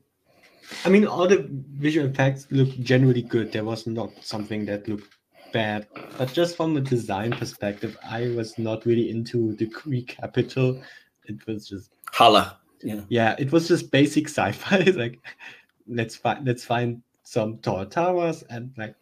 I 0.85 0.89
mean, 0.89 1.07
all 1.07 1.27
the 1.27 1.47
visual 1.51 2.07
effects 2.07 2.47
look 2.51 2.69
generally 2.81 3.23
good. 3.23 3.53
There 3.53 3.65
was 3.65 3.87
not 3.87 4.11
something 4.21 4.67
that 4.67 4.89
looked 4.89 5.17
bad, 5.53 5.87
but 6.17 6.33
just 6.33 6.57
from 6.57 6.77
a 6.77 6.81
design 6.81 7.33
perspective, 7.33 7.97
I 8.09 8.29
was 8.37 8.59
not 8.59 8.85
really 8.87 9.11
into 9.11 9.55
the 9.55 9.67
Kree 9.67 10.07
capital. 10.07 10.81
It 11.25 11.47
was 11.47 11.69
just 11.69 11.91
Hala. 12.13 12.59
Yeah, 12.83 13.01
yeah, 13.09 13.35
it 13.39 13.51
was 13.51 13.69
just 13.69 13.91
basic 13.91 14.29
sci-fi. 14.29 14.79
like, 14.97 15.19
let's 15.87 16.17
find 16.17 16.47
let's 16.47 16.65
find 16.65 17.03
some 17.23 17.59
tall 17.59 17.85
towers, 17.87 18.43
and 18.51 18.73
like, 18.77 18.95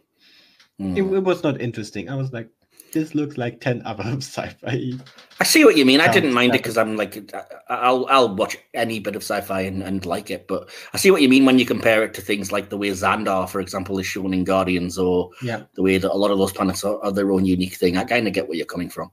mm. 0.81 0.97
it, 0.97 1.03
it 1.03 1.23
was 1.23 1.43
not 1.43 1.61
interesting. 1.61 2.09
I 2.09 2.15
was 2.15 2.33
like, 2.33 2.49
this 2.93 3.15
looks 3.15 3.37
like 3.37 3.61
10 3.61 3.83
other 3.85 4.05
sci-fi 4.17 4.93
i 5.41 5.45
see 5.45 5.65
what 5.65 5.77
you 5.77 5.85
mean. 5.85 6.01
I 6.01 6.11
didn't 6.11 6.33
mind 6.33 6.55
it 6.55 6.59
because 6.59 6.79
i'm 6.79 6.97
like 6.97 7.33
i'll 7.69 8.07
i'll 8.07 8.35
watch 8.35 8.57
any 8.75 9.01
bit 9.01 9.17
of 9.17 9.23
sci-fi 9.23 9.61
and, 9.61 9.83
and 9.83 10.05
like 10.07 10.31
it 10.31 10.47
but 10.49 10.71
i 10.93 10.97
see 10.97 11.11
what 11.11 11.23
you 11.23 11.29
mean 11.29 11.45
when 11.45 11.59
you 11.59 11.67
compare 11.67 12.03
it 12.05 12.15
to 12.15 12.21
things 12.21 12.53
like 12.53 12.71
the 12.71 12.77
way 12.77 12.91
xandar 12.91 13.49
for 13.49 13.61
example 13.61 13.99
is 13.99 14.07
shown 14.07 14.33
in 14.33 14.45
guardians 14.45 14.99
or 14.99 15.31
yeah. 15.43 15.63
the 15.75 15.83
way 15.83 15.99
that 15.99 16.13
a 16.13 16.17
lot 16.17 16.31
of 16.31 16.39
those 16.39 16.53
planets 16.53 16.85
are, 16.85 17.03
are 17.03 17.13
their 17.13 17.33
own 17.33 17.45
unique 17.45 17.75
thing. 17.75 17.97
I 17.97 18.05
kind 18.05 18.27
of 18.27 18.33
get 18.33 18.49
where 18.49 18.57
you're 18.57 18.67
coming 18.67 18.89
from. 18.89 19.11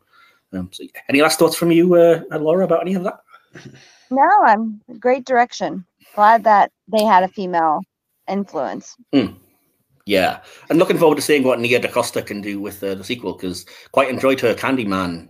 Um, 0.51 0.69
so 0.71 0.83
any 1.09 1.21
last 1.21 1.39
thoughts 1.39 1.55
from 1.55 1.71
you 1.71 1.95
uh, 1.95 2.21
laura 2.31 2.65
about 2.65 2.81
any 2.81 2.95
of 2.95 3.03
that? 3.03 3.19
No 4.11 4.29
i'm 4.45 4.79
great 4.99 5.25
direction. 5.25 5.85
Glad 6.13 6.43
that 6.43 6.71
they 6.87 7.03
had 7.03 7.23
a 7.23 7.27
female 7.27 7.81
influence. 8.29 8.95
Mm. 9.11 9.35
Yeah, 10.05 10.41
and 10.69 10.79
looking 10.79 10.97
forward 10.97 11.15
to 11.15 11.21
seeing 11.21 11.43
what 11.43 11.59
Nia 11.59 11.79
DaCosta 11.79 12.21
can 12.21 12.41
do 12.41 12.59
with 12.59 12.83
uh, 12.83 12.95
the 12.95 13.03
sequel 13.03 13.33
because 13.33 13.65
quite 13.93 14.09
enjoyed 14.09 14.39
her 14.41 14.53
Candyman. 14.53 15.29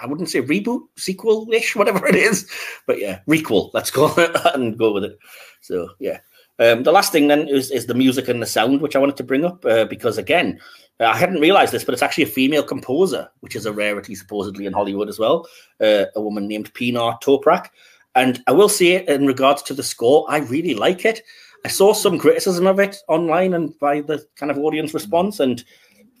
I 0.00 0.06
wouldn't 0.06 0.28
say 0.28 0.42
reboot, 0.42 0.82
sequel 0.96 1.50
ish, 1.52 1.74
whatever 1.76 2.06
it 2.06 2.16
is, 2.16 2.50
but 2.86 2.98
yeah, 2.98 3.20
requel. 3.26 3.70
Let's 3.72 3.90
call 3.90 4.12
it 4.18 4.30
and 4.54 4.78
go 4.78 4.92
with 4.92 5.04
it. 5.04 5.18
So 5.62 5.90
yeah, 6.00 6.18
um, 6.58 6.82
the 6.82 6.92
last 6.92 7.12
thing 7.12 7.28
then 7.28 7.48
is 7.48 7.70
is 7.70 7.86
the 7.86 7.94
music 7.94 8.28
and 8.28 8.42
the 8.42 8.46
sound, 8.46 8.82
which 8.82 8.94
I 8.94 8.98
wanted 8.98 9.16
to 9.16 9.24
bring 9.24 9.44
up 9.44 9.64
uh, 9.64 9.86
because 9.86 10.18
again, 10.18 10.60
I 11.00 11.16
hadn't 11.16 11.40
realized 11.40 11.72
this, 11.72 11.84
but 11.84 11.94
it's 11.94 12.02
actually 12.02 12.24
a 12.24 12.28
female 12.28 12.62
composer, 12.62 13.30
which 13.40 13.56
is 13.56 13.64
a 13.64 13.72
rarity 13.72 14.14
supposedly 14.14 14.66
in 14.66 14.74
Hollywood 14.74 15.08
as 15.08 15.18
well. 15.18 15.46
Uh, 15.80 16.04
a 16.14 16.20
woman 16.20 16.46
named 16.46 16.74
Pinar 16.74 17.18
Toprak, 17.22 17.68
and 18.14 18.42
I 18.46 18.52
will 18.52 18.68
say 18.68 19.06
in 19.06 19.26
regards 19.26 19.62
to 19.62 19.74
the 19.74 19.82
score, 19.82 20.26
I 20.28 20.38
really 20.38 20.74
like 20.74 21.06
it. 21.06 21.22
I 21.64 21.68
saw 21.68 21.92
some 21.92 22.18
criticism 22.18 22.66
of 22.66 22.78
it 22.78 22.96
online 23.08 23.54
and 23.54 23.78
by 23.78 24.00
the 24.00 24.24
kind 24.36 24.50
of 24.50 24.58
audience 24.58 24.94
response. 24.94 25.40
And 25.40 25.62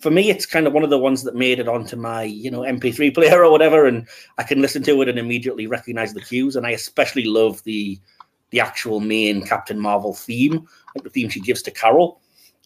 for 0.00 0.10
me, 0.10 0.30
it's 0.30 0.46
kind 0.46 0.66
of 0.66 0.72
one 0.72 0.84
of 0.84 0.90
the 0.90 0.98
ones 0.98 1.22
that 1.24 1.34
made 1.34 1.58
it 1.58 1.68
onto 1.68 1.96
my, 1.96 2.24
you 2.24 2.50
know, 2.50 2.60
MP3 2.60 3.14
player 3.14 3.44
or 3.44 3.50
whatever, 3.50 3.86
and 3.86 4.06
I 4.38 4.42
can 4.42 4.60
listen 4.60 4.82
to 4.84 5.02
it 5.02 5.08
and 5.08 5.18
immediately 5.18 5.66
recognize 5.66 6.12
the 6.12 6.22
cues. 6.22 6.56
And 6.56 6.66
I 6.66 6.70
especially 6.70 7.24
love 7.24 7.62
the 7.64 7.98
the 8.50 8.60
actual 8.60 8.98
main 8.98 9.46
Captain 9.46 9.78
Marvel 9.78 10.12
theme, 10.12 10.66
like 10.96 11.04
the 11.04 11.10
theme 11.10 11.28
she 11.28 11.40
gives 11.40 11.62
to 11.62 11.70
Carol. 11.70 12.20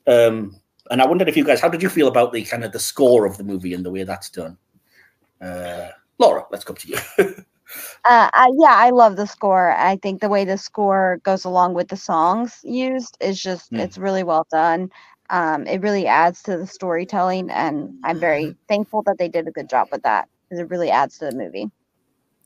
Um, 0.07 0.59
and 0.91 1.03
I 1.03 1.07
wondered 1.07 1.29
if 1.29 1.37
you 1.37 1.45
guys, 1.45 1.61
how 1.61 1.69
did 1.69 1.83
you 1.83 1.91
feel 1.91 2.09
about 2.09 2.33
the 2.33 2.43
kind 2.43 2.65
of 2.65 2.73
the 2.73 2.79
score 2.79 3.27
of 3.27 3.37
the 3.37 3.45
movie 3.45 3.75
and 3.75 3.85
the 3.85 3.91
way 3.91 4.03
that's 4.05 4.31
done? 4.31 4.57
Uh, 5.43 5.89
Laura, 6.19 6.47
let's 6.51 6.65
come 6.65 6.77
to 6.77 6.89
you. 6.89 6.99
Uh, 8.05 8.29
I, 8.33 8.51
yeah, 8.59 8.75
I 8.75 8.91
love 8.91 9.17
the 9.17 9.27
score. 9.27 9.73
I 9.73 9.97
think 9.97 10.21
the 10.21 10.29
way 10.29 10.45
the 10.45 10.59
score 10.59 11.21
goes 11.25 11.45
along 11.45 11.75
with 11.75 11.89
the 11.89 11.97
songs 11.97 12.61
used 12.63 13.17
is 13.21 13.41
just 13.41 13.73
mm. 13.73 13.81
it's 13.81 13.99
really 13.99 14.23
well 14.23 14.47
done. 14.51 14.91
Um, 15.31 15.67
it 15.67 15.81
really 15.81 16.07
adds 16.07 16.43
to 16.43 16.59
the 16.59 16.67
storytelling, 16.67 17.51
and 17.51 17.95
I'm 18.05 18.21
very 18.21 18.55
thankful 18.69 19.03
that 19.03 19.17
they 19.19 19.29
did 19.29 19.49
a 19.49 19.51
good 19.51 19.71
job 19.71 19.89
with 19.91 20.03
that 20.03 20.29
because 20.45 20.61
it 20.61 20.71
really 20.71 20.91
adds 20.91 21.19
to 21.19 21.27
the 21.27 21.37
movie. 21.37 21.71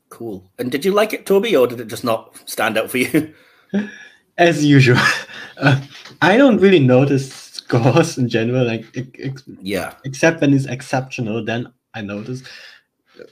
Cool. 0.09 0.49
And 0.57 0.71
did 0.71 0.85
you 0.85 0.91
like 0.91 1.13
it, 1.13 1.25
Tobi, 1.25 1.59
or 1.59 1.67
did 1.67 1.79
it 1.79 1.87
just 1.87 2.03
not 2.03 2.41
stand 2.45 2.77
out 2.77 2.89
for 2.89 2.97
you? 2.97 3.33
As 4.37 4.63
usual, 4.63 4.97
uh, 5.57 5.81
I 6.21 6.37
don't 6.37 6.59
really 6.59 6.79
notice 6.79 7.31
scores 7.33 8.17
in 8.17 8.29
general. 8.29 8.65
Like, 8.65 8.85
ex- 8.95 9.43
yeah, 9.61 9.95
except 10.05 10.39
when 10.39 10.53
it's 10.53 10.65
exceptional, 10.65 11.43
then 11.43 11.71
I 11.93 12.01
notice 12.01 12.43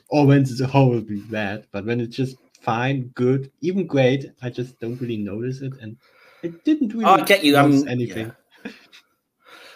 or 0.10 0.26
when 0.26 0.42
it's 0.42 0.60
horribly 0.62 1.22
bad, 1.22 1.66
but 1.72 1.86
when 1.86 2.02
it's 2.02 2.16
just 2.16 2.38
fine, 2.62 3.12
good, 3.16 3.52
even 3.62 3.88
great, 3.88 4.32
I 4.42 4.50
just 4.50 4.80
don't 4.80 5.00
really 5.00 5.18
notice 5.18 5.62
it, 5.62 5.74
and 5.82 5.98
it 6.44 6.64
didn't 6.64 6.94
really. 6.94 7.06
I 7.06 7.24
get 7.24 7.44
you. 7.44 7.58
I'm 7.58 7.88
anything. 7.88 8.32
Yeah. 8.64 8.72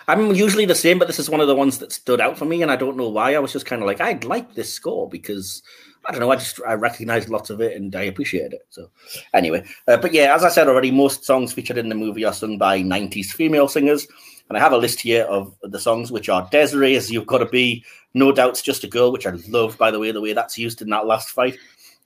I'm 0.08 0.36
usually 0.36 0.66
the 0.66 0.76
same, 0.76 1.00
but 1.00 1.08
this 1.08 1.20
is 1.20 1.30
one 1.30 1.40
of 1.40 1.48
the 1.48 1.56
ones 1.56 1.78
that 1.78 1.94
stood 1.94 2.20
out 2.20 2.38
for 2.38 2.46
me, 2.46 2.62
and 2.62 2.72
I 2.72 2.76
don't 2.76 2.98
know 2.98 3.08
why. 3.08 3.36
I 3.36 3.40
was 3.40 3.54
just 3.54 3.66
kind 3.66 3.82
of 3.82 3.88
like, 3.88 4.02
I'd 4.02 4.26
like 4.26 4.56
this 4.56 4.74
score 4.74 5.08
because 5.08 5.62
I 6.06 6.12
don't 6.12 6.20
know. 6.20 6.32
I 6.32 6.36
just 6.36 6.60
I 6.68 6.74
recognized 6.74 7.30
lots 7.30 7.50
of 7.50 7.62
it 7.62 7.78
and 7.78 7.96
I 7.96 8.04
appreciated 8.04 8.54
it. 8.54 8.66
So 8.70 8.90
anyway, 9.34 9.64
uh, 9.88 9.98
but 9.98 10.14
yeah, 10.14 10.36
as 10.36 10.44
I 10.44 10.50
said 10.50 10.68
already, 10.68 10.92
most 10.92 11.24
songs 11.26 11.54
featured 11.54 11.78
in 11.78 11.90
the 11.90 11.96
movie 11.96 12.26
are 12.26 12.34
sung 12.34 12.58
by 12.58 12.82
'90s 12.82 13.28
female 13.28 13.68
singers, 13.68 14.08
and 14.52 14.58
I 14.58 14.60
have 14.60 14.74
a 14.74 14.78
list 14.78 15.00
here 15.00 15.24
of 15.24 15.56
the 15.62 15.80
songs 15.80 16.12
which 16.12 16.28
are 16.28 16.46
Des'ree, 16.52 16.98
as 16.98 17.10
you've 17.10 17.26
got 17.26 17.38
to 17.38 17.46
be, 17.46 17.86
No 18.14 18.34
Doubt's 18.34 18.62
Just 18.62 18.84
a 18.84 18.88
Girl, 18.88 19.10
which 19.10 19.26
I 19.26 19.32
love, 19.48 19.78
by 19.78 19.92
the 19.92 19.98
way, 19.98 20.12
the 20.12 20.20
way 20.20 20.34
that's 20.34 20.58
used 20.58 20.82
in 20.82 20.90
that 20.90 21.06
last 21.06 21.30
fight. 21.30 21.58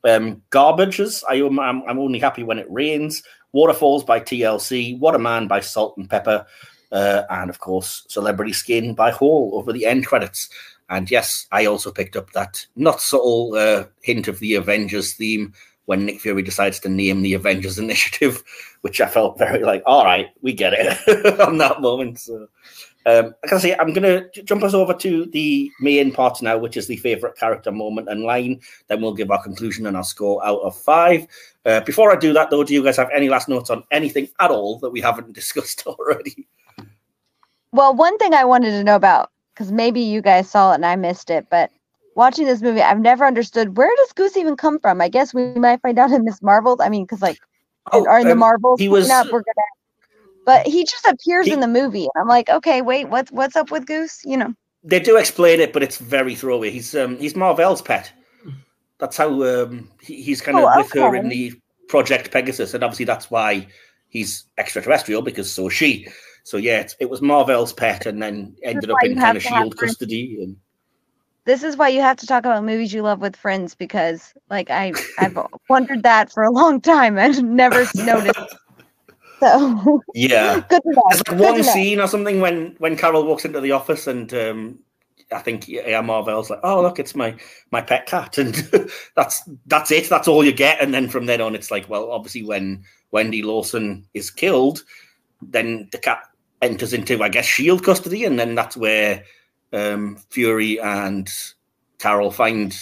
Um, 0.03 0.43
Garbages, 0.51 1.23
I, 1.27 1.37
am 1.37 1.59
I'm, 1.59 1.81
I'm 1.87 1.97
only 1.97 2.19
happy 2.19 2.43
when 2.43 2.59
it 2.59 2.67
rains. 2.69 3.23
Waterfalls 3.51 4.03
by 4.03 4.19
TLC, 4.19 4.99
What 4.99 5.15
a 5.15 5.17
Man 5.17 5.47
by 5.47 5.59
Salt-N-Pepa, 5.59 6.45
uh, 6.91 7.23
and 7.31 7.49
of 7.49 7.57
course, 7.57 8.05
Celebrity 8.09 8.53
Skin 8.53 8.93
by 8.93 9.09
Hole 9.09 9.49
over 9.55 9.73
the 9.73 9.87
end 9.87 10.05
credits. 10.05 10.47
And 10.87 11.09
yes, 11.09 11.47
I 11.51 11.65
also 11.65 11.91
picked 11.91 12.15
up 12.15 12.31
that 12.33 12.63
not 12.75 13.01
subtle 13.01 13.55
uh, 13.55 13.85
hint 14.03 14.27
of 14.27 14.37
the 14.37 14.53
Avengers 14.53 15.15
theme 15.15 15.51
when 15.85 16.05
Nick 16.05 16.19
Fury 16.19 16.41
decides 16.41 16.79
to 16.79 16.89
name 16.89 17.21
the 17.21 17.33
Avengers 17.33 17.79
Initiative, 17.85 18.43
which 18.81 19.01
I 19.01 19.07
felt 19.07 19.37
very 19.37 19.63
like, 19.63 19.83
all 19.85 20.05
right, 20.05 20.27
we 20.41 20.53
get 20.53 20.73
it 20.73 21.39
on 21.39 21.57
that 21.59 21.81
moment. 21.81 22.19
So, 22.19 22.47
um, 23.07 23.35
like 23.43 23.53
I 23.53 23.57
say, 23.59 23.75
I'm 23.75 23.93
going 23.93 24.03
to 24.03 24.43
jump 24.43 24.63
us 24.63 24.73
over 24.73 24.93
to 24.95 25.25
the 25.27 25.71
main 25.79 26.11
part 26.11 26.41
now, 26.41 26.57
which 26.57 26.75
is 26.75 26.87
the 26.87 26.97
favorite 26.97 27.37
character 27.37 27.71
moment 27.71 28.09
and 28.09 28.23
line. 28.23 28.61
Then 28.87 29.01
we'll 29.01 29.13
give 29.13 29.29
our 29.29 29.43
conclusion 29.43 29.85
and 29.85 29.95
our 29.95 30.03
score 30.03 30.43
out 30.45 30.61
of 30.61 30.75
five. 30.75 31.27
Uh, 31.65 31.81
before 31.81 32.11
I 32.11 32.15
do 32.15 32.33
that, 32.33 32.49
though, 32.49 32.63
do 32.63 32.73
you 32.73 32.83
guys 32.83 32.97
have 32.97 33.09
any 33.13 33.29
last 33.29 33.47
notes 33.47 33.69
on 33.69 33.83
anything 33.91 34.27
at 34.39 34.49
all 34.49 34.79
that 34.79 34.89
we 34.89 35.01
haven't 35.01 35.33
discussed 35.33 35.85
already? 35.85 36.47
Well, 37.71 37.93
one 37.93 38.17
thing 38.17 38.33
I 38.33 38.45
wanted 38.45 38.71
to 38.71 38.83
know 38.83 38.95
about, 38.95 39.29
because 39.53 39.71
maybe 39.71 39.99
you 39.99 40.21
guys 40.21 40.49
saw 40.49 40.71
it 40.71 40.75
and 40.75 40.85
I 40.85 40.95
missed 40.95 41.29
it, 41.29 41.47
but 41.51 41.71
watching 42.15 42.45
this 42.45 42.61
movie, 42.61 42.81
I've 42.81 42.99
never 42.99 43.25
understood 43.25 43.77
where 43.77 43.93
does 43.97 44.13
Goose 44.13 44.37
even 44.37 44.57
come 44.57 44.79
from. 44.79 45.01
I 45.01 45.09
guess 45.09 45.33
we 45.33 45.53
might 45.53 45.81
find 45.81 45.99
out 45.99 46.11
in 46.11 46.25
Miss 46.25 46.41
Marvel. 46.41 46.77
I 46.81 46.89
mean, 46.89 47.03
because 47.03 47.21
like, 47.21 47.39
oh, 47.91 48.07
are 48.07 48.19
in 48.19 48.27
the 48.27 48.33
um, 48.33 48.39
Marvels 48.39 48.79
he 48.79 48.89
was, 48.89 49.09
up, 49.09 49.27
we're 49.27 49.43
gonna. 49.43 49.65
But 50.45 50.67
he 50.67 50.83
just 50.83 51.05
appears 51.05 51.47
he, 51.47 51.51
in 51.51 51.59
the 51.59 51.67
movie, 51.67 52.07
and 52.13 52.21
I'm 52.21 52.27
like, 52.27 52.49
okay, 52.49 52.81
wait, 52.81 53.09
what's 53.09 53.31
what's 53.31 53.55
up 53.55 53.71
with 53.71 53.85
Goose? 53.85 54.21
You 54.25 54.37
know. 54.37 54.53
They 54.83 54.99
do 54.99 55.17
explain 55.17 55.59
it, 55.59 55.73
but 55.73 55.81
it's 55.81 55.97
very 55.97 56.35
throwaway. 56.35 56.69
He's 56.69 56.95
um 56.95 57.17
he's 57.17 57.35
Mar-Vell's 57.35 57.81
pet. 57.81 58.11
That's 58.99 59.17
how 59.17 59.43
um 59.43 59.89
he, 60.01 60.21
he's 60.21 60.41
kind 60.41 60.57
of 60.57 60.65
oh, 60.65 60.77
with 60.77 60.87
okay. 60.87 61.01
her 61.01 61.15
in 61.15 61.29
the 61.29 61.53
Project 61.87 62.31
Pegasus, 62.31 62.73
and 62.73 62.83
obviously 62.83 63.05
that's 63.05 63.31
why 63.31 63.67
he's 64.09 64.45
extraterrestrial 64.57 65.21
because 65.21 65.51
so 65.51 65.69
she. 65.69 66.07
So 66.43 66.57
yeah, 66.57 66.87
it 66.99 67.09
was 67.09 67.23
Mar-Vell's 67.23 67.73
pet, 67.73 68.05
and 68.05 68.21
then 68.21 68.55
ended 68.61 68.91
up 68.91 68.97
in 69.03 69.17
kind 69.17 69.35
of 69.35 69.41
Shield 69.41 69.75
custody. 69.77 70.37
And 70.43 70.55
this 71.45 71.63
is 71.63 71.77
why 71.77 71.87
you 71.87 72.01
have 72.01 72.17
to 72.17 72.27
talk 72.27 72.43
about 72.43 72.63
movies 72.63 72.93
you 72.93 73.01
love 73.01 73.21
with 73.21 73.35
friends 73.35 73.75
because 73.75 74.33
like 74.49 74.69
I 74.69 74.93
I've 75.19 75.37
wondered 75.69 76.03
that 76.03 76.31
for 76.31 76.43
a 76.43 76.51
long 76.51 76.81
time 76.81 77.17
and 77.17 77.55
never 77.55 77.85
noticed. 77.95 78.39
So 79.41 80.01
yeah, 80.13 80.61
good 80.69 80.81
There's 80.85 81.27
like 81.27 81.39
one 81.39 81.61
scene 81.61 81.99
or 81.99 82.07
something 82.07 82.39
when 82.39 82.73
when 82.79 82.95
Carol 82.95 83.25
walks 83.25 83.43
into 83.43 83.59
the 83.59 83.73
office 83.73 84.07
and 84.07 84.33
um, 84.33 84.79
I 85.31 85.39
think 85.39 85.67
yeah, 85.67 85.99
Mar-Vell's 85.99 86.49
like, 86.49 86.61
oh 86.63 86.81
look, 86.81 86.99
it's 86.99 87.15
my 87.15 87.35
my 87.69 87.81
pet 87.81 88.05
cat, 88.05 88.37
and 88.37 88.55
that's 89.15 89.43
that's 89.67 89.91
it. 89.91 90.07
That's 90.09 90.29
all 90.29 90.43
you 90.43 90.53
get. 90.53 90.81
And 90.81 90.93
then 90.93 91.09
from 91.09 91.25
then 91.25 91.41
on, 91.41 91.53
it's 91.53 91.69
like, 91.69 91.89
well, 91.89 92.11
obviously 92.11 92.43
when 92.43 92.85
Wendy 93.11 93.43
Lawson 93.43 94.07
is 94.13 94.31
killed, 94.31 94.83
then 95.41 95.89
the 95.91 95.97
cat 95.97 96.23
enters 96.61 96.93
into 96.93 97.21
I 97.21 97.29
guess 97.29 97.45
Shield 97.45 97.83
custody, 97.83 98.23
and 98.23 98.39
then 98.39 98.55
that's 98.55 98.77
where 98.77 99.23
um, 99.75 100.17
Fury 100.29 100.79
and 100.79 101.29
Carol 101.99 102.31
find 102.31 102.75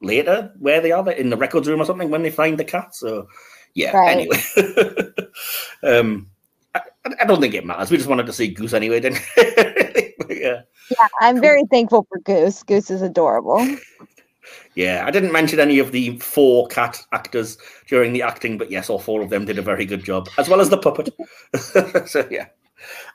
later 0.00 0.52
where 0.58 0.80
they 0.80 0.92
are 0.92 1.10
in 1.10 1.30
the 1.30 1.36
records 1.36 1.68
room 1.68 1.80
or 1.80 1.84
something 1.84 2.10
when 2.10 2.22
they 2.22 2.30
find 2.30 2.58
the 2.58 2.64
cat. 2.64 2.94
So 2.94 3.26
yeah. 3.74 3.96
Right. 3.96 4.10
Anyway, 4.10 4.38
um, 5.98 6.28
I, 6.74 6.80
I, 7.20 7.24
don't 7.24 7.40
think 7.40 7.54
it 7.54 7.66
matters. 7.66 7.90
We 7.90 7.96
just 7.96 8.08
wanted 8.08 8.26
to 8.26 8.32
see 8.32 8.48
Goose 8.48 8.72
anyway, 8.72 9.00
didn't? 9.00 9.22
yeah. 10.28 10.62
Yeah, 10.90 11.08
I'm 11.20 11.40
very 11.40 11.64
thankful 11.70 12.06
for 12.08 12.18
Goose. 12.20 12.62
Goose 12.62 12.90
is 12.90 13.02
adorable. 13.02 13.76
Yeah, 14.74 15.04
I 15.06 15.10
didn't 15.10 15.32
mention 15.32 15.60
any 15.60 15.78
of 15.78 15.92
the 15.92 16.16
four 16.18 16.66
cat 16.68 17.00
actors 17.12 17.58
during 17.86 18.12
the 18.12 18.22
acting, 18.22 18.58
but 18.58 18.70
yes, 18.70 18.90
all 18.90 18.98
four 18.98 19.22
of 19.22 19.30
them 19.30 19.44
did 19.44 19.58
a 19.58 19.62
very 19.62 19.84
good 19.84 20.04
job, 20.04 20.28
as 20.38 20.48
well 20.48 20.60
as 20.60 20.70
the 20.70 20.78
puppet. 20.78 21.10
so 22.08 22.26
yeah. 22.30 22.46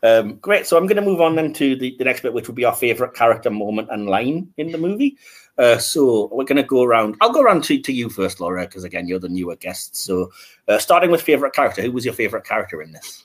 Um, 0.04 0.36
great. 0.36 0.66
So 0.66 0.78
I'm 0.78 0.88
going 0.88 0.98
to 0.98 1.02
move 1.02 1.22
on 1.22 1.36
then 1.36 1.54
to 1.54 1.76
the, 1.76 1.96
the 1.98 2.04
next 2.04 2.22
bit, 2.22 2.34
which 2.34 2.48
will 2.48 2.56
be 2.56 2.66
our 2.66 2.76
favorite 2.76 3.14
character 3.14 3.50
moment 3.50 3.90
and 3.92 4.08
line 4.08 4.54
in 4.58 4.72
the 4.72 4.78
movie. 4.78 5.18
Uh, 5.58 5.78
so 5.78 6.30
we're 6.34 6.44
going 6.44 6.58
to 6.58 6.64
go 6.64 6.84
around. 6.84 7.16
I'll 7.22 7.32
go 7.32 7.42
around 7.42 7.64
to, 7.66 7.80
to 7.80 7.94
you 7.94 8.10
first, 8.10 8.40
Laura, 8.40 8.66
because 8.66 8.84
again, 8.84 9.08
you're 9.08 9.20
the 9.20 9.30
newer 9.30 9.56
guest. 9.56 9.96
So 9.96 10.32
uh, 10.68 10.78
starting 10.80 11.12
with 11.12 11.22
favorite 11.22 11.54
character, 11.54 11.82
who 11.82 11.92
was 11.92 12.06
your 12.06 12.14
favorite 12.14 12.46
character 12.46 12.82
in 12.82 12.92
this? 12.92 13.24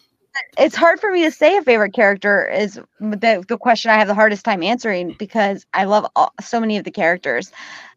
It's 0.56 0.76
hard 0.76 1.00
for 1.00 1.10
me 1.10 1.24
to 1.24 1.30
say 1.30 1.56
a 1.56 1.62
favorite 1.62 1.92
character 1.92 2.48
is 2.48 2.80
the, 3.00 3.44
the 3.48 3.58
question 3.58 3.90
I 3.90 3.98
have 3.98 4.06
the 4.06 4.14
hardest 4.14 4.44
time 4.44 4.62
answering 4.62 5.16
because 5.18 5.66
I 5.74 5.84
love 5.84 6.06
all, 6.14 6.32
so 6.40 6.60
many 6.60 6.76
of 6.76 6.84
the 6.84 6.90
characters. 6.90 7.50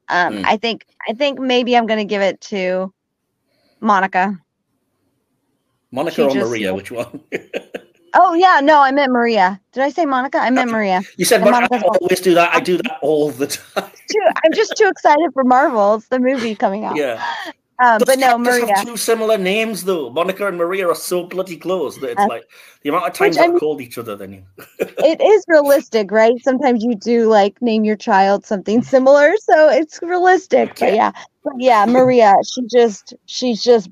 Um, 0.10 0.34
mm. 0.34 0.46
I 0.46 0.58
think 0.58 0.86
I 1.08 1.14
think 1.14 1.40
maybe 1.40 1.78
I'm 1.78 1.86
going 1.86 2.00
to 2.00 2.06
give 2.06 2.22
it 2.22 2.42
to 2.42 2.94
Monica. 3.80 4.38
Monica 5.92 6.16
she 6.16 6.22
or 6.24 6.32
just, 6.32 6.50
Maria? 6.50 6.74
Which 6.74 6.92
one? 6.92 7.22
Oh 8.14 8.34
yeah, 8.34 8.60
no, 8.62 8.82
I 8.82 8.92
meant 8.92 9.12
Maria. 9.12 9.60
Did 9.72 9.84
I 9.84 9.90
say 9.90 10.06
Monica? 10.06 10.38
I 10.38 10.50
meant 10.50 10.70
Maria. 10.70 11.02
You 11.18 11.26
said 11.26 11.42
Monica. 11.42 11.76
I 11.76 11.82
always 11.82 12.20
do 12.20 12.34
that. 12.36 12.54
I 12.54 12.60
do 12.60 12.78
that 12.78 13.00
all 13.02 13.32
the 13.32 13.48
time. 13.48 13.64
I'm 14.46 14.54
just 14.54 14.76
too 14.78 14.88
excited 14.88 15.32
for 15.34 15.44
Marvel. 15.44 15.96
It's 15.96 16.08
the 16.10 16.20
movie 16.20 16.56
coming 16.56 16.86
out. 16.86 16.96
Yeah. 16.96 17.24
Um, 17.80 18.00
but 18.06 18.20
no, 18.20 18.38
Maria. 18.38 18.68
Have 18.68 18.86
two 18.86 18.96
similar 18.96 19.36
names 19.36 19.84
though. 19.84 20.12
Monica 20.12 20.48
and 20.48 20.58
Maria 20.58 20.88
are 20.88 20.96
so 20.96 21.26
bloody 21.26 21.58
close 21.58 21.98
that 21.98 22.12
it's 22.12 22.22
uh, 22.22 22.28
like 22.30 22.44
the 22.84 22.90
amount 22.90 23.08
of 23.08 23.14
times 23.14 23.36
they've 23.36 23.60
called 23.60 23.82
each 23.82 23.98
other. 23.98 24.16
Then 24.16 24.46
it 24.80 25.20
is 25.20 25.44
realistic, 25.48 26.12
right? 26.12 26.36
Sometimes 26.44 26.84
you 26.84 26.94
do 26.94 27.28
like 27.28 27.60
name 27.64 27.84
your 27.84 27.96
child 27.96 28.46
something 28.46 28.84
similar, 28.84 29.34
so 29.38 29.70
it's 29.70 30.00
realistic. 30.04 30.78
But 30.80 30.94
yeah, 30.94 31.12
but 31.44 31.54
yeah, 31.58 31.86
Maria. 31.86 32.36
She 32.46 32.62
just, 32.68 33.16
she's 33.26 33.64
just 33.64 33.90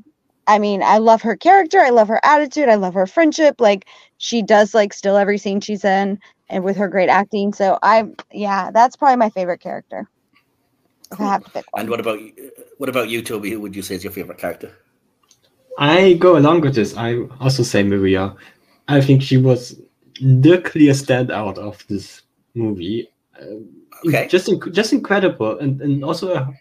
I 0.48 0.60
mean, 0.60 0.84
I 0.84 0.98
love 0.98 1.22
her 1.22 1.36
character. 1.36 1.80
I 1.80 1.90
love 1.90 2.08
her 2.08 2.20
attitude. 2.24 2.68
I 2.68 2.76
love 2.76 2.94
her 2.94 3.08
friendship. 3.08 3.62
Like 3.62 3.88
she 4.22 4.44
does 4.44 4.76
like 4.76 4.94
still 4.94 5.18
every 5.18 5.40
scene 5.40 5.60
she's 5.60 5.84
in 5.84 6.20
and 6.48 6.64
with 6.64 6.78
her 6.78 6.88
great 6.88 7.10
acting. 7.10 7.54
So 7.54 7.80
I 7.82 8.08
yeah, 8.32 8.70
that's 8.70 8.96
probably 8.96 9.18
my 9.18 9.32
favorite 9.32 9.62
character. 9.62 10.08
If 11.12 11.20
I 11.20 11.24
have 11.24 11.44
to 11.44 11.50
pick 11.50 11.66
one. 11.72 11.82
And 11.82 11.90
what 11.90 12.00
about 12.00 12.20
what 12.78 12.88
about 12.88 13.10
you, 13.10 13.24
Tobi? 13.24 13.50
Who 13.50 13.60
would 13.62 13.76
you 13.76 13.82
say 13.82 13.96
is 13.96 14.04
your 14.04 14.14
favorite 14.14 14.38
character? 14.38 14.72
I 15.80 16.14
go 16.14 16.38
along 16.38 16.62
with 16.62 16.76
this. 16.76 16.96
I 16.96 17.24
also 17.40 17.64
say 17.64 17.82
Maria. 17.82 18.36
I 18.88 19.02
think 19.02 19.24
she 19.24 19.38
was 19.38 19.82
the 20.22 20.62
clear 20.62 20.94
standout 20.94 21.58
of 21.58 21.84
this 21.88 22.22
movie. 22.54 23.10
Uh, 23.42 23.66
okay. 24.08 24.28
Just 24.28 24.52
just 24.72 24.94
incredible, 24.94 25.58
and 25.58 25.82
and 25.82 26.06
also 26.06 26.36
a 26.36 26.54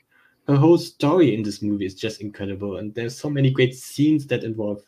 her 0.49 0.57
whole 0.57 0.79
story 0.79 1.35
in 1.35 1.43
this 1.43 1.61
movie 1.61 1.85
is 1.85 1.95
just 1.95 2.23
incredible, 2.23 2.79
and 2.79 2.95
there's 2.95 3.19
so 3.19 3.29
many 3.29 3.51
great 3.51 3.75
scenes 3.75 4.27
that 4.29 4.45
involve. 4.45 4.81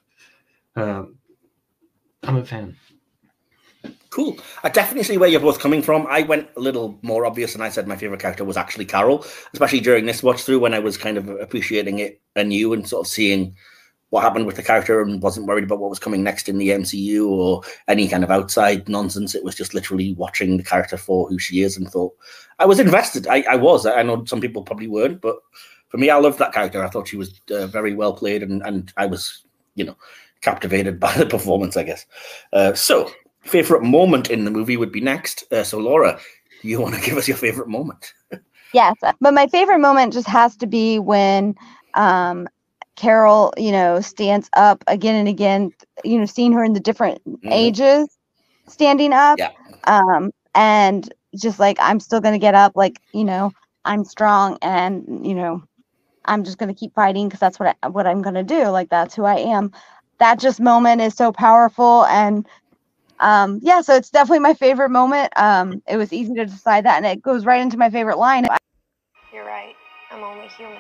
Um, 0.75 1.19
I'm 2.23 2.37
a 2.37 2.45
fan. 2.45 2.77
Cool. 4.11 4.37
I 4.63 4.69
definitely 4.69 5.05
see 5.05 5.17
where 5.17 5.29
you're 5.29 5.41
both 5.41 5.59
coming 5.59 5.83
from. 5.83 6.07
I 6.07 6.23
went 6.23 6.49
a 6.57 6.61
little 6.61 6.99
more 7.03 7.25
obvious, 7.25 7.55
and 7.55 7.65
I 7.65 7.71
said 7.71 7.89
my 7.89 7.97
favorite 7.97 8.21
character 8.21 8.45
was 8.45 8.57
actually 8.57 8.85
Carol, 8.85 9.25
especially 9.55 9.81
during 9.81 10.07
this 10.07 10.23
watch 10.23 10.43
through 10.43 10.61
when 10.61 10.75
I 10.75 10.79
was 10.79 10.99
kind 10.99 11.17
of 11.17 11.29
appreciating 11.29 11.99
it 11.99 12.21
anew 12.37 12.75
and 12.75 12.87
sort 12.87 13.07
of 13.07 13.11
seeing 13.11 13.57
what 14.11 14.23
happened 14.23 14.45
with 14.45 14.57
the 14.57 14.63
character 14.63 15.01
and 15.01 15.23
wasn't 15.23 15.47
worried 15.47 15.65
about 15.65 15.79
what 15.79 15.89
was 15.89 15.99
coming 15.99 16.23
next 16.23 16.47
in 16.47 16.59
the 16.59 16.69
MCU 16.69 17.27
or 17.27 17.63
any 17.89 18.07
kind 18.07 18.23
of 18.23 18.31
outside 18.31 18.87
nonsense. 18.87 19.35
It 19.35 19.43
was 19.43 19.55
just 19.55 19.73
literally 19.73 20.13
watching 20.13 20.59
the 20.59 20.63
character 20.63 20.99
for 20.99 21.27
who 21.27 21.39
she 21.39 21.63
is 21.63 21.79
and 21.79 21.89
thought 21.89 22.15
I 22.59 22.67
was 22.67 22.79
invested. 22.79 23.27
I, 23.27 23.43
I 23.51 23.57
was. 23.57 23.87
I 23.87 24.03
know 24.03 24.27
some 24.27 24.43
people 24.43 24.65
probably 24.65 24.89
weren't, 24.89 25.23
but 25.23 25.39
for 25.89 25.97
me, 25.97 26.11
I 26.11 26.17
loved 26.17 26.39
that 26.41 26.53
character. 26.53 26.85
I 26.85 26.91
thought 26.91 27.09
she 27.09 27.17
was 27.17 27.41
uh, 27.51 27.69
very 27.69 27.95
well 27.95 28.13
played 28.13 28.43
and, 28.43 28.63
and 28.67 28.93
I 28.99 29.07
was, 29.07 29.47
you 29.77 29.87
know, 29.87 29.97
captivated 30.43 31.01
by 31.01 31.15
the 31.17 31.27
performance, 31.27 31.77
I 31.77 31.85
guess. 31.85 32.07
Uh, 32.53 32.75
so, 32.75 33.11
favorite 33.41 33.83
moment 33.83 34.31
in 34.31 34.45
the 34.45 34.51
movie 34.51 34.77
would 34.77 34.93
be 34.93 35.01
next. 35.01 35.45
Uh, 35.53 35.65
so, 35.65 35.79
Laura, 35.79 36.19
you 36.63 36.81
want 36.81 36.95
to 36.95 37.01
give 37.05 37.17
us 37.17 37.27
your 37.27 37.37
favorite 37.37 37.69
moment? 37.69 38.13
yes, 38.75 38.97
but 39.01 39.35
my 39.35 39.47
favorite 39.47 39.81
moment 39.81 40.13
just 40.13 40.29
has 40.29 40.57
to 40.57 40.67
be 40.67 40.99
when 40.99 41.55
um, 41.95 42.49
Carol, 42.97 43.53
you 43.57 43.73
know, 43.73 44.01
stands 44.01 44.49
up 44.55 44.85
again 44.87 45.15
and 45.15 45.29
again, 45.29 45.73
you 46.05 46.19
know, 46.19 46.27
seeing 46.27 46.53
her 46.53 46.65
in 46.65 46.73
the 46.73 46.81
different 46.81 47.23
mm-hmm. 47.25 47.53
ages 47.53 48.09
standing 48.69 49.13
up. 49.13 49.39
Yeah. 49.39 49.51
Um, 49.85 50.31
and 50.55 51.13
just 51.37 51.59
like, 51.59 51.79
I'm 51.81 52.01
still 52.01 52.21
going 52.21 52.35
to 52.35 52.39
get 52.39 52.55
up, 52.55 52.73
like, 52.75 53.01
you 53.13 53.25
know, 53.25 53.53
I'm 53.85 54.05
strong 54.05 54.59
and, 54.63 55.27
you 55.27 55.35
know, 55.35 55.63
I'm 56.27 56.45
just 56.45 56.59
going 56.59 56.73
to 56.73 56.79
keep 56.79 56.95
fighting 56.95 57.29
because 57.29 57.41
that's 57.41 57.59
what 57.59 57.77
I, 57.83 57.89
what 57.89 58.07
I'm 58.07 58.23
going 58.23 58.35
to 58.35 58.45
do. 58.45 58.69
Like, 58.69 58.91
that's 58.91 59.15
who 59.15 59.25
I 59.25 59.37
am. 59.37 59.73
That 60.23 60.39
just 60.39 60.61
moment 60.61 61.01
is 61.01 61.15
so 61.15 61.33
powerful. 61.33 62.05
And, 62.05 62.47
um, 63.19 63.59
yeah, 63.61 63.81
so 63.81 63.97
it's 63.97 64.09
definitely 64.09 64.39
my 64.39 64.55
favorite 64.55 64.91
moment. 64.91 65.33
Um, 65.35 65.83
it 65.89 65.97
was 65.97 66.13
easy 66.13 66.33
to 66.35 66.47
decide 66.47 66.85
that. 66.85 66.99
And 66.99 67.07
it 67.07 67.21
goes 67.21 67.45
right 67.45 67.61
into 67.61 67.77
my 67.77 67.91
favorite 67.91 68.19
line. 68.19 68.47
You're 69.35 69.45
right. 69.45 69.75
I'm 70.13 70.23
only 70.23 70.47
human. 70.47 70.79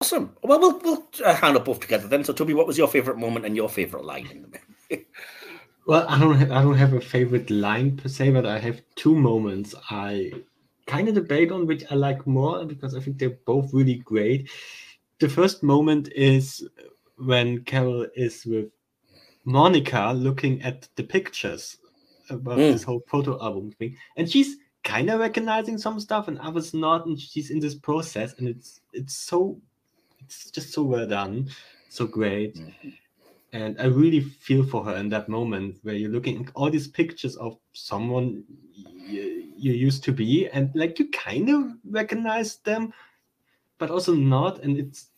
Awesome. 0.00 0.36
Well, 0.44 0.60
we'll, 0.60 0.78
we'll 0.78 1.04
uh, 1.24 1.34
hand 1.34 1.56
up 1.56 1.64
both 1.64 1.80
together 1.80 2.06
then. 2.06 2.22
So, 2.22 2.32
Tobi, 2.32 2.54
what 2.54 2.68
was 2.68 2.78
your 2.78 2.86
favorite 2.86 3.18
moment 3.18 3.44
and 3.44 3.56
your 3.56 3.68
favorite 3.68 4.04
line 4.04 4.28
in 4.28 4.42
the 4.42 4.48
movie? 4.48 5.06
well, 5.88 6.06
I 6.08 6.16
don't, 6.16 6.36
have, 6.36 6.52
I 6.52 6.62
don't 6.62 6.78
have 6.78 6.92
a 6.92 7.00
favorite 7.00 7.50
line 7.50 7.96
per 7.96 8.08
se, 8.08 8.30
but 8.30 8.46
I 8.46 8.60
have 8.60 8.80
two 8.94 9.16
moments 9.16 9.74
I 9.90 10.30
kind 10.86 11.08
of 11.08 11.16
debate 11.16 11.50
on 11.50 11.66
which 11.66 11.82
I 11.90 11.96
like 11.96 12.24
more 12.24 12.64
because 12.64 12.94
I 12.94 13.00
think 13.00 13.18
they're 13.18 13.36
both 13.46 13.74
really 13.74 13.96
great. 13.96 14.48
The 15.18 15.28
first 15.28 15.62
moment 15.62 16.08
is 16.14 16.66
when 17.20 17.62
Carol 17.64 18.06
is 18.14 18.44
with 18.46 18.70
Monica 19.44 20.12
looking 20.14 20.62
at 20.62 20.88
the 20.96 21.02
pictures 21.02 21.76
about 22.28 22.58
mm. 22.58 22.72
this 22.72 22.82
whole 22.82 23.02
photo 23.06 23.42
album 23.42 23.72
thing, 23.72 23.96
and 24.16 24.30
she's 24.30 24.56
kind 24.84 25.10
of 25.10 25.20
recognizing 25.20 25.78
some 25.78 26.00
stuff 26.00 26.28
and 26.28 26.38
others 26.38 26.72
not, 26.72 27.06
and 27.06 27.20
she's 27.20 27.50
in 27.50 27.60
this 27.60 27.74
process, 27.74 28.34
and 28.38 28.48
it's 28.48 28.80
it's 28.92 29.14
so 29.14 29.60
it's 30.20 30.50
just 30.50 30.72
so 30.72 30.82
well 30.82 31.06
done, 31.06 31.48
so 31.88 32.06
great. 32.06 32.56
Mm-hmm. 32.56 32.88
And 33.52 33.80
I 33.80 33.86
really 33.86 34.20
feel 34.20 34.64
for 34.64 34.84
her 34.84 34.94
in 34.96 35.08
that 35.08 35.28
moment 35.28 35.78
where 35.82 35.96
you're 35.96 36.10
looking 36.10 36.46
at 36.46 36.52
all 36.54 36.70
these 36.70 36.86
pictures 36.86 37.34
of 37.36 37.58
someone 37.72 38.44
you, 38.72 39.50
you 39.56 39.72
used 39.72 40.04
to 40.04 40.12
be, 40.12 40.48
and 40.48 40.70
like 40.74 41.00
you 41.00 41.08
kind 41.08 41.50
of 41.50 41.72
recognize 41.84 42.58
them, 42.58 42.92
but 43.78 43.90
also 43.90 44.14
not, 44.14 44.62
and 44.62 44.78
it's 44.78 45.08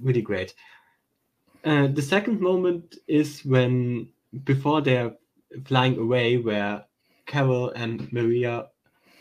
really 0.00 0.22
great. 0.22 0.54
Uh, 1.64 1.86
the 1.88 2.02
second 2.02 2.40
moment 2.40 2.96
is 3.08 3.44
when 3.44 4.08
before 4.44 4.80
they're 4.80 5.12
flying 5.64 5.98
away, 5.98 6.36
where 6.36 6.84
Carol 7.26 7.70
and 7.70 8.10
Maria, 8.12 8.68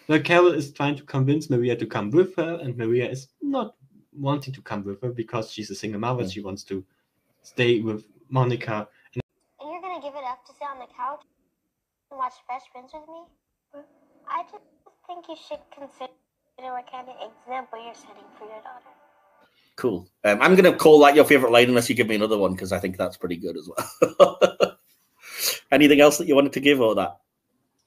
where 0.08 0.20
Carol 0.20 0.54
is 0.54 0.72
trying 0.72 0.96
to 0.96 1.04
convince 1.04 1.50
Maria 1.50 1.76
to 1.76 1.86
come 1.86 2.12
with 2.12 2.36
her, 2.36 2.60
and 2.62 2.78
Maria 2.78 3.10
is 3.10 3.28
not 3.42 3.76
wanting 4.14 4.54
to 4.54 4.62
come 4.62 4.84
with 4.84 5.02
her 5.02 5.10
because 5.10 5.52
she's 5.52 5.70
a 5.70 5.76
single 5.76 6.00
mother. 6.00 6.24
Mm. 6.24 6.34
She 6.34 6.42
wants 6.42 6.64
to 6.66 6.84
stay 7.42 7.80
with 7.80 8.06
Monica. 8.30 8.88
And 9.60 9.72
you're 9.72 9.82
gonna 9.82 10.02
give 10.02 10.16
it 10.16 10.24
up 10.24 10.46
to 10.46 10.54
sit 10.54 10.68
on 10.70 10.80
the 10.80 10.88
couch 10.96 11.24
and 12.12 12.18
watch 12.18 12.34
Fresh 12.46 12.64
Prince 12.72 12.92
with 12.94 13.08
me? 13.08 13.82
I 14.30 14.44
just 14.44 14.64
think 15.08 15.26
you 15.30 15.36
should 15.36 15.64
consider 15.74 16.12
what 16.58 16.90
kind 16.92 17.08
of 17.08 17.16
example 17.32 17.84
you're 17.84 17.96
setting 17.96 18.28
for 18.38 18.46
your 18.46 18.62
daughter. 18.62 19.07
Cool. 19.78 20.10
Um, 20.24 20.41
I'm 20.41 20.56
going 20.56 20.72
to 20.72 20.78
call 20.78 20.99
that 21.02 21.16
your 21.16 21.24
favorite 21.24 21.52
line 21.52 21.70
unless 21.70 21.88
you 21.88 21.95
give 21.95 22.08
me 22.08 22.16
another 22.16 22.38
one 22.38 22.54
because 22.54 22.72
I 22.72 22.80
think 22.80 22.98
that's 22.98 23.16
pretty 23.16 23.38
good 23.38 23.56
as 23.56 23.70
well. 23.70 24.40
Anything 25.72 26.02
else 26.02 26.18
that 26.18 26.28
you 26.28 26.36
wanted 26.36 26.54
to 26.54 26.60
give 26.60 26.82
or 26.82 26.95
that? 26.95 27.18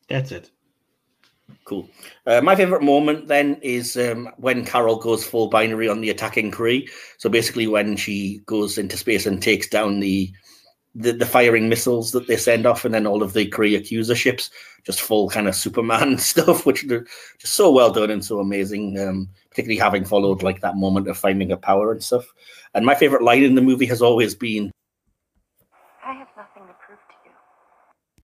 That's 0.09 0.31
it. 0.31 0.51
Cool. 1.65 1.89
Uh, 2.27 2.41
my 2.43 2.55
favorite 2.55 2.83
moment 2.83 3.27
then 3.27 3.59
is 3.61 3.97
um, 3.97 4.29
when 4.37 4.65
Carol 4.65 4.97
goes 4.97 5.25
full 5.25 5.49
binary 5.49 5.89
on 5.89 6.01
the 6.01 6.11
attacking 6.11 6.53
Kree. 6.53 6.89
So 7.19 7.29
basically, 7.29 7.67
when 7.67 7.97
she 7.97 8.41
goes 8.47 8.79
into 8.79 8.97
space 8.97 9.27
and 9.27 9.43
takes 9.43 9.69
down 9.69 9.99
the, 9.99 10.33
the 10.95 11.13
the, 11.13 11.27
firing 11.27 11.69
missiles 11.69 12.13
that 12.13 12.29
they 12.29 12.37
send 12.37 12.67
off, 12.67 12.85
and 12.85 12.95
then 12.95 13.07
all 13.07 13.23
of 13.23 13.33
the 13.33 13.51
Kree 13.51 13.77
accuser 13.77 14.15
ships, 14.15 14.51
just 14.85 15.01
full 15.01 15.29
kind 15.29 15.49
of 15.49 15.57
Superman 15.57 16.19
stuff, 16.19 16.67
which 16.67 16.85
are 16.85 17.05
just 17.39 17.55
so 17.55 17.73
well 17.73 17.93
done 17.93 18.11
and 18.11 18.25
so 18.25 18.39
amazing. 18.39 18.97
Um, 18.99 19.29
particularly 19.51 19.79
having 19.79 20.05
followed 20.05 20.43
like 20.43 20.61
that 20.61 20.77
moment 20.77 21.09
of 21.09 21.19
finding 21.19 21.51
her 21.51 21.57
power 21.57 21.93
and 21.93 22.03
stuff. 22.03 22.27
And 22.75 22.87
my 22.87 22.95
favorite 22.95 23.23
line 23.23 23.43
in 23.43 23.55
the 23.55 23.63
movie 23.63 23.87
has 23.87 24.01
always 24.01 24.35
been, 24.35 24.71
"I 26.05 26.13
have 26.13 26.29
nothing 26.37 26.67
to 26.67 26.75
prove 26.87 26.99
to 27.09 27.15
you." 27.25 27.33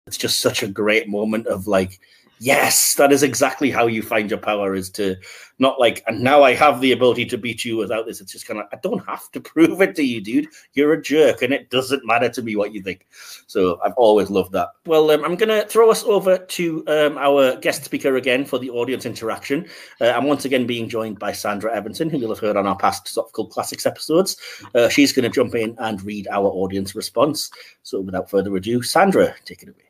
It's 0.06 0.16
just 0.16 0.40
such 0.40 0.62
a 0.62 0.68
great 0.68 1.08
moment 1.08 1.46
of 1.48 1.66
like 1.66 2.00
Yes, 2.38 2.94
that 2.94 3.12
is 3.12 3.22
exactly 3.22 3.70
how 3.70 3.86
you 3.86 4.02
find 4.02 4.30
your 4.30 4.38
power 4.38 4.74
is 4.74 4.90
to 4.90 5.16
not 5.58 5.80
like, 5.80 6.04
and 6.06 6.20
now 6.20 6.42
I 6.42 6.54
have 6.54 6.80
the 6.80 6.92
ability 6.92 7.24
to 7.26 7.38
beat 7.38 7.64
you 7.64 7.78
without 7.78 8.04
this. 8.04 8.20
It's 8.20 8.32
just 8.32 8.46
kind 8.46 8.60
of, 8.60 8.66
I 8.72 8.76
don't 8.82 9.04
have 9.06 9.30
to 9.32 9.40
prove 9.52 9.80
it 9.80 9.94
to 9.96 10.02
you, 10.02 10.20
dude. 10.20 10.48
You're 10.74 10.92
a 10.92 11.00
jerk, 11.00 11.42
and 11.42 11.52
it 11.52 11.70
doesn't 11.70 12.04
matter 12.04 12.28
to 12.28 12.42
me 12.42 12.56
what 12.56 12.74
you 12.74 12.82
think. 12.82 13.06
So 13.46 13.80
I've 13.82 13.94
always 13.94 14.28
loved 14.28 14.52
that. 14.52 14.68
Well, 14.84 15.10
um, 15.10 15.24
I'm 15.24 15.36
going 15.36 15.48
to 15.48 15.66
throw 15.66 15.90
us 15.90 16.04
over 16.04 16.38
to 16.38 16.84
um, 16.88 17.16
our 17.16 17.56
guest 17.56 17.84
speaker 17.84 18.16
again 18.16 18.44
for 18.44 18.58
the 18.58 18.70
audience 18.70 19.06
interaction. 19.06 19.66
Uh, 20.00 20.10
I'm 20.10 20.24
once 20.24 20.44
again 20.44 20.66
being 20.66 20.88
joined 20.88 21.18
by 21.18 21.32
Sandra 21.32 21.74
Evanson, 21.74 22.10
who 22.10 22.18
you'll 22.18 22.34
have 22.34 22.38
heard 22.38 22.56
on 22.56 22.66
our 22.66 22.76
past 22.76 23.16
Cult 23.34 23.50
Classics 23.50 23.86
episodes. 23.86 24.36
Uh, 24.74 24.88
she's 24.88 25.12
going 25.12 25.24
to 25.24 25.34
jump 25.34 25.54
in 25.54 25.74
and 25.78 26.02
read 26.02 26.28
our 26.28 26.48
audience 26.48 26.94
response. 26.94 27.50
So 27.82 28.00
without 28.00 28.28
further 28.28 28.54
ado, 28.54 28.82
Sandra, 28.82 29.34
take 29.46 29.62
it 29.62 29.70
away. 29.70 29.86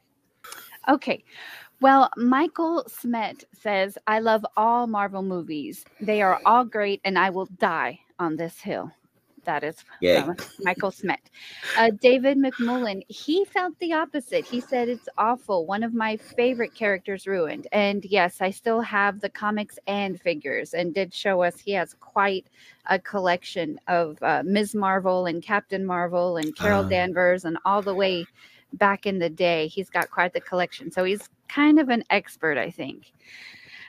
Okay. 0.88 1.24
Well, 1.80 2.10
Michael 2.16 2.84
Smet 2.88 3.44
says, 3.52 3.98
I 4.06 4.20
love 4.20 4.44
all 4.56 4.86
Marvel 4.86 5.22
movies. 5.22 5.84
They 6.00 6.22
are 6.22 6.40
all 6.46 6.64
great, 6.64 7.00
and 7.04 7.18
I 7.18 7.30
will 7.30 7.46
die 7.58 8.00
on 8.18 8.36
this 8.36 8.60
hill. 8.60 8.90
That 9.44 9.62
is 9.62 9.76
yeah. 10.00 10.32
Michael 10.60 10.90
Smet. 10.90 11.30
Uh, 11.78 11.90
David 12.02 12.36
McMullen, 12.36 13.02
he 13.08 13.44
felt 13.44 13.78
the 13.78 13.92
opposite. 13.92 14.44
He 14.44 14.60
said, 14.60 14.88
It's 14.88 15.08
awful. 15.18 15.66
One 15.66 15.84
of 15.84 15.94
my 15.94 16.16
favorite 16.16 16.74
characters 16.74 17.28
ruined. 17.28 17.68
And 17.70 18.04
yes, 18.04 18.40
I 18.40 18.50
still 18.50 18.80
have 18.80 19.20
the 19.20 19.28
comics 19.28 19.78
and 19.86 20.20
figures, 20.20 20.74
and 20.74 20.92
did 20.92 21.14
show 21.14 21.42
us 21.42 21.60
he 21.60 21.72
has 21.72 21.94
quite 22.00 22.46
a 22.86 22.98
collection 22.98 23.78
of 23.86 24.20
uh, 24.20 24.42
Ms. 24.44 24.74
Marvel 24.74 25.26
and 25.26 25.40
Captain 25.42 25.86
Marvel 25.86 26.38
and 26.38 26.56
Carol 26.56 26.84
uh. 26.84 26.88
Danvers 26.88 27.44
and 27.44 27.56
all 27.64 27.82
the 27.82 27.94
way 27.94 28.26
back 28.72 29.06
in 29.06 29.20
the 29.20 29.30
day. 29.30 29.68
He's 29.68 29.90
got 29.90 30.10
quite 30.10 30.32
the 30.32 30.40
collection. 30.40 30.90
So 30.90 31.04
he's 31.04 31.28
kind 31.48 31.78
of 31.78 31.88
an 31.88 32.04
expert, 32.10 32.58
I 32.58 32.70
think. 32.70 33.12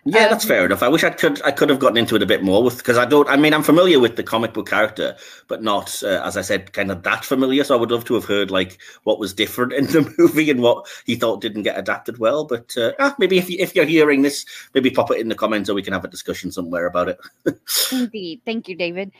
Yeah, 0.09 0.23
um, 0.23 0.29
that's 0.29 0.45
fair 0.45 0.65
enough. 0.65 0.83
I 0.83 0.87
wish 0.87 1.03
I 1.03 1.09
could 1.09 1.41
I 1.43 1.51
could 1.51 1.69
have 1.69 1.79
gotten 1.79 1.97
into 1.97 2.15
it 2.15 2.23
a 2.23 2.25
bit 2.25 2.41
more 2.41 2.63
with 2.63 2.77
because 2.77 2.97
I 2.97 3.03
don't. 3.03 3.27
I 3.27 3.35
mean, 3.35 3.53
I'm 3.53 3.63
familiar 3.63 3.99
with 3.99 4.15
the 4.15 4.23
comic 4.23 4.53
book 4.53 4.69
character, 4.69 5.17
but 5.47 5.61
not 5.61 6.01
uh, 6.01 6.21
as 6.23 6.37
I 6.37 6.41
said, 6.41 6.71
kind 6.71 6.91
of 6.91 7.03
that 7.03 7.25
familiar. 7.25 7.63
So 7.65 7.75
I 7.75 7.79
would 7.79 7.91
love 7.91 8.05
to 8.05 8.13
have 8.13 8.23
heard 8.23 8.49
like 8.49 8.77
what 9.03 9.19
was 9.19 9.33
different 9.33 9.73
in 9.79 9.85
the 9.87 10.13
movie 10.17 10.49
and 10.49 10.61
what 10.61 10.87
he 11.05 11.15
thought 11.15 11.41
didn't 11.41 11.63
get 11.63 11.77
adapted 11.77 12.19
well. 12.19 12.45
But 12.45 12.77
uh, 12.77 12.93
ah, 12.99 13.15
maybe 13.19 13.37
if 13.37 13.49
you, 13.49 13.57
if 13.59 13.75
you're 13.75 13.85
hearing 13.85 14.21
this, 14.21 14.45
maybe 14.73 14.89
pop 14.89 15.11
it 15.11 15.19
in 15.19 15.27
the 15.27 15.35
comments 15.35 15.69
or 15.69 15.73
we 15.73 15.83
can 15.83 15.93
have 15.93 16.05
a 16.05 16.09
discussion 16.09 16.51
somewhere 16.51 16.85
about 16.85 17.09
it. 17.09 17.19
Indeed, 17.91 18.41
thank 18.45 18.69
you, 18.69 18.75
David. 18.75 19.11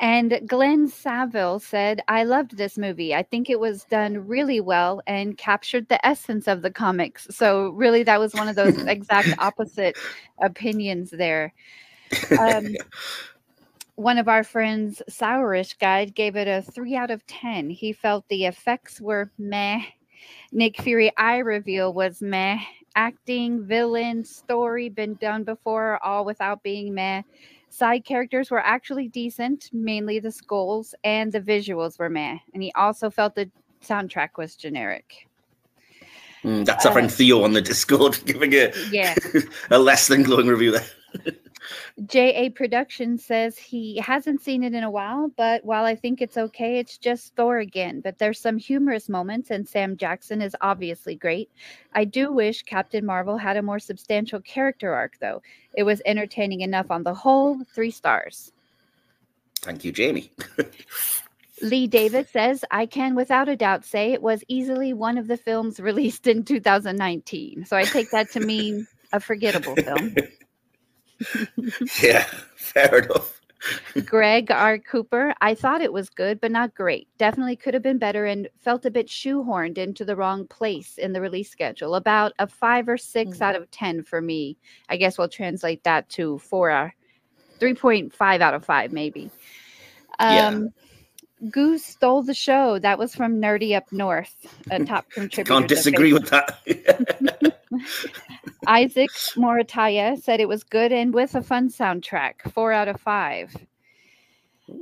And 0.00 0.40
Glenn 0.46 0.88
Saville 0.88 1.60
said, 1.60 2.02
"I 2.08 2.24
loved 2.24 2.56
this 2.56 2.76
movie. 2.76 3.14
I 3.14 3.22
think 3.22 3.48
it 3.48 3.60
was 3.60 3.84
done 3.84 4.26
really 4.26 4.60
well 4.60 5.02
and 5.06 5.38
captured 5.38 5.88
the 5.88 6.04
essence 6.04 6.48
of 6.48 6.62
the 6.62 6.70
comics. 6.70 7.28
So 7.30 7.68
really, 7.70 8.02
that 8.02 8.18
was 8.18 8.34
one 8.34 8.48
of 8.48 8.56
those 8.56 8.82
exact 8.86 9.38
opposite." 9.38 9.96
Opinions 10.42 11.10
there. 11.10 11.54
Um, 12.38 12.74
one 13.96 14.18
of 14.18 14.28
our 14.28 14.42
friends, 14.42 15.02
Sourish 15.08 15.78
Guide, 15.78 16.14
gave 16.14 16.36
it 16.36 16.48
a 16.48 16.62
three 16.62 16.96
out 16.96 17.10
of 17.10 17.26
10. 17.26 17.70
He 17.70 17.92
felt 17.92 18.26
the 18.28 18.46
effects 18.46 19.00
were 19.00 19.30
meh. 19.38 19.82
Nick 20.50 20.80
Fury 20.80 21.12
eye 21.16 21.38
reveal 21.38 21.92
was 21.92 22.22
meh. 22.22 22.58
Acting, 22.94 23.64
villain, 23.66 24.24
story 24.24 24.88
been 24.88 25.14
done 25.14 25.44
before, 25.44 26.02
all 26.04 26.24
without 26.24 26.62
being 26.62 26.94
meh. 26.94 27.22
Side 27.70 28.04
characters 28.04 28.50
were 28.50 28.60
actually 28.60 29.08
decent, 29.08 29.70
mainly 29.72 30.18
the 30.18 30.28
Skrulls, 30.28 30.92
and 31.04 31.32
the 31.32 31.40
visuals 31.40 31.98
were 31.98 32.10
meh. 32.10 32.38
And 32.52 32.62
he 32.62 32.72
also 32.72 33.08
felt 33.10 33.34
the 33.34 33.50
soundtrack 33.82 34.30
was 34.36 34.56
generic. 34.56 35.28
Mm, 36.44 36.64
that's 36.64 36.84
our 36.86 36.92
friend 36.92 37.08
uh, 37.08 37.10
Theo 37.10 37.44
on 37.44 37.52
the 37.52 37.60
Discord 37.60 38.18
giving 38.26 38.52
a 38.54 38.72
yeah 38.90 39.14
a 39.70 39.78
less 39.78 40.08
than 40.08 40.22
glowing 40.22 40.48
review 40.48 40.72
there. 40.72 41.34
JA 42.06 42.48
Production 42.54 43.18
says 43.18 43.56
he 43.58 43.98
hasn't 43.98 44.40
seen 44.40 44.64
it 44.64 44.74
in 44.74 44.82
a 44.82 44.90
while, 44.90 45.30
but 45.36 45.64
while 45.64 45.84
I 45.84 45.94
think 45.94 46.20
it's 46.20 46.36
okay, 46.36 46.78
it's 46.78 46.98
just 46.98 47.36
Thor 47.36 47.58
again. 47.58 48.00
But 48.00 48.18
there's 48.18 48.40
some 48.40 48.58
humorous 48.58 49.08
moments, 49.08 49.50
and 49.50 49.68
Sam 49.68 49.96
Jackson 49.96 50.42
is 50.42 50.56
obviously 50.60 51.14
great. 51.14 51.50
I 51.94 52.04
do 52.04 52.32
wish 52.32 52.62
Captain 52.62 53.04
Marvel 53.04 53.36
had 53.36 53.56
a 53.56 53.62
more 53.62 53.78
substantial 53.78 54.40
character 54.40 54.92
arc, 54.92 55.18
though. 55.20 55.42
It 55.74 55.84
was 55.84 56.02
entertaining 56.06 56.62
enough 56.62 56.90
on 56.90 57.02
the 57.02 57.14
whole. 57.14 57.62
Three 57.74 57.90
stars. 57.90 58.52
Thank 59.60 59.84
you, 59.84 59.92
Jamie. 59.92 60.32
Lee 61.62 61.86
Davis 61.86 62.28
says, 62.30 62.64
I 62.70 62.86
can 62.86 63.14
without 63.14 63.48
a 63.48 63.56
doubt 63.56 63.84
say 63.84 64.12
it 64.12 64.22
was 64.22 64.42
easily 64.48 64.92
one 64.92 65.16
of 65.16 65.28
the 65.28 65.36
films 65.36 65.80
released 65.80 66.26
in 66.26 66.44
2019. 66.44 67.64
So 67.64 67.76
I 67.76 67.84
take 67.84 68.10
that 68.10 68.30
to 68.32 68.40
mean 68.46 68.86
a 69.12 69.20
forgettable 69.20 69.76
film. 69.76 70.14
yeah, 72.02 72.26
fair 72.56 72.98
enough. 72.98 73.40
Greg 74.04 74.50
R. 74.50 74.78
Cooper, 74.78 75.34
I 75.40 75.54
thought 75.54 75.82
it 75.82 75.92
was 75.92 76.10
good, 76.10 76.40
but 76.40 76.50
not 76.50 76.74
great. 76.74 77.06
Definitely 77.16 77.54
could 77.54 77.74
have 77.74 77.82
been 77.82 77.98
better 77.98 78.24
and 78.24 78.48
felt 78.58 78.84
a 78.84 78.90
bit 78.90 79.06
shoehorned 79.06 79.78
into 79.78 80.04
the 80.04 80.16
wrong 80.16 80.48
place 80.48 80.98
in 80.98 81.12
the 81.12 81.20
release 81.20 81.48
schedule. 81.48 81.94
About 81.94 82.32
a 82.40 82.48
five 82.48 82.88
or 82.88 82.96
six 82.96 83.38
mm. 83.38 83.42
out 83.42 83.54
of 83.54 83.70
10 83.70 84.02
for 84.02 84.20
me. 84.20 84.56
I 84.88 84.96
guess 84.96 85.16
we'll 85.16 85.28
translate 85.28 85.84
that 85.84 86.08
to 86.10 86.38
four, 86.38 86.70
uh, 86.70 86.90
3.5 87.60 88.40
out 88.40 88.54
of 88.54 88.64
five, 88.64 88.90
maybe. 88.90 89.30
Um, 90.18 90.34
yeah. 90.34 90.81
Goose 91.50 91.84
stole 91.84 92.22
the 92.22 92.34
show. 92.34 92.78
That 92.78 92.98
was 92.98 93.14
from 93.14 93.40
Nerdy 93.40 93.76
Up 93.76 93.90
North, 93.92 94.34
a 94.70 94.84
top 94.84 95.10
contributor. 95.10 95.52
Can't 95.52 95.68
disagree 95.68 96.12
with 96.12 96.28
that. 96.30 96.58
Isaac 98.66 99.10
Morataya 99.36 100.20
said 100.22 100.40
it 100.40 100.48
was 100.48 100.62
good 100.62 100.92
and 100.92 101.12
with 101.12 101.34
a 101.34 101.42
fun 101.42 101.68
soundtrack. 101.68 102.52
Four 102.52 102.72
out 102.72 102.88
of 102.88 103.00
five. 103.00 103.56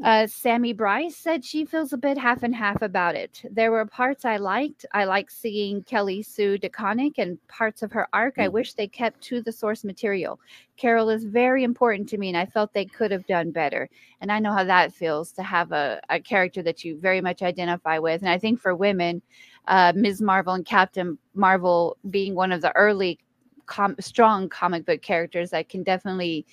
Uh, 0.05 0.27
Sammy 0.27 0.73
Bryce 0.73 1.17
said 1.17 1.45
she 1.45 1.65
feels 1.65 1.93
a 1.93 1.99
bit 1.99 2.17
half 2.17 2.43
and 2.43 2.55
half 2.55 2.81
about 2.83 3.15
it. 3.15 3.43
There 3.51 3.71
were 3.71 3.85
parts 3.85 4.25
I 4.25 4.37
liked. 4.37 4.87
I 4.93 5.05
like 5.05 5.31
seeing 5.31 5.83
Kelly 5.83 6.23
Sue 6.23 6.59
DeConnick 6.59 7.19
and 7.19 7.39
parts 7.49 7.83
of 7.83 7.93
her 7.93 8.09
arc. 8.13 8.39
I 8.39 8.49
mm. 8.49 8.53
wish 8.53 8.75
they 8.75 8.87
kept 8.87 9.21
to 9.23 9.43
the 9.43 9.53
source 9.53 9.85
material. 9.85 10.41
Carol 10.77 11.11
is 11.11 11.25
very 11.25 11.65
important 11.65 12.09
to 12.11 12.19
me, 12.19 12.29
and 12.29 12.37
I 12.37 12.47
felt 12.47 12.73
they 12.73 12.85
could 12.85 13.11
have 13.11 13.27
done 13.27 13.51
better. 13.51 13.89
And 14.21 14.33
I 14.33 14.39
know 14.39 14.53
how 14.53 14.65
that 14.65 14.93
feels 14.93 15.33
to 15.33 15.43
have 15.43 15.73
a, 15.73 16.01
a 16.09 16.21
character 16.21 16.63
that 16.63 16.85
you 16.85 16.99
very 16.99 17.21
much 17.21 17.43
identify 17.43 17.99
with. 17.99 18.23
And 18.23 18.31
I 18.31 18.39
think 18.39 18.61
for 18.61 18.75
women, 18.75 19.21
uh, 19.69 19.93
Ms. 19.95 20.23
Marvel 20.23 20.55
and 20.55 20.65
Captain 20.65 21.19
Marvel 21.35 21.97
being 22.09 22.35
one 22.35 22.53
of 22.53 22.63
the 22.63 22.75
early 22.77 23.19
com- 23.67 23.97
strong 24.01 24.49
comic 24.49 24.85
book 24.87 25.03
characters 25.03 25.51
that 25.51 25.69
can 25.69 25.83
definitely. 25.83 26.47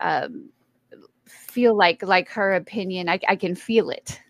Um, 0.00 0.50
feel 1.28 1.74
like 1.74 2.02
like 2.02 2.28
her 2.30 2.54
opinion. 2.54 3.08
I, 3.08 3.20
I 3.28 3.36
can 3.36 3.54
feel 3.54 3.90
it. 3.90 4.20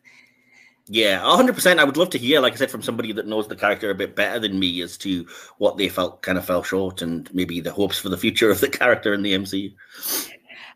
Yeah, 0.90 1.20
100%. 1.20 1.78
I 1.78 1.84
would 1.84 1.98
love 1.98 2.08
to 2.10 2.18
hear, 2.18 2.40
like 2.40 2.54
I 2.54 2.56
said, 2.56 2.70
from 2.70 2.82
somebody 2.82 3.12
that 3.12 3.26
knows 3.26 3.46
the 3.46 3.56
character 3.56 3.90
a 3.90 3.94
bit 3.94 4.16
better 4.16 4.38
than 4.38 4.58
me 4.58 4.80
as 4.80 4.96
to 4.98 5.26
what 5.58 5.76
they 5.76 5.90
felt 5.90 6.22
kind 6.22 6.38
of 6.38 6.46
fell 6.46 6.62
short 6.62 7.02
and 7.02 7.32
maybe 7.34 7.60
the 7.60 7.70
hopes 7.70 7.98
for 7.98 8.08
the 8.08 8.16
future 8.16 8.50
of 8.50 8.60
the 8.60 8.70
character 8.70 9.12
in 9.12 9.22
the 9.22 9.34
MCU. 9.34 9.74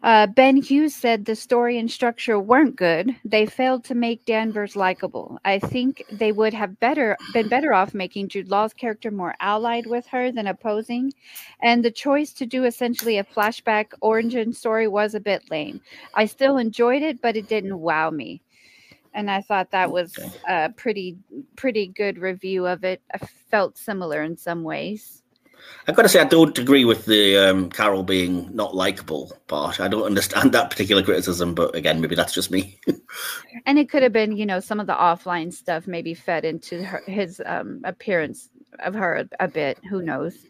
Uh, 0.02 0.26
ben 0.26 0.56
Hughes 0.56 0.94
said 0.94 1.24
the 1.24 1.36
story 1.36 1.78
and 1.78 1.88
structure 1.88 2.38
weren't 2.38 2.74
good. 2.74 3.14
They 3.24 3.46
failed 3.46 3.84
to 3.84 3.94
make 3.94 4.24
Danvers 4.24 4.74
likable. 4.74 5.38
I 5.44 5.60
think 5.60 6.04
they 6.10 6.32
would 6.32 6.52
have 6.54 6.80
better 6.80 7.16
been 7.32 7.48
better 7.48 7.72
off 7.72 7.94
making 7.94 8.28
Jude 8.28 8.48
Law's 8.48 8.72
character 8.72 9.12
more 9.12 9.36
allied 9.38 9.86
with 9.86 10.06
her 10.08 10.32
than 10.32 10.48
opposing. 10.48 11.12
And 11.60 11.84
the 11.84 11.90
choice 11.92 12.32
to 12.34 12.46
do 12.46 12.64
essentially 12.64 13.18
a 13.18 13.24
flashback 13.24 13.92
origin 14.00 14.52
story 14.52 14.88
was 14.88 15.14
a 15.14 15.20
bit 15.20 15.48
lame. 15.50 15.80
I 16.14 16.26
still 16.26 16.56
enjoyed 16.56 17.02
it, 17.02 17.20
but 17.20 17.36
it 17.36 17.48
didn't 17.48 17.78
wow 17.78 18.10
me. 18.10 18.42
And 19.14 19.30
I 19.30 19.40
thought 19.40 19.70
that 19.70 19.92
was 19.92 20.18
a 20.48 20.70
pretty 20.70 21.16
pretty 21.54 21.86
good 21.86 22.18
review 22.18 22.66
of 22.66 22.82
it. 22.82 23.02
I 23.14 23.18
felt 23.18 23.78
similar 23.78 24.22
in 24.22 24.36
some 24.36 24.64
ways. 24.64 25.21
I've 25.88 25.96
got 25.96 26.02
to 26.02 26.08
say, 26.08 26.20
I 26.20 26.24
don't 26.24 26.56
agree 26.58 26.84
with 26.84 27.06
the 27.06 27.36
um, 27.36 27.70
Carol 27.70 28.04
being 28.04 28.54
not 28.54 28.74
likable 28.74 29.32
part. 29.48 29.80
I 29.80 29.88
don't 29.88 30.04
understand 30.04 30.52
that 30.52 30.70
particular 30.70 31.02
criticism, 31.02 31.54
but 31.54 31.74
again, 31.74 32.00
maybe 32.00 32.14
that's 32.14 32.34
just 32.34 32.50
me. 32.50 32.78
and 33.66 33.78
it 33.78 33.88
could 33.88 34.02
have 34.02 34.12
been, 34.12 34.36
you 34.36 34.46
know, 34.46 34.60
some 34.60 34.78
of 34.78 34.86
the 34.86 34.94
offline 34.94 35.52
stuff 35.52 35.88
maybe 35.88 36.14
fed 36.14 36.44
into 36.44 36.84
her, 36.84 37.02
his 37.06 37.42
um, 37.46 37.80
appearance 37.84 38.48
of 38.78 38.94
her 38.94 39.16
a, 39.16 39.44
a 39.44 39.48
bit. 39.48 39.78
Who 39.90 40.02
knows? 40.02 40.46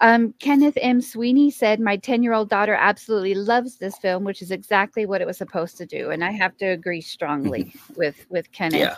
Um, 0.00 0.32
Kenneth 0.38 0.78
M. 0.80 1.00
Sweeney 1.00 1.50
said, 1.50 1.80
My 1.80 1.96
10 1.96 2.22
year 2.22 2.32
old 2.32 2.48
daughter 2.48 2.74
absolutely 2.74 3.34
loves 3.34 3.76
this 3.76 3.98
film, 3.98 4.24
which 4.24 4.42
is 4.42 4.50
exactly 4.50 5.06
what 5.06 5.20
it 5.20 5.26
was 5.26 5.36
supposed 5.36 5.76
to 5.78 5.86
do. 5.86 6.10
And 6.10 6.24
I 6.24 6.30
have 6.30 6.56
to 6.58 6.66
agree 6.66 7.00
strongly 7.00 7.74
with, 7.96 8.24
with 8.30 8.50
Kenneth. 8.52 8.80
Yeah. 8.80 8.96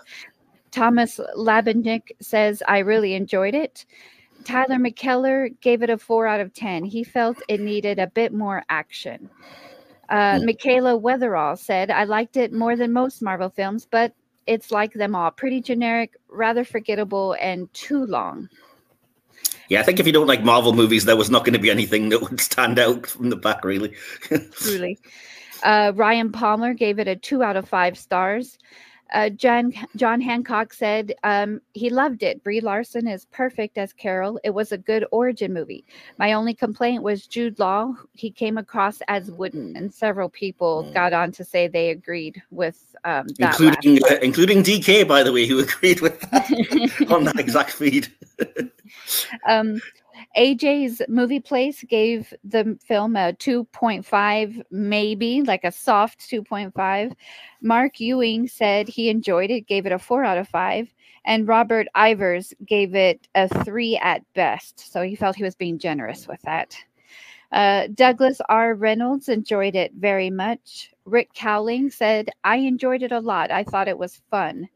Thomas 0.71 1.19
Labenick 1.37 2.13
says, 2.21 2.63
I 2.69 2.79
really 2.79 3.15
enjoyed 3.15 3.55
it. 3.55 3.85
Tyler 4.45 4.77
McKellar 4.77 5.59
gave 5.61 5.83
it 5.83 5.91
a 5.91 5.99
four 5.99 6.27
out 6.27 6.41
of 6.41 6.53
10. 6.55 6.85
He 6.85 7.05
felt 7.05 7.41
it 7.49 7.61
needed 7.61 7.99
a 7.99 8.07
bit 8.07 8.33
more 8.33 8.65
action. 8.69 9.31
Uh, 10.09 10.39
mm. 10.39 10.47
Michaela 10.47 10.99
Weatherall 10.99 11.59
said, 11.59 11.91
I 11.91 12.05
liked 12.05 12.37
it 12.37 12.53
more 12.53 12.77
than 12.77 12.93
most 12.93 13.23
Marvel 13.23 13.49
films, 13.49 13.87
but 13.89 14.13
it's 14.47 14.71
like 14.71 14.93
them 14.93 15.15
all 15.15 15.31
pretty 15.31 15.61
generic, 15.61 16.17
rather 16.29 16.65
forgettable, 16.65 17.37
and 17.41 17.73
too 17.73 18.07
long. 18.07 18.49
Yeah, 19.69 19.81
I 19.81 19.83
think 19.85 20.01
if 20.01 20.07
you 20.07 20.13
don't 20.13 20.27
like 20.27 20.43
Marvel 20.43 20.73
movies, 20.73 21.05
there 21.05 21.17
was 21.17 21.31
not 21.31 21.45
going 21.45 21.53
to 21.53 21.61
be 21.61 21.71
anything 21.71 22.09
that 22.09 22.21
would 22.21 22.41
stand 22.41 22.79
out 22.79 23.07
from 23.07 23.31
the 23.31 23.37
back, 23.37 23.65
really. 23.65 23.95
Truly. 24.53 24.99
Uh, 25.63 25.93
Ryan 25.95 26.33
Palmer 26.33 26.75
gave 26.75 26.99
it 26.99 27.07
a 27.07 27.15
two 27.15 27.43
out 27.43 27.57
of 27.57 27.69
five 27.69 27.97
stars. 27.97 28.59
Uh, 29.13 29.29
John 29.31 29.73
John 29.97 30.21
Hancock 30.21 30.73
said 30.73 31.15
um, 31.25 31.61
he 31.73 31.91
loved 31.91 32.23
it. 32.23 32.43
Brie 32.45 32.61
Larson 32.61 33.09
is 33.09 33.27
perfect 33.27 33.79
as 33.79 33.93
Carol. 33.93 34.39
It 34.45 34.51
was 34.51 34.73
a 34.73 34.79
good 34.79 35.05
origin 35.11 35.53
movie. 35.53 35.85
My 36.19 36.33
only 36.33 36.55
complaint 36.55 37.03
was 37.03 37.27
Jude 37.27 37.59
Law. 37.59 37.95
He 38.15 38.31
came 38.31 38.59
across 38.59 39.01
as 39.09 39.31
wooden, 39.31 39.77
and 39.77 39.93
several 39.93 40.29
people 40.29 40.85
mm. 40.85 40.95
got 40.95 41.13
on 41.13 41.33
to 41.33 41.45
say 41.45 41.67
they 41.67 41.91
agreed 41.91 42.43
with 42.51 42.95
um, 43.05 43.27
that. 43.39 43.59
Including 43.61 44.05
uh, 44.05 44.17
including 44.23 44.63
DK, 44.63 45.07
by 45.07 45.23
the 45.23 45.33
way, 45.33 45.47
who 45.47 45.59
agreed 45.69 46.01
with 46.01 46.21
that 46.21 47.07
on 47.11 47.25
that 47.25 47.39
exact 47.39 47.71
feed. 47.71 48.09
um, 49.49 49.81
AJ's 50.37 51.03
movie 51.09 51.41
place 51.41 51.83
gave 51.83 52.33
the 52.45 52.79
film 52.85 53.17
a 53.17 53.33
2.5, 53.33 54.63
maybe 54.71 55.43
like 55.43 55.65
a 55.65 55.73
soft 55.73 56.21
2.5. 56.21 57.13
Mark 57.63 57.99
Ewing 58.01 58.47
said 58.47 58.89
he 58.89 59.09
enjoyed 59.09 59.51
it, 59.51 59.67
gave 59.67 59.87
it 59.87 59.93
a 59.93 59.99
4 59.99 60.25
out 60.25 60.39
of 60.39 60.49
5. 60.49 60.89
And 61.25 61.49
Robert 61.49 61.87
Ivers 61.97 62.53
gave 62.65 62.95
it 62.95 63.29
a 63.35 63.49
3 63.65 63.97
at 63.99 64.23
best. 64.35 64.93
So 64.93 65.03
he 65.03 65.17
felt 65.17 65.37
he 65.37 65.43
was 65.43 65.57
being 65.57 65.79
generous 65.79 66.29
with 66.29 66.41
that. 66.43 66.77
Uh, 67.53 67.89
Douglas 67.95 68.41
R. 68.49 68.75
Reynolds 68.75 69.29
enjoyed 69.29 69.75
it 69.75 69.93
very 69.99 70.31
much. 70.31 70.93
Rick 71.05 71.33
Cowling 71.35 71.91
said, 71.91 72.31
I 72.45 72.57
enjoyed 72.57 73.03
it 73.03 73.11
a 73.11 73.19
lot. 73.19 73.51
I 73.51 73.65
thought 73.65 73.89
it 73.89 73.99
was 73.99 74.23
fun 74.31 74.69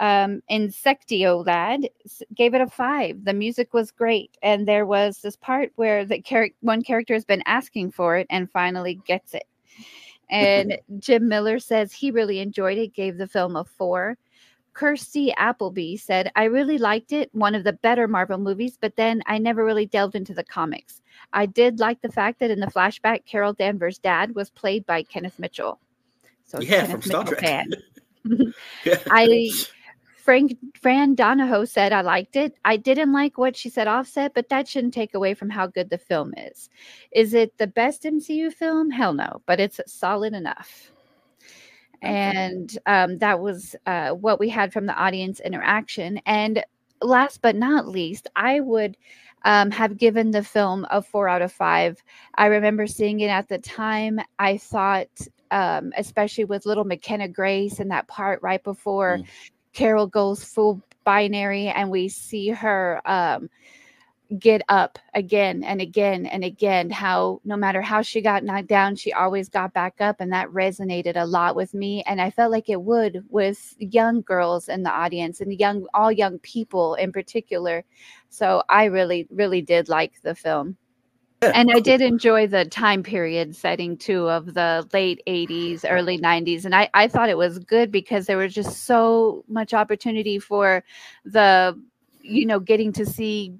um, 0.00 0.42
Insectio 0.50 1.46
Lad 1.46 1.88
gave 2.34 2.54
it 2.54 2.60
a 2.60 2.66
five. 2.66 3.24
The 3.24 3.32
music 3.32 3.72
was 3.72 3.90
great, 3.90 4.36
and 4.42 4.66
there 4.66 4.86
was 4.86 5.18
this 5.18 5.36
part 5.36 5.72
where 5.76 6.04
the 6.04 6.20
char- 6.20 6.50
one 6.60 6.82
character 6.82 7.14
has 7.14 7.24
been 7.24 7.42
asking 7.46 7.92
for 7.92 8.16
it 8.16 8.26
and 8.30 8.50
finally 8.50 9.00
gets 9.06 9.34
it. 9.34 9.44
And 10.30 10.76
Jim 10.98 11.28
Miller 11.28 11.58
says 11.58 11.92
he 11.92 12.10
really 12.10 12.40
enjoyed 12.40 12.78
it, 12.78 12.94
gave 12.94 13.18
the 13.18 13.28
film 13.28 13.56
a 13.56 13.64
four. 13.64 14.16
Kirsty 14.72 15.32
Appleby 15.34 15.96
said, 15.96 16.32
I 16.34 16.44
really 16.44 16.78
liked 16.78 17.12
it, 17.12 17.32
one 17.32 17.54
of 17.54 17.62
the 17.62 17.74
better 17.74 18.08
Marvel 18.08 18.38
movies, 18.38 18.76
but 18.80 18.96
then 18.96 19.22
I 19.26 19.38
never 19.38 19.64
really 19.64 19.86
delved 19.86 20.16
into 20.16 20.34
the 20.34 20.42
comics. 20.42 21.00
I 21.32 21.46
did 21.46 21.78
like 21.78 22.02
the 22.02 22.10
fact 22.10 22.40
that 22.40 22.50
in 22.50 22.58
the 22.58 22.66
flashback, 22.66 23.24
Carol 23.24 23.52
Danvers' 23.52 23.98
dad 23.98 24.34
was 24.34 24.50
played 24.50 24.84
by 24.84 25.04
Kenneth 25.04 25.38
Mitchell. 25.38 25.78
So 26.44 26.60
yeah, 26.60 26.86
Kenneth 26.86 26.90
from 26.90 27.02
Star 27.02 27.24
Mitchell 27.24 27.38
Trek. 27.38 27.40
Fan. 27.40 27.74
I 29.10 29.50
Frank 30.24 30.56
Fran 30.80 31.14
Donahoe 31.14 31.66
said 31.66 31.92
I 31.92 32.00
liked 32.00 32.34
it. 32.34 32.56
I 32.64 32.78
didn't 32.78 33.12
like 33.12 33.36
what 33.36 33.54
she 33.54 33.68
said 33.68 33.86
offset, 33.86 34.32
but 34.32 34.48
that 34.48 34.66
shouldn't 34.66 34.94
take 34.94 35.12
away 35.12 35.34
from 35.34 35.50
how 35.50 35.66
good 35.66 35.90
the 35.90 35.98
film 35.98 36.32
is. 36.38 36.70
Is 37.12 37.34
it 37.34 37.58
the 37.58 37.66
best 37.66 38.04
MCU 38.04 38.50
film? 38.50 38.90
Hell 38.90 39.12
no, 39.12 39.42
but 39.44 39.60
it's 39.60 39.82
solid 39.86 40.32
enough. 40.32 40.90
And 42.00 42.78
um, 42.86 43.18
that 43.18 43.40
was 43.40 43.76
uh, 43.84 44.12
what 44.12 44.40
we 44.40 44.48
had 44.48 44.72
from 44.72 44.86
the 44.86 44.94
audience 44.94 45.40
interaction. 45.40 46.18
And 46.24 46.64
last 47.02 47.42
but 47.42 47.54
not 47.54 47.86
least, 47.86 48.26
I 48.34 48.60
would 48.60 48.96
um, 49.44 49.70
have 49.72 49.98
given 49.98 50.30
the 50.30 50.42
film 50.42 50.86
a 50.90 51.02
four 51.02 51.28
out 51.28 51.42
of 51.42 51.52
five. 51.52 52.02
I 52.36 52.46
remember 52.46 52.86
seeing 52.86 53.20
it 53.20 53.28
at 53.28 53.50
the 53.50 53.58
time. 53.58 54.20
I 54.38 54.56
thought, 54.56 55.10
um, 55.50 55.92
especially 55.98 56.46
with 56.46 56.64
little 56.64 56.84
McKenna 56.84 57.28
Grace 57.28 57.78
and 57.78 57.90
that 57.90 58.08
part 58.08 58.40
right 58.42 58.64
before 58.64 59.18
mm. 59.18 59.26
Carol 59.74 60.06
goes 60.06 60.42
full 60.44 60.82
binary 61.04 61.68
and 61.68 61.90
we 61.90 62.08
see 62.08 62.48
her 62.48 63.00
um, 63.04 63.50
get 64.38 64.62
up 64.68 64.98
again 65.12 65.62
and 65.62 65.80
again 65.80 66.26
and 66.26 66.44
again. 66.44 66.90
How 66.90 67.40
no 67.44 67.56
matter 67.56 67.82
how 67.82 68.00
she 68.00 68.20
got 68.20 68.44
knocked 68.44 68.68
down, 68.68 68.96
she 68.96 69.12
always 69.12 69.48
got 69.48 69.74
back 69.74 70.00
up. 70.00 70.16
And 70.20 70.32
that 70.32 70.48
resonated 70.48 71.16
a 71.16 71.26
lot 71.26 71.56
with 71.56 71.74
me. 71.74 72.02
And 72.06 72.20
I 72.20 72.30
felt 72.30 72.52
like 72.52 72.68
it 72.68 72.80
would 72.80 73.24
with 73.28 73.74
young 73.78 74.22
girls 74.22 74.68
in 74.68 74.82
the 74.82 74.90
audience 74.90 75.40
and 75.40 75.52
young, 75.52 75.86
all 75.92 76.10
young 76.10 76.38
people 76.38 76.94
in 76.94 77.12
particular. 77.12 77.84
So 78.30 78.62
I 78.68 78.84
really, 78.84 79.26
really 79.30 79.60
did 79.60 79.88
like 79.88 80.14
the 80.22 80.34
film 80.34 80.76
and 81.54 81.70
I 81.72 81.80
did 81.80 82.00
enjoy 82.00 82.46
the 82.46 82.64
time 82.64 83.02
period 83.02 83.54
setting 83.56 83.96
too 83.96 84.28
of 84.28 84.54
the 84.54 84.88
late 84.92 85.22
80s, 85.26 85.84
early 85.88 86.18
90s. 86.18 86.64
And 86.64 86.74
I, 86.74 86.88
I 86.94 87.08
thought 87.08 87.28
it 87.28 87.38
was 87.38 87.58
good 87.58 87.90
because 87.90 88.26
there 88.26 88.36
was 88.36 88.54
just 88.54 88.84
so 88.84 89.44
much 89.48 89.74
opportunity 89.74 90.38
for 90.38 90.84
the, 91.24 91.80
you 92.22 92.46
know, 92.46 92.60
getting 92.60 92.92
to 92.92 93.06
see 93.06 93.54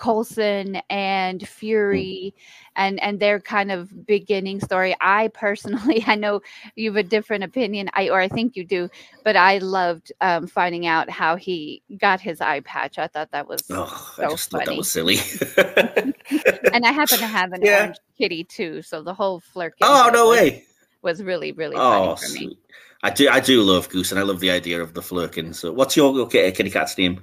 Coulson 0.00 0.80
and 0.88 1.46
Fury 1.46 2.34
and 2.74 2.98
and 3.00 3.20
their 3.20 3.38
kind 3.38 3.70
of 3.70 4.06
beginning 4.06 4.60
story. 4.60 4.96
I 5.00 5.28
personally, 5.28 6.02
I 6.06 6.16
know 6.16 6.40
you 6.74 6.90
have 6.90 6.96
a 6.96 7.08
different 7.08 7.44
opinion, 7.44 7.90
I 7.92 8.08
or 8.08 8.18
I 8.18 8.28
think 8.28 8.56
you 8.56 8.64
do, 8.64 8.88
but 9.22 9.36
I 9.36 9.58
loved 9.58 10.10
um, 10.20 10.46
finding 10.46 10.86
out 10.86 11.10
how 11.10 11.36
he 11.36 11.82
got 11.98 12.20
his 12.20 12.40
eye 12.40 12.60
patch. 12.60 12.98
I 12.98 13.06
thought 13.06 13.30
that 13.32 13.46
was 13.46 13.62
oh, 13.70 14.14
so 14.16 14.24
I 14.24 14.30
just 14.30 14.50
funny. 14.50 14.64
thought 14.64 14.70
that 14.70 14.78
was 14.78 14.90
silly. 14.90 15.18
and 16.72 16.86
I 16.86 16.92
happen 16.92 17.18
to 17.18 17.26
have 17.26 17.52
an 17.52 17.60
yeah. 17.62 17.80
orange 17.80 17.96
kitty 18.16 18.44
too, 18.44 18.82
so 18.82 19.02
the 19.02 19.14
whole 19.14 19.40
flirt. 19.40 19.74
Oh 19.82 20.10
no 20.12 20.28
was, 20.28 20.40
way! 20.40 20.64
Was 21.02 21.22
really 21.22 21.52
really 21.52 21.76
oh, 21.76 22.16
funny 22.16 22.26
for 22.26 22.32
me. 22.32 22.58
I 23.02 23.10
do 23.10 23.28
I 23.28 23.40
do 23.40 23.62
love 23.62 23.90
Goose, 23.90 24.10
and 24.10 24.18
I 24.18 24.22
love 24.22 24.40
the 24.40 24.50
idea 24.50 24.80
of 24.80 24.94
the 24.94 25.02
Flerken. 25.02 25.54
So, 25.54 25.72
what's 25.72 25.96
your 25.96 26.18
okay, 26.20 26.50
kitty 26.52 26.70
cat's 26.70 26.96
name? 26.96 27.20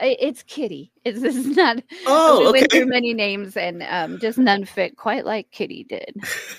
It's 0.00 0.42
Kitty. 0.42 0.92
It's, 1.08 1.22
it's 1.22 1.56
not. 1.56 1.82
Oh, 2.06 2.40
we 2.40 2.46
okay. 2.48 2.58
went 2.60 2.72
through 2.72 2.86
many 2.86 3.14
names 3.14 3.56
and 3.56 3.82
um, 3.84 4.18
just 4.18 4.36
none 4.36 4.66
fit 4.66 4.98
quite 4.98 5.24
like 5.24 5.50
Kitty 5.52 5.84
did. 5.84 6.14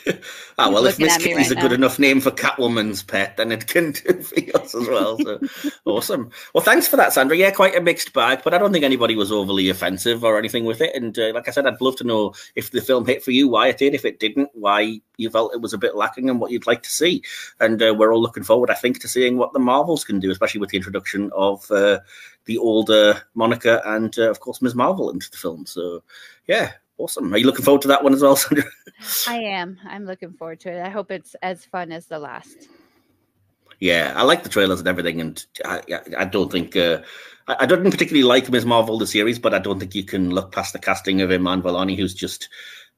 ah, 0.58 0.72
well, 0.72 0.88
if 0.88 0.98
Miss 0.98 1.18
Kitty's 1.18 1.50
right 1.50 1.52
a 1.52 1.56
now. 1.56 1.62
good 1.62 1.74
enough 1.74 2.00
name 2.00 2.20
for 2.20 2.32
Catwoman's 2.32 3.04
pet, 3.04 3.38
then 3.38 3.52
it 3.52 3.68
can 3.68 3.92
do 4.08 4.24
for 4.24 4.40
yours 4.40 4.74
as 4.74 4.88
well. 4.88 5.20
So 5.20 5.40
awesome. 5.86 6.32
Well, 6.56 6.64
thanks 6.64 6.88
for 6.88 6.96
that, 6.98 7.14
Sandra. 7.14 7.38
Yeah, 7.38 7.52
quite 7.52 7.76
a 7.76 7.82
mixed 7.82 8.12
bag, 8.12 8.42
but 8.44 8.56
I 8.56 8.58
don't 8.58 8.74
think 8.74 8.86
anybody 8.86 9.16
was 9.16 9.32
overly 9.32 9.70
offensive 9.70 10.24
or 10.24 10.40
anything 10.40 10.66
with 10.66 10.82
it. 10.82 10.96
And 10.96 11.20
uh, 11.20 11.32
like 11.36 11.48
I 11.48 11.52
said, 11.52 11.68
I'd 11.68 11.80
love 11.80 11.98
to 11.98 12.04
know 12.04 12.34
if 12.56 12.72
the 12.72 12.82
film 12.82 13.06
hit 13.06 13.24
for 13.24 13.30
you, 13.30 13.50
why 13.50 13.68
it 13.68 13.78
did, 13.78 13.94
if 13.94 14.04
it 14.04 14.20
didn't, 14.20 14.50
why 14.54 15.00
you 15.18 15.30
felt 15.30 15.54
it 15.54 15.62
was 15.62 15.74
a 15.74 15.78
bit 15.78 15.96
lacking, 15.96 16.28
and 16.28 16.40
what 16.40 16.50
you'd 16.50 16.66
like 16.66 16.82
to 16.84 16.90
see. 16.90 17.22
And 17.60 17.84
uh, 17.84 17.94
we're 17.96 18.12
all 18.12 18.22
looking 18.22 18.44
forward, 18.44 18.72
I 18.72 18.76
think, 18.76 19.00
to 19.02 19.08
seeing 19.08 19.38
what 19.38 19.54
the 19.54 19.60
Marvels 19.60 20.06
can 20.06 20.20
do, 20.20 20.32
especially 20.32 20.62
with 20.62 20.72
the 20.72 20.78
introduction 20.78 21.30
of 21.36 21.70
uh, 21.70 22.00
the 22.46 22.58
older 22.58 23.22
Monica 23.36 23.82
and, 23.86 24.18
uh, 24.18 24.30
of 24.30 24.40
course, 24.40 24.62
Ms. 24.62 24.76
Marvel 24.76 25.10
into 25.10 25.30
the 25.30 25.38
film. 25.38 25.66
So, 25.66 26.04
yeah, 26.48 26.72
awesome. 26.98 27.34
Are 27.34 27.38
you 27.38 27.46
looking 27.46 27.66
forward 27.66 27.82
to 27.84 27.88
that 27.90 28.04
one 28.04 28.14
as 28.14 28.22
well, 28.22 28.36
Sandra? 28.36 28.66
I 29.28 29.36
am. 29.36 29.78
I'm 29.86 30.06
looking 30.06 30.34
forward 30.34 30.60
to 30.62 30.72
it. 30.72 30.82
I 30.82 30.90
hope 30.90 31.12
it's 31.12 31.36
as 31.42 31.66
fun 31.66 31.92
as 31.92 32.08
the 32.08 32.20
last. 32.20 32.68
Yeah, 33.80 34.14
I 34.16 34.24
like 34.24 34.44
the 34.44 34.50
trailers 34.50 34.80
and 34.80 34.90
everything, 34.90 35.22
and 35.22 35.46
I, 35.64 35.82
I 36.18 36.26
don't 36.26 36.52
think 36.52 36.76
uh, 36.76 37.02
I, 37.48 37.58
I 37.62 37.66
don't 37.66 37.90
particularly 37.90 38.24
like 38.24 38.50
Ms. 38.50 38.66
Marvel 38.66 38.98
the 38.98 39.08
series, 39.08 39.40
but 39.40 39.54
I 39.54 39.60
don't 39.60 39.80
think 39.80 39.96
you 39.96 40.04
can 40.04 40.32
look 40.32 40.52
past 40.52 40.74
the 40.74 40.80
casting 40.80 41.22
of 41.22 41.32
Iman 41.32 41.62
Vellani, 41.62 41.96
who's 41.96 42.14
just 42.14 42.50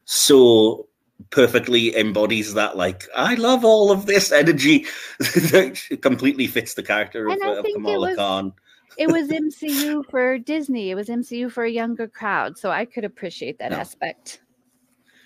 so 0.06 0.88
perfectly 1.30 1.96
embodies 1.96 2.56
that 2.56 2.76
like 2.76 3.08
I 3.16 3.36
love 3.36 3.64
all 3.64 3.92
of 3.92 4.08
this 4.08 4.32
energy 4.32 4.88
that 5.20 5.80
completely 6.02 6.48
fits 6.48 6.74
the 6.74 6.82
character 6.82 7.28
of, 7.28 7.40
of 7.40 7.66
Kamala 7.74 8.10
was, 8.10 8.18
Khan 8.18 8.54
it 8.98 9.08
was 9.08 9.30
MCU 9.30 10.10
for 10.10 10.38
Disney. 10.38 10.92
It 10.92 10.96
was 10.96 11.08
MCU 11.08 11.52
for 11.52 11.64
a 11.64 11.72
younger 11.72 12.08
crowd, 12.08 12.58
so 12.58 12.70
I 12.70 12.86
could 12.86 13.06
appreciate 13.06 13.60
that 13.60 13.72
no. 13.72 13.78
aspect. 13.78 14.41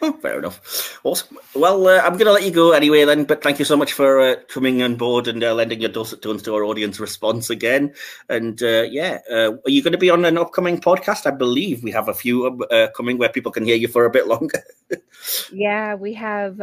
Oh, 0.02 0.12
fair 0.14 0.40
enough. 0.40 1.00
Awesome. 1.04 1.38
Well, 1.56 1.88
uh, 1.88 2.02
I'm 2.02 2.14
going 2.14 2.26
to 2.26 2.34
let 2.34 2.44
you 2.44 2.52
go 2.52 2.74
anyway 2.74 3.06
then, 3.06 3.24
but 3.24 3.42
thank 3.42 3.60
you 3.60 3.66
so 3.66 3.78
much 3.78 3.94
for 3.94 4.20
uh, 4.20 4.36
coming 4.50 4.82
on 4.82 4.98
board 4.98 5.28
and 5.28 5.42
uh, 5.44 5.54
lending 5.54 5.80
your 5.80 5.90
dulcet 5.90 6.22
tones 6.22 6.44
to 6.44 6.54
our 6.54 6.64
audience 6.64 7.00
response 7.00 7.50
again. 7.50 7.94
And 8.28 8.62
uh, 8.62 8.84
yeah, 8.90 9.20
uh, 9.32 9.54
are 9.54 9.70
you 9.70 9.82
going 9.82 9.94
to 9.94 9.98
be 9.98 10.10
on 10.10 10.26
an 10.26 10.38
upcoming 10.38 10.82
podcast? 10.82 11.26
I 11.26 11.32
believe 11.32 11.82
we 11.82 11.92
have 11.92 12.10
a 12.10 12.14
few 12.14 12.46
uh, 12.46 12.90
coming 12.96 13.18
where 13.18 13.30
people 13.30 13.52
can 13.52 13.66
hear 13.66 13.78
you 13.78 13.88
for 13.88 14.06
a 14.06 14.10
bit 14.10 14.28
longer. 14.28 14.64
yeah, 15.54 15.96
we 15.96 16.14
have 16.14 16.62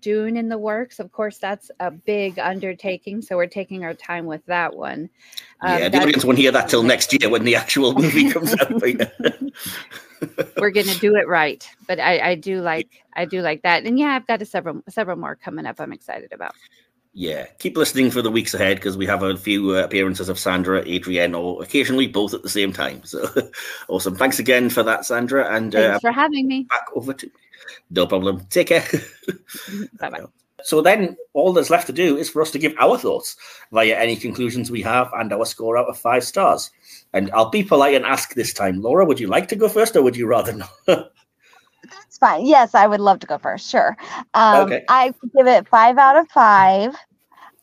Dune 0.00 0.36
in 0.36 0.48
the 0.48 0.58
works. 0.58 0.98
Of 0.98 1.12
course, 1.12 1.38
that's 1.38 1.70
a 1.78 1.90
big 1.90 2.38
undertaking, 2.40 3.22
so 3.22 3.36
we're 3.36 3.46
taking 3.46 3.84
our 3.84 3.94
time 3.94 4.26
with 4.26 4.44
that 4.46 4.74
one. 4.74 5.08
Um, 5.60 5.78
yeah, 5.78 5.88
the 5.88 5.98
audience 5.98 6.24
won't 6.24 6.38
hear 6.38 6.50
that 6.50 6.68
till 6.68 6.82
next 6.82 7.12
year 7.12 7.30
when 7.30 7.44
the 7.44 7.54
actual 7.54 7.94
movie 7.94 8.30
comes 8.30 8.54
out. 8.60 8.82
we're 10.56 10.70
gonna 10.70 10.94
do 10.94 11.16
it 11.16 11.26
right. 11.28 11.68
But 11.86 12.00
I, 12.00 12.30
I 12.30 12.34
do 12.34 12.60
like 12.60 12.88
I 13.14 13.24
do 13.24 13.42
like 13.42 13.62
that. 13.62 13.84
And 13.84 13.98
yeah, 13.98 14.08
I've 14.08 14.26
got 14.26 14.42
a 14.42 14.46
several 14.46 14.82
several 14.88 15.16
more 15.16 15.36
coming 15.36 15.66
up 15.66 15.80
I'm 15.80 15.92
excited 15.92 16.32
about. 16.32 16.54
Yeah, 17.14 17.46
keep 17.58 17.76
listening 17.76 18.10
for 18.10 18.22
the 18.22 18.30
weeks 18.30 18.54
ahead 18.54 18.78
because 18.78 18.96
we 18.96 19.04
have 19.04 19.22
a 19.22 19.36
few 19.36 19.76
uh, 19.76 19.84
appearances 19.84 20.30
of 20.30 20.38
Sandra, 20.38 20.80
Adrienne, 20.88 21.34
or 21.34 21.62
occasionally 21.62 22.06
both 22.06 22.32
at 22.32 22.42
the 22.42 22.48
same 22.48 22.72
time. 22.72 23.04
So 23.04 23.28
awesome. 23.88 24.16
Thanks 24.16 24.38
again 24.38 24.70
for 24.70 24.82
that, 24.82 25.04
Sandra. 25.04 25.54
And 25.54 25.74
uh, 25.74 25.90
thanks 25.90 26.00
for 26.00 26.12
having 26.12 26.48
me. 26.48 26.62
Back 26.64 26.86
over 26.94 27.12
to 27.12 27.30
no 27.90 28.06
problem. 28.06 28.46
Take 28.48 28.68
care. 28.68 28.86
bye 30.00 30.10
bye. 30.10 30.24
So 30.64 30.80
then 30.80 31.16
all 31.32 31.52
that's 31.52 31.70
left 31.70 31.86
to 31.86 31.92
do 31.92 32.16
is 32.16 32.28
for 32.28 32.42
us 32.42 32.50
to 32.52 32.58
give 32.58 32.74
our 32.78 32.98
thoughts 32.98 33.36
via 33.72 33.98
any 33.98 34.16
conclusions 34.16 34.70
we 34.70 34.82
have 34.82 35.10
and 35.14 35.32
our 35.32 35.44
score 35.44 35.76
out 35.76 35.88
of 35.88 35.98
five 35.98 36.24
stars. 36.24 36.70
And 37.12 37.30
I'll 37.32 37.50
be 37.50 37.62
polite 37.62 37.94
and 37.94 38.04
ask 38.04 38.34
this 38.34 38.52
time, 38.52 38.80
Laura, 38.80 39.04
would 39.04 39.20
you 39.20 39.28
like 39.28 39.48
to 39.48 39.56
go 39.56 39.68
first 39.68 39.96
or 39.96 40.02
would 40.02 40.16
you 40.16 40.26
rather 40.26 40.52
not? 40.52 40.70
That's 40.86 42.18
fine. 42.18 42.46
Yes, 42.46 42.74
I 42.74 42.86
would 42.86 43.00
love 43.00 43.20
to 43.20 43.26
go 43.26 43.38
first. 43.38 43.68
Sure. 43.68 43.96
Um, 44.34 44.66
okay. 44.66 44.84
I 44.88 45.12
give 45.36 45.46
it 45.46 45.68
five 45.68 45.98
out 45.98 46.16
of 46.16 46.28
five. 46.28 46.94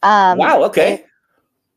Um, 0.04 0.38
wow. 0.38 0.64
Okay. 0.64 0.94
It, 0.94 1.06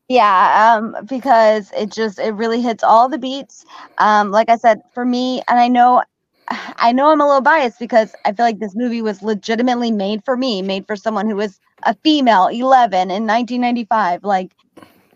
yeah, 0.09 0.75
um, 0.77 0.95
because 1.05 1.71
it 1.75 1.89
just 1.89 2.19
it 2.19 2.33
really 2.33 2.61
hits 2.61 2.83
all 2.83 3.07
the 3.07 3.17
beats. 3.17 3.65
Um, 3.97 4.31
like 4.31 4.49
I 4.49 4.57
said, 4.57 4.81
for 4.93 5.05
me, 5.05 5.41
and 5.47 5.59
I 5.59 5.67
know 5.67 6.03
I 6.49 6.91
know 6.91 7.11
I'm 7.11 7.21
a 7.21 7.25
little 7.25 7.41
biased 7.41 7.79
because 7.79 8.13
I 8.25 8.33
feel 8.33 8.45
like 8.45 8.59
this 8.59 8.75
movie 8.75 9.01
was 9.01 9.21
legitimately 9.21 9.91
made 9.91 10.23
for 10.25 10.35
me, 10.35 10.61
made 10.61 10.85
for 10.85 10.95
someone 10.95 11.29
who 11.29 11.35
was 11.35 11.59
a 11.83 11.95
female, 11.95 12.47
11 12.47 13.11
in 13.11 13.25
1995. 13.25 14.23
Like, 14.23 14.51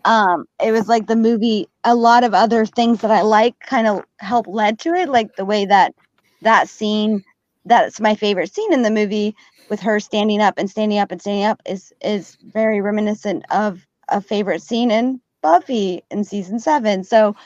um, 0.04 0.46
it 0.62 0.72
was 0.72 0.88
like 0.88 1.06
the 1.06 1.16
movie. 1.16 1.68
A 1.84 1.94
lot 1.94 2.24
of 2.24 2.34
other 2.34 2.64
things 2.66 3.00
that 3.00 3.10
I 3.10 3.22
like 3.22 3.58
kind 3.60 3.86
of 3.86 4.04
help 4.18 4.46
led 4.46 4.78
to 4.80 4.94
it, 4.94 5.08
like 5.08 5.36
the 5.36 5.44
way 5.44 5.64
that 5.66 5.94
that 6.42 6.68
scene. 6.68 7.24
That's 7.64 8.00
my 8.00 8.14
favorite 8.14 8.52
scene 8.52 8.72
in 8.72 8.80
the 8.80 8.90
movie 8.90 9.36
with 9.68 9.80
her 9.80 10.00
standing 10.00 10.40
up 10.40 10.54
and 10.56 10.70
standing 10.70 10.98
up 10.98 11.10
and 11.10 11.20
standing 11.20 11.44
up 11.44 11.60
is 11.66 11.92
is 12.00 12.36
very 12.42 12.80
reminiscent 12.80 13.44
of 13.50 13.86
a 14.08 14.20
favorite 14.20 14.62
scene 14.62 14.90
in 14.90 15.20
Buffy 15.42 16.02
in 16.10 16.24
season 16.24 16.58
seven. 16.58 17.04
So, 17.04 17.36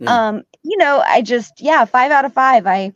mm. 0.00 0.08
um, 0.08 0.42
you 0.62 0.76
know, 0.76 1.02
I 1.06 1.22
just 1.22 1.60
yeah, 1.60 1.84
five 1.84 2.10
out 2.10 2.24
of 2.24 2.32
five. 2.32 2.66
I 2.66 2.92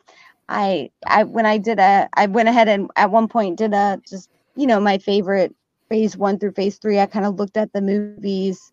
I 0.48 0.90
I 1.06 1.24
when 1.24 1.46
I 1.46 1.58
did 1.58 1.78
a 1.78 2.08
I 2.14 2.26
went 2.26 2.48
ahead 2.48 2.68
and 2.68 2.90
at 2.96 3.10
one 3.10 3.28
point 3.28 3.58
did 3.58 3.72
a 3.72 4.00
just 4.08 4.30
you 4.56 4.66
know 4.66 4.80
my 4.80 4.98
favorite 4.98 5.54
phase 5.88 6.16
one 6.16 6.38
through 6.38 6.52
phase 6.52 6.78
three. 6.78 6.98
I 6.98 7.06
kind 7.06 7.26
of 7.26 7.36
looked 7.36 7.56
at 7.56 7.72
the 7.72 7.80
movies 7.80 8.72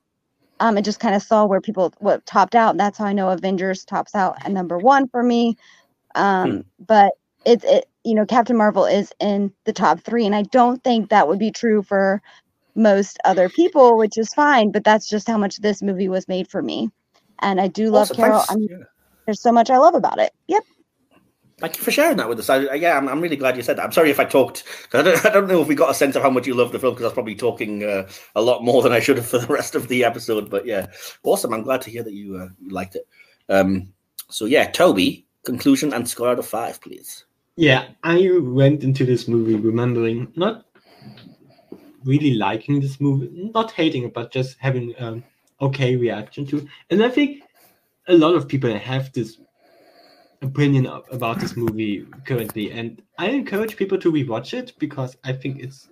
um 0.60 0.78
and 0.78 0.86
just 0.86 1.00
kind 1.00 1.16
of 1.16 1.24
saw 1.24 1.46
where 1.46 1.62
people 1.62 1.94
what 2.00 2.26
topped 2.26 2.56
out. 2.56 2.72
And 2.72 2.80
that's 2.80 2.98
how 2.98 3.06
I 3.06 3.14
know 3.14 3.30
Avengers 3.30 3.86
tops 3.86 4.16
out 4.16 4.38
at 4.44 4.52
number 4.52 4.78
one 4.78 5.08
for 5.08 5.24
me. 5.24 5.58
Um, 6.16 6.52
hmm. 6.52 6.60
but 6.86 7.14
it's 7.46 7.64
it 7.64 7.88
you 8.04 8.16
know 8.16 8.26
Captain 8.26 8.58
Marvel 8.58 8.86
is 8.86 9.12
in 9.20 9.54
the 9.66 9.74
top 9.74 10.02
three, 10.02 10.26
and 10.26 10.36
I 10.36 10.44
don't 10.44 10.84
think 10.84 11.10
that 11.10 11.28
would 11.28 11.40
be 11.40 11.52
true 11.52 11.82
for 11.82 12.22
most 12.76 13.18
other 13.26 13.50
people, 13.50 13.98
which 13.98 14.18
is 14.18 14.34
fine. 14.34 14.72
But 14.72 14.84
that's 14.84 15.10
just 15.10 15.28
how 15.28 15.38
much 15.38 15.58
this 15.58 15.82
movie 15.82 16.10
was 16.10 16.28
made 16.28 16.50
for 16.50 16.62
me, 16.62 16.90
and 17.40 17.62
I 17.62 17.68
do 17.68 17.90
love 17.90 18.12
Carol. 18.14 18.44
Yeah. 18.58 18.78
There's 19.26 19.42
so 19.42 19.52
much 19.52 19.70
I 19.70 19.78
love 19.78 19.96
about 19.96 20.20
it. 20.20 20.34
Yep. 20.48 20.64
Thank 21.62 21.78
you 21.78 21.84
for 21.84 21.92
sharing 21.92 22.18
that 22.18 22.28
with 22.28 22.40
us. 22.40 22.50
I, 22.50 22.74
yeah, 22.74 22.98
I'm, 22.98 23.08
I'm 23.08 23.22
really 23.22 23.36
glad 23.36 23.56
you 23.56 23.62
said 23.62 23.78
that. 23.78 23.84
I'm 23.84 23.92
sorry 23.92 24.10
if 24.10 24.20
I 24.20 24.26
talked 24.26 24.64
because 24.82 25.00
I 25.00 25.04
don't, 25.12 25.26
I 25.28 25.30
don't 25.30 25.48
know 25.48 25.62
if 25.62 25.68
we 25.68 25.76
got 25.76 25.92
a 25.92 25.94
sense 25.94 26.16
of 26.16 26.24
how 26.24 26.32
much 26.32 26.48
you 26.48 26.56
love 26.56 26.72
the 26.72 26.80
film 26.80 26.96
because 26.96 27.04
I 27.04 27.08
was 27.10 27.14
probably 27.14 27.36
talking 27.36 27.84
uh, 27.84 28.10
a 28.36 28.42
lot 28.42 28.64
more 28.64 28.82
than 28.82 28.92
I 28.92 29.00
should 29.00 29.18
have 29.18 29.28
for 29.28 29.38
the 29.38 29.46
rest 29.46 29.76
of 29.76 29.88
the 29.88 30.04
episode. 30.04 30.50
But 30.50 30.66
yeah, 30.66 30.88
awesome. 31.22 31.54
I'm 31.54 31.62
glad 31.62 31.84
to 31.84 31.92
hear 31.92 32.02
that 32.02 32.14
you, 32.14 32.36
uh, 32.36 32.48
liked 32.68 32.96
it. 32.96 33.08
Um, 33.48 33.94
so 34.28 34.46
yeah, 34.46 34.72
Tobi, 34.72 35.26
conclusion 35.46 35.94
and 35.94 36.10
score 36.10 36.30
out 36.30 36.40
of 36.40 36.48
five, 36.48 36.82
please. 36.82 37.26
Yeah, 37.58 37.90
I 38.04 38.40
went 38.42 38.84
into 38.84 39.06
this 39.06 39.28
movie 39.28 39.54
remembering 39.54 40.32
not 40.36 40.66
really 42.04 42.34
liking 42.34 42.80
this 42.80 43.00
movie, 43.00 43.52
not 43.54 43.72
hating 43.72 44.06
it, 44.06 44.16
but 44.16 44.32
just 44.32 44.58
having 44.60 44.96
um 44.98 45.24
okay 45.60 45.96
reaction 45.96 46.48
to. 46.48 46.58
It. 46.58 46.66
And 46.90 47.04
I 47.04 47.10
think 47.10 47.44
a 48.08 48.16
lot 48.16 48.34
of 48.34 48.48
people 48.48 48.76
have 48.76 49.14
this 49.14 49.38
opinion 50.42 50.88
about 51.12 51.40
this 51.40 51.56
movie 51.56 52.06
currently, 52.26 52.72
and 52.72 53.02
I 53.18 53.30
encourage 53.30 53.76
people 53.76 53.98
to 54.00 54.12
rewatch 54.12 54.54
it 54.54 54.74
because 54.80 55.18
I 55.24 55.34
think 55.34 55.60
it's 55.60 55.90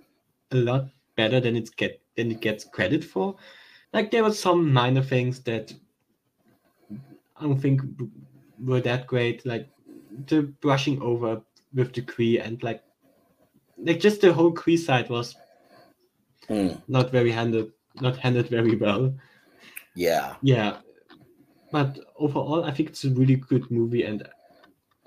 a 0.50 0.56
lot 0.56 0.88
better 1.16 1.40
than 1.40 1.56
it's 1.56 1.70
get 1.70 2.00
than 2.16 2.30
it 2.30 2.40
gets 2.40 2.64
credit 2.64 3.04
for. 3.04 3.36
Like 3.92 4.10
there 4.10 4.24
were 4.24 4.32
some 4.32 4.72
minor 4.72 5.02
things 5.02 5.40
that 5.40 5.72
I 7.36 7.42
don't 7.42 7.60
think 7.60 7.82
were 8.62 8.80
that 8.80 9.06
great, 9.06 9.46
like 9.46 9.68
the 10.26 10.42
brushing 10.42 11.00
over 11.00 11.42
with 11.74 11.92
the 11.92 12.02
Kree 12.02 12.44
and 12.44 12.62
like 12.62 12.82
like 13.78 14.00
just 14.00 14.20
the 14.20 14.32
whole 14.32 14.52
Kree 14.52 14.78
side 14.78 15.08
was 15.08 15.36
mm. 16.48 16.80
not 16.88 17.10
very 17.10 17.30
handled 17.30 17.70
not 18.00 18.16
handled 18.16 18.48
very 18.48 18.76
well. 18.76 19.14
Yeah. 19.94 20.34
Yeah. 20.42 20.78
But 21.72 21.98
overall 22.16 22.64
I 22.64 22.72
think 22.72 22.90
it's 22.90 23.04
a 23.04 23.10
really 23.10 23.36
good 23.36 23.70
movie 23.70 24.02
and 24.02 24.26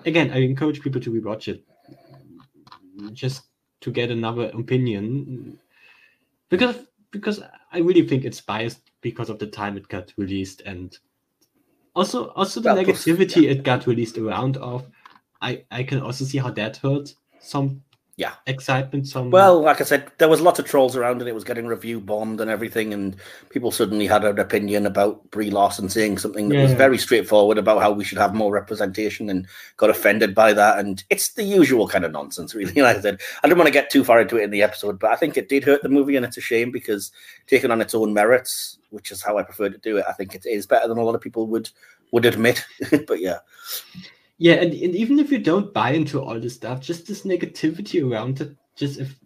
again, 0.04 0.30
I 0.30 0.38
encourage 0.38 0.80
people 0.80 1.00
to 1.00 1.10
rewatch 1.12 1.48
it 1.48 1.64
just 3.12 3.44
to 3.80 3.90
get 3.90 4.10
another 4.10 4.50
opinion 4.54 5.58
because 6.48 6.76
because 7.10 7.40
I 7.72 7.78
really 7.78 8.06
think 8.06 8.24
it's 8.24 8.40
biased 8.40 8.80
because 9.00 9.30
of 9.30 9.38
the 9.38 9.46
time 9.46 9.76
it 9.76 9.88
got 9.88 10.12
released 10.16 10.62
and 10.62 10.96
also 11.94 12.28
also 12.30 12.60
the 12.60 12.72
well, 12.72 12.84
negativity 12.84 13.42
yeah. 13.42 13.50
it 13.50 13.62
got 13.62 13.86
released 13.86 14.18
around 14.18 14.56
of. 14.56 14.86
I 15.40 15.64
I 15.70 15.82
can 15.82 16.00
also 16.00 16.24
see 16.24 16.38
how 16.38 16.50
that 16.50 16.78
hurt 16.78 17.14
some 17.40 17.82
yeah. 18.16 18.34
Excitement 18.46 19.08
some 19.08 19.30
well 19.30 19.60
like 19.60 19.80
i 19.80 19.84
said 19.84 20.06
there 20.18 20.28
was 20.28 20.40
lots 20.40 20.60
of 20.60 20.66
trolls 20.66 20.96
around 20.96 21.20
and 21.20 21.28
it 21.28 21.34
was 21.34 21.42
getting 21.42 21.66
review 21.66 22.00
bombed 22.00 22.40
and 22.40 22.48
everything 22.48 22.94
and 22.94 23.16
people 23.50 23.72
suddenly 23.72 24.06
had 24.06 24.24
an 24.24 24.38
opinion 24.38 24.86
about 24.86 25.28
brie 25.32 25.50
larson 25.50 25.88
saying 25.88 26.18
something 26.18 26.48
that 26.48 26.54
yeah. 26.54 26.62
was 26.62 26.72
very 26.74 26.96
straightforward 26.96 27.58
about 27.58 27.82
how 27.82 27.90
we 27.90 28.04
should 28.04 28.18
have 28.18 28.32
more 28.32 28.52
representation 28.52 29.28
and 29.28 29.48
got 29.78 29.90
offended 29.90 30.32
by 30.32 30.52
that. 30.52 30.78
And 30.78 31.02
it's 31.10 31.32
the 31.32 31.42
usual 31.42 31.88
kind 31.88 32.04
of 32.04 32.12
nonsense 32.12 32.54
really 32.54 32.72
like 32.82 32.98
i 32.98 33.00
said. 33.00 33.20
I 33.42 33.48
didn't 33.48 33.58
want 33.58 33.68
to 33.68 33.72
get 33.72 33.90
too 33.90 34.04
far 34.04 34.20
into 34.20 34.36
it 34.36 34.44
in 34.44 34.50
the 34.50 34.62
episode 34.62 35.00
but 35.00 35.10
i 35.10 35.16
think 35.16 35.36
it 35.36 35.48
did 35.48 35.64
hurt 35.64 35.82
the 35.82 35.88
movie 35.88 36.14
and 36.14 36.24
it's 36.24 36.36
a 36.36 36.40
shame 36.40 36.70
because 36.70 37.10
taking 37.48 37.72
on 37.72 37.80
its 37.80 37.94
own 37.94 38.14
merits 38.14 38.78
which 38.90 39.10
is 39.10 39.22
how 39.22 39.38
i 39.38 39.42
prefer 39.42 39.68
to 39.68 39.78
do 39.78 39.96
it 39.96 40.04
i 40.08 40.12
think 40.12 40.34
it 40.36 40.46
is 40.46 40.66
better 40.66 40.86
than 40.86 40.98
a 40.98 41.02
lot 41.02 41.16
of 41.16 41.20
people 41.20 41.48
would 41.48 41.68
would 42.12 42.26
admit. 42.26 42.64
But 43.08 43.20
yeah 43.20 43.38
yeah, 44.38 44.54
and, 44.54 44.72
and 44.72 44.94
even 44.96 45.18
if 45.18 45.30
you 45.30 45.38
don't 45.38 45.72
buy 45.72 45.90
into 45.90 46.20
all 46.20 46.38
this 46.40 46.54
stuff, 46.54 46.80
just 46.80 47.06
this 47.06 47.22
negativity 47.22 48.08
around 48.08 48.40
it, 48.40 48.56
just 48.76 48.98
if 48.98 49.18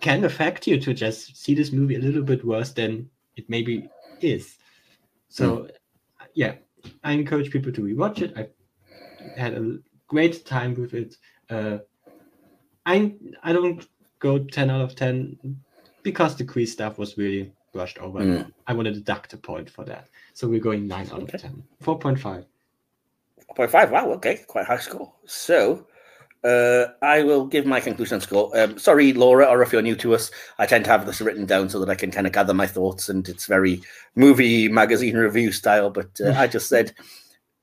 can 0.00 0.24
affect 0.24 0.66
you 0.66 0.78
to 0.80 0.94
just 0.94 1.36
see 1.36 1.54
this 1.54 1.72
movie 1.72 1.96
a 1.96 2.00
little 2.00 2.22
bit 2.22 2.44
worse 2.44 2.72
than 2.72 3.08
it 3.36 3.48
maybe 3.48 3.88
is. 4.20 4.56
So, 5.28 5.56
mm. 5.56 5.70
yeah, 6.34 6.54
I 7.02 7.12
encourage 7.12 7.50
people 7.50 7.72
to 7.72 7.82
rewatch 7.82 8.22
it. 8.22 8.36
I 8.36 8.48
had 9.40 9.54
a 9.54 9.78
great 10.06 10.44
time 10.44 10.74
with 10.74 10.94
it. 10.94 11.16
Uh, 11.50 11.78
I 12.84 13.14
I 13.42 13.52
don't 13.52 13.86
go 14.18 14.38
ten 14.38 14.70
out 14.70 14.80
of 14.80 14.94
ten 14.94 15.38
because 16.02 16.36
the 16.36 16.44
Kree 16.44 16.68
stuff 16.68 16.98
was 16.98 17.18
really 17.18 17.52
brushed 17.72 17.98
over. 17.98 18.20
Mm. 18.20 18.52
I 18.66 18.72
want 18.72 18.86
to 18.86 18.92
deduct 18.92 19.32
a 19.34 19.36
point 19.36 19.68
for 19.68 19.84
that. 19.84 20.08
So 20.34 20.48
we're 20.48 20.60
going 20.60 20.86
nine 20.86 21.06
out 21.06 21.22
okay. 21.22 21.34
of 21.34 21.40
ten. 21.42 21.62
Four 21.80 21.98
point 21.98 22.20
five. 22.20 22.46
0.5. 23.54 23.90
Wow, 23.90 24.10
okay, 24.12 24.44
quite 24.46 24.66
high 24.66 24.78
score. 24.78 25.12
So 25.26 25.86
uh, 26.44 26.86
I 27.02 27.22
will 27.22 27.46
give 27.46 27.66
my 27.66 27.80
conclusion 27.80 28.20
score. 28.20 28.50
Um, 28.58 28.78
sorry, 28.78 29.12
Laura, 29.12 29.46
or 29.46 29.62
if 29.62 29.72
you're 29.72 29.82
new 29.82 29.96
to 29.96 30.14
us, 30.14 30.30
I 30.58 30.66
tend 30.66 30.84
to 30.84 30.90
have 30.90 31.06
this 31.06 31.20
written 31.20 31.46
down 31.46 31.68
so 31.68 31.80
that 31.80 31.90
I 31.90 31.94
can 31.94 32.10
kind 32.10 32.26
of 32.26 32.32
gather 32.32 32.54
my 32.54 32.66
thoughts, 32.66 33.08
and 33.08 33.28
it's 33.28 33.46
very 33.46 33.82
movie 34.14 34.68
magazine 34.68 35.16
review 35.16 35.52
style. 35.52 35.90
But 35.90 36.20
uh, 36.20 36.34
I 36.36 36.46
just 36.46 36.68
said 36.68 36.92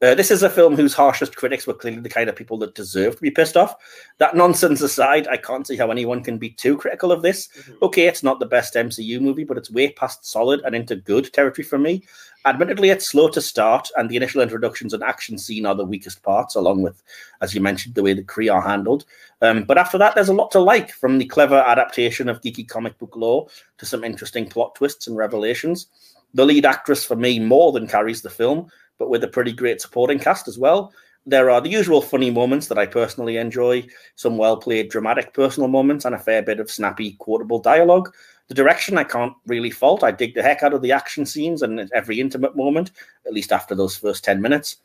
uh, 0.04 0.14
this 0.14 0.32
is 0.32 0.44
a 0.44 0.50
film 0.50 0.76
whose 0.76 0.94
harshest 0.94 1.38
critics 1.38 1.66
were 1.66 1.74
clearly 1.74 2.02
the 2.02 2.10
kind 2.10 2.30
of 2.30 2.36
people 2.36 2.58
that 2.58 2.76
deserve 2.76 3.16
to 3.16 3.22
be 3.22 3.32
pissed 3.32 3.56
off. 3.56 3.76
That 4.18 4.36
nonsense 4.36 4.82
aside, 4.82 5.30
I 5.30 5.38
can't 5.38 5.66
see 5.66 5.78
how 5.78 5.92
anyone 5.92 6.22
can 6.22 6.38
be 6.38 6.50
too 6.50 6.78
critical 6.78 7.10
of 7.10 7.22
this. 7.22 7.48
Mm-hmm. 7.48 7.74
Okay, 7.84 8.08
it's 8.08 8.22
not 8.22 8.42
the 8.42 8.46
best 8.46 8.74
MCU 8.74 9.22
movie, 9.22 9.46
but 9.46 9.58
it's 9.58 9.72
way 9.72 9.94
past 9.94 10.26
solid 10.26 10.60
and 10.66 10.76
into 10.76 10.98
good 10.98 11.32
territory 11.32 11.64
for 11.64 11.78
me. 11.78 12.04
Admittedly, 12.46 12.90
it's 12.90 13.08
slow 13.08 13.30
to 13.30 13.40
start, 13.40 13.88
and 13.96 14.10
the 14.10 14.18
initial 14.18 14.42
introductions 14.42 14.94
and 14.94 15.02
action 15.02 15.38
scene 15.38 15.66
are 15.66 15.76
the 15.76 15.86
weakest 15.86 16.22
parts, 16.22 16.56
along 16.56 16.82
with, 16.82 17.02
as 17.40 17.56
you 17.56 17.62
mentioned, 17.62 17.96
the 17.96 18.04
way 18.04 18.14
the 18.14 18.22
Kree 18.22 18.54
are 18.54 18.62
handled. 18.62 19.06
Um, 19.42 19.64
but 19.64 19.78
after 19.78 19.98
that, 19.98 20.16
there's 20.16 20.28
a 20.28 20.34
lot 20.34 20.52
to 20.52 20.60
like, 20.60 20.92
from 20.92 21.18
the 21.18 21.26
clever 21.26 21.56
adaptation 21.56 22.28
of 22.28 22.42
geeky 22.42 22.68
comic 22.68 22.98
book 22.98 23.16
lore 23.16 23.48
to 23.78 23.86
some 23.86 24.04
interesting 24.04 24.50
plot 24.50 24.76
twists 24.76 25.08
and 25.08 25.16
revelations. 25.16 25.88
The 26.34 26.46
lead 26.46 26.66
actress, 26.66 27.06
for 27.06 27.16
me, 27.16 27.40
more 27.40 27.72
than 27.72 27.88
carries 27.88 28.22
the 28.22 28.30
film 28.30 28.70
but 28.98 29.10
with 29.10 29.24
a 29.24 29.28
pretty 29.28 29.52
great 29.52 29.82
supporting 29.82 30.20
cast 30.20 30.48
as 30.48 30.58
well. 30.58 30.94
There 31.26 31.50
are 31.50 31.62
the 31.62 31.70
usual 31.70 32.02
funny 32.02 32.30
moments 32.30 32.68
that 32.68 32.78
I 32.78 32.86
personally 32.86 33.38
enjoy, 33.38 33.88
some 34.16 34.38
well 34.38 34.58
played 34.58 34.90
dramatic 34.90 35.34
personal 35.34 35.70
moments, 35.70 36.04
and 36.04 36.14
a 36.14 36.20
fair 36.20 36.42
bit 36.42 36.60
of 36.60 36.70
snappy, 36.70 37.14
quotable 37.20 37.60
dialogue. 37.60 38.14
The 38.50 38.56
direction 38.56 38.98
I 38.98 39.06
can't 39.06 39.34
really 39.48 39.72
fault. 39.72 40.04
I 40.04 40.12
dig 40.12 40.36
the 40.36 40.44
heck 40.44 40.64
out 40.64 40.74
of 40.74 40.82
the 40.82 40.92
action 40.92 41.26
scenes 41.26 41.62
and 41.62 41.90
every 41.94 42.20
intimate 42.20 42.58
moment, 42.58 42.92
at 43.26 43.34
least 43.34 43.54
after 43.54 43.74
those 43.74 43.96
first 43.96 44.26
10 44.26 44.42
minutes. 44.42 44.78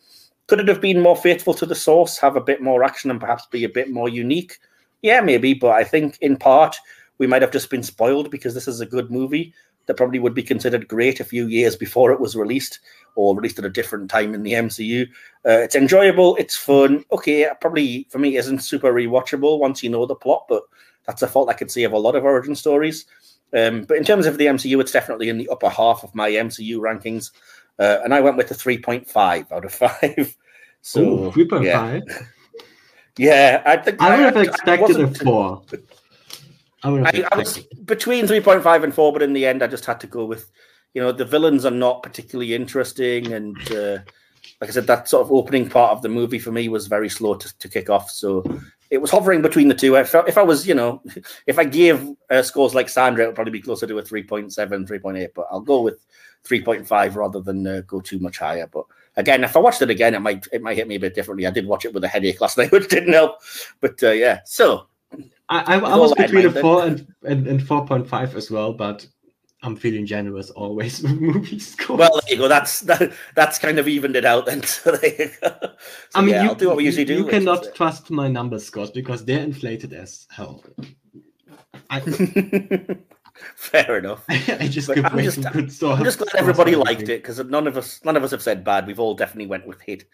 Could 0.46 0.60
it 0.60 0.68
have 0.68 0.80
been 0.80 1.02
more 1.02 1.16
faithful 1.16 1.54
to 1.54 1.66
the 1.66 1.74
source, 1.74 2.18
have 2.18 2.36
a 2.36 2.40
bit 2.40 2.62
more 2.62 2.84
action, 2.84 3.10
and 3.10 3.20
perhaps 3.20 3.46
be 3.46 3.64
a 3.64 3.68
bit 3.68 3.90
more 3.90 4.08
unique? 4.08 4.58
Yeah, 5.02 5.20
maybe, 5.20 5.54
but 5.54 5.72
I 5.72 5.82
think 5.82 6.18
in 6.20 6.36
part 6.36 6.76
we 7.18 7.26
might 7.26 7.42
have 7.42 7.52
just 7.52 7.68
been 7.68 7.82
spoiled 7.82 8.30
because 8.30 8.54
this 8.54 8.68
is 8.68 8.80
a 8.80 8.86
good 8.86 9.10
movie 9.10 9.52
that 9.88 9.96
probably 9.96 10.20
would 10.20 10.34
be 10.34 10.42
considered 10.42 10.86
great 10.86 11.18
a 11.18 11.24
few 11.24 11.48
years 11.48 11.74
before 11.74 12.12
it 12.12 12.20
was 12.20 12.36
released 12.36 12.78
or 13.16 13.34
released 13.34 13.58
at 13.58 13.64
a 13.64 13.70
different 13.70 14.08
time 14.08 14.34
in 14.34 14.44
the 14.44 14.52
MCU. 14.52 15.08
Uh, 15.44 15.58
it's 15.58 15.74
enjoyable, 15.74 16.36
it's 16.36 16.56
fun. 16.56 17.04
Okay, 17.10 17.48
probably 17.60 18.06
for 18.10 18.18
me 18.18 18.36
isn't 18.36 18.60
super 18.60 18.92
rewatchable 18.92 19.58
once 19.58 19.82
you 19.82 19.90
know 19.90 20.06
the 20.06 20.14
plot, 20.14 20.44
but 20.48 20.62
that's 21.06 21.22
a 21.22 21.26
fault 21.26 21.48
I 21.48 21.54
could 21.54 21.70
see 21.70 21.84
of 21.84 21.92
a 21.92 21.98
lot 21.98 22.14
of 22.14 22.24
origin 22.24 22.54
stories. 22.54 23.06
Um, 23.56 23.82
but 23.84 23.96
in 23.96 24.04
terms 24.04 24.26
of 24.26 24.36
the 24.36 24.44
MCU, 24.46 24.78
it's 24.80 24.92
definitely 24.92 25.30
in 25.30 25.38
the 25.38 25.48
upper 25.48 25.70
half 25.70 26.04
of 26.04 26.14
my 26.14 26.30
MCU 26.30 26.76
rankings, 26.76 27.30
uh, 27.78 27.98
and 28.04 28.14
I 28.14 28.20
went 28.20 28.36
with 28.36 28.50
a 28.50 28.54
three 28.54 28.78
point 28.78 29.08
five 29.08 29.50
out 29.50 29.64
of 29.64 29.74
five. 29.74 30.36
So 30.80 31.32
three 31.32 31.44
point 31.46 31.66
five. 31.66 32.02
Yeah, 33.18 33.62
I 33.66 33.76
think 33.78 34.00
I 34.00 34.16
would 34.16 34.36
have 34.36 34.46
expected 34.46 35.00
a 35.00 35.08
four. 35.08 35.62
I, 36.82 37.24
I, 37.32 37.36
was 37.36 37.58
between 37.84 38.26
3.5 38.26 38.84
and 38.84 38.94
4, 38.94 39.12
but 39.12 39.22
in 39.22 39.32
the 39.32 39.46
end, 39.46 39.62
I 39.62 39.66
just 39.66 39.84
had 39.84 40.00
to 40.00 40.06
go 40.06 40.24
with, 40.24 40.50
you 40.94 41.02
know, 41.02 41.12
the 41.12 41.24
villains 41.24 41.64
are 41.64 41.72
not 41.72 42.02
particularly 42.02 42.54
interesting. 42.54 43.32
And 43.32 43.56
uh, 43.72 43.98
like 44.60 44.70
I 44.70 44.72
said, 44.72 44.86
that 44.86 45.08
sort 45.08 45.26
of 45.26 45.32
opening 45.32 45.68
part 45.68 45.92
of 45.92 46.02
the 46.02 46.08
movie 46.08 46.38
for 46.38 46.52
me 46.52 46.68
was 46.68 46.86
very 46.86 47.08
slow 47.08 47.34
to, 47.34 47.58
to 47.58 47.68
kick 47.68 47.90
off. 47.90 48.10
So 48.10 48.44
it 48.90 48.98
was 48.98 49.10
hovering 49.10 49.42
between 49.42 49.68
the 49.68 49.74
two. 49.74 49.96
I 49.96 50.04
felt 50.04 50.28
if 50.28 50.38
I 50.38 50.42
was, 50.42 50.66
you 50.66 50.74
know, 50.74 51.02
if 51.46 51.58
I 51.58 51.64
gave 51.64 52.08
uh, 52.30 52.42
scores 52.42 52.74
like 52.74 52.88
Sandra, 52.88 53.24
it 53.24 53.28
would 53.28 53.34
probably 53.34 53.52
be 53.52 53.62
closer 53.62 53.86
to 53.86 53.98
a 53.98 54.02
3.7, 54.02 54.54
3.8, 54.54 55.28
but 55.34 55.46
I'll 55.50 55.60
go 55.60 55.82
with 55.82 56.04
3.5 56.44 57.14
rather 57.16 57.40
than 57.40 57.66
uh, 57.66 57.82
go 57.86 58.00
too 58.00 58.18
much 58.18 58.38
higher. 58.38 58.66
But 58.66 58.84
again, 59.16 59.44
if 59.44 59.56
I 59.56 59.60
watched 59.60 59.82
it 59.82 59.90
again, 59.90 60.14
it 60.14 60.20
might 60.20 60.46
it 60.52 60.62
might 60.62 60.76
hit 60.76 60.88
me 60.88 60.94
a 60.94 61.00
bit 61.00 61.14
differently. 61.14 61.46
I 61.46 61.50
did 61.50 61.66
watch 61.66 61.84
it 61.84 61.92
with 61.92 62.04
a 62.04 62.08
headache 62.08 62.40
last 62.40 62.56
night, 62.58 62.72
which 62.72 62.88
didn't 62.88 63.12
help. 63.12 63.40
But 63.80 64.02
uh, 64.02 64.12
yeah, 64.12 64.40
so 64.44 64.86
I, 65.48 65.74
I, 65.74 65.78
I 65.78 65.96
was 65.96 66.14
between 66.14 66.46
a 66.46 66.52
four 66.52 66.84
and, 66.84 67.06
and, 67.24 67.46
and 67.46 67.66
four 67.66 67.86
point 67.86 68.06
five 68.06 68.36
as 68.36 68.50
well, 68.50 68.72
but 68.72 69.06
I'm 69.62 69.76
feeling 69.76 70.06
generous 70.06 70.50
always 70.50 71.02
with 71.02 71.20
movie 71.20 71.58
scores. 71.58 71.98
Well, 71.98 72.20
there 72.20 72.34
you 72.34 72.42
go. 72.42 72.48
That's 72.48 72.80
that, 72.80 73.12
that's 73.34 73.58
kind 73.58 73.78
of 73.78 73.88
evened 73.88 74.16
it 74.16 74.24
out 74.24 74.46
then. 74.46 74.62
So 74.66 74.92
there. 74.92 75.32
So, 75.40 75.72
I 76.14 76.20
mean, 76.20 76.30
yeah, 76.30 76.42
you, 76.44 76.48
I'll 76.50 76.54
do 76.54 76.68
what 76.68 76.76
we 76.76 76.84
usually 76.84 77.04
do. 77.04 77.14
You 77.14 77.26
cannot 77.26 77.66
is, 77.66 77.72
trust 77.72 78.10
my 78.10 78.28
number 78.28 78.58
scores 78.58 78.90
because 78.90 79.24
they're 79.24 79.42
inflated 79.42 79.92
as 79.92 80.26
hell. 80.30 80.64
I, 81.90 82.00
Fair 83.54 83.98
enough. 83.98 84.24
I 84.28 84.68
just 84.68 84.90
could 84.90 85.04
I'm 85.04 85.18
just, 85.18 85.42
good 85.42 85.84
I'm 85.84 86.04
just 86.04 86.18
glad 86.18 86.34
everybody 86.36 86.74
liked 86.74 87.02
it 87.02 87.22
because 87.22 87.38
none 87.44 87.66
of 87.66 87.76
us 87.76 88.00
none 88.04 88.16
of 88.16 88.24
us 88.24 88.30
have 88.30 88.42
said 88.42 88.64
bad. 88.64 88.86
We've 88.86 89.00
all 89.00 89.14
definitely 89.14 89.46
went 89.46 89.66
with 89.66 89.80
hit 89.80 90.04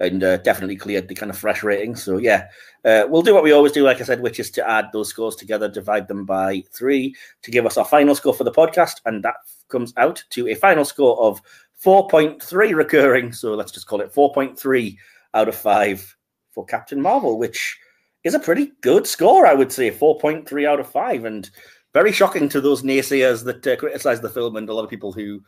and 0.00 0.22
uh, 0.22 0.38
definitely 0.38 0.76
cleared 0.76 1.08
the 1.08 1.14
kind 1.14 1.30
of 1.30 1.38
fresh 1.38 1.62
rating. 1.62 1.96
So 1.96 2.16
yeah, 2.16 2.48
uh, 2.84 3.04
we'll 3.08 3.22
do 3.22 3.34
what 3.34 3.44
we 3.44 3.52
always 3.52 3.72
do, 3.72 3.84
like 3.84 4.00
I 4.00 4.04
said, 4.04 4.20
which 4.20 4.40
is 4.40 4.50
to 4.52 4.68
add 4.68 4.86
those 4.92 5.08
scores 5.08 5.36
together, 5.36 5.68
divide 5.68 6.08
them 6.08 6.24
by 6.24 6.62
three 6.72 7.14
to 7.42 7.50
give 7.50 7.66
us 7.66 7.76
our 7.76 7.84
final 7.84 8.14
score 8.14 8.34
for 8.34 8.44
the 8.44 8.52
podcast, 8.52 9.00
and 9.04 9.22
that 9.24 9.36
comes 9.68 9.92
out 9.96 10.22
to 10.30 10.48
a 10.48 10.54
final 10.54 10.84
score 10.84 11.20
of 11.20 11.40
four 11.74 12.08
point 12.08 12.42
three 12.42 12.74
recurring. 12.74 13.32
So 13.32 13.54
let's 13.54 13.72
just 13.72 13.86
call 13.86 14.00
it 14.00 14.12
four 14.12 14.32
point 14.32 14.58
three 14.58 14.98
out 15.34 15.48
of 15.48 15.54
five 15.54 16.16
for 16.52 16.64
Captain 16.64 17.00
Marvel, 17.00 17.38
which 17.38 17.78
is 18.24 18.34
a 18.34 18.40
pretty 18.40 18.72
good 18.82 19.06
score, 19.06 19.46
I 19.46 19.54
would 19.54 19.72
say, 19.72 19.90
four 19.90 20.18
point 20.18 20.48
three 20.48 20.66
out 20.66 20.80
of 20.80 20.90
five, 20.90 21.24
and 21.24 21.50
very 21.92 22.12
shocking 22.12 22.48
to 22.48 22.60
those 22.60 22.82
naysayers 22.82 23.44
that 23.44 23.66
uh, 23.66 23.76
criticize 23.76 24.20
the 24.20 24.30
film 24.30 24.56
and 24.56 24.68
a 24.68 24.74
lot 24.74 24.84
of 24.84 24.90
people 24.90 25.12
who 25.12 25.42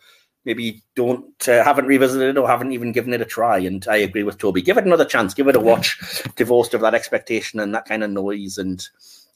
maybe 0.45 0.83
don't 0.95 1.49
uh, 1.49 1.65
haven't 1.65 1.87
revisited 1.87 2.37
it 2.37 2.39
or 2.39 2.47
haven't 2.47 2.73
even 2.73 2.93
given 2.93 3.15
it 3.15 3.21
a 3.21 3.25
try. 3.27 3.59
And 3.59 3.87
I 3.89 3.97
agree 3.97 4.23
with 4.23 4.39
Tobi. 4.39 4.63
Give 4.63 4.77
it 4.77 4.85
another 4.85 5.05
chance. 5.05 5.35
Give 5.35 5.49
it 5.49 5.57
a 5.57 5.61
watch, 5.61 5.99
divorced 6.37 6.75
of 6.75 6.81
that 6.83 6.95
expectation 6.95 7.61
and 7.61 7.75
that 7.75 7.87
kind 7.87 8.05
of 8.05 8.11
noise. 8.11 8.59
And 8.59 8.87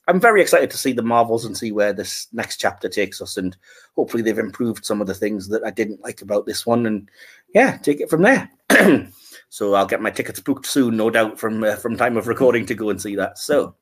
I'm 0.06 0.20
very 0.20 0.42
excited 0.42 0.70
to 0.70 0.78
see 0.78 0.92
the 0.92 1.02
Marvels 1.02 1.44
and 1.44 1.56
see 1.56 1.72
where 1.72 1.92
this 1.92 2.28
next 2.32 2.58
chapter 2.58 2.88
takes 2.88 3.22
us. 3.22 3.36
And 3.36 3.56
hopefully 3.96 4.22
they've 4.22 4.38
improved 4.38 4.84
some 4.84 5.00
of 5.00 5.06
the 5.06 5.14
things 5.14 5.48
that 5.48 5.64
I 5.64 5.70
didn't 5.70 6.02
like 6.02 6.20
about 6.20 6.46
this 6.46 6.66
one. 6.66 6.84
And 6.86 7.08
yeah, 7.54 7.78
take 7.78 8.00
it 8.00 8.10
from 8.10 8.22
there. 8.22 8.50
so 9.48 9.74
I'll 9.74 9.86
get 9.86 10.02
my 10.02 10.10
tickets 10.10 10.40
booked 10.40 10.66
soon, 10.66 10.96
no 10.96 11.10
doubt, 11.10 11.38
from 11.38 11.64
uh, 11.64 11.76
from 11.76 11.96
time 11.96 12.16
of 12.16 12.28
recording 12.28 12.66
to 12.66 12.74
go 12.74 12.90
and 12.90 13.00
see 13.00 13.16
that. 13.16 13.38
So. 13.38 13.74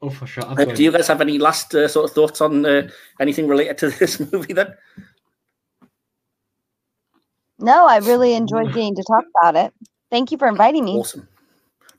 Oh, 0.00 0.10
for 0.10 0.26
sure. 0.26 0.44
Uh, 0.44 0.64
do 0.64 0.82
you 0.82 0.92
guys 0.92 1.08
have 1.08 1.20
any 1.20 1.38
last 1.38 1.74
uh, 1.74 1.88
sort 1.88 2.08
of 2.08 2.14
thoughts 2.14 2.40
on 2.40 2.64
uh, 2.64 2.88
anything 3.18 3.48
related 3.48 3.78
to 3.78 3.90
this 3.98 4.20
movie 4.32 4.52
then? 4.52 4.74
No, 7.58 7.86
I 7.86 7.98
really 7.98 8.34
enjoyed 8.34 8.68
getting 8.68 8.94
to 8.94 9.02
talk 9.02 9.24
about 9.40 9.56
it. 9.56 9.74
Thank 10.10 10.30
you 10.30 10.38
for 10.38 10.48
inviting 10.48 10.84
me. 10.84 10.92
Awesome. 10.92 11.28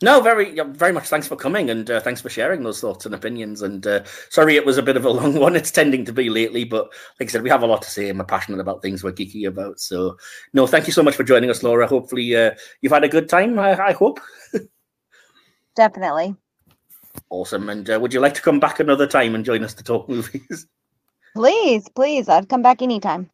No, 0.03 0.19
very, 0.19 0.59
very 0.59 0.91
much. 0.91 1.07
Thanks 1.07 1.29
for 1.29 1.37
coming 1.37 1.69
and 1.69 1.89
uh, 1.89 2.01
thanks 2.01 2.19
for 2.19 2.29
sharing 2.29 2.61
those 2.61 2.81
thoughts 2.81 3.05
and 3.05 3.15
opinions. 3.15 3.61
And 3.61 3.87
uh, 3.87 4.03
sorry, 4.29 4.57
it 4.57 4.65
was 4.65 4.77
a 4.77 4.83
bit 4.83 4.97
of 4.97 5.05
a 5.05 5.09
long 5.21 5.35
one. 5.35 5.55
It's 5.55 5.71
tending 5.71 6.03
to 6.03 6.11
be 6.11 6.29
lately, 6.29 6.65
but 6.65 6.91
like 7.21 7.29
I 7.29 7.31
said, 7.31 7.41
we 7.41 7.49
have 7.49 7.63
a 7.63 7.67
lot 7.67 7.81
to 7.83 7.89
say 7.89 8.09
and 8.09 8.19
we're 8.19 8.25
passionate 8.25 8.59
about 8.59 8.81
things 8.81 9.01
we're 9.01 9.13
geeky 9.13 9.47
about. 9.47 9.79
So, 9.79 10.17
no, 10.51 10.67
thank 10.67 10.87
you 10.87 10.93
so 10.93 11.03
much 11.03 11.15
for 11.15 11.23
joining 11.23 11.49
us, 11.49 11.63
Laura. 11.63 11.87
Hopefully, 11.87 12.35
uh, 12.35 12.51
you've 12.81 12.91
had 12.91 13.05
a 13.05 13.09
good 13.09 13.29
time. 13.29 13.57
I, 13.57 13.81
I 13.81 13.91
hope. 13.93 14.19
Definitely. 15.77 16.35
Awesome. 17.29 17.69
And 17.69 17.89
uh, 17.89 17.97
would 17.97 18.13
you 18.13 18.19
like 18.19 18.33
to 18.33 18.41
come 18.41 18.59
back 18.59 18.81
another 18.81 19.07
time 19.07 19.35
and 19.35 19.45
join 19.45 19.63
us 19.63 19.73
to 19.75 19.85
talk 19.85 20.09
movies? 20.09 20.67
Please, 21.33 21.87
please. 21.95 22.27
I'd 22.27 22.49
come 22.49 22.61
back 22.61 22.81
anytime. 22.81 23.29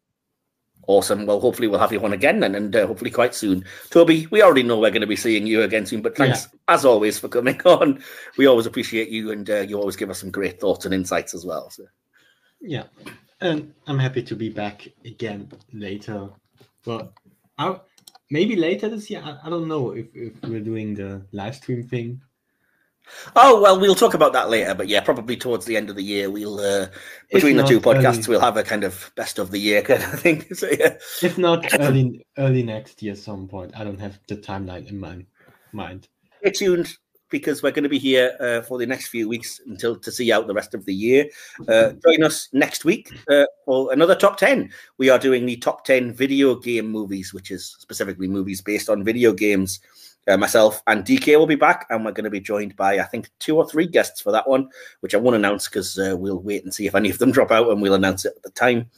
Awesome. 0.86 1.26
Well, 1.26 1.40
hopefully 1.40 1.68
we'll 1.68 1.80
have 1.80 1.92
you 1.92 2.02
on 2.04 2.12
again 2.12 2.42
and, 2.42 2.56
and 2.56 2.74
uh, 2.74 2.86
hopefully 2.86 3.10
quite 3.10 3.34
soon. 3.34 3.64
Tobi, 3.90 4.30
we 4.30 4.42
already 4.42 4.62
know 4.62 4.78
we're 4.78 4.90
going 4.90 5.02
to 5.02 5.06
be 5.06 5.16
seeing 5.16 5.46
you 5.46 5.62
again 5.62 5.86
soon, 5.86 6.02
but 6.02 6.16
thanks 6.16 6.48
yeah. 6.52 6.74
as 6.74 6.84
always 6.84 7.18
for 7.18 7.28
coming 7.28 7.60
on. 7.64 8.02
We 8.36 8.46
always 8.46 8.66
appreciate 8.66 9.08
you 9.08 9.30
and 9.30 9.48
uh, 9.48 9.60
you 9.60 9.78
always 9.78 9.96
give 9.96 10.10
us 10.10 10.20
some 10.20 10.30
great 10.30 10.60
thoughts 10.60 10.84
and 10.84 10.94
insights 10.94 11.34
as 11.34 11.44
well. 11.44 11.70
So. 11.70 11.84
Yeah. 12.60 12.84
And 13.40 13.72
I'm 13.86 13.98
happy 13.98 14.22
to 14.22 14.34
be 14.34 14.48
back 14.48 14.88
again 15.04 15.50
later. 15.72 16.28
Well, 16.84 17.12
I'll, 17.58 17.84
maybe 18.30 18.56
later 18.56 18.88
this 18.88 19.10
year. 19.10 19.22
I, 19.24 19.38
I 19.46 19.50
don't 19.50 19.68
know 19.68 19.92
if, 19.92 20.06
if 20.14 20.42
we're 20.42 20.60
doing 20.60 20.94
the 20.94 21.26
live 21.32 21.56
stream 21.56 21.82
thing 21.82 22.20
Oh 23.36 23.60
well, 23.60 23.78
we'll 23.78 23.94
talk 23.94 24.14
about 24.14 24.32
that 24.32 24.50
later. 24.50 24.74
But 24.74 24.88
yeah, 24.88 25.00
probably 25.00 25.36
towards 25.36 25.66
the 25.66 25.76
end 25.76 25.90
of 25.90 25.96
the 25.96 26.02
year, 26.02 26.30
we'll 26.30 26.60
uh, 26.60 26.88
between 27.32 27.56
the 27.56 27.64
two 27.64 27.80
podcasts, 27.80 28.20
early, 28.20 28.28
we'll 28.28 28.40
have 28.40 28.56
a 28.56 28.62
kind 28.62 28.84
of 28.84 29.12
best 29.16 29.38
of 29.38 29.50
the 29.50 29.58
year 29.58 29.82
kind 29.90 30.02
of 30.02 30.20
thing. 30.20 30.44
So 30.54 30.68
yeah, 30.68 30.96
if 31.22 31.38
not 31.38 31.66
early 31.80 32.26
early 32.38 32.62
next 32.62 33.02
year, 33.02 33.14
some 33.14 33.48
point. 33.48 33.72
I 33.76 33.84
don't 33.84 34.00
have 34.00 34.18
the 34.28 34.36
timeline 34.36 34.88
in 34.88 34.98
my 34.98 35.24
mind. 35.72 36.08
Stay 36.40 36.50
tuned 36.50 36.96
because 37.30 37.62
we're 37.62 37.70
going 37.70 37.84
to 37.84 37.88
be 37.88 37.98
here 37.98 38.36
uh, 38.40 38.60
for 38.62 38.78
the 38.78 38.86
next 38.86 39.08
few 39.08 39.28
weeks 39.28 39.60
until 39.66 39.96
to 39.96 40.12
see 40.12 40.30
out 40.32 40.46
the 40.46 40.54
rest 40.54 40.74
of 40.74 40.84
the 40.84 40.94
year. 40.94 41.26
Uh, 41.68 41.92
join 42.04 42.22
us 42.22 42.48
next 42.52 42.84
week 42.84 43.10
uh, 43.30 43.44
for 43.64 43.92
another 43.92 44.14
top 44.14 44.36
10. 44.36 44.70
We 44.98 45.08
are 45.08 45.18
doing 45.18 45.46
the 45.46 45.56
top 45.56 45.84
10 45.84 46.12
video 46.12 46.56
game 46.56 46.90
movies, 46.90 47.32
which 47.32 47.50
is 47.50 47.76
specifically 47.78 48.28
movies 48.28 48.60
based 48.60 48.90
on 48.90 49.04
video 49.04 49.32
games. 49.32 49.80
Uh, 50.30 50.36
myself 50.36 50.80
and 50.86 51.04
DK 51.04 51.36
will 51.36 51.46
be 51.46 51.56
back, 51.56 51.86
and 51.90 52.04
we're 52.04 52.12
going 52.12 52.24
to 52.24 52.30
be 52.30 52.40
joined 52.40 52.76
by 52.76 53.00
I 53.00 53.02
think 53.02 53.28
two 53.40 53.56
or 53.56 53.68
three 53.68 53.86
guests 53.86 54.20
for 54.20 54.30
that 54.30 54.48
one, 54.48 54.68
which 55.00 55.12
I 55.12 55.18
won't 55.18 55.34
announce 55.34 55.66
because 55.66 55.98
uh, 55.98 56.14
we'll 56.16 56.38
wait 56.38 56.62
and 56.62 56.72
see 56.72 56.86
if 56.86 56.94
any 56.94 57.10
of 57.10 57.18
them 57.18 57.32
drop 57.32 57.50
out, 57.50 57.68
and 57.68 57.82
we'll 57.82 57.94
announce 57.94 58.24
it 58.24 58.34
at 58.36 58.42
the 58.44 58.50
time. 58.50 58.88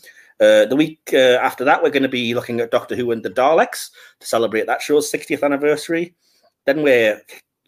Uh, 0.41 0.67
the 0.67 0.77
week 0.77 1.01
uh, 1.15 1.39
after 1.41 1.65
that, 1.65 1.83
we're 1.83 1.91
going 1.91 2.03
to 2.03 2.09
be 2.09 2.35
looking 2.35 2.61
at 2.61 2.71
Doctor 2.71 2.97
Who 2.97 3.13
and 3.13 3.23
the 3.23 3.31
Daleks 3.31 3.91
to 4.21 4.27
celebrate 4.27 4.67
that 4.67 4.83
show's 4.83 5.11
60th 5.11 5.43
anniversary. 5.43 6.15
Then 6.67 6.83
we're 6.83 7.23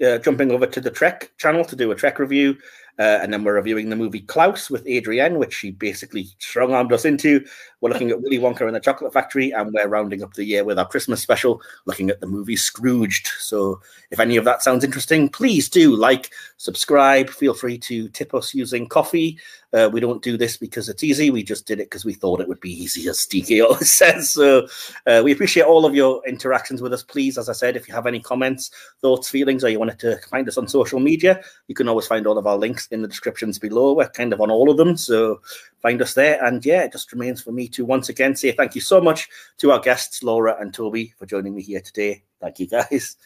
uh, 0.04 0.18
jumping 0.18 0.50
over 0.50 0.66
to 0.66 0.80
the 0.80 0.90
Trek 0.90 1.30
channel 1.38 1.64
to 1.64 1.76
do 1.76 1.90
a 1.90 1.94
Trek 1.94 2.18
review. 2.18 2.56
Uh, 2.98 3.18
and 3.22 3.32
then 3.32 3.42
we're 3.42 3.54
reviewing 3.54 3.90
the 3.90 3.96
movie 3.96 4.20
Klaus 4.20 4.70
with 4.70 4.86
Adrienne, 4.86 5.38
which 5.38 5.52
she 5.52 5.72
basically 5.72 6.28
strong 6.38 6.72
armed 6.72 6.92
us 6.92 7.04
into. 7.04 7.44
We're 7.80 7.90
looking 7.90 8.10
at 8.10 8.22
Willy 8.22 8.38
Wonka 8.38 8.66
and 8.66 8.74
the 8.74 8.80
Chocolate 8.80 9.12
Factory, 9.12 9.50
and 9.50 9.72
we're 9.72 9.88
rounding 9.88 10.22
up 10.22 10.34
the 10.34 10.44
year 10.44 10.64
with 10.64 10.78
our 10.78 10.86
Christmas 10.86 11.20
special, 11.20 11.60
looking 11.86 12.08
at 12.08 12.20
the 12.20 12.26
movie 12.26 12.56
Scrooged. 12.56 13.28
So 13.38 13.80
if 14.10 14.20
any 14.20 14.36
of 14.36 14.44
that 14.44 14.62
sounds 14.62 14.84
interesting, 14.84 15.28
please 15.28 15.68
do 15.68 15.96
like, 15.96 16.30
subscribe. 16.56 17.28
Feel 17.28 17.54
free 17.54 17.78
to 17.78 18.08
tip 18.08 18.34
us 18.34 18.54
using 18.54 18.88
coffee. 18.88 19.38
Uh, 19.72 19.90
we 19.92 20.00
don't 20.00 20.22
do 20.22 20.36
this 20.36 20.56
because 20.56 20.88
it's 20.88 21.02
easy. 21.02 21.30
We 21.30 21.42
just 21.42 21.66
did 21.66 21.80
it 21.80 21.90
because 21.90 22.04
we 22.04 22.14
thought 22.14 22.40
it 22.40 22.48
would 22.48 22.60
be 22.60 22.70
easy, 22.70 23.08
as 23.08 23.26
DK 23.30 23.64
always 23.64 23.90
says. 23.92 24.30
So 24.32 24.68
uh, 25.06 25.22
we 25.24 25.32
appreciate 25.32 25.64
all 25.64 25.84
of 25.84 25.94
your 25.94 26.22
interactions 26.26 26.80
with 26.80 26.92
us. 26.92 27.02
Please, 27.02 27.38
as 27.38 27.48
I 27.48 27.52
said, 27.52 27.76
if 27.76 27.88
you 27.88 27.94
have 27.94 28.06
any 28.06 28.20
comments, 28.20 28.70
thoughts, 29.00 29.28
feelings, 29.28 29.64
or 29.64 29.68
you 29.68 29.78
wanted 29.78 29.98
to 30.00 30.16
find 30.28 30.48
us 30.48 30.58
on 30.58 30.68
social 30.68 31.00
media, 31.00 31.40
you 31.66 31.74
can 31.74 31.88
always 31.88 32.06
find 32.06 32.26
all 32.26 32.38
of 32.38 32.46
our 32.46 32.56
links 32.56 32.86
in 32.88 33.02
the 33.02 33.08
descriptions 33.08 33.58
below. 33.58 33.94
We're 33.94 34.08
kind 34.08 34.32
of 34.32 34.40
on 34.40 34.50
all 34.50 34.70
of 34.70 34.76
them. 34.76 34.96
So 34.96 35.40
find 35.82 36.00
us 36.00 36.14
there. 36.14 36.42
And 36.44 36.64
yeah, 36.64 36.84
it 36.84 36.92
just 36.92 37.12
remains 37.12 37.42
for 37.42 37.52
me 37.52 37.68
to 37.68 37.84
once 37.84 38.08
again 38.08 38.36
say 38.36 38.52
thank 38.52 38.74
you 38.74 38.80
so 38.80 39.00
much 39.00 39.28
to 39.58 39.72
our 39.72 39.80
guests, 39.80 40.22
Laura 40.22 40.56
and 40.60 40.72
Tobi, 40.72 41.14
for 41.18 41.26
joining 41.26 41.54
me 41.54 41.62
here 41.62 41.80
today. 41.80 42.22
Thank 42.40 42.60
you, 42.60 42.68
guys. 42.68 43.16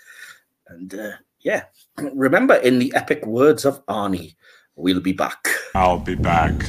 And 0.68 0.94
uh, 0.94 1.12
yeah, 1.40 1.64
remember, 2.14 2.54
in 2.54 2.78
the 2.78 2.92
epic 2.94 3.24
words 3.26 3.64
of 3.64 3.84
Arnie, 3.86 4.36
we'll 4.76 5.00
be 5.00 5.12
back. 5.12 5.48
I'll 5.74 5.98
be 5.98 6.14
back. 6.14 6.62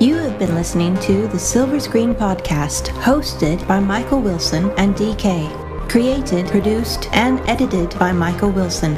You 0.00 0.14
have 0.14 0.38
been 0.38 0.54
listening 0.54 0.96
to 1.00 1.26
the 1.26 1.38
Silver 1.40 1.80
Screen 1.80 2.14
Podcast, 2.14 2.90
hosted 3.02 3.66
by 3.66 3.80
Michael 3.80 4.20
Wilson 4.20 4.70
and 4.76 4.94
DK. 4.94 5.88
Created, 5.88 6.46
produced, 6.46 7.08
and 7.12 7.40
edited 7.48 7.98
by 7.98 8.12
Michael 8.12 8.50
Wilson. 8.50 8.94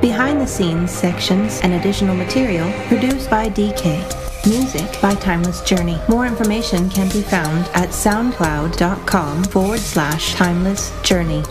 Behind 0.00 0.40
the 0.40 0.46
scenes 0.46 0.92
sections 0.92 1.60
and 1.64 1.72
additional 1.72 2.14
material 2.14 2.70
produced 2.86 3.28
by 3.28 3.48
DK. 3.48 4.29
Music 4.46 5.00
by 5.02 5.14
Timeless 5.14 5.60
Journey. 5.62 5.98
More 6.08 6.26
information 6.26 6.88
can 6.88 7.08
be 7.10 7.22
found 7.22 7.66
at 7.74 7.90
soundcloud.com 7.90 9.44
forward 9.44 9.80
slash 9.80 10.34
timeless 10.34 10.90
journey. 11.02 11.42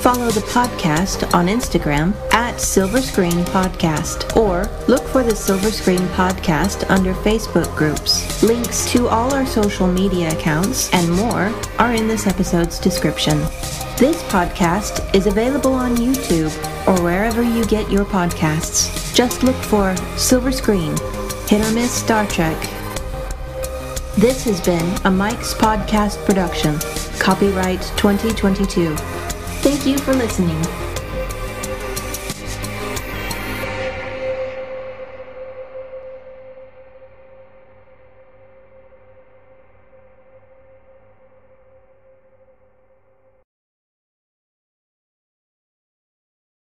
Follow 0.00 0.30
the 0.30 0.46
podcast 0.52 1.32
on 1.34 1.46
Instagram 1.46 2.14
at 2.32 2.60
Silver 2.60 3.00
Screen 3.00 3.44
Podcast 3.46 4.36
or 4.36 4.68
look 4.86 5.02
for 5.08 5.22
the 5.22 5.34
Silver 5.34 5.70
Screen 5.70 6.06
Podcast 6.08 6.88
under 6.90 7.12
Facebook 7.14 7.74
groups. 7.76 8.42
Links 8.42 8.90
to 8.92 9.08
all 9.08 9.32
our 9.34 9.46
social 9.46 9.86
media 9.86 10.30
accounts 10.32 10.92
and 10.92 11.10
more 11.10 11.52
are 11.78 11.92
in 11.94 12.06
this 12.06 12.26
episode's 12.26 12.78
description. 12.78 13.38
This 13.98 14.22
podcast 14.24 15.14
is 15.14 15.26
available 15.26 15.72
on 15.72 15.96
YouTube 15.96 16.54
or 16.86 17.02
wherever 17.02 17.42
you 17.42 17.64
get 17.64 17.90
your 17.90 18.04
podcasts. 18.04 19.14
Just 19.14 19.42
look 19.42 19.56
for 19.56 19.96
Silver 20.16 20.52
Screen, 20.52 20.94
Hit 21.48 21.64
or 21.64 21.72
Miss 21.72 21.92
Star 21.92 22.26
Trek. 22.26 22.60
This 24.18 24.42
has 24.46 24.60
been 24.60 24.96
a 25.04 25.10
Mike's 25.12 25.54
Podcast 25.54 26.24
production. 26.26 26.76
Copyright 27.20 27.82
2022. 27.96 28.96
Thank 29.62 29.86
you 29.86 29.96
for 29.96 30.12
listening. 30.12 30.60